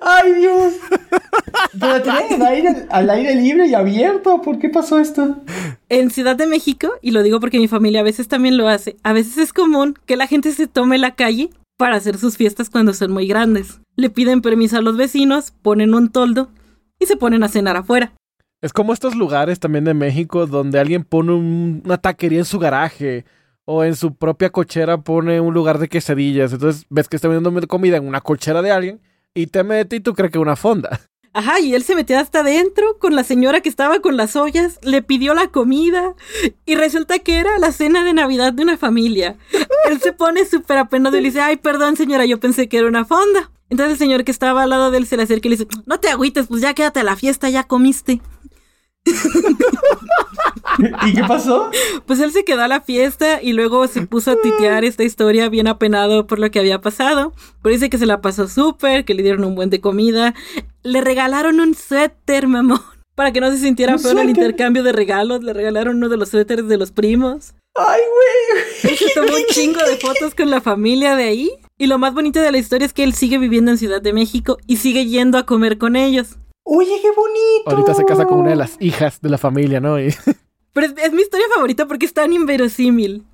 ¡Ay, 0.00 0.32
Dios! 0.34 0.74
Pero 1.78 2.02
tienen 2.02 2.42
al 2.42 2.46
aire, 2.46 2.86
al 2.88 3.10
aire 3.10 3.34
libre 3.34 3.66
y 3.66 3.74
abierto. 3.74 4.40
¿Por 4.40 4.58
qué 4.58 4.68
pasó 4.68 4.98
esto? 4.98 5.42
En 5.88 6.10
Ciudad 6.10 6.36
de 6.36 6.46
México, 6.46 6.92
y 7.02 7.10
lo 7.10 7.22
digo 7.22 7.38
porque 7.38 7.58
mi 7.58 7.68
familia 7.68 8.00
a 8.00 8.04
veces 8.04 8.28
también 8.28 8.56
lo 8.56 8.68
hace, 8.68 8.96
a 9.02 9.12
veces 9.12 9.38
es 9.38 9.52
común 9.52 9.94
que 10.06 10.16
la 10.16 10.26
gente 10.26 10.52
se 10.52 10.66
tome 10.66 10.98
la 10.98 11.14
calle 11.14 11.50
para 11.76 11.96
hacer 11.96 12.16
sus 12.18 12.36
fiestas 12.36 12.70
cuando 12.70 12.94
son 12.94 13.12
muy 13.12 13.26
grandes. 13.26 13.80
Le 13.96 14.10
piden 14.10 14.40
permiso 14.40 14.78
a 14.78 14.82
los 14.82 14.96
vecinos, 14.96 15.52
ponen 15.62 15.94
un 15.94 16.10
toldo 16.10 16.48
y 16.98 17.06
se 17.06 17.16
ponen 17.16 17.42
a 17.42 17.48
cenar 17.48 17.76
afuera. 17.76 18.12
Es 18.62 18.72
como 18.72 18.94
estos 18.94 19.14
lugares 19.14 19.60
también 19.60 19.84
de 19.84 19.94
México 19.94 20.46
donde 20.46 20.78
alguien 20.78 21.04
pone 21.04 21.34
una 21.34 21.98
taquería 21.98 22.38
en 22.38 22.44
su 22.46 22.58
garaje 22.58 23.26
o 23.66 23.84
en 23.84 23.96
su 23.96 24.14
propia 24.14 24.50
cochera 24.50 24.98
pone 24.98 25.40
un 25.40 25.52
lugar 25.52 25.78
de 25.78 25.88
quesadillas. 25.88 26.52
Entonces 26.52 26.86
ves 26.88 27.08
que 27.08 27.16
está 27.16 27.28
vendiendo 27.28 27.68
comida 27.68 27.98
en 27.98 28.08
una 28.08 28.22
cochera 28.22 28.62
de 28.62 28.70
alguien 28.70 29.00
y 29.36 29.46
te 29.46 29.62
mete 29.62 29.96
y 29.96 30.00
tú 30.00 30.14
crees 30.14 30.32
que 30.32 30.38
una 30.38 30.56
fonda. 30.56 31.00
Ajá, 31.34 31.60
y 31.60 31.74
él 31.74 31.84
se 31.84 31.94
metió 31.94 32.18
hasta 32.18 32.40
adentro 32.40 32.98
con 32.98 33.14
la 33.14 33.22
señora 33.22 33.60
que 33.60 33.68
estaba 33.68 34.00
con 34.00 34.16
las 34.16 34.34
ollas, 34.36 34.78
le 34.82 35.02
pidió 35.02 35.34
la 35.34 35.48
comida 35.48 36.14
y 36.64 36.76
resulta 36.76 37.18
que 37.18 37.36
era 37.36 37.58
la 37.58 37.72
cena 37.72 38.02
de 38.04 38.14
Navidad 38.14 38.54
de 38.54 38.62
una 38.62 38.78
familia. 38.78 39.36
Él 39.90 40.00
se 40.00 40.14
pone 40.14 40.46
súper 40.46 40.78
apenado 40.78 41.18
y 41.18 41.20
le 41.20 41.28
dice, 41.28 41.42
ay, 41.42 41.58
perdón 41.58 41.96
señora, 41.96 42.24
yo 42.24 42.40
pensé 42.40 42.70
que 42.70 42.78
era 42.78 42.88
una 42.88 43.04
fonda. 43.04 43.50
Entonces 43.68 43.92
el 43.92 43.98
señor 43.98 44.24
que 44.24 44.30
estaba 44.30 44.62
al 44.62 44.70
lado 44.70 44.90
de 44.90 44.98
él 44.98 45.06
se 45.06 45.16
le 45.16 45.24
acerca 45.24 45.48
y 45.48 45.50
le 45.50 45.56
dice, 45.56 45.68
no 45.84 46.00
te 46.00 46.08
agüites, 46.08 46.46
pues 46.46 46.62
ya 46.62 46.72
quédate 46.72 47.00
a 47.00 47.04
la 47.04 47.16
fiesta, 47.16 47.50
ya 47.50 47.64
comiste. 47.64 48.22
¿Y 51.06 51.14
qué 51.14 51.22
pasó? 51.26 51.70
Pues 52.06 52.20
él 52.20 52.32
se 52.32 52.44
quedó 52.44 52.62
a 52.62 52.68
la 52.68 52.80
fiesta 52.80 53.42
y 53.42 53.52
luego 53.52 53.86
se 53.86 54.06
puso 54.06 54.32
a 54.32 54.36
titear 54.36 54.84
esta 54.84 55.04
historia 55.04 55.48
bien 55.48 55.68
apenado 55.68 56.26
por 56.26 56.38
lo 56.38 56.50
que 56.50 56.58
había 56.58 56.80
pasado. 56.80 57.32
Pero 57.62 57.74
dice 57.74 57.90
que 57.90 57.98
se 57.98 58.06
la 58.06 58.20
pasó 58.20 58.48
súper, 58.48 59.04
que 59.04 59.14
le 59.14 59.22
dieron 59.22 59.44
un 59.44 59.54
buen 59.54 59.70
de 59.70 59.80
comida. 59.80 60.34
Le 60.82 61.00
regalaron 61.00 61.60
un 61.60 61.74
suéter, 61.74 62.46
mamón. 62.46 62.80
Para 63.14 63.32
que 63.32 63.40
no 63.40 63.50
se 63.50 63.58
sintiera 63.58 63.98
feo 63.98 64.10
en 64.10 64.18
el 64.18 64.28
intercambio 64.28 64.82
de 64.82 64.92
regalos, 64.92 65.42
le 65.42 65.54
regalaron 65.54 65.96
uno 65.96 66.10
de 66.10 66.18
los 66.18 66.28
suéteres 66.28 66.68
de 66.68 66.76
los 66.76 66.92
primos. 66.92 67.54
¡Ay, 67.74 68.02
güey! 68.82 68.96
Se 68.96 69.06
tomó 69.14 69.34
un 69.34 69.44
chingo 69.48 69.82
de 69.82 69.96
fotos 69.96 70.34
con 70.34 70.50
la 70.50 70.60
familia 70.60 71.16
de 71.16 71.24
ahí. 71.24 71.50
Y 71.78 71.86
lo 71.86 71.98
más 71.98 72.12
bonito 72.12 72.40
de 72.40 72.52
la 72.52 72.58
historia 72.58 72.84
es 72.84 72.92
que 72.92 73.04
él 73.04 73.14
sigue 73.14 73.38
viviendo 73.38 73.70
en 73.70 73.78
Ciudad 73.78 74.02
de 74.02 74.12
México 74.12 74.58
y 74.66 74.76
sigue 74.76 75.06
yendo 75.06 75.38
a 75.38 75.46
comer 75.46 75.78
con 75.78 75.96
ellos. 75.96 76.36
Oye, 76.68 76.98
qué 77.00 77.10
bonito. 77.12 77.70
Ahorita 77.70 77.94
se 77.94 78.04
casa 78.04 78.26
con 78.26 78.40
una 78.40 78.50
de 78.50 78.56
las 78.56 78.76
hijas 78.80 79.20
de 79.20 79.28
la 79.28 79.38
familia, 79.38 79.78
¿no? 79.78 80.00
Y 80.00 80.12
Pero 80.72 80.88
es, 80.88 80.94
es 81.00 81.12
mi 81.12 81.22
historia 81.22 81.46
favorita 81.54 81.86
porque 81.86 82.06
es 82.06 82.12
tan 82.12 82.32
inverosímil. 82.32 83.24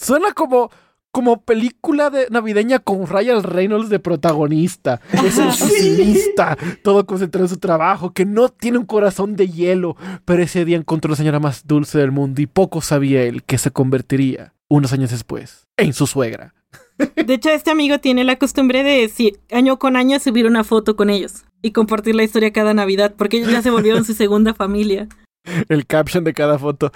suena 0.00 0.32
como, 0.32 0.70
como 1.10 1.42
película 1.42 2.08
de 2.08 2.28
navideña 2.30 2.78
con 2.78 3.06
Ryan 3.06 3.42
Reynolds 3.42 3.90
de 3.90 3.98
protagonista. 3.98 5.02
Es 5.12 5.36
un 5.36 5.48
oficinista, 5.48 6.56
todo 6.82 7.04
concentrado 7.04 7.44
en 7.44 7.50
su 7.50 7.58
trabajo, 7.58 8.14
que 8.14 8.24
no 8.24 8.48
tiene 8.48 8.78
un 8.78 8.86
corazón 8.86 9.36
de 9.36 9.48
hielo. 9.50 9.94
Pero 10.24 10.42
ese 10.42 10.64
día 10.64 10.78
encontró 10.78 11.10
la 11.10 11.16
señora 11.16 11.40
más 11.40 11.66
dulce 11.66 11.98
del 11.98 12.10
mundo 12.10 12.40
y 12.40 12.46
poco 12.46 12.80
sabía 12.80 13.22
él 13.22 13.44
que 13.44 13.58
se 13.58 13.70
convertiría, 13.70 14.54
unos 14.66 14.94
años 14.94 15.10
después, 15.10 15.68
en 15.76 15.92
su 15.92 16.06
suegra. 16.06 16.54
De 16.96 17.34
hecho, 17.34 17.50
este 17.50 17.70
amigo 17.70 17.98
tiene 17.98 18.24
la 18.24 18.36
costumbre 18.36 18.82
de 18.82 19.12
año 19.50 19.78
con 19.78 19.94
año 19.94 20.18
subir 20.18 20.46
una 20.46 20.64
foto 20.64 20.96
con 20.96 21.10
ellos 21.10 21.44
y 21.62 21.72
compartir 21.72 22.14
la 22.14 22.22
historia 22.24 22.52
cada 22.52 22.74
Navidad, 22.74 23.14
porque 23.16 23.38
ellos 23.38 23.50
ya 23.50 23.62
se 23.62 23.70
volvieron 23.70 24.04
su 24.04 24.14
segunda 24.14 24.54
familia. 24.54 25.08
El 25.68 25.86
caption 25.86 26.24
de 26.24 26.34
cada 26.34 26.58
foto. 26.58 26.92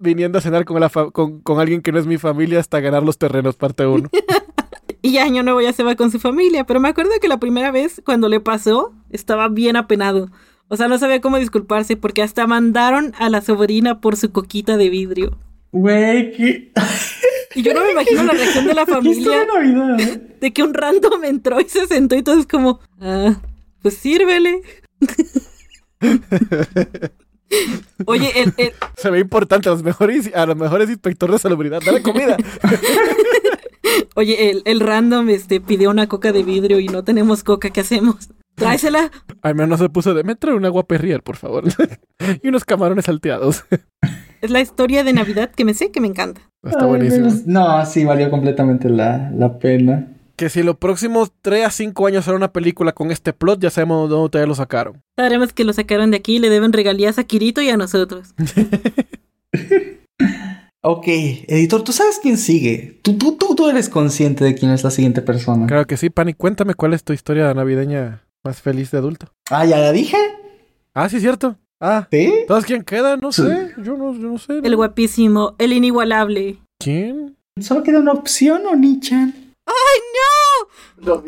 Viniendo 0.00 0.38
a 0.38 0.42
cenar 0.42 0.64
con, 0.64 0.78
la 0.80 0.88
fa- 0.88 1.10
con, 1.10 1.40
con 1.40 1.60
alguien 1.60 1.80
que 1.82 1.92
no 1.92 1.98
es 1.98 2.06
mi 2.06 2.18
familia 2.18 2.60
hasta 2.60 2.80
ganar 2.80 3.02
los 3.02 3.16
terrenos, 3.18 3.56
parte 3.56 3.86
1. 3.86 4.08
Y 5.02 5.12
ya 5.12 5.24
año 5.24 5.42
nuevo 5.42 5.62
ya 5.62 5.72
se 5.72 5.82
va 5.82 5.94
con 5.96 6.10
su 6.10 6.18
familia, 6.20 6.64
pero 6.64 6.78
me 6.78 6.90
acuerdo 6.90 7.12
que 7.22 7.28
la 7.28 7.40
primera 7.40 7.70
vez 7.70 8.02
cuando 8.04 8.28
le 8.28 8.38
pasó 8.38 8.92
estaba 9.08 9.48
bien 9.48 9.76
apenado. 9.76 10.28
O 10.68 10.76
sea, 10.76 10.88
no 10.88 10.98
sabía 10.98 11.22
cómo 11.22 11.38
disculparse 11.38 11.96
porque 11.96 12.22
hasta 12.22 12.46
mandaron 12.46 13.14
a 13.18 13.30
la 13.30 13.40
sobrina 13.40 14.02
por 14.02 14.16
su 14.16 14.30
coquita 14.30 14.76
de 14.76 14.90
vidrio. 14.90 15.38
Güey, 15.72 16.32
qué. 16.32 16.72
Y 17.54 17.62
yo 17.62 17.72
no 17.72 17.80
me 17.82 17.92
imagino 17.92 18.22
la 18.24 18.32
reacción 18.32 18.66
de 18.66 18.74
la 18.74 18.84
¿Qué 18.84 18.92
historia 18.92 19.38
familia 19.38 19.38
de 19.40 19.46
Navidad? 19.46 20.00
¿eh? 20.00 20.36
de 20.40 20.52
que 20.52 20.62
un 20.62 20.72
random 20.74 21.24
entró 21.24 21.60
y 21.60 21.64
se 21.64 21.86
sentó 21.86 22.14
y 22.14 22.22
todo 22.22 22.38
es 22.38 22.46
como, 22.46 22.78
ah, 23.00 23.40
pues 23.82 23.94
sírvele. 23.96 24.62
Oye, 28.06 28.30
el, 28.42 28.54
el- 28.56 28.72
Se 28.96 29.10
ve 29.10 29.18
importante 29.20 29.68
a 29.68 29.72
los 29.72 29.82
mejores, 29.82 30.30
a 30.34 30.46
los 30.46 30.56
mejores 30.56 30.88
inspectores 30.88 31.34
de 31.34 31.38
salubridad. 31.40 31.80
Dale 31.84 32.02
comida. 32.02 32.36
oye, 34.14 34.50
el, 34.50 34.62
el 34.64 34.80
random 34.80 35.28
este, 35.30 35.60
pidió 35.60 35.90
una 35.90 36.06
coca 36.08 36.32
de 36.32 36.42
vidrio 36.42 36.78
y 36.80 36.86
no 36.88 37.02
tenemos 37.04 37.42
coca, 37.42 37.70
¿qué 37.70 37.80
hacemos? 37.80 38.30
Tráesela. 38.54 39.10
Al 39.42 39.54
menos 39.54 39.80
se 39.80 39.88
puso 39.88 40.12
de 40.14 40.22
me 40.22 40.36
trae 40.36 40.54
un 40.54 40.64
agua 40.64 40.86
perrier, 40.86 41.22
por 41.22 41.36
favor. 41.36 41.64
y 42.42 42.48
unos 42.48 42.64
camarones 42.64 43.06
salteados. 43.06 43.64
Es 44.42 44.48
la 44.50 44.62
historia 44.62 45.04
de 45.04 45.12
Navidad 45.12 45.50
que 45.54 45.66
me 45.66 45.74
sé 45.74 45.90
que 45.90 46.00
me 46.00 46.06
encanta. 46.08 46.40
Está 46.62 46.86
buenísimo. 46.86 47.30
No, 47.44 47.84
sí, 47.84 48.06
valió 48.06 48.30
completamente 48.30 48.88
la, 48.88 49.30
la 49.36 49.58
pena. 49.58 50.06
Que 50.40 50.48
si 50.48 50.62
los 50.62 50.78
próximos 50.78 51.32
3 51.42 51.66
a 51.66 51.70
5 51.70 52.06
años 52.06 52.24
será 52.24 52.34
una 52.34 52.50
película 52.50 52.92
con 52.92 53.10
este 53.10 53.34
plot, 53.34 53.60
ya 53.60 53.68
sabemos 53.68 54.08
de 54.08 54.14
dónde 54.16 54.30
todavía 54.30 54.48
lo 54.48 54.54
sacaron. 54.54 55.02
Sabremos 55.14 55.52
que 55.52 55.64
lo 55.64 55.74
sacaron 55.74 56.10
de 56.12 56.16
aquí 56.16 56.36
y 56.36 56.38
le 56.38 56.48
deben 56.48 56.72
regalías 56.72 57.18
a 57.18 57.24
Kirito 57.24 57.60
y 57.60 57.68
a 57.68 57.76
nosotros. 57.76 58.34
Ok, 60.82 61.04
editor, 61.08 61.84
¿tú 61.84 61.92
sabes 61.92 62.18
quién 62.22 62.38
sigue? 62.38 62.98
Tú, 63.02 63.18
tú, 63.18 63.36
tú, 63.36 63.54
tú 63.54 63.68
eres 63.68 63.90
consciente 63.90 64.44
de 64.44 64.54
quién 64.54 64.70
es 64.70 64.82
la 64.82 64.90
siguiente 64.90 65.20
persona. 65.20 65.66
Claro 65.66 65.86
que 65.86 65.98
sí, 65.98 66.08
Pani, 66.08 66.32
cuéntame 66.32 66.72
cuál 66.72 66.94
es 66.94 67.04
tu 67.04 67.12
historia 67.12 67.52
navideña 67.52 68.22
más 68.42 68.62
feliz 68.62 68.90
de 68.90 68.96
adulto. 68.96 69.26
Ah, 69.50 69.66
¿ya 69.66 69.76
la 69.76 69.92
dije? 69.92 70.16
Ah, 70.94 71.10
sí, 71.10 71.20
cierto. 71.20 71.56
Ah, 71.80 72.08
¿Sí? 72.10 72.32
¿sabes 72.48 72.64
quién 72.64 72.82
queda? 72.82 73.18
No 73.18 73.30
Sí. 73.30 73.42
sé. 73.42 73.74
Yo 73.82 73.94
no, 73.98 74.14
yo 74.14 74.28
no 74.30 74.38
sé. 74.38 74.60
El 74.62 74.74
guapísimo, 74.74 75.54
el 75.58 75.74
inigualable. 75.74 76.56
¿Quién? 76.78 77.36
¿Solo 77.60 77.82
queda 77.82 77.98
una 77.98 78.12
opción 78.12 78.62
o 78.64 78.74
Nichan? 78.74 79.34
¡Ay, 79.70 80.00
no! 81.06 81.24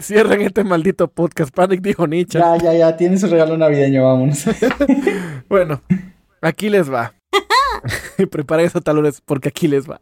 Cierren 0.00 0.40
este 0.40 0.64
maldito 0.64 1.08
podcast. 1.08 1.54
Panic 1.54 1.82
dijo 1.82 2.06
Nietzsche. 2.06 2.38
Ya, 2.38 2.56
ya, 2.56 2.72
ya, 2.72 2.96
tiene 2.96 3.18
su 3.18 3.26
regalo 3.26 3.56
navideño, 3.56 4.04
vámonos. 4.04 4.44
Bueno, 5.48 5.82
aquí 6.40 6.70
les 6.70 6.90
va. 6.90 7.14
Preparen 8.30 8.66
esos 8.66 8.82
talones 8.82 9.20
porque 9.20 9.50
aquí 9.50 9.68
les 9.68 9.88
va. 9.88 10.00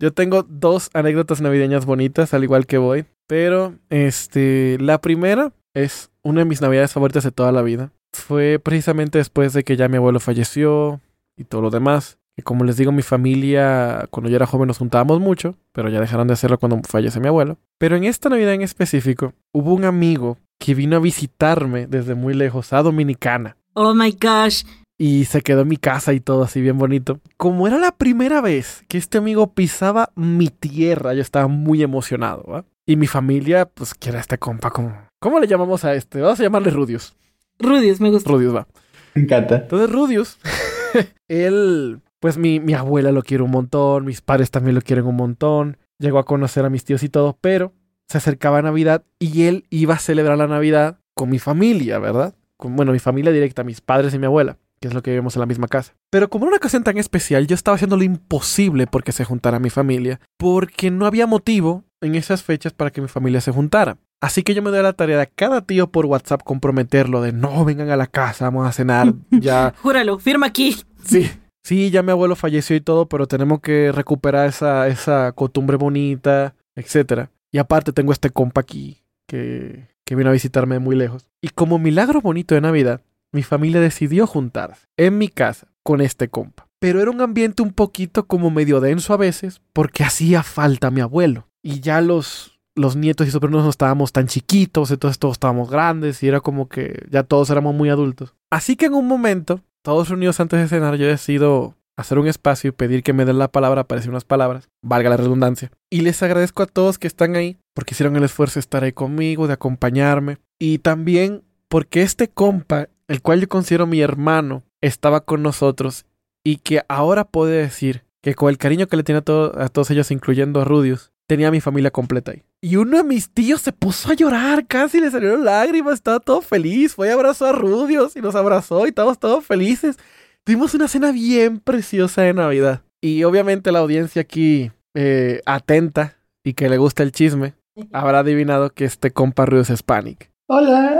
Yo 0.00 0.12
tengo 0.12 0.42
dos 0.42 0.90
anécdotas 0.92 1.40
navideñas 1.40 1.86
bonitas, 1.86 2.34
al 2.34 2.42
igual 2.42 2.66
que 2.66 2.78
voy. 2.78 3.04
Pero, 3.28 3.74
este, 3.90 4.76
la 4.80 5.00
primera 5.00 5.52
es 5.74 6.10
una 6.22 6.40
de 6.40 6.46
mis 6.46 6.60
navidades 6.60 6.92
favoritas 6.92 7.22
de 7.22 7.30
toda 7.30 7.52
la 7.52 7.62
vida. 7.62 7.92
Fue 8.12 8.58
precisamente 8.58 9.18
después 9.18 9.52
de 9.52 9.62
que 9.62 9.76
ya 9.76 9.88
mi 9.88 9.98
abuelo 9.98 10.18
falleció 10.18 11.00
y 11.36 11.44
todo 11.44 11.62
lo 11.62 11.70
demás. 11.70 12.17
Y 12.38 12.42
como 12.42 12.62
les 12.64 12.76
digo, 12.76 12.92
mi 12.92 13.02
familia, 13.02 14.06
cuando 14.10 14.30
yo 14.30 14.36
era 14.36 14.46
joven 14.46 14.68
nos 14.68 14.78
juntábamos 14.78 15.18
mucho, 15.18 15.56
pero 15.72 15.88
ya 15.88 16.00
dejaron 16.00 16.28
de 16.28 16.34
hacerlo 16.34 16.56
cuando 16.58 16.80
fallece 16.88 17.18
mi 17.18 17.26
abuelo. 17.26 17.58
Pero 17.78 17.96
en 17.96 18.04
esta 18.04 18.28
Navidad 18.28 18.54
en 18.54 18.62
específico, 18.62 19.32
hubo 19.52 19.74
un 19.74 19.84
amigo 19.84 20.38
que 20.60 20.76
vino 20.76 20.94
a 20.96 21.00
visitarme 21.00 21.88
desde 21.88 22.14
muy 22.14 22.34
lejos, 22.34 22.72
a 22.72 22.80
Dominicana 22.82 23.56
Oh 23.74 23.92
my 23.92 24.16
gosh. 24.20 24.62
y 24.96 25.24
se 25.24 25.40
quedó 25.42 25.62
en 25.62 25.68
mi 25.68 25.78
casa 25.78 26.12
y 26.12 26.20
todo 26.20 26.44
así 26.44 26.60
bien 26.60 26.78
bonito. 26.78 27.18
Como 27.36 27.66
era 27.66 27.76
la 27.76 27.90
primera 27.90 28.40
vez 28.40 28.84
que 28.86 28.98
este 28.98 29.18
amigo 29.18 29.52
pisaba 29.52 30.10
mi 30.14 30.46
tierra, 30.46 31.14
yo 31.14 31.22
estaba 31.22 31.48
muy 31.48 31.82
emocionado, 31.82 32.44
¿va? 32.44 32.64
Y 32.86 32.94
mi 32.94 33.08
familia, 33.08 33.66
pues, 33.66 33.94
que 33.94 34.10
era 34.10 34.20
este 34.20 34.38
compa, 34.38 34.70
como... 34.70 34.94
¿Cómo 35.20 35.40
le 35.40 35.48
llamamos 35.48 35.84
a 35.84 35.92
este? 35.94 36.20
Vamos 36.20 36.38
a 36.38 36.44
llamarle 36.44 36.70
Rudius. 36.70 37.16
Rudius, 37.58 38.00
me 38.00 38.10
gusta. 38.10 38.30
Rudius, 38.30 38.54
va. 38.54 38.68
Me 39.14 39.22
encanta. 39.22 39.56
Entonces, 39.56 39.90
Rudius, 39.90 40.38
él, 41.28 42.00
pues 42.20 42.38
mi, 42.38 42.60
mi 42.60 42.74
abuela 42.74 43.12
lo 43.12 43.22
quiere 43.22 43.42
un 43.42 43.50
montón, 43.50 44.04
mis 44.04 44.20
padres 44.20 44.50
también 44.50 44.74
lo 44.74 44.80
quieren 44.80 45.06
un 45.06 45.16
montón, 45.16 45.76
llegó 45.98 46.18
a 46.18 46.24
conocer 46.24 46.64
a 46.64 46.70
mis 46.70 46.84
tíos 46.84 47.02
y 47.02 47.08
todo, 47.08 47.38
pero 47.40 47.72
se 48.08 48.18
acercaba 48.18 48.62
Navidad 48.62 49.04
y 49.18 49.44
él 49.44 49.66
iba 49.70 49.94
a 49.94 49.98
celebrar 49.98 50.38
la 50.38 50.46
Navidad 50.46 50.98
con 51.14 51.28
mi 51.28 51.38
familia, 51.38 51.98
¿verdad? 51.98 52.34
Con, 52.56 52.74
bueno, 52.74 52.92
mi 52.92 52.98
familia 52.98 53.32
directa, 53.32 53.64
mis 53.64 53.80
padres 53.80 54.14
y 54.14 54.18
mi 54.18 54.26
abuela, 54.26 54.56
que 54.80 54.88
es 54.88 54.94
lo 54.94 55.02
que 55.02 55.10
vivimos 55.10 55.36
en 55.36 55.40
la 55.40 55.46
misma 55.46 55.68
casa. 55.68 55.94
Pero 56.10 56.30
como 56.30 56.44
era 56.44 56.50
una 56.50 56.56
ocasión 56.56 56.84
tan 56.84 56.96
especial, 56.96 57.46
yo 57.46 57.54
estaba 57.54 57.74
haciendo 57.74 57.96
lo 57.96 58.02
imposible 58.02 58.86
porque 58.86 59.12
se 59.12 59.24
juntara 59.24 59.58
mi 59.58 59.70
familia, 59.70 60.20
porque 60.38 60.90
no 60.90 61.06
había 61.06 61.26
motivo 61.26 61.84
en 62.00 62.14
esas 62.14 62.42
fechas 62.42 62.72
para 62.72 62.90
que 62.90 63.00
mi 63.00 63.08
familia 63.08 63.40
se 63.40 63.52
juntara. 63.52 63.98
Así 64.20 64.42
que 64.42 64.54
yo 64.54 64.62
me 64.62 64.70
doy 64.70 64.82
la 64.82 64.94
tarea 64.94 65.16
de 65.16 65.22
a 65.22 65.26
cada 65.26 65.60
tío 65.62 65.92
por 65.92 66.06
WhatsApp 66.06 66.42
comprometerlo 66.42 67.20
de 67.20 67.32
no 67.32 67.64
vengan 67.64 67.90
a 67.90 67.96
la 67.96 68.06
casa, 68.06 68.46
vamos 68.46 68.66
a 68.66 68.72
cenar, 68.72 69.14
ya 69.30 69.74
Júralo, 69.82 70.18
firma 70.18 70.46
aquí. 70.46 70.76
Sí. 71.04 71.30
Sí, 71.68 71.90
ya 71.90 72.02
mi 72.02 72.12
abuelo 72.12 72.34
falleció 72.34 72.76
y 72.76 72.80
todo, 72.80 73.10
pero 73.10 73.26
tenemos 73.26 73.60
que 73.60 73.92
recuperar 73.92 74.48
esa, 74.48 74.88
esa 74.88 75.32
costumbre 75.32 75.76
bonita, 75.76 76.54
etcétera. 76.74 77.30
Y 77.52 77.58
aparte 77.58 77.92
tengo 77.92 78.10
este 78.10 78.30
compa 78.30 78.62
aquí 78.62 79.02
que, 79.26 79.86
que 80.06 80.16
vino 80.16 80.30
a 80.30 80.32
visitarme 80.32 80.78
muy 80.78 80.96
lejos. 80.96 81.28
Y 81.42 81.50
como 81.50 81.78
milagro 81.78 82.22
bonito 82.22 82.54
de 82.54 82.62
Navidad, 82.62 83.02
mi 83.32 83.42
familia 83.42 83.82
decidió 83.82 84.26
juntarse 84.26 84.86
en 84.96 85.18
mi 85.18 85.28
casa 85.28 85.68
con 85.82 86.00
este 86.00 86.28
compa. 86.28 86.68
Pero 86.78 87.02
era 87.02 87.10
un 87.10 87.20
ambiente 87.20 87.62
un 87.62 87.74
poquito 87.74 88.26
como 88.26 88.50
medio 88.50 88.80
denso 88.80 89.12
a 89.12 89.18
veces, 89.18 89.60
porque 89.74 90.04
hacía 90.04 90.42
falta 90.42 90.90
mi 90.90 91.02
abuelo. 91.02 91.48
Y 91.62 91.80
ya 91.80 92.00
los, 92.00 92.58
los 92.76 92.96
nietos 92.96 93.28
y 93.28 93.30
sobrinos 93.30 93.64
no 93.64 93.68
estábamos 93.68 94.12
tan 94.12 94.26
chiquitos, 94.26 94.90
entonces 94.90 95.18
todos 95.18 95.34
estábamos 95.34 95.68
grandes 95.68 96.22
y 96.22 96.28
era 96.28 96.40
como 96.40 96.70
que 96.70 97.06
ya 97.10 97.24
todos 97.24 97.50
éramos 97.50 97.74
muy 97.74 97.90
adultos. 97.90 98.34
Así 98.48 98.74
que 98.74 98.86
en 98.86 98.94
un 98.94 99.06
momento 99.06 99.60
todos 99.88 100.10
reunidos 100.10 100.38
antes 100.38 100.60
de 100.60 100.68
cenar, 100.68 100.96
yo 100.96 101.06
decido 101.06 101.74
hacer 101.96 102.18
un 102.18 102.28
espacio 102.28 102.68
y 102.68 102.72
pedir 102.72 103.02
que 103.02 103.14
me 103.14 103.24
den 103.24 103.38
la 103.38 103.48
palabra 103.48 103.84
para 103.84 104.02
unas 104.06 104.24
palabras, 104.24 104.68
valga 104.82 105.08
la 105.08 105.16
redundancia. 105.16 105.70
Y 105.90 106.02
les 106.02 106.22
agradezco 106.22 106.62
a 106.62 106.66
todos 106.66 106.98
que 106.98 107.06
están 107.06 107.36
ahí, 107.36 107.56
porque 107.74 107.94
hicieron 107.94 108.14
el 108.16 108.24
esfuerzo 108.24 108.54
de 108.56 108.60
estar 108.60 108.84
ahí 108.84 108.92
conmigo, 108.92 109.46
de 109.46 109.54
acompañarme. 109.54 110.36
Y 110.58 110.78
también 110.80 111.42
porque 111.68 112.02
este 112.02 112.28
compa, 112.28 112.88
el 113.08 113.22
cual 113.22 113.40
yo 113.40 113.48
considero 113.48 113.86
mi 113.86 114.02
hermano, 114.02 114.62
estaba 114.82 115.22
con 115.22 115.42
nosotros 115.42 116.04
y 116.44 116.56
que 116.58 116.82
ahora 116.88 117.24
puedo 117.24 117.50
decir 117.50 118.04
que 118.20 118.34
con 118.34 118.50
el 118.50 118.58
cariño 118.58 118.88
que 118.88 118.96
le 118.98 119.04
tiene 119.04 119.20
a, 119.20 119.22
todo- 119.22 119.58
a 119.58 119.70
todos 119.70 119.90
ellos, 119.90 120.10
incluyendo 120.10 120.60
a 120.60 120.64
Rudius, 120.64 121.12
tenía 121.26 121.50
mi 121.50 121.62
familia 121.62 121.90
completa 121.90 122.32
ahí. 122.32 122.42
Y 122.60 122.74
uno 122.74 122.96
de 122.96 123.04
mis 123.04 123.30
tíos 123.30 123.60
se 123.60 123.72
puso 123.72 124.10
a 124.10 124.14
llorar, 124.14 124.66
casi 124.66 125.00
le 125.00 125.12
salieron 125.12 125.44
lágrimas, 125.44 125.94
estaba 125.94 126.18
todo 126.18 126.40
feliz. 126.40 126.94
Fue 126.94 127.06
y 127.06 127.10
abrazó 127.10 127.46
a 127.46 127.52
Rudios 127.52 128.16
y 128.16 128.20
nos 128.20 128.34
abrazó 128.34 128.84
y 128.84 128.88
estábamos 128.88 129.20
todos 129.20 129.46
felices. 129.46 129.96
Tuvimos 130.42 130.74
una 130.74 130.88
cena 130.88 131.12
bien 131.12 131.60
preciosa 131.60 132.22
de 132.22 132.34
Navidad. 132.34 132.82
Y 133.00 133.22
obviamente 133.22 133.70
la 133.70 133.78
audiencia 133.78 134.22
aquí 134.22 134.72
eh, 134.94 135.40
atenta 135.46 136.16
y 136.42 136.54
que 136.54 136.68
le 136.68 136.78
gusta 136.78 137.04
el 137.04 137.12
chisme, 137.12 137.54
habrá 137.92 138.20
adivinado 138.20 138.70
que 138.70 138.84
este 138.84 139.12
compa 139.12 139.46
Rudios 139.46 139.70
es 139.70 139.84
Panic. 139.84 140.32
Hola. 140.48 140.98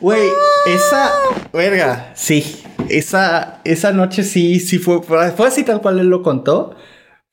Güey, 0.00 0.28
esa. 0.66 1.12
Verga, 1.52 2.10
sí. 2.16 2.64
Esa, 2.88 3.60
esa 3.64 3.92
noche 3.92 4.24
sí, 4.24 4.58
sí 4.58 4.78
fue. 4.78 5.02
Fue 5.02 5.46
así 5.46 5.62
tal 5.62 5.80
cual 5.80 6.00
él 6.00 6.08
lo 6.08 6.22
contó. 6.22 6.74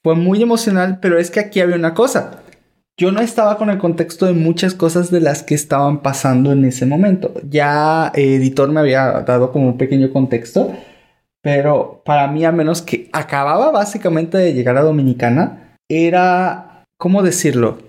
Fue 0.04 0.14
muy 0.14 0.44
emocional, 0.44 1.00
pero 1.02 1.18
es 1.18 1.32
que 1.32 1.40
aquí 1.40 1.60
había 1.60 1.78
una 1.78 1.96
cosa. 1.96 2.43
Yo 2.96 3.12
no 3.12 3.22
estaba 3.22 3.58
con 3.58 3.72
el 3.72 3.80
contexto 3.80 4.28
de 4.28 4.34
muchas 4.34 4.76
cosas 4.76 5.10
de 5.10 5.20
las 5.20 5.42
que 5.42 5.56
estaban 5.56 6.04
pasando 6.04 6.52
en 6.52 6.64
ese 6.64 6.86
momento. 6.86 7.34
Ya 7.50 8.12
eh, 8.14 8.36
editor 8.36 8.70
me 8.70 8.80
había 8.80 9.22
dado 9.22 9.52
como 9.52 9.68
un 9.68 9.78
pequeño 9.78 10.14
contexto, 10.14 10.72
pero 11.42 12.04
para 12.06 12.28
mí, 12.28 12.46
a 12.46 12.52
menos 12.52 12.82
que 12.84 13.10
acababa 13.12 13.72
básicamente 13.72 14.38
de 14.38 14.54
llegar 14.54 14.78
a 14.78 14.84
Dominicana, 14.84 15.78
era, 15.90 16.86
¿cómo 16.98 17.24
decirlo? 17.24 17.80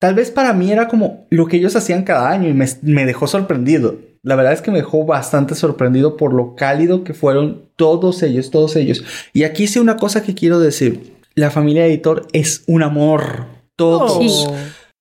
Tal 0.00 0.14
vez 0.14 0.30
para 0.30 0.52
mí 0.54 0.72
era 0.72 0.88
como 0.88 1.26
lo 1.28 1.46
que 1.46 1.58
ellos 1.58 1.76
hacían 1.76 2.04
cada 2.04 2.30
año 2.30 2.48
y 2.48 2.54
me, 2.54 3.04
dejó 3.04 3.26
sorprendido. 3.26 3.96
La 4.22 4.34
verdad 4.34 4.52
es 4.52 4.62
que 4.62 4.70
me 4.70 4.78
dejó 4.78 5.04
bastante 5.04 5.54
sorprendido 5.54 6.16
por 6.16 6.32
lo 6.32 6.54
cálido 6.54 7.04
que 7.04 7.14
fueron 7.14 7.68
todos 7.76 8.22
ellos, 8.22 8.50
todos 8.50 8.76
ellos. 8.76 9.04
Y 9.32 9.44
aquí 9.44 9.66
sí 9.66 9.78
una 9.78 9.96
cosa 9.96 10.22
que 10.22 10.34
quiero 10.34 10.58
decir. 10.58 11.18
La 11.34 11.50
familia 11.50 11.86
editor 11.86 12.26
es 12.32 12.64
un 12.66 12.82
amor. 12.82 13.57
Todos. 13.78 14.50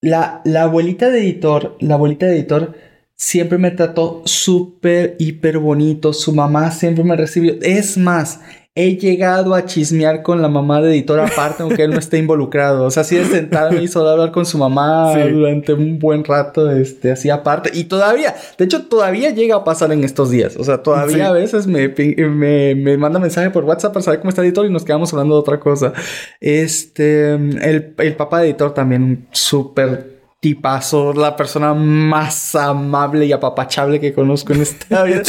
La, 0.02 0.42
la 0.46 0.64
abuelita 0.64 1.10
de 1.10 1.22
editor, 1.22 1.76
la 1.80 1.96
abuelita 1.96 2.28
de 2.28 2.36
editor 2.36 2.76
siempre 3.16 3.58
me 3.58 3.72
trató 3.72 4.22
súper, 4.26 5.16
hiper 5.18 5.58
bonito. 5.58 6.14
Su 6.14 6.34
mamá 6.34 6.72
siempre 6.72 7.04
me 7.04 7.16
recibió. 7.16 7.56
Es 7.62 7.98
más, 7.98 8.42
he 8.80 8.96
llegado 8.96 9.56
a 9.56 9.66
chismear 9.66 10.22
con 10.22 10.40
la 10.40 10.50
mamá 10.50 10.84
de 10.84 10.92
editor 10.92 11.20
aparte, 11.20 11.64
aunque 11.64 11.82
él 11.82 11.90
no 11.90 11.98
esté 11.98 12.20
involucrado. 12.20 12.86
O 12.86 12.92
sea, 12.92 13.02
así 13.02 13.16
de 13.16 13.26
sentarme 13.26 13.82
y 13.82 13.88
solo 13.88 14.10
hablar 14.10 14.32
con 14.32 14.46
su 14.46 14.60
mamá 14.60 15.18
durante 15.18 15.74
un 15.74 15.98
buen 15.98 16.24
rato, 16.24 16.70
este, 16.70 17.12
así 17.12 17.32
aparte. 17.32 17.72
Y 17.74 17.86
todavía, 17.86 18.36
de 18.56 18.66
hecho, 18.66 18.86
todavía 18.86 19.32
llega 19.32 19.56
a 19.56 19.64
pasar 19.64 19.92
en 19.92 20.04
estos 20.04 20.30
días. 20.30 20.56
O 20.58 20.64
sea, 20.64 20.84
todavía 20.84 21.30
a 21.30 21.32
veces 21.32 21.66
me, 21.66 21.88
me, 21.88 22.76
me, 22.76 22.98
manda 22.98 23.18
mensaje 23.18 23.50
por 23.50 23.64
WhatsApp 23.64 23.94
para 23.94 24.04
saber 24.04 24.20
cómo 24.20 24.30
está 24.30 24.44
editor 24.44 24.68
y 24.68 24.70
nos 24.70 24.86
quedamos 24.86 25.12
hablando 25.12 25.34
de 25.34 25.40
otra 25.40 25.60
cosa. 25.60 25.94
Este, 26.40 27.34
el, 27.34 27.96
el 27.98 28.16
papá 28.16 28.42
de 28.42 28.50
editor 28.50 28.76
también 28.76 29.26
súper 29.32 30.17
tipazo, 30.48 31.12
la 31.12 31.36
persona 31.36 31.74
más 31.74 32.56
amable 32.56 33.26
y 33.26 33.34
apapachable 33.34 34.00
que 34.00 34.14
conozco 34.14 34.54
en 34.54 34.62
esta 34.62 35.04
vida. 35.06 35.22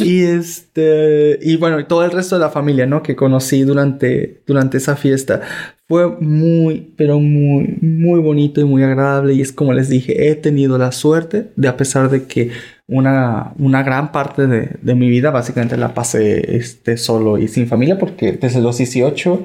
y 0.00 0.24
este, 0.24 1.38
y 1.40 1.56
bueno, 1.56 1.78
y 1.78 1.84
todo 1.84 2.04
el 2.04 2.10
resto 2.10 2.34
de 2.34 2.40
la 2.40 2.50
familia, 2.50 2.84
¿no? 2.84 3.00
Que 3.00 3.14
conocí 3.14 3.62
durante, 3.62 4.42
durante 4.48 4.78
esa 4.78 4.96
fiesta. 4.96 5.42
Fue 5.86 6.08
muy, 6.20 6.92
pero 6.96 7.20
muy, 7.20 7.78
muy 7.82 8.18
bonito 8.18 8.60
y 8.60 8.64
muy 8.64 8.82
agradable. 8.82 9.34
Y 9.34 9.42
es 9.42 9.52
como 9.52 9.72
les 9.72 9.88
dije, 9.88 10.28
he 10.28 10.34
tenido 10.34 10.76
la 10.76 10.90
suerte 10.90 11.52
de, 11.54 11.68
a 11.68 11.76
pesar 11.76 12.10
de 12.10 12.24
que 12.24 12.50
una, 12.88 13.52
una 13.60 13.84
gran 13.84 14.10
parte 14.10 14.48
de, 14.48 14.70
de 14.82 14.94
mi 14.96 15.08
vida 15.08 15.30
básicamente 15.30 15.76
la 15.76 15.94
pasé 15.94 16.56
este, 16.56 16.96
solo 16.96 17.38
y 17.38 17.46
sin 17.46 17.68
familia, 17.68 17.96
porque 17.96 18.32
desde 18.32 18.60
los 18.60 18.78
18 18.78 19.40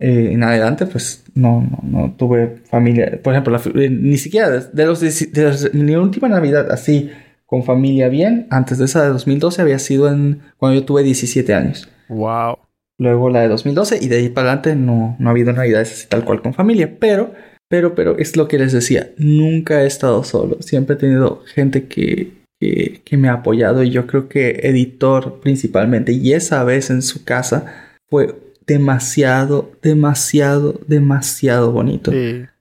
eh, 0.00 0.30
en 0.32 0.44
adelante, 0.44 0.86
pues 0.86 1.24
no, 1.34 1.60
no, 1.60 1.80
no, 1.82 2.14
tuve 2.16 2.58
familia. 2.70 3.20
Por 3.20 3.34
ejemplo, 3.34 3.60
eh, 3.74 3.90
ni 3.90 4.16
siquiera 4.16 4.48
de, 4.48 4.86
los, 4.86 5.00
de, 5.00 5.70
mi 5.72 5.96
última 5.96 6.28
Navidad 6.28 6.70
así 6.70 7.10
con 7.46 7.64
familia 7.64 8.08
bien, 8.08 8.46
antes 8.50 8.78
de 8.78 8.84
esa 8.84 9.02
de 9.02 9.08
2012 9.08 9.60
había 9.60 9.78
sido 9.80 10.08
en 10.08 10.42
cuando 10.56 10.78
yo 10.78 10.86
tuve 10.86 11.02
17 11.02 11.52
años. 11.52 11.88
Wow. 12.08 12.58
Luego 12.98 13.28
la 13.28 13.40
de 13.40 13.48
2012 13.48 13.98
y 14.00 14.08
de 14.08 14.16
ahí 14.18 14.28
para 14.28 14.48
adelante 14.48 14.76
no, 14.76 15.16
no 15.18 15.28
ha 15.28 15.32
habido 15.32 15.52
Navidades 15.52 15.92
así 15.92 16.06
tal 16.08 16.24
cual 16.24 16.42
con 16.42 16.54
familia, 16.54 16.96
pero, 17.00 17.32
pero, 17.68 17.94
pero 17.94 18.18
es 18.18 18.36
lo 18.36 18.46
que 18.46 18.58
les 18.58 18.72
decía, 18.72 19.10
nunca 19.16 19.82
he 19.82 19.86
estado 19.86 20.22
solo, 20.24 20.58
siempre 20.60 20.94
he 20.94 20.98
tenido 20.98 21.42
gente 21.54 21.86
que, 21.86 22.32
que, 22.60 23.00
que 23.04 23.16
me 23.16 23.28
ha 23.28 23.34
apoyado 23.34 23.82
y 23.82 23.90
yo 23.90 24.06
creo 24.06 24.28
que 24.28 24.60
editor 24.62 25.40
principalmente 25.40 26.12
y 26.12 26.32
esa 26.32 26.64
vez 26.64 26.90
en 26.90 27.02
su 27.02 27.24
casa 27.24 27.72
fue 28.10 28.34
demasiado, 28.68 29.72
demasiado, 29.82 30.80
demasiado 30.86 31.72
bonito. 31.72 32.12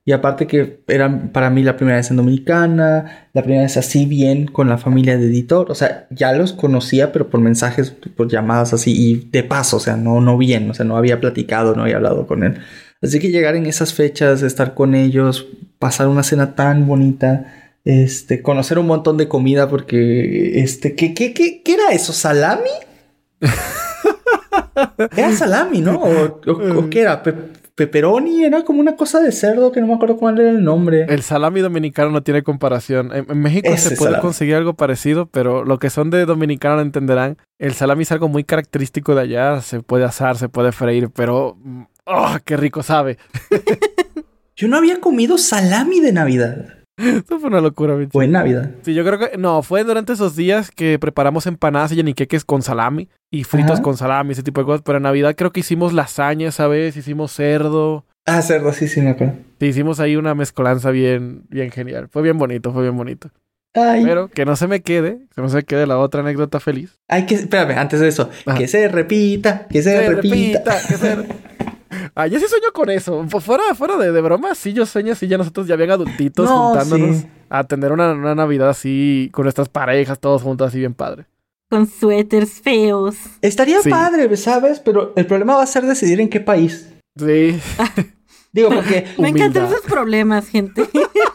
Y 0.06 0.14
aparte 0.14 0.48
que 0.48 0.80
era 0.88 1.32
para 1.34 1.50
mí 1.50 1.64
la 1.64 1.76
primera 1.76 1.98
vez 1.98 2.10
en 2.10 2.16
Dominicana, 2.16 3.28
la 3.34 3.44
primera 3.44 3.64
vez 3.64 3.76
así 3.76 4.06
bien 4.06 4.48
con 4.48 4.70
la 4.70 4.78
familia 4.78 5.18
de 5.18 5.26
editor. 5.26 5.70
O 5.70 5.76
sea, 5.76 6.08
ya 6.10 6.32
los 6.32 6.54
conocía, 6.54 7.12
pero 7.12 7.30
por 7.30 7.42
mensajes, 7.42 7.92
por 7.92 8.30
llamadas 8.30 8.74
así 8.74 8.96
y 8.96 9.30
de 9.32 9.44
paso, 9.44 9.78
o 9.78 9.80
sea, 9.82 9.98
no, 9.98 10.22
no 10.22 10.38
bien, 10.38 10.70
o 10.70 10.74
sea, 10.74 10.86
no 10.86 10.96
había 10.96 11.20
platicado, 11.20 11.76
no 11.76 11.84
había 11.84 11.98
hablado 11.98 12.26
con 12.26 12.44
él. 12.44 12.58
Así 13.02 13.20
que 13.20 13.30
llegar 13.30 13.58
en 13.58 13.66
esas 13.66 13.94
fechas, 13.94 14.44
estar 14.44 14.74
con 14.74 14.96
ellos, 14.96 15.46
pasar 15.78 16.08
una 16.08 16.24
cena 16.24 16.56
tan 16.56 16.88
bonita, 16.88 17.74
este, 17.84 18.42
conocer 18.42 18.80
un 18.80 18.88
montón 18.88 19.18
de 19.18 19.28
comida 19.28 19.68
porque, 19.68 20.62
este, 20.62 20.96
¿qué, 20.96 21.14
qué, 21.14 21.34
qué, 21.34 21.62
qué 21.64 21.74
era 21.74 21.90
eso? 21.92 22.14
¿Salami? 22.14 22.70
Era 25.16 25.32
salami, 25.34 25.82
¿no? 25.82 26.02
¿O, 26.02 26.90
qué 26.90 27.02
era? 27.02 27.22
pepperoni, 27.78 28.44
era 28.44 28.64
como 28.64 28.80
una 28.80 28.96
cosa 28.96 29.20
de 29.22 29.32
cerdo 29.32 29.72
que 29.72 29.80
no 29.80 29.86
me 29.86 29.94
acuerdo 29.94 30.18
cuál 30.18 30.40
era 30.40 30.50
el 30.50 30.64
nombre. 30.64 31.06
El 31.10 31.22
salami 31.22 31.62
dominicano 31.62 32.10
no 32.10 32.24
tiene 32.24 32.42
comparación. 32.42 33.12
En, 33.14 33.40
México 33.40 33.70
se 33.78 33.96
puede 33.96 34.20
conseguir 34.20 34.56
algo 34.56 34.74
parecido, 34.74 35.28
pero 35.28 35.64
lo 35.64 35.78
que 35.78 35.92
son 35.92 36.10
de 36.10 36.26
dominicano 36.26 36.82
entenderán. 36.82 37.38
El 37.60 37.76
salami 37.76 38.02
es 38.02 38.12
algo 38.12 38.30
muy 38.30 38.44
característico 38.44 39.14
de 39.14 39.22
allá. 39.22 39.62
Se 39.62 39.82
puede 39.82 40.06
asar, 40.06 40.38
se 40.38 40.50
puede 40.50 40.72
freír, 40.72 41.12
pero. 41.12 41.56
¡Oh, 42.06 42.36
qué 42.44 42.58
rico 42.58 42.82
sabe! 42.82 43.20
Yo 44.56 44.68
no 44.68 44.78
había 44.78 45.00
comido 45.00 45.38
salami 45.38 46.00
de 46.00 46.14
Navidad. 46.14 46.77
Eso 47.26 47.40
fue 47.40 47.50
una 47.50 47.62
locura, 47.62 47.96
bicho. 47.96 48.12
Fue 48.12 48.26
en 48.26 48.32
Navidad. 48.32 48.72
Sí, 48.82 48.94
yo 48.94 49.06
creo 49.06 49.20
que. 49.20 49.38
No, 49.38 49.62
fue 49.62 49.84
durante 49.84 50.14
esos 50.14 50.36
días 50.36 50.72
que 50.72 50.98
preparamos 50.98 51.46
empanadas 51.46 51.92
y 51.92 51.98
yaniqueques 51.98 52.44
con 52.44 52.64
salami 52.64 53.08
y 53.30 53.44
fritos 53.44 53.82
con 53.82 53.98
salami, 53.98 54.32
ese 54.32 54.44
tipo 54.44 54.62
de 54.62 54.66
cosas. 54.66 54.82
Pero 54.84 54.98
en 54.98 55.04
Navidad 55.04 55.36
creo 55.36 55.52
que 55.52 55.60
hicimos 55.60 55.94
lasaña 55.94 56.50
esa 56.50 56.68
vez, 56.68 56.98
hicimos 56.98 57.32
cerdo. 57.32 58.06
Ah, 58.26 58.42
cerdo, 58.42 58.74
sí, 58.74 58.88
sí, 58.88 59.02
me 59.02 59.12
acuerdo. 59.12 59.36
Sí, 59.60 59.68
hicimos 59.68 60.00
ahí 60.00 60.16
una 60.16 60.36
mezcolanza 60.36 60.92
bien, 60.92 61.44
bien 61.50 61.72
genial. 61.72 62.10
Fue 62.10 62.22
bien 62.24 62.38
bonito, 62.38 62.74
fue 62.74 62.82
bien 62.82 62.98
bonito. 62.98 63.30
Pero 63.74 64.30
que 64.30 64.46
no 64.46 64.56
se 64.56 64.68
me 64.68 64.82
quede, 64.82 65.20
que 65.36 65.42
no 65.42 65.50
se 65.50 65.58
me 65.58 65.64
quede 65.64 65.86
la 65.86 66.00
otra 66.00 66.22
anécdota 66.22 66.60
feliz. 66.60 66.98
Hay 67.08 67.26
que, 67.26 67.36
espérame, 67.36 67.78
antes 67.78 68.00
de 68.00 68.08
eso, 68.08 68.30
que 68.58 68.68
se 68.68 68.88
repita, 68.88 69.68
que 69.68 69.84
se, 69.84 70.10
repita. 70.10 70.76
que 70.88 70.96
se... 70.96 71.18
Ah, 72.16 72.28
yo 72.28 72.40
sí 72.40 72.46
sueño 72.48 72.68
con 72.74 72.90
eso. 72.90 73.26
Fuera, 73.28 73.76
fuera 73.76 73.98
de, 73.98 74.12
de 74.12 74.22
broma, 74.22 74.56
sí, 74.56 74.74
yo 74.74 74.86
sueño 74.86 75.14
así, 75.14 75.28
ya 75.28 75.38
nosotros 75.38 75.68
ya 75.68 75.76
bien 75.76 75.92
adultitos 75.92 76.50
juntándonos 76.50 77.26
a 77.50 77.64
tener 77.64 77.92
una, 77.92 78.14
Navidad 78.36 78.70
así 78.70 79.30
con 79.34 79.44
nuestras 79.44 79.70
parejas, 79.70 80.20
todos 80.20 80.42
juntos, 80.42 80.68
así 80.68 80.80
bien 80.80 80.94
padre. 80.94 81.26
Con 81.70 81.88
suéteres 81.88 82.62
feos. 82.62 83.16
Estaría 83.42 83.80
padre, 83.90 84.36
¿sabes? 84.38 84.80
Pero 84.80 85.14
el 85.16 85.26
problema 85.26 85.56
va 85.56 85.64
a 85.64 85.68
ser 85.68 85.86
decidir 85.86 86.22
en 86.22 86.30
qué 86.30 86.40
país. 86.40 86.90
Sí. 87.18 87.60
Digo, 88.54 88.70
porque. 88.70 89.06
Me 89.18 89.30
encantan 89.30 89.66
esos 89.66 89.82
problemas, 89.82 90.48
gente. 90.48 90.88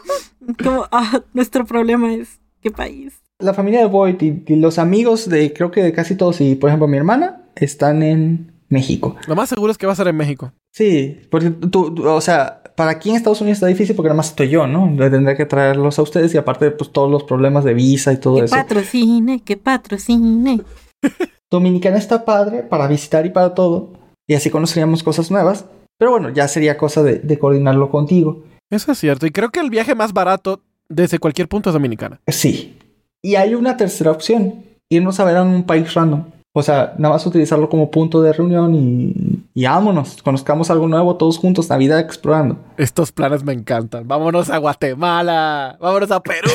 Como, 0.63 0.87
ah, 0.91 1.21
nuestro 1.33 1.65
problema 1.65 2.13
es 2.13 2.39
qué 2.61 2.71
país. 2.71 3.13
La 3.39 3.53
familia 3.53 3.79
de 3.79 3.85
Boyd 3.85 4.21
y 4.21 4.55
los 4.55 4.77
amigos 4.77 5.29
de, 5.29 5.53
creo 5.53 5.71
que 5.71 5.83
de 5.83 5.93
casi 5.93 6.15
todos, 6.15 6.41
y 6.41 6.55
por 6.55 6.69
ejemplo 6.69 6.87
mi 6.87 6.97
hermana, 6.97 7.43
están 7.55 8.03
en 8.03 8.52
México. 8.73 9.15
Lo 9.27 9.35
más 9.35 9.49
seguro 9.49 9.71
es 9.71 9.77
que 9.77 9.85
va 9.85 9.93
a 9.93 9.95
ser 9.95 10.07
en 10.07 10.17
México. 10.17 10.51
Sí, 10.71 11.21
porque 11.29 11.51
tú, 11.51 11.95
o 12.05 12.21
sea, 12.21 12.61
para 12.75 12.91
aquí 12.91 13.09
en 13.09 13.15
Estados 13.15 13.41
Unidos 13.41 13.57
está 13.57 13.67
difícil 13.67 13.95
porque 13.95 14.09
nada 14.09 14.17
más 14.17 14.29
estoy 14.29 14.49
yo, 14.49 14.67
¿no? 14.67 14.89
Le 14.89 15.09
tendré 15.09 15.37
que 15.37 15.45
traerlos 15.45 15.99
a 15.99 16.01
ustedes 16.01 16.33
y 16.33 16.37
aparte, 16.37 16.71
pues 16.71 16.91
todos 16.91 17.09
los 17.09 17.23
problemas 17.23 17.63
de 17.63 17.73
visa 17.73 18.11
y 18.11 18.17
todo 18.17 18.43
eso. 18.43 18.55
Que 18.55 18.61
patrocine, 18.61 19.41
que 19.41 19.57
patrocine. 19.57 20.61
Dominicana 21.51 21.97
está 21.97 22.25
padre 22.25 22.63
para 22.63 22.87
visitar 22.87 23.25
y 23.25 23.29
para 23.29 23.53
todo. 23.53 23.93
Y 24.27 24.33
así 24.33 24.49
conoceríamos 24.49 25.03
cosas 25.03 25.29
nuevas. 25.29 25.65
Pero 25.99 26.11
bueno, 26.11 26.29
ya 26.29 26.47
sería 26.47 26.77
cosa 26.77 27.03
de, 27.03 27.19
de 27.19 27.39
coordinarlo 27.39 27.89
contigo. 27.91 28.43
Eso 28.71 28.91
es 28.91 28.97
cierto. 28.97 29.27
Y 29.27 29.31
creo 29.31 29.49
que 29.49 29.59
el 29.59 29.69
viaje 29.69 29.93
más 29.93 30.13
barato 30.13 30.61
desde 30.89 31.19
cualquier 31.19 31.47
punto 31.47 31.69
es 31.69 31.73
Dominicana. 31.73 32.19
Sí. 32.27 32.77
Y 33.21 33.35
hay 33.35 33.53
una 33.53 33.77
tercera 33.77 34.11
opción. 34.11 34.63
Irnos 34.89 35.19
a 35.19 35.25
ver 35.25 35.37
a 35.37 35.43
un 35.43 35.63
país 35.63 35.93
random. 35.93 36.25
O 36.55 36.61
sea, 36.61 36.93
nada 36.99 37.15
más 37.15 37.25
utilizarlo 37.25 37.67
como 37.67 37.89
punto 37.89 38.21
de 38.21 38.31
reunión 38.31 38.75
y, 38.75 39.43
y 39.55 39.65
vámonos, 39.65 40.21
conozcamos 40.21 40.69
algo 40.69 40.87
nuevo 40.87 41.15
todos 41.15 41.39
juntos, 41.39 41.67
Navidad 41.67 41.99
explorando. 41.99 42.59
Estos 42.77 43.11
planes 43.11 43.43
me 43.43 43.53
encantan. 43.53 44.07
Vámonos 44.07 44.51
a 44.51 44.59
Guatemala, 44.59 45.75
vámonos 45.81 46.11
a 46.11 46.21
Perú, 46.21 46.51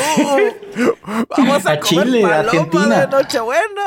vamos 1.37 1.67
a, 1.67 1.81
Chile, 1.81 2.25
a 2.25 2.41
Argentina. 2.41 3.07
De 3.07 3.09
Nochebuena. 3.09 3.83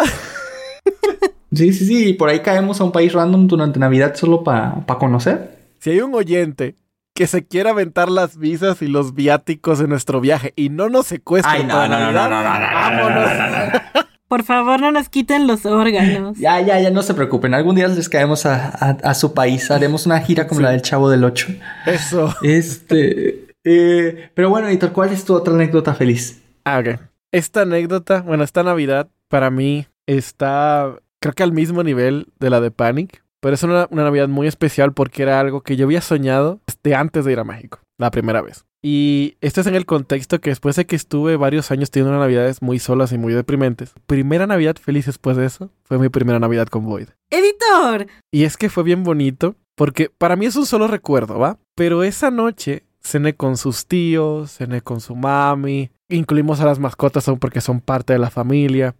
sí, 1.53 1.71
sí, 1.71 1.85
sí, 1.85 2.09
y 2.09 2.13
por 2.13 2.27
ahí 2.27 2.41
caemos 2.41 2.81
a 2.81 2.83
un 2.83 2.91
país 2.91 3.13
random 3.13 3.47
durante 3.47 3.79
Navidad 3.79 4.13
solo 4.15 4.43
para 4.43 4.83
conocer. 4.99 5.59
Si 5.79 5.91
hay 5.91 6.01
un 6.01 6.13
oyente 6.13 6.75
que 7.13 7.25
se 7.25 7.47
quiera 7.47 7.69
aventar 7.69 8.11
las 8.11 8.35
visas 8.35 8.81
y 8.81 8.87
los 8.87 9.15
viáticos 9.15 9.79
en 9.79 9.87
nuestro 9.87 10.19
viaje 10.19 10.51
y 10.57 10.67
no 10.67 10.89
nos 10.89 11.07
secuestren 11.07 11.55
Ay, 11.55 11.63
no, 11.63 11.73
para 11.73 11.87
no, 11.87 11.99
no, 11.99 12.11
Navidad, 12.11 12.29
no, 12.29 12.43
no, 12.43 12.49
no, 12.49 12.59
no, 12.59 12.73
vámonos. 12.73 13.81
Por 14.31 14.43
favor, 14.43 14.79
no 14.79 14.93
nos 14.93 15.09
quiten 15.09 15.45
los 15.45 15.65
órganos. 15.65 16.37
Ya, 16.37 16.61
ya, 16.61 16.79
ya, 16.79 16.89
no 16.89 17.01
se 17.03 17.13
preocupen. 17.13 17.53
Algún 17.53 17.75
día 17.75 17.89
les 17.89 18.07
caemos 18.07 18.45
a, 18.45 18.69
a- 18.69 18.97
a 19.03 19.13
su 19.13 19.33
país. 19.33 19.69
Haremos 19.71 20.05
una 20.05 20.21
gira 20.21 20.47
como 20.47 20.59
Sí. 20.59 20.63
la 20.63 20.69
del 20.71 20.81
Chavo 20.81 21.09
del 21.09 21.25
Ocho. 21.25 21.47
Eso. 21.85 22.33
Este. 22.41 23.47
eh, 23.65 24.29
pero 24.33 24.49
bueno, 24.49 24.69
Editor, 24.69 24.93
¿cuál 24.93 25.11
es 25.11 25.25
tu 25.25 25.33
otra 25.35 25.53
anécdota 25.53 25.93
feliz? 25.95 26.41
Ah, 26.63 26.79
ok. 26.79 26.97
Esta 27.33 27.63
anécdota, 27.63 28.21
bueno, 28.21 28.45
esta 28.45 28.63
Navidad 28.63 29.09
para 29.27 29.49
mí 29.51 29.85
está, 30.07 30.95
creo 31.19 31.33
que 31.33 31.43
al 31.43 31.51
mismo 31.51 31.83
nivel 31.83 32.27
de 32.39 32.49
la 32.49 32.61
de 32.61 32.71
Panic, 32.71 33.23
pero 33.41 33.55
es 33.55 33.63
una, 33.63 33.87
una 33.89 34.03
Navidad 34.05 34.29
muy 34.29 34.47
especial 34.47 34.93
porque 34.93 35.23
era 35.23 35.41
algo 35.41 35.59
que 35.59 35.75
yo 35.75 35.85
había 35.87 35.99
soñado 35.99 36.61
desde 36.65 36.95
antes 36.95 37.25
de 37.25 37.33
ir 37.33 37.39
a 37.39 37.43
México, 37.43 37.79
la 37.97 38.11
primera 38.11 38.41
vez. 38.41 38.63
Y 38.83 39.35
esto 39.41 39.61
es 39.61 39.67
en 39.67 39.75
el 39.75 39.85
contexto 39.85 40.41
que 40.41 40.49
después 40.49 40.75
de 40.75 40.85
que 40.85 40.95
estuve 40.95 41.35
varios 41.35 41.69
años 41.69 41.91
teniendo 41.91 42.11
unas 42.11 42.21
navidades 42.21 42.61
muy 42.61 42.79
solas 42.79 43.11
y 43.11 43.17
muy 43.17 43.33
deprimentes, 43.33 43.93
primera 44.07 44.47
Navidad 44.47 44.75
feliz 44.75 45.05
después 45.05 45.37
de 45.37 45.45
eso 45.45 45.69
fue 45.83 45.99
mi 45.99 46.09
primera 46.09 46.39
Navidad 46.39 46.67
con 46.67 46.85
Void. 46.85 47.09
Editor. 47.29 48.07
Y 48.31 48.43
es 48.43 48.57
que 48.57 48.69
fue 48.69 48.83
bien 48.83 49.03
bonito, 49.03 49.55
porque 49.75 50.09
para 50.09 50.35
mí 50.35 50.47
es 50.47 50.55
un 50.55 50.65
solo 50.65 50.87
recuerdo, 50.87 51.37
¿va? 51.37 51.59
Pero 51.75 52.03
esa 52.03 52.31
noche 52.31 52.83
cené 53.03 53.35
con 53.35 53.57
sus 53.57 53.85
tíos, 53.85 54.57
cené 54.57 54.81
con 54.81 54.99
su 54.99 55.15
mami, 55.15 55.91
incluimos 56.09 56.59
a 56.59 56.65
las 56.65 56.79
mascotas 56.79 57.27
aún 57.27 57.39
porque 57.39 57.61
son 57.61 57.81
parte 57.81 58.13
de 58.13 58.19
la 58.19 58.29
familia. 58.29 58.95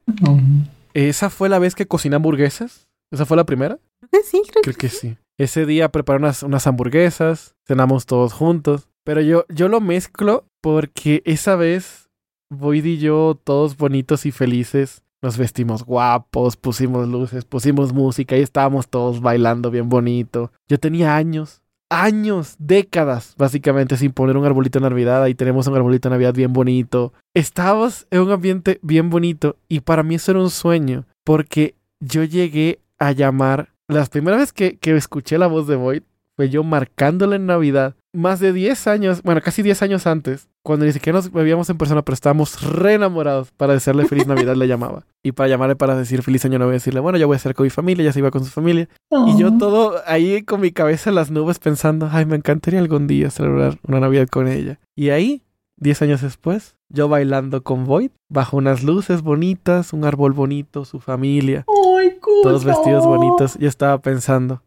Esa 0.94 1.30
fue 1.30 1.50
la 1.50 1.60
vez 1.60 1.76
que 1.76 1.88
cociné 1.88 2.16
hamburguesas. 2.16 2.88
¿Esa 3.12 3.26
fue 3.26 3.38
la 3.38 3.46
primera? 3.46 3.80
Creo 4.00 4.10
que 4.12 4.28
sí, 4.28 4.42
creo 4.48 4.62
Creo 4.62 4.76
que 4.76 4.90
sí. 4.90 5.18
Ese 5.38 5.66
día 5.66 5.90
preparé 5.90 6.20
unas, 6.20 6.44
unas 6.44 6.68
hamburguesas, 6.68 7.56
cenamos 7.66 8.06
todos 8.06 8.34
juntos. 8.34 8.88
Pero 9.04 9.22
yo, 9.22 9.46
yo 9.50 9.68
lo 9.68 9.82
mezclo 9.82 10.46
porque 10.62 11.22
esa 11.26 11.56
vez 11.56 12.10
Void 12.52 12.84
y 12.84 12.98
yo, 12.98 13.40
todos 13.42 13.78
bonitos 13.78 14.26
y 14.26 14.32
felices, 14.32 15.04
nos 15.22 15.38
vestimos 15.38 15.86
guapos, 15.86 16.58
pusimos 16.58 17.08
luces, 17.08 17.46
pusimos 17.46 17.94
música 17.94 18.36
y 18.36 18.42
estábamos 18.42 18.90
todos 18.90 19.22
bailando 19.22 19.72
bien 19.72 19.88
bonito. 19.88 20.52
Yo 20.68 20.78
tenía 20.78 21.16
años, 21.16 21.62
años, 21.90 22.56
décadas, 22.60 23.36
básicamente, 23.38 23.96
sin 23.96 24.12
poner 24.12 24.36
un 24.36 24.46
arbolito 24.46 24.80
de 24.80 24.90
Navidad. 24.90 25.24
Ahí 25.24 25.36
tenemos 25.36 25.68
un 25.68 25.76
arbolito 25.76 26.10
de 26.10 26.16
Navidad 26.16 26.34
bien 26.34 26.52
bonito. 26.52 27.14
Estábamos 27.34 28.08
en 28.12 28.22
un 28.22 28.32
ambiente 28.32 28.80
bien 28.82 29.10
bonito 29.10 29.58
y 29.70 29.82
para 29.82 30.04
mí 30.04 30.16
eso 30.16 30.32
era 30.32 30.42
un 30.42 30.50
sueño 30.50 31.06
porque 31.24 31.76
yo 32.00 32.24
llegué 32.24 32.80
a 32.98 33.12
llamar. 33.12 33.70
Las 33.88 34.10
primeras 34.10 34.40
veces 34.40 34.54
que, 34.54 34.78
que 34.78 34.96
escuché 34.96 35.38
la 35.38 35.48
voz 35.48 35.68
de 35.68 35.76
Void 35.76 36.04
fue 36.36 36.50
yo 36.50 36.64
marcándole 36.64 37.36
en 37.36 37.46
Navidad. 37.46 37.96
Más 38.14 38.42
de 38.42 38.52
10 38.52 38.88
años, 38.88 39.24
bueno, 39.24 39.40
casi 39.42 39.64
10 39.64 39.82
años 39.84 40.06
antes, 40.06 40.50
cuando 40.64 40.86
ni 40.86 40.92
siquiera 40.92 41.18
nos 41.18 41.32
veíamos 41.32 41.70
en 41.70 41.78
persona, 41.78 42.02
pero 42.02 42.14
estábamos 42.14 42.62
re 42.62 42.96
enamorados. 42.96 43.52
Para 43.52 43.74
desearle 43.74 44.06
feliz 44.06 44.28
Navidad 44.28 44.56
le 44.56 44.68
llamaba. 44.68 45.06
Y 45.24 45.32
para 45.32 45.48
llamarle 45.48 45.78
para 45.78 45.96
decir 45.96 46.22
feliz 46.22 46.44
año 46.44 46.58
nuevo 46.58 46.74
y 46.74 46.76
decirle, 46.76 47.00
bueno, 47.00 47.18
ya 47.18 47.26
voy 47.26 47.36
a 47.36 47.38
estar 47.38 47.56
con 47.56 47.64
mi 47.64 47.70
familia, 47.70 48.04
ya 48.04 48.12
se 48.12 48.20
iba 48.20 48.30
con 48.30 48.44
su 48.44 48.52
familia. 48.52 48.90
Y 49.28 49.38
yo 49.38 49.58
todo 49.58 50.02
ahí 50.06 50.42
con 50.44 50.60
mi 50.60 50.72
cabeza 50.72 51.10
en 51.10 51.16
las 51.16 51.32
nubes 51.32 51.60
pensando, 51.60 52.10
ay, 52.12 52.26
me 52.26 52.36
encantaría 52.36 52.82
algún 52.82 53.08
día 53.08 53.30
celebrar 53.30 53.80
una 53.88 54.02
Navidad 54.02 54.28
con 54.28 54.50
ella. 54.50 54.80
Y 54.94 55.12
ahí, 55.12 55.44
10 55.78 56.02
años 56.02 56.22
después, 56.22 56.76
yo 56.90 57.08
bailando 57.08 57.64
con 57.64 57.86
Void, 57.86 58.12
bajo 58.30 58.58
unas 58.58 58.84
luces 58.84 59.22
bonitas, 59.22 59.94
un 59.94 60.04
árbol 60.04 60.34
bonito, 60.34 60.84
su 60.84 61.00
familia, 61.00 61.66
¡Ay, 61.98 62.18
todos 62.44 62.66
vestidos 62.66 63.06
bonitos, 63.06 63.58
yo 63.58 63.70
estaba 63.70 64.00
pensando, 64.02 64.64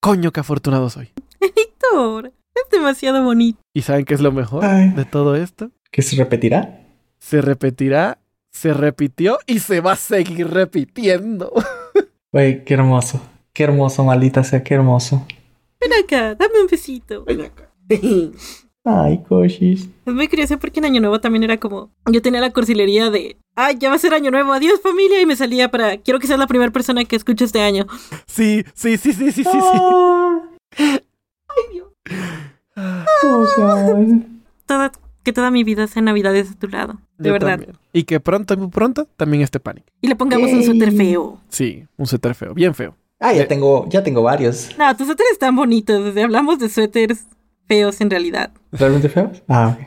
coño, 0.00 0.30
qué 0.30 0.40
afortunado 0.40 0.90
soy. 0.90 1.08
Editor. 1.40 2.32
Es 2.54 2.70
demasiado 2.70 3.22
bonito. 3.22 3.60
¿Y 3.74 3.82
saben 3.82 4.04
qué 4.04 4.14
es 4.14 4.20
lo 4.20 4.32
mejor 4.32 4.64
Ay. 4.64 4.90
de 4.90 5.04
todo 5.04 5.36
esto? 5.36 5.70
¿Que 5.90 6.02
se 6.02 6.16
repetirá? 6.16 6.86
Se 7.18 7.40
repetirá, 7.40 8.18
se 8.50 8.72
repitió 8.74 9.38
y 9.46 9.58
se 9.60 9.80
va 9.80 9.92
a 9.92 9.96
seguir 9.96 10.48
repitiendo. 10.50 11.52
Güey, 12.32 12.64
qué 12.64 12.74
hermoso. 12.74 13.20
Qué 13.52 13.64
hermoso, 13.64 14.04
maldita 14.04 14.44
sea, 14.44 14.62
qué 14.62 14.74
hermoso. 14.74 15.26
Ven 15.80 15.90
acá, 16.04 16.36
dame 16.36 16.60
un 16.60 16.68
besito. 16.68 17.24
Ay, 18.84 19.22
coshis. 19.28 19.88
Es 20.06 20.14
muy 20.14 20.28
curioso 20.28 20.58
porque 20.58 20.78
en 20.80 20.86
Año 20.86 21.00
Nuevo 21.00 21.20
también 21.20 21.42
era 21.42 21.58
como. 21.58 21.90
Yo 22.10 22.22
tenía 22.22 22.40
la 22.40 22.52
cursilería 22.52 23.10
de. 23.10 23.36
Ay, 23.56 23.76
ya 23.78 23.88
va 23.90 23.96
a 23.96 23.98
ser 23.98 24.14
Año 24.14 24.30
Nuevo, 24.30 24.52
adiós 24.52 24.80
familia. 24.80 25.20
Y 25.20 25.26
me 25.26 25.36
salía 25.36 25.70
para. 25.70 25.98
Quiero 25.98 26.18
que 26.20 26.26
seas 26.26 26.38
la 26.38 26.46
primera 26.46 26.70
persona 26.70 27.04
que 27.04 27.16
escuche 27.16 27.44
este 27.44 27.60
año. 27.60 27.86
Sí, 28.26 28.64
sí, 28.74 28.96
sí, 28.96 29.12
sí, 29.12 29.32
sí, 29.32 29.44
sí, 29.44 29.50
sí. 29.50 29.50
Ah, 30.78 31.00
Ay, 31.48 31.62
Dios. 31.72 31.88
Toda, 34.66 34.92
que 35.22 35.32
toda 35.32 35.50
mi 35.50 35.64
vida 35.64 35.86
sea 35.86 36.02
Navidades 36.02 36.50
a 36.52 36.54
tu 36.58 36.68
lado. 36.68 36.98
De 37.18 37.28
Yo 37.28 37.32
verdad. 37.34 37.50
también. 37.58 37.72
Y 37.92 38.04
que 38.04 38.20
pronto, 38.20 38.56
muy 38.56 38.68
pronto, 38.68 39.06
también 39.16 39.42
esté 39.42 39.60
Panic. 39.60 39.84
Y 40.00 40.08
le 40.08 40.16
pongamos 40.16 40.52
un 40.52 40.62
suéter 40.62 40.92
feo. 40.92 41.38
Sí, 41.48 41.86
un 41.96 42.06
suéter 42.06 42.34
feo, 42.34 42.54
bien 42.54 42.74
feo. 42.74 42.94
Ah, 43.18 43.32
ya 43.34 43.42
Eh. 43.42 43.46
tengo, 43.46 43.86
ya 43.90 44.02
tengo 44.02 44.22
varios. 44.22 44.70
No, 44.78 44.96
tus 44.96 45.06
suéteres 45.06 45.32
están 45.32 45.54
bonitos. 45.56 46.02
Desde 46.04 46.22
hablamos 46.22 46.58
de 46.58 46.68
suéteres 46.70 47.26
feos 47.66 48.00
en 48.00 48.08
realidad. 48.10 48.50
¿Realmente 48.72 49.08
feos? 49.10 49.42
Ah, 49.48 49.76
ok. 49.76 49.86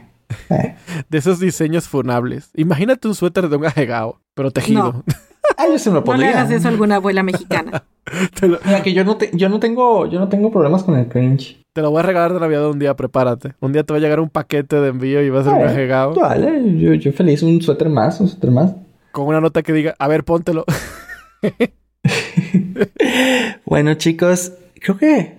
Eh. 0.52 0.76
De 1.10 1.18
esos 1.18 1.40
diseños 1.40 1.88
funables. 1.88 2.52
Imagínate 2.56 3.08
un 3.08 3.16
suéter 3.16 3.50
de 3.50 3.56
un 3.56 3.66
ajegao, 3.66 4.20
pero 4.36 4.52
tejido. 4.52 5.04
Ah, 5.58 5.66
yo 5.70 5.78
se 5.78 5.90
me 5.90 5.96
lo 5.96 6.00
No 6.00 6.06
le 6.06 6.06
pondría. 6.06 6.30
hagas 6.32 6.52
eso 6.52 6.68
a 6.68 6.72
alguna 6.72 6.96
abuela 6.96 7.22
mexicana. 7.22 7.84
te, 8.40 8.48
lo, 8.48 8.60
Mira, 8.66 8.82
que 8.82 8.94
yo 8.94 9.04
no, 9.04 9.18
te- 9.18 9.30
yo 9.34 9.50
no 9.50 9.60
tengo, 9.60 10.08
yo 10.08 10.18
no 10.20 10.28
tengo 10.30 10.50
problemas 10.52 10.84
con 10.84 10.96
el 10.98 11.08
cringe. 11.10 11.62
Te 11.74 11.82
lo 11.82 11.90
voy 11.90 12.00
a 12.00 12.04
regalar 12.04 12.34
de 12.34 12.40
Navidad 12.40 12.70
un 12.70 12.78
día, 12.80 12.96
prepárate. 12.96 13.54
Un 13.60 13.74
día 13.74 13.84
te 13.84 13.94
va 13.94 13.98
a 13.98 14.02
llegar 14.02 14.20
un 14.20 14.30
paquete 14.30 14.80
de 14.80 14.90
envío 14.90 15.22
y 15.24 15.30
va 15.30 15.42
a 15.42 15.44
ser 15.44 15.54
un 15.54 16.16
Vale, 16.16 16.80
yo, 16.80 16.94
yo 16.94 17.12
feliz, 17.12 17.42
un 17.42 17.62
suéter 17.62 17.90
más, 17.90 18.20
un 18.20 18.28
suéter 18.30 18.52
más. 18.52 18.74
con 19.12 19.26
una 19.26 19.42
nota 19.42 19.64
que 19.64 19.74
diga, 19.74 19.96
a 19.98 20.08
ver, 20.08 20.24
póntelo. 20.24 20.66
Bueno, 23.66 23.94
chicos, 23.96 24.52
creo 24.82 24.98
que 24.98 25.34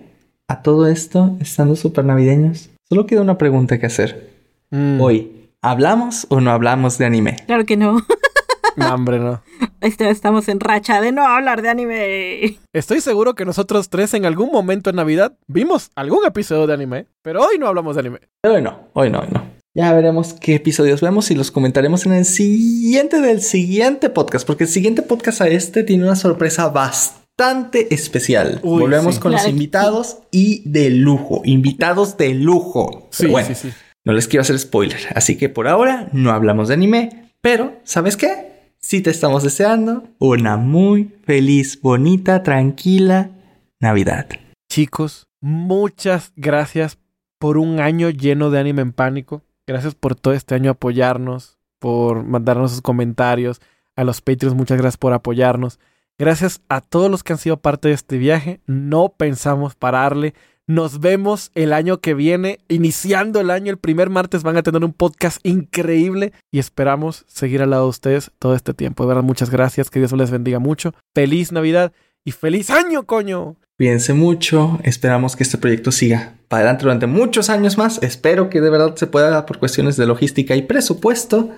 a 0.47 0.61
todo 0.61 0.87
esto, 0.87 1.37
estando 1.39 1.75
súper 1.75 2.05
navideños, 2.05 2.69
solo 2.89 3.05
queda 3.05 3.21
una 3.21 3.37
pregunta 3.37 3.79
que 3.79 3.85
hacer. 3.85 4.29
Mm, 4.71 4.99
Hoy, 4.99 5.49
¿hablamos 5.61 6.27
o 6.29 6.41
no 6.41 6.51
hablamos 6.51 6.97
de 6.97 7.05
anime? 7.05 7.37
Claro 7.45 7.65
que 7.65 7.77
no. 7.77 7.97
no, 8.89 8.93
hombre, 8.93 9.19
no. 9.19 9.41
Este- 9.81 10.09
Estamos 10.09 10.47
en 10.49 10.59
racha 10.59 11.01
de 11.01 11.11
no 11.11 11.25
hablar 11.25 11.61
de 11.61 11.69
anime. 11.69 12.59
Estoy 12.73 13.01
seguro 13.01 13.35
que 13.35 13.45
nosotros 13.45 13.89
tres 13.89 14.13
en 14.13 14.25
algún 14.25 14.51
momento 14.51 14.89
en 14.89 14.95
Navidad 14.97 15.33
vimos 15.47 15.91
algún 15.95 16.25
episodio 16.25 16.67
de 16.67 16.73
anime, 16.73 17.07
pero 17.21 17.41
hoy 17.41 17.57
no 17.59 17.67
hablamos 17.67 17.95
de 17.95 17.99
anime. 18.01 18.19
Hoy 18.43 18.61
no, 18.61 18.89
hoy 18.93 19.09
no, 19.09 19.19
hoy 19.19 19.27
no. 19.31 19.43
Ya 19.73 19.91
veremos 19.93 20.33
qué 20.33 20.55
episodios 20.55 21.01
vemos 21.01 21.29
y 21.31 21.35
los 21.35 21.51
comentaremos 21.51 22.05
en 22.05 22.13
el 22.13 22.23
siguiente 22.25 23.19
del 23.19 23.41
siguiente 23.41 24.09
podcast, 24.09 24.47
porque 24.47 24.63
el 24.63 24.69
siguiente 24.69 25.01
podcast 25.01 25.41
a 25.41 25.47
este 25.49 25.83
tiene 25.83 26.03
una 26.05 26.15
sorpresa 26.15 26.69
bastante 26.69 27.93
especial. 27.93 28.61
Uy, 28.63 28.79
Volvemos 28.79 29.15
sí. 29.15 29.21
con 29.21 29.31
Claro 29.33 29.43
los 29.43 29.51
invitados 29.51 30.17
y 30.31 30.61
de 30.69 30.89
lujo, 30.91 31.41
invitados 31.43 32.15
de 32.17 32.33
lujo. 32.35 33.09
Sí, 33.11 33.23
Pero 33.23 33.31
bueno, 33.33 33.47
sí, 33.49 33.55
sí. 33.55 33.69
no 34.05 34.13
les 34.13 34.29
quiero 34.29 34.43
hacer 34.43 34.57
spoiler, 34.57 34.99
así 35.13 35.35
que 35.37 35.49
por 35.49 35.67
ahora 35.67 36.07
no 36.13 36.31
hablamos 36.31 36.69
de 36.69 36.75
anime, 36.75 37.31
pero 37.41 37.73
¿sabes 37.83 38.15
qué? 38.15 38.54
Sí 38.87 39.01
te 39.01 39.09
estamos 39.09 39.41
deseando 39.41 40.03
una 40.19 40.57
muy 40.57 41.11
feliz, 41.23 41.81
bonita, 41.81 42.43
tranquila 42.43 43.31
Navidad. 43.79 44.27
Chicos, 44.69 45.27
muchas 45.41 46.33
gracias 46.35 46.99
por 47.39 47.57
un 47.57 47.79
año 47.79 48.11
lleno 48.11 48.51
de 48.51 48.59
anime 48.59 48.83
en 48.83 48.93
pánico. 48.93 49.41
Gracias 49.65 49.95
por 49.95 50.13
todo 50.13 50.35
este 50.35 50.53
año 50.53 50.69
apoyarnos, 50.69 51.57
por 51.79 52.23
mandarnos 52.25 52.73
sus 52.73 52.83
comentarios. 52.83 53.59
A 53.95 54.03
los 54.03 54.21
Patreons, 54.21 54.55
muchas 54.55 54.77
gracias 54.77 54.97
por 54.97 55.13
apoyarnos. 55.13 55.79
Gracias 56.19 56.61
a 56.69 56.79
todos 56.79 57.09
los 57.09 57.23
que 57.23 57.33
han 57.33 57.39
sido 57.39 57.57
parte 57.57 57.87
de 57.87 57.95
este 57.95 58.19
viaje. 58.19 58.61
No 58.67 59.15
pensamos 59.17 59.73
pararle. 59.73 60.35
Nos 60.67 60.99
vemos 60.99 61.51
el 61.53 61.73
año 61.73 61.99
que 61.99 62.15
viene, 62.15 62.57
iniciando 62.69 63.39
el 63.39 63.51
año. 63.51 63.71
El 63.71 63.77
primer 63.77 64.09
martes 64.09 64.41
van 64.41 64.57
a 64.57 64.63
tener 64.63 64.83
un 64.83 64.93
podcast 64.93 65.39
increíble 65.45 66.33
y 66.51 66.57
esperamos 66.57 67.23
seguir 67.27 67.61
al 67.61 67.69
lado 67.69 67.83
de 67.83 67.89
ustedes 67.89 68.31
todo 68.39 68.55
este 68.55 68.73
tiempo. 68.73 69.03
De 69.03 69.09
verdad, 69.09 69.21
muchas 69.21 69.51
gracias. 69.51 69.91
Que 69.91 69.99
Dios 69.99 70.11
les 70.13 70.31
bendiga 70.31 70.57
mucho. 70.57 70.95
Feliz 71.13 71.51
Navidad 71.51 71.93
y 72.23 72.31
feliz 72.31 72.71
año, 72.71 73.03
coño. 73.03 73.57
Cuídense 73.77 74.13
mucho, 74.13 74.79
esperamos 74.83 75.35
que 75.35 75.43
este 75.43 75.57
proyecto 75.57 75.91
siga 75.91 76.33
para 76.47 76.61
adelante 76.61 76.83
durante 76.83 77.05
muchos 77.05 77.51
años 77.51 77.77
más. 77.77 78.01
Espero 78.01 78.49
que 78.49 78.61
de 78.61 78.69
verdad 78.71 78.95
se 78.95 79.05
pueda 79.05 79.45
por 79.45 79.59
cuestiones 79.59 79.97
de 79.97 80.07
logística 80.07 80.55
y 80.55 80.63
presupuesto, 80.63 81.51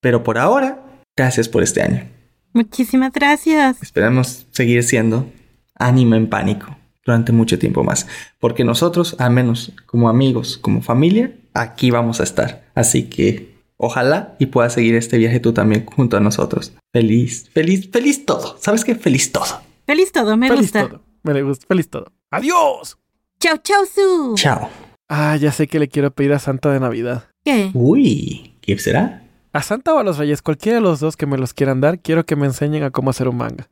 pero 0.00 0.22
por 0.22 0.36
ahora, 0.36 0.82
gracias 1.16 1.48
por 1.48 1.62
este 1.62 1.80
año. 1.80 2.08
Muchísimas 2.52 3.12
gracias. 3.12 3.80
Esperamos 3.80 4.48
seguir 4.50 4.82
siendo 4.82 5.30
Anime 5.76 6.16
en 6.16 6.28
Pánico 6.28 6.79
durante 7.10 7.32
mucho 7.32 7.58
tiempo 7.58 7.82
más, 7.82 8.06
porque 8.38 8.64
nosotros, 8.64 9.16
al 9.18 9.32
menos 9.32 9.72
como 9.86 10.08
amigos, 10.08 10.58
como 10.58 10.80
familia, 10.80 11.32
aquí 11.54 11.90
vamos 11.90 12.20
a 12.20 12.22
estar. 12.22 12.64
Así 12.74 13.04
que 13.04 13.54
ojalá 13.76 14.36
y 14.38 14.46
puedas 14.46 14.74
seguir 14.74 14.94
este 14.94 15.18
viaje 15.18 15.40
tú 15.40 15.52
también 15.52 15.84
junto 15.86 16.16
a 16.16 16.20
nosotros. 16.20 16.72
Feliz, 16.92 17.50
feliz, 17.52 17.90
feliz 17.90 18.24
todo. 18.24 18.56
¿Sabes 18.60 18.84
qué? 18.84 18.94
Feliz 18.94 19.32
todo. 19.32 19.60
Feliz 19.86 20.12
todo, 20.12 20.36
me 20.36 20.48
feliz 20.48 20.72
gusta. 20.72 20.88
todo. 20.88 21.02
Me 21.24 21.42
gusta. 21.42 21.66
Feliz 21.66 21.88
todo. 21.88 22.12
Adiós. 22.30 22.96
Chau, 23.40 23.58
chau, 23.58 23.84
su. 23.86 24.34
Chao. 24.36 24.68
Ah, 25.08 25.36
ya 25.36 25.50
sé 25.50 25.66
que 25.66 25.80
le 25.80 25.88
quiero 25.88 26.12
pedir 26.12 26.32
a 26.32 26.38
Santa 26.38 26.70
de 26.70 26.78
Navidad. 26.78 27.24
¿Qué? 27.44 27.70
Uy, 27.74 28.54
¿qué 28.60 28.78
será? 28.78 29.24
A 29.52 29.62
Santa 29.62 29.94
o 29.94 29.98
a 29.98 30.04
los 30.04 30.18
Reyes, 30.18 30.42
cualquiera 30.42 30.76
de 30.78 30.82
los 30.82 31.00
dos 31.00 31.16
que 31.16 31.26
me 31.26 31.36
los 31.36 31.54
quieran 31.54 31.80
dar, 31.80 31.98
quiero 31.98 32.24
que 32.24 32.36
me 32.36 32.46
enseñen 32.46 32.84
a 32.84 32.90
cómo 32.90 33.10
hacer 33.10 33.28
un 33.28 33.36
manga. 33.36 33.68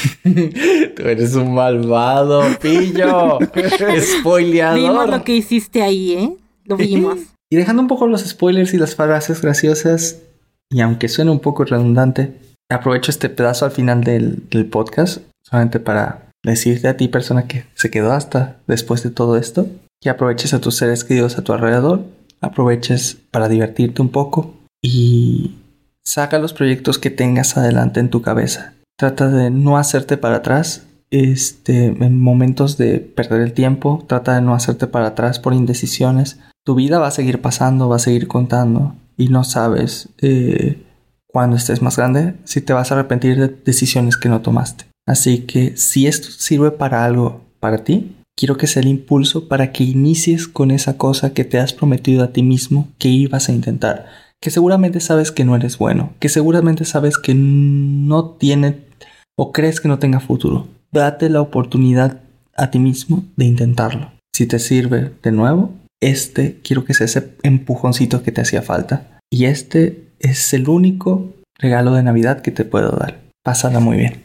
Tú 0.24 1.02
eres 1.02 1.34
un 1.36 1.54
malvado, 1.54 2.42
pillo. 2.60 3.38
Spoileador. 4.20 4.80
Vimos 4.80 5.08
lo 5.08 5.22
que 5.22 5.36
hiciste 5.36 5.82
ahí, 5.82 6.12
¿eh? 6.12 6.36
Lo 6.64 6.76
vimos. 6.76 7.20
Y 7.50 7.56
dejando 7.56 7.82
un 7.82 7.88
poco 7.88 8.08
los 8.08 8.22
spoilers 8.22 8.74
y 8.74 8.78
las 8.78 8.96
frases 8.96 9.40
graciosas, 9.42 10.18
y 10.70 10.80
aunque 10.80 11.08
suene 11.08 11.30
un 11.30 11.40
poco 11.40 11.64
redundante, 11.64 12.32
aprovecho 12.68 13.12
este 13.12 13.28
pedazo 13.28 13.64
al 13.64 13.70
final 13.70 14.02
del, 14.02 14.48
del 14.50 14.66
podcast, 14.66 15.22
solamente 15.42 15.78
para 15.78 16.30
decirte 16.42 16.88
a 16.88 16.96
ti, 16.96 17.06
persona 17.06 17.46
que 17.46 17.66
se 17.74 17.90
quedó 17.90 18.12
hasta 18.12 18.56
después 18.66 19.04
de 19.04 19.10
todo 19.10 19.36
esto, 19.36 19.68
que 20.00 20.10
aproveches 20.10 20.52
a 20.52 20.60
tus 20.60 20.76
seres 20.76 21.04
queridos 21.04 21.38
a 21.38 21.44
tu 21.44 21.52
alrededor, 21.52 22.02
aproveches 22.40 23.18
para 23.30 23.48
divertirte 23.48 24.02
un 24.02 24.08
poco 24.08 24.54
y 24.82 25.54
saca 26.04 26.38
los 26.38 26.52
proyectos 26.52 26.98
que 26.98 27.10
tengas 27.10 27.56
adelante 27.56 28.00
en 28.00 28.10
tu 28.10 28.20
cabeza. 28.20 28.74
Trata 28.98 29.28
de 29.28 29.50
no 29.50 29.78
hacerte 29.78 30.16
para 30.16 30.36
atrás. 30.36 30.86
Este, 31.10 31.86
en 31.86 32.20
momentos 32.20 32.78
de 32.78 32.98
perder 32.98 33.42
el 33.42 33.52
tiempo, 33.52 34.04
trata 34.08 34.34
de 34.34 34.40
no 34.40 34.54
hacerte 34.54 34.86
para 34.86 35.08
atrás 35.08 35.38
por 35.38 35.54
indecisiones. 35.54 36.38
Tu 36.64 36.74
vida 36.74 36.98
va 36.98 37.08
a 37.08 37.12
seguir 37.12 37.40
pasando, 37.40 37.88
va 37.88 37.96
a 37.96 38.00
seguir 38.00 38.28
contando 38.28 38.94
y 39.16 39.28
no 39.28 39.44
sabes 39.44 40.08
eh, 40.22 40.82
cuando 41.26 41.56
estés 41.56 41.82
más 41.82 41.96
grande 41.96 42.34
si 42.44 42.60
te 42.60 42.72
vas 42.72 42.90
a 42.90 42.94
arrepentir 42.94 43.38
de 43.38 43.48
decisiones 43.48 44.16
que 44.16 44.28
no 44.28 44.40
tomaste. 44.40 44.86
Así 45.06 45.40
que 45.40 45.76
si 45.76 46.06
esto 46.06 46.28
sirve 46.30 46.70
para 46.70 47.04
algo 47.04 47.42
para 47.60 47.84
ti, 47.84 48.16
quiero 48.36 48.56
que 48.56 48.66
sea 48.66 48.82
el 48.82 48.88
impulso 48.88 49.48
para 49.48 49.72
que 49.72 49.84
inicies 49.84 50.48
con 50.48 50.70
esa 50.70 50.96
cosa 50.96 51.34
que 51.34 51.44
te 51.44 51.58
has 51.58 51.72
prometido 51.72 52.22
a 52.24 52.32
ti 52.32 52.42
mismo 52.42 52.88
que 52.98 53.08
ibas 53.08 53.48
a 53.48 53.52
intentar, 53.52 54.06
que 54.42 54.50
seguramente 54.50 54.98
sabes 55.00 55.30
que 55.30 55.44
no 55.44 55.54
eres 55.54 55.78
bueno, 55.78 56.12
que 56.18 56.28
seguramente 56.28 56.84
sabes 56.84 57.16
que 57.16 57.32
no 57.32 58.30
tiene 58.30 58.80
o 59.38 59.52
crees 59.52 59.80
que 59.80 59.88
no 59.88 60.00
tenga 60.00 60.18
futuro. 60.18 60.66
Date 60.90 61.30
la 61.30 61.40
oportunidad 61.40 62.20
a 62.56 62.70
ti 62.70 62.80
mismo 62.80 63.24
de 63.36 63.44
intentarlo. 63.44 64.10
Si 64.34 64.46
te 64.46 64.58
sirve 64.58 65.12
de 65.22 65.30
nuevo, 65.30 65.70
este 66.02 66.58
quiero 66.64 66.84
que 66.84 66.92
sea 66.92 67.06
ese 67.06 67.36
empujoncito 67.44 68.24
que 68.24 68.32
te 68.32 68.40
hacía 68.40 68.62
falta. 68.62 69.06
Y 69.30 69.44
este 69.44 70.08
es 70.18 70.52
el 70.52 70.68
único 70.68 71.32
regalo 71.58 71.94
de 71.94 72.02
Navidad 72.02 72.42
que 72.42 72.50
te 72.50 72.64
puedo 72.64 72.90
dar. 72.90 73.20
Pásala 73.44 73.78
muy 73.78 73.96
bien. 73.96 74.22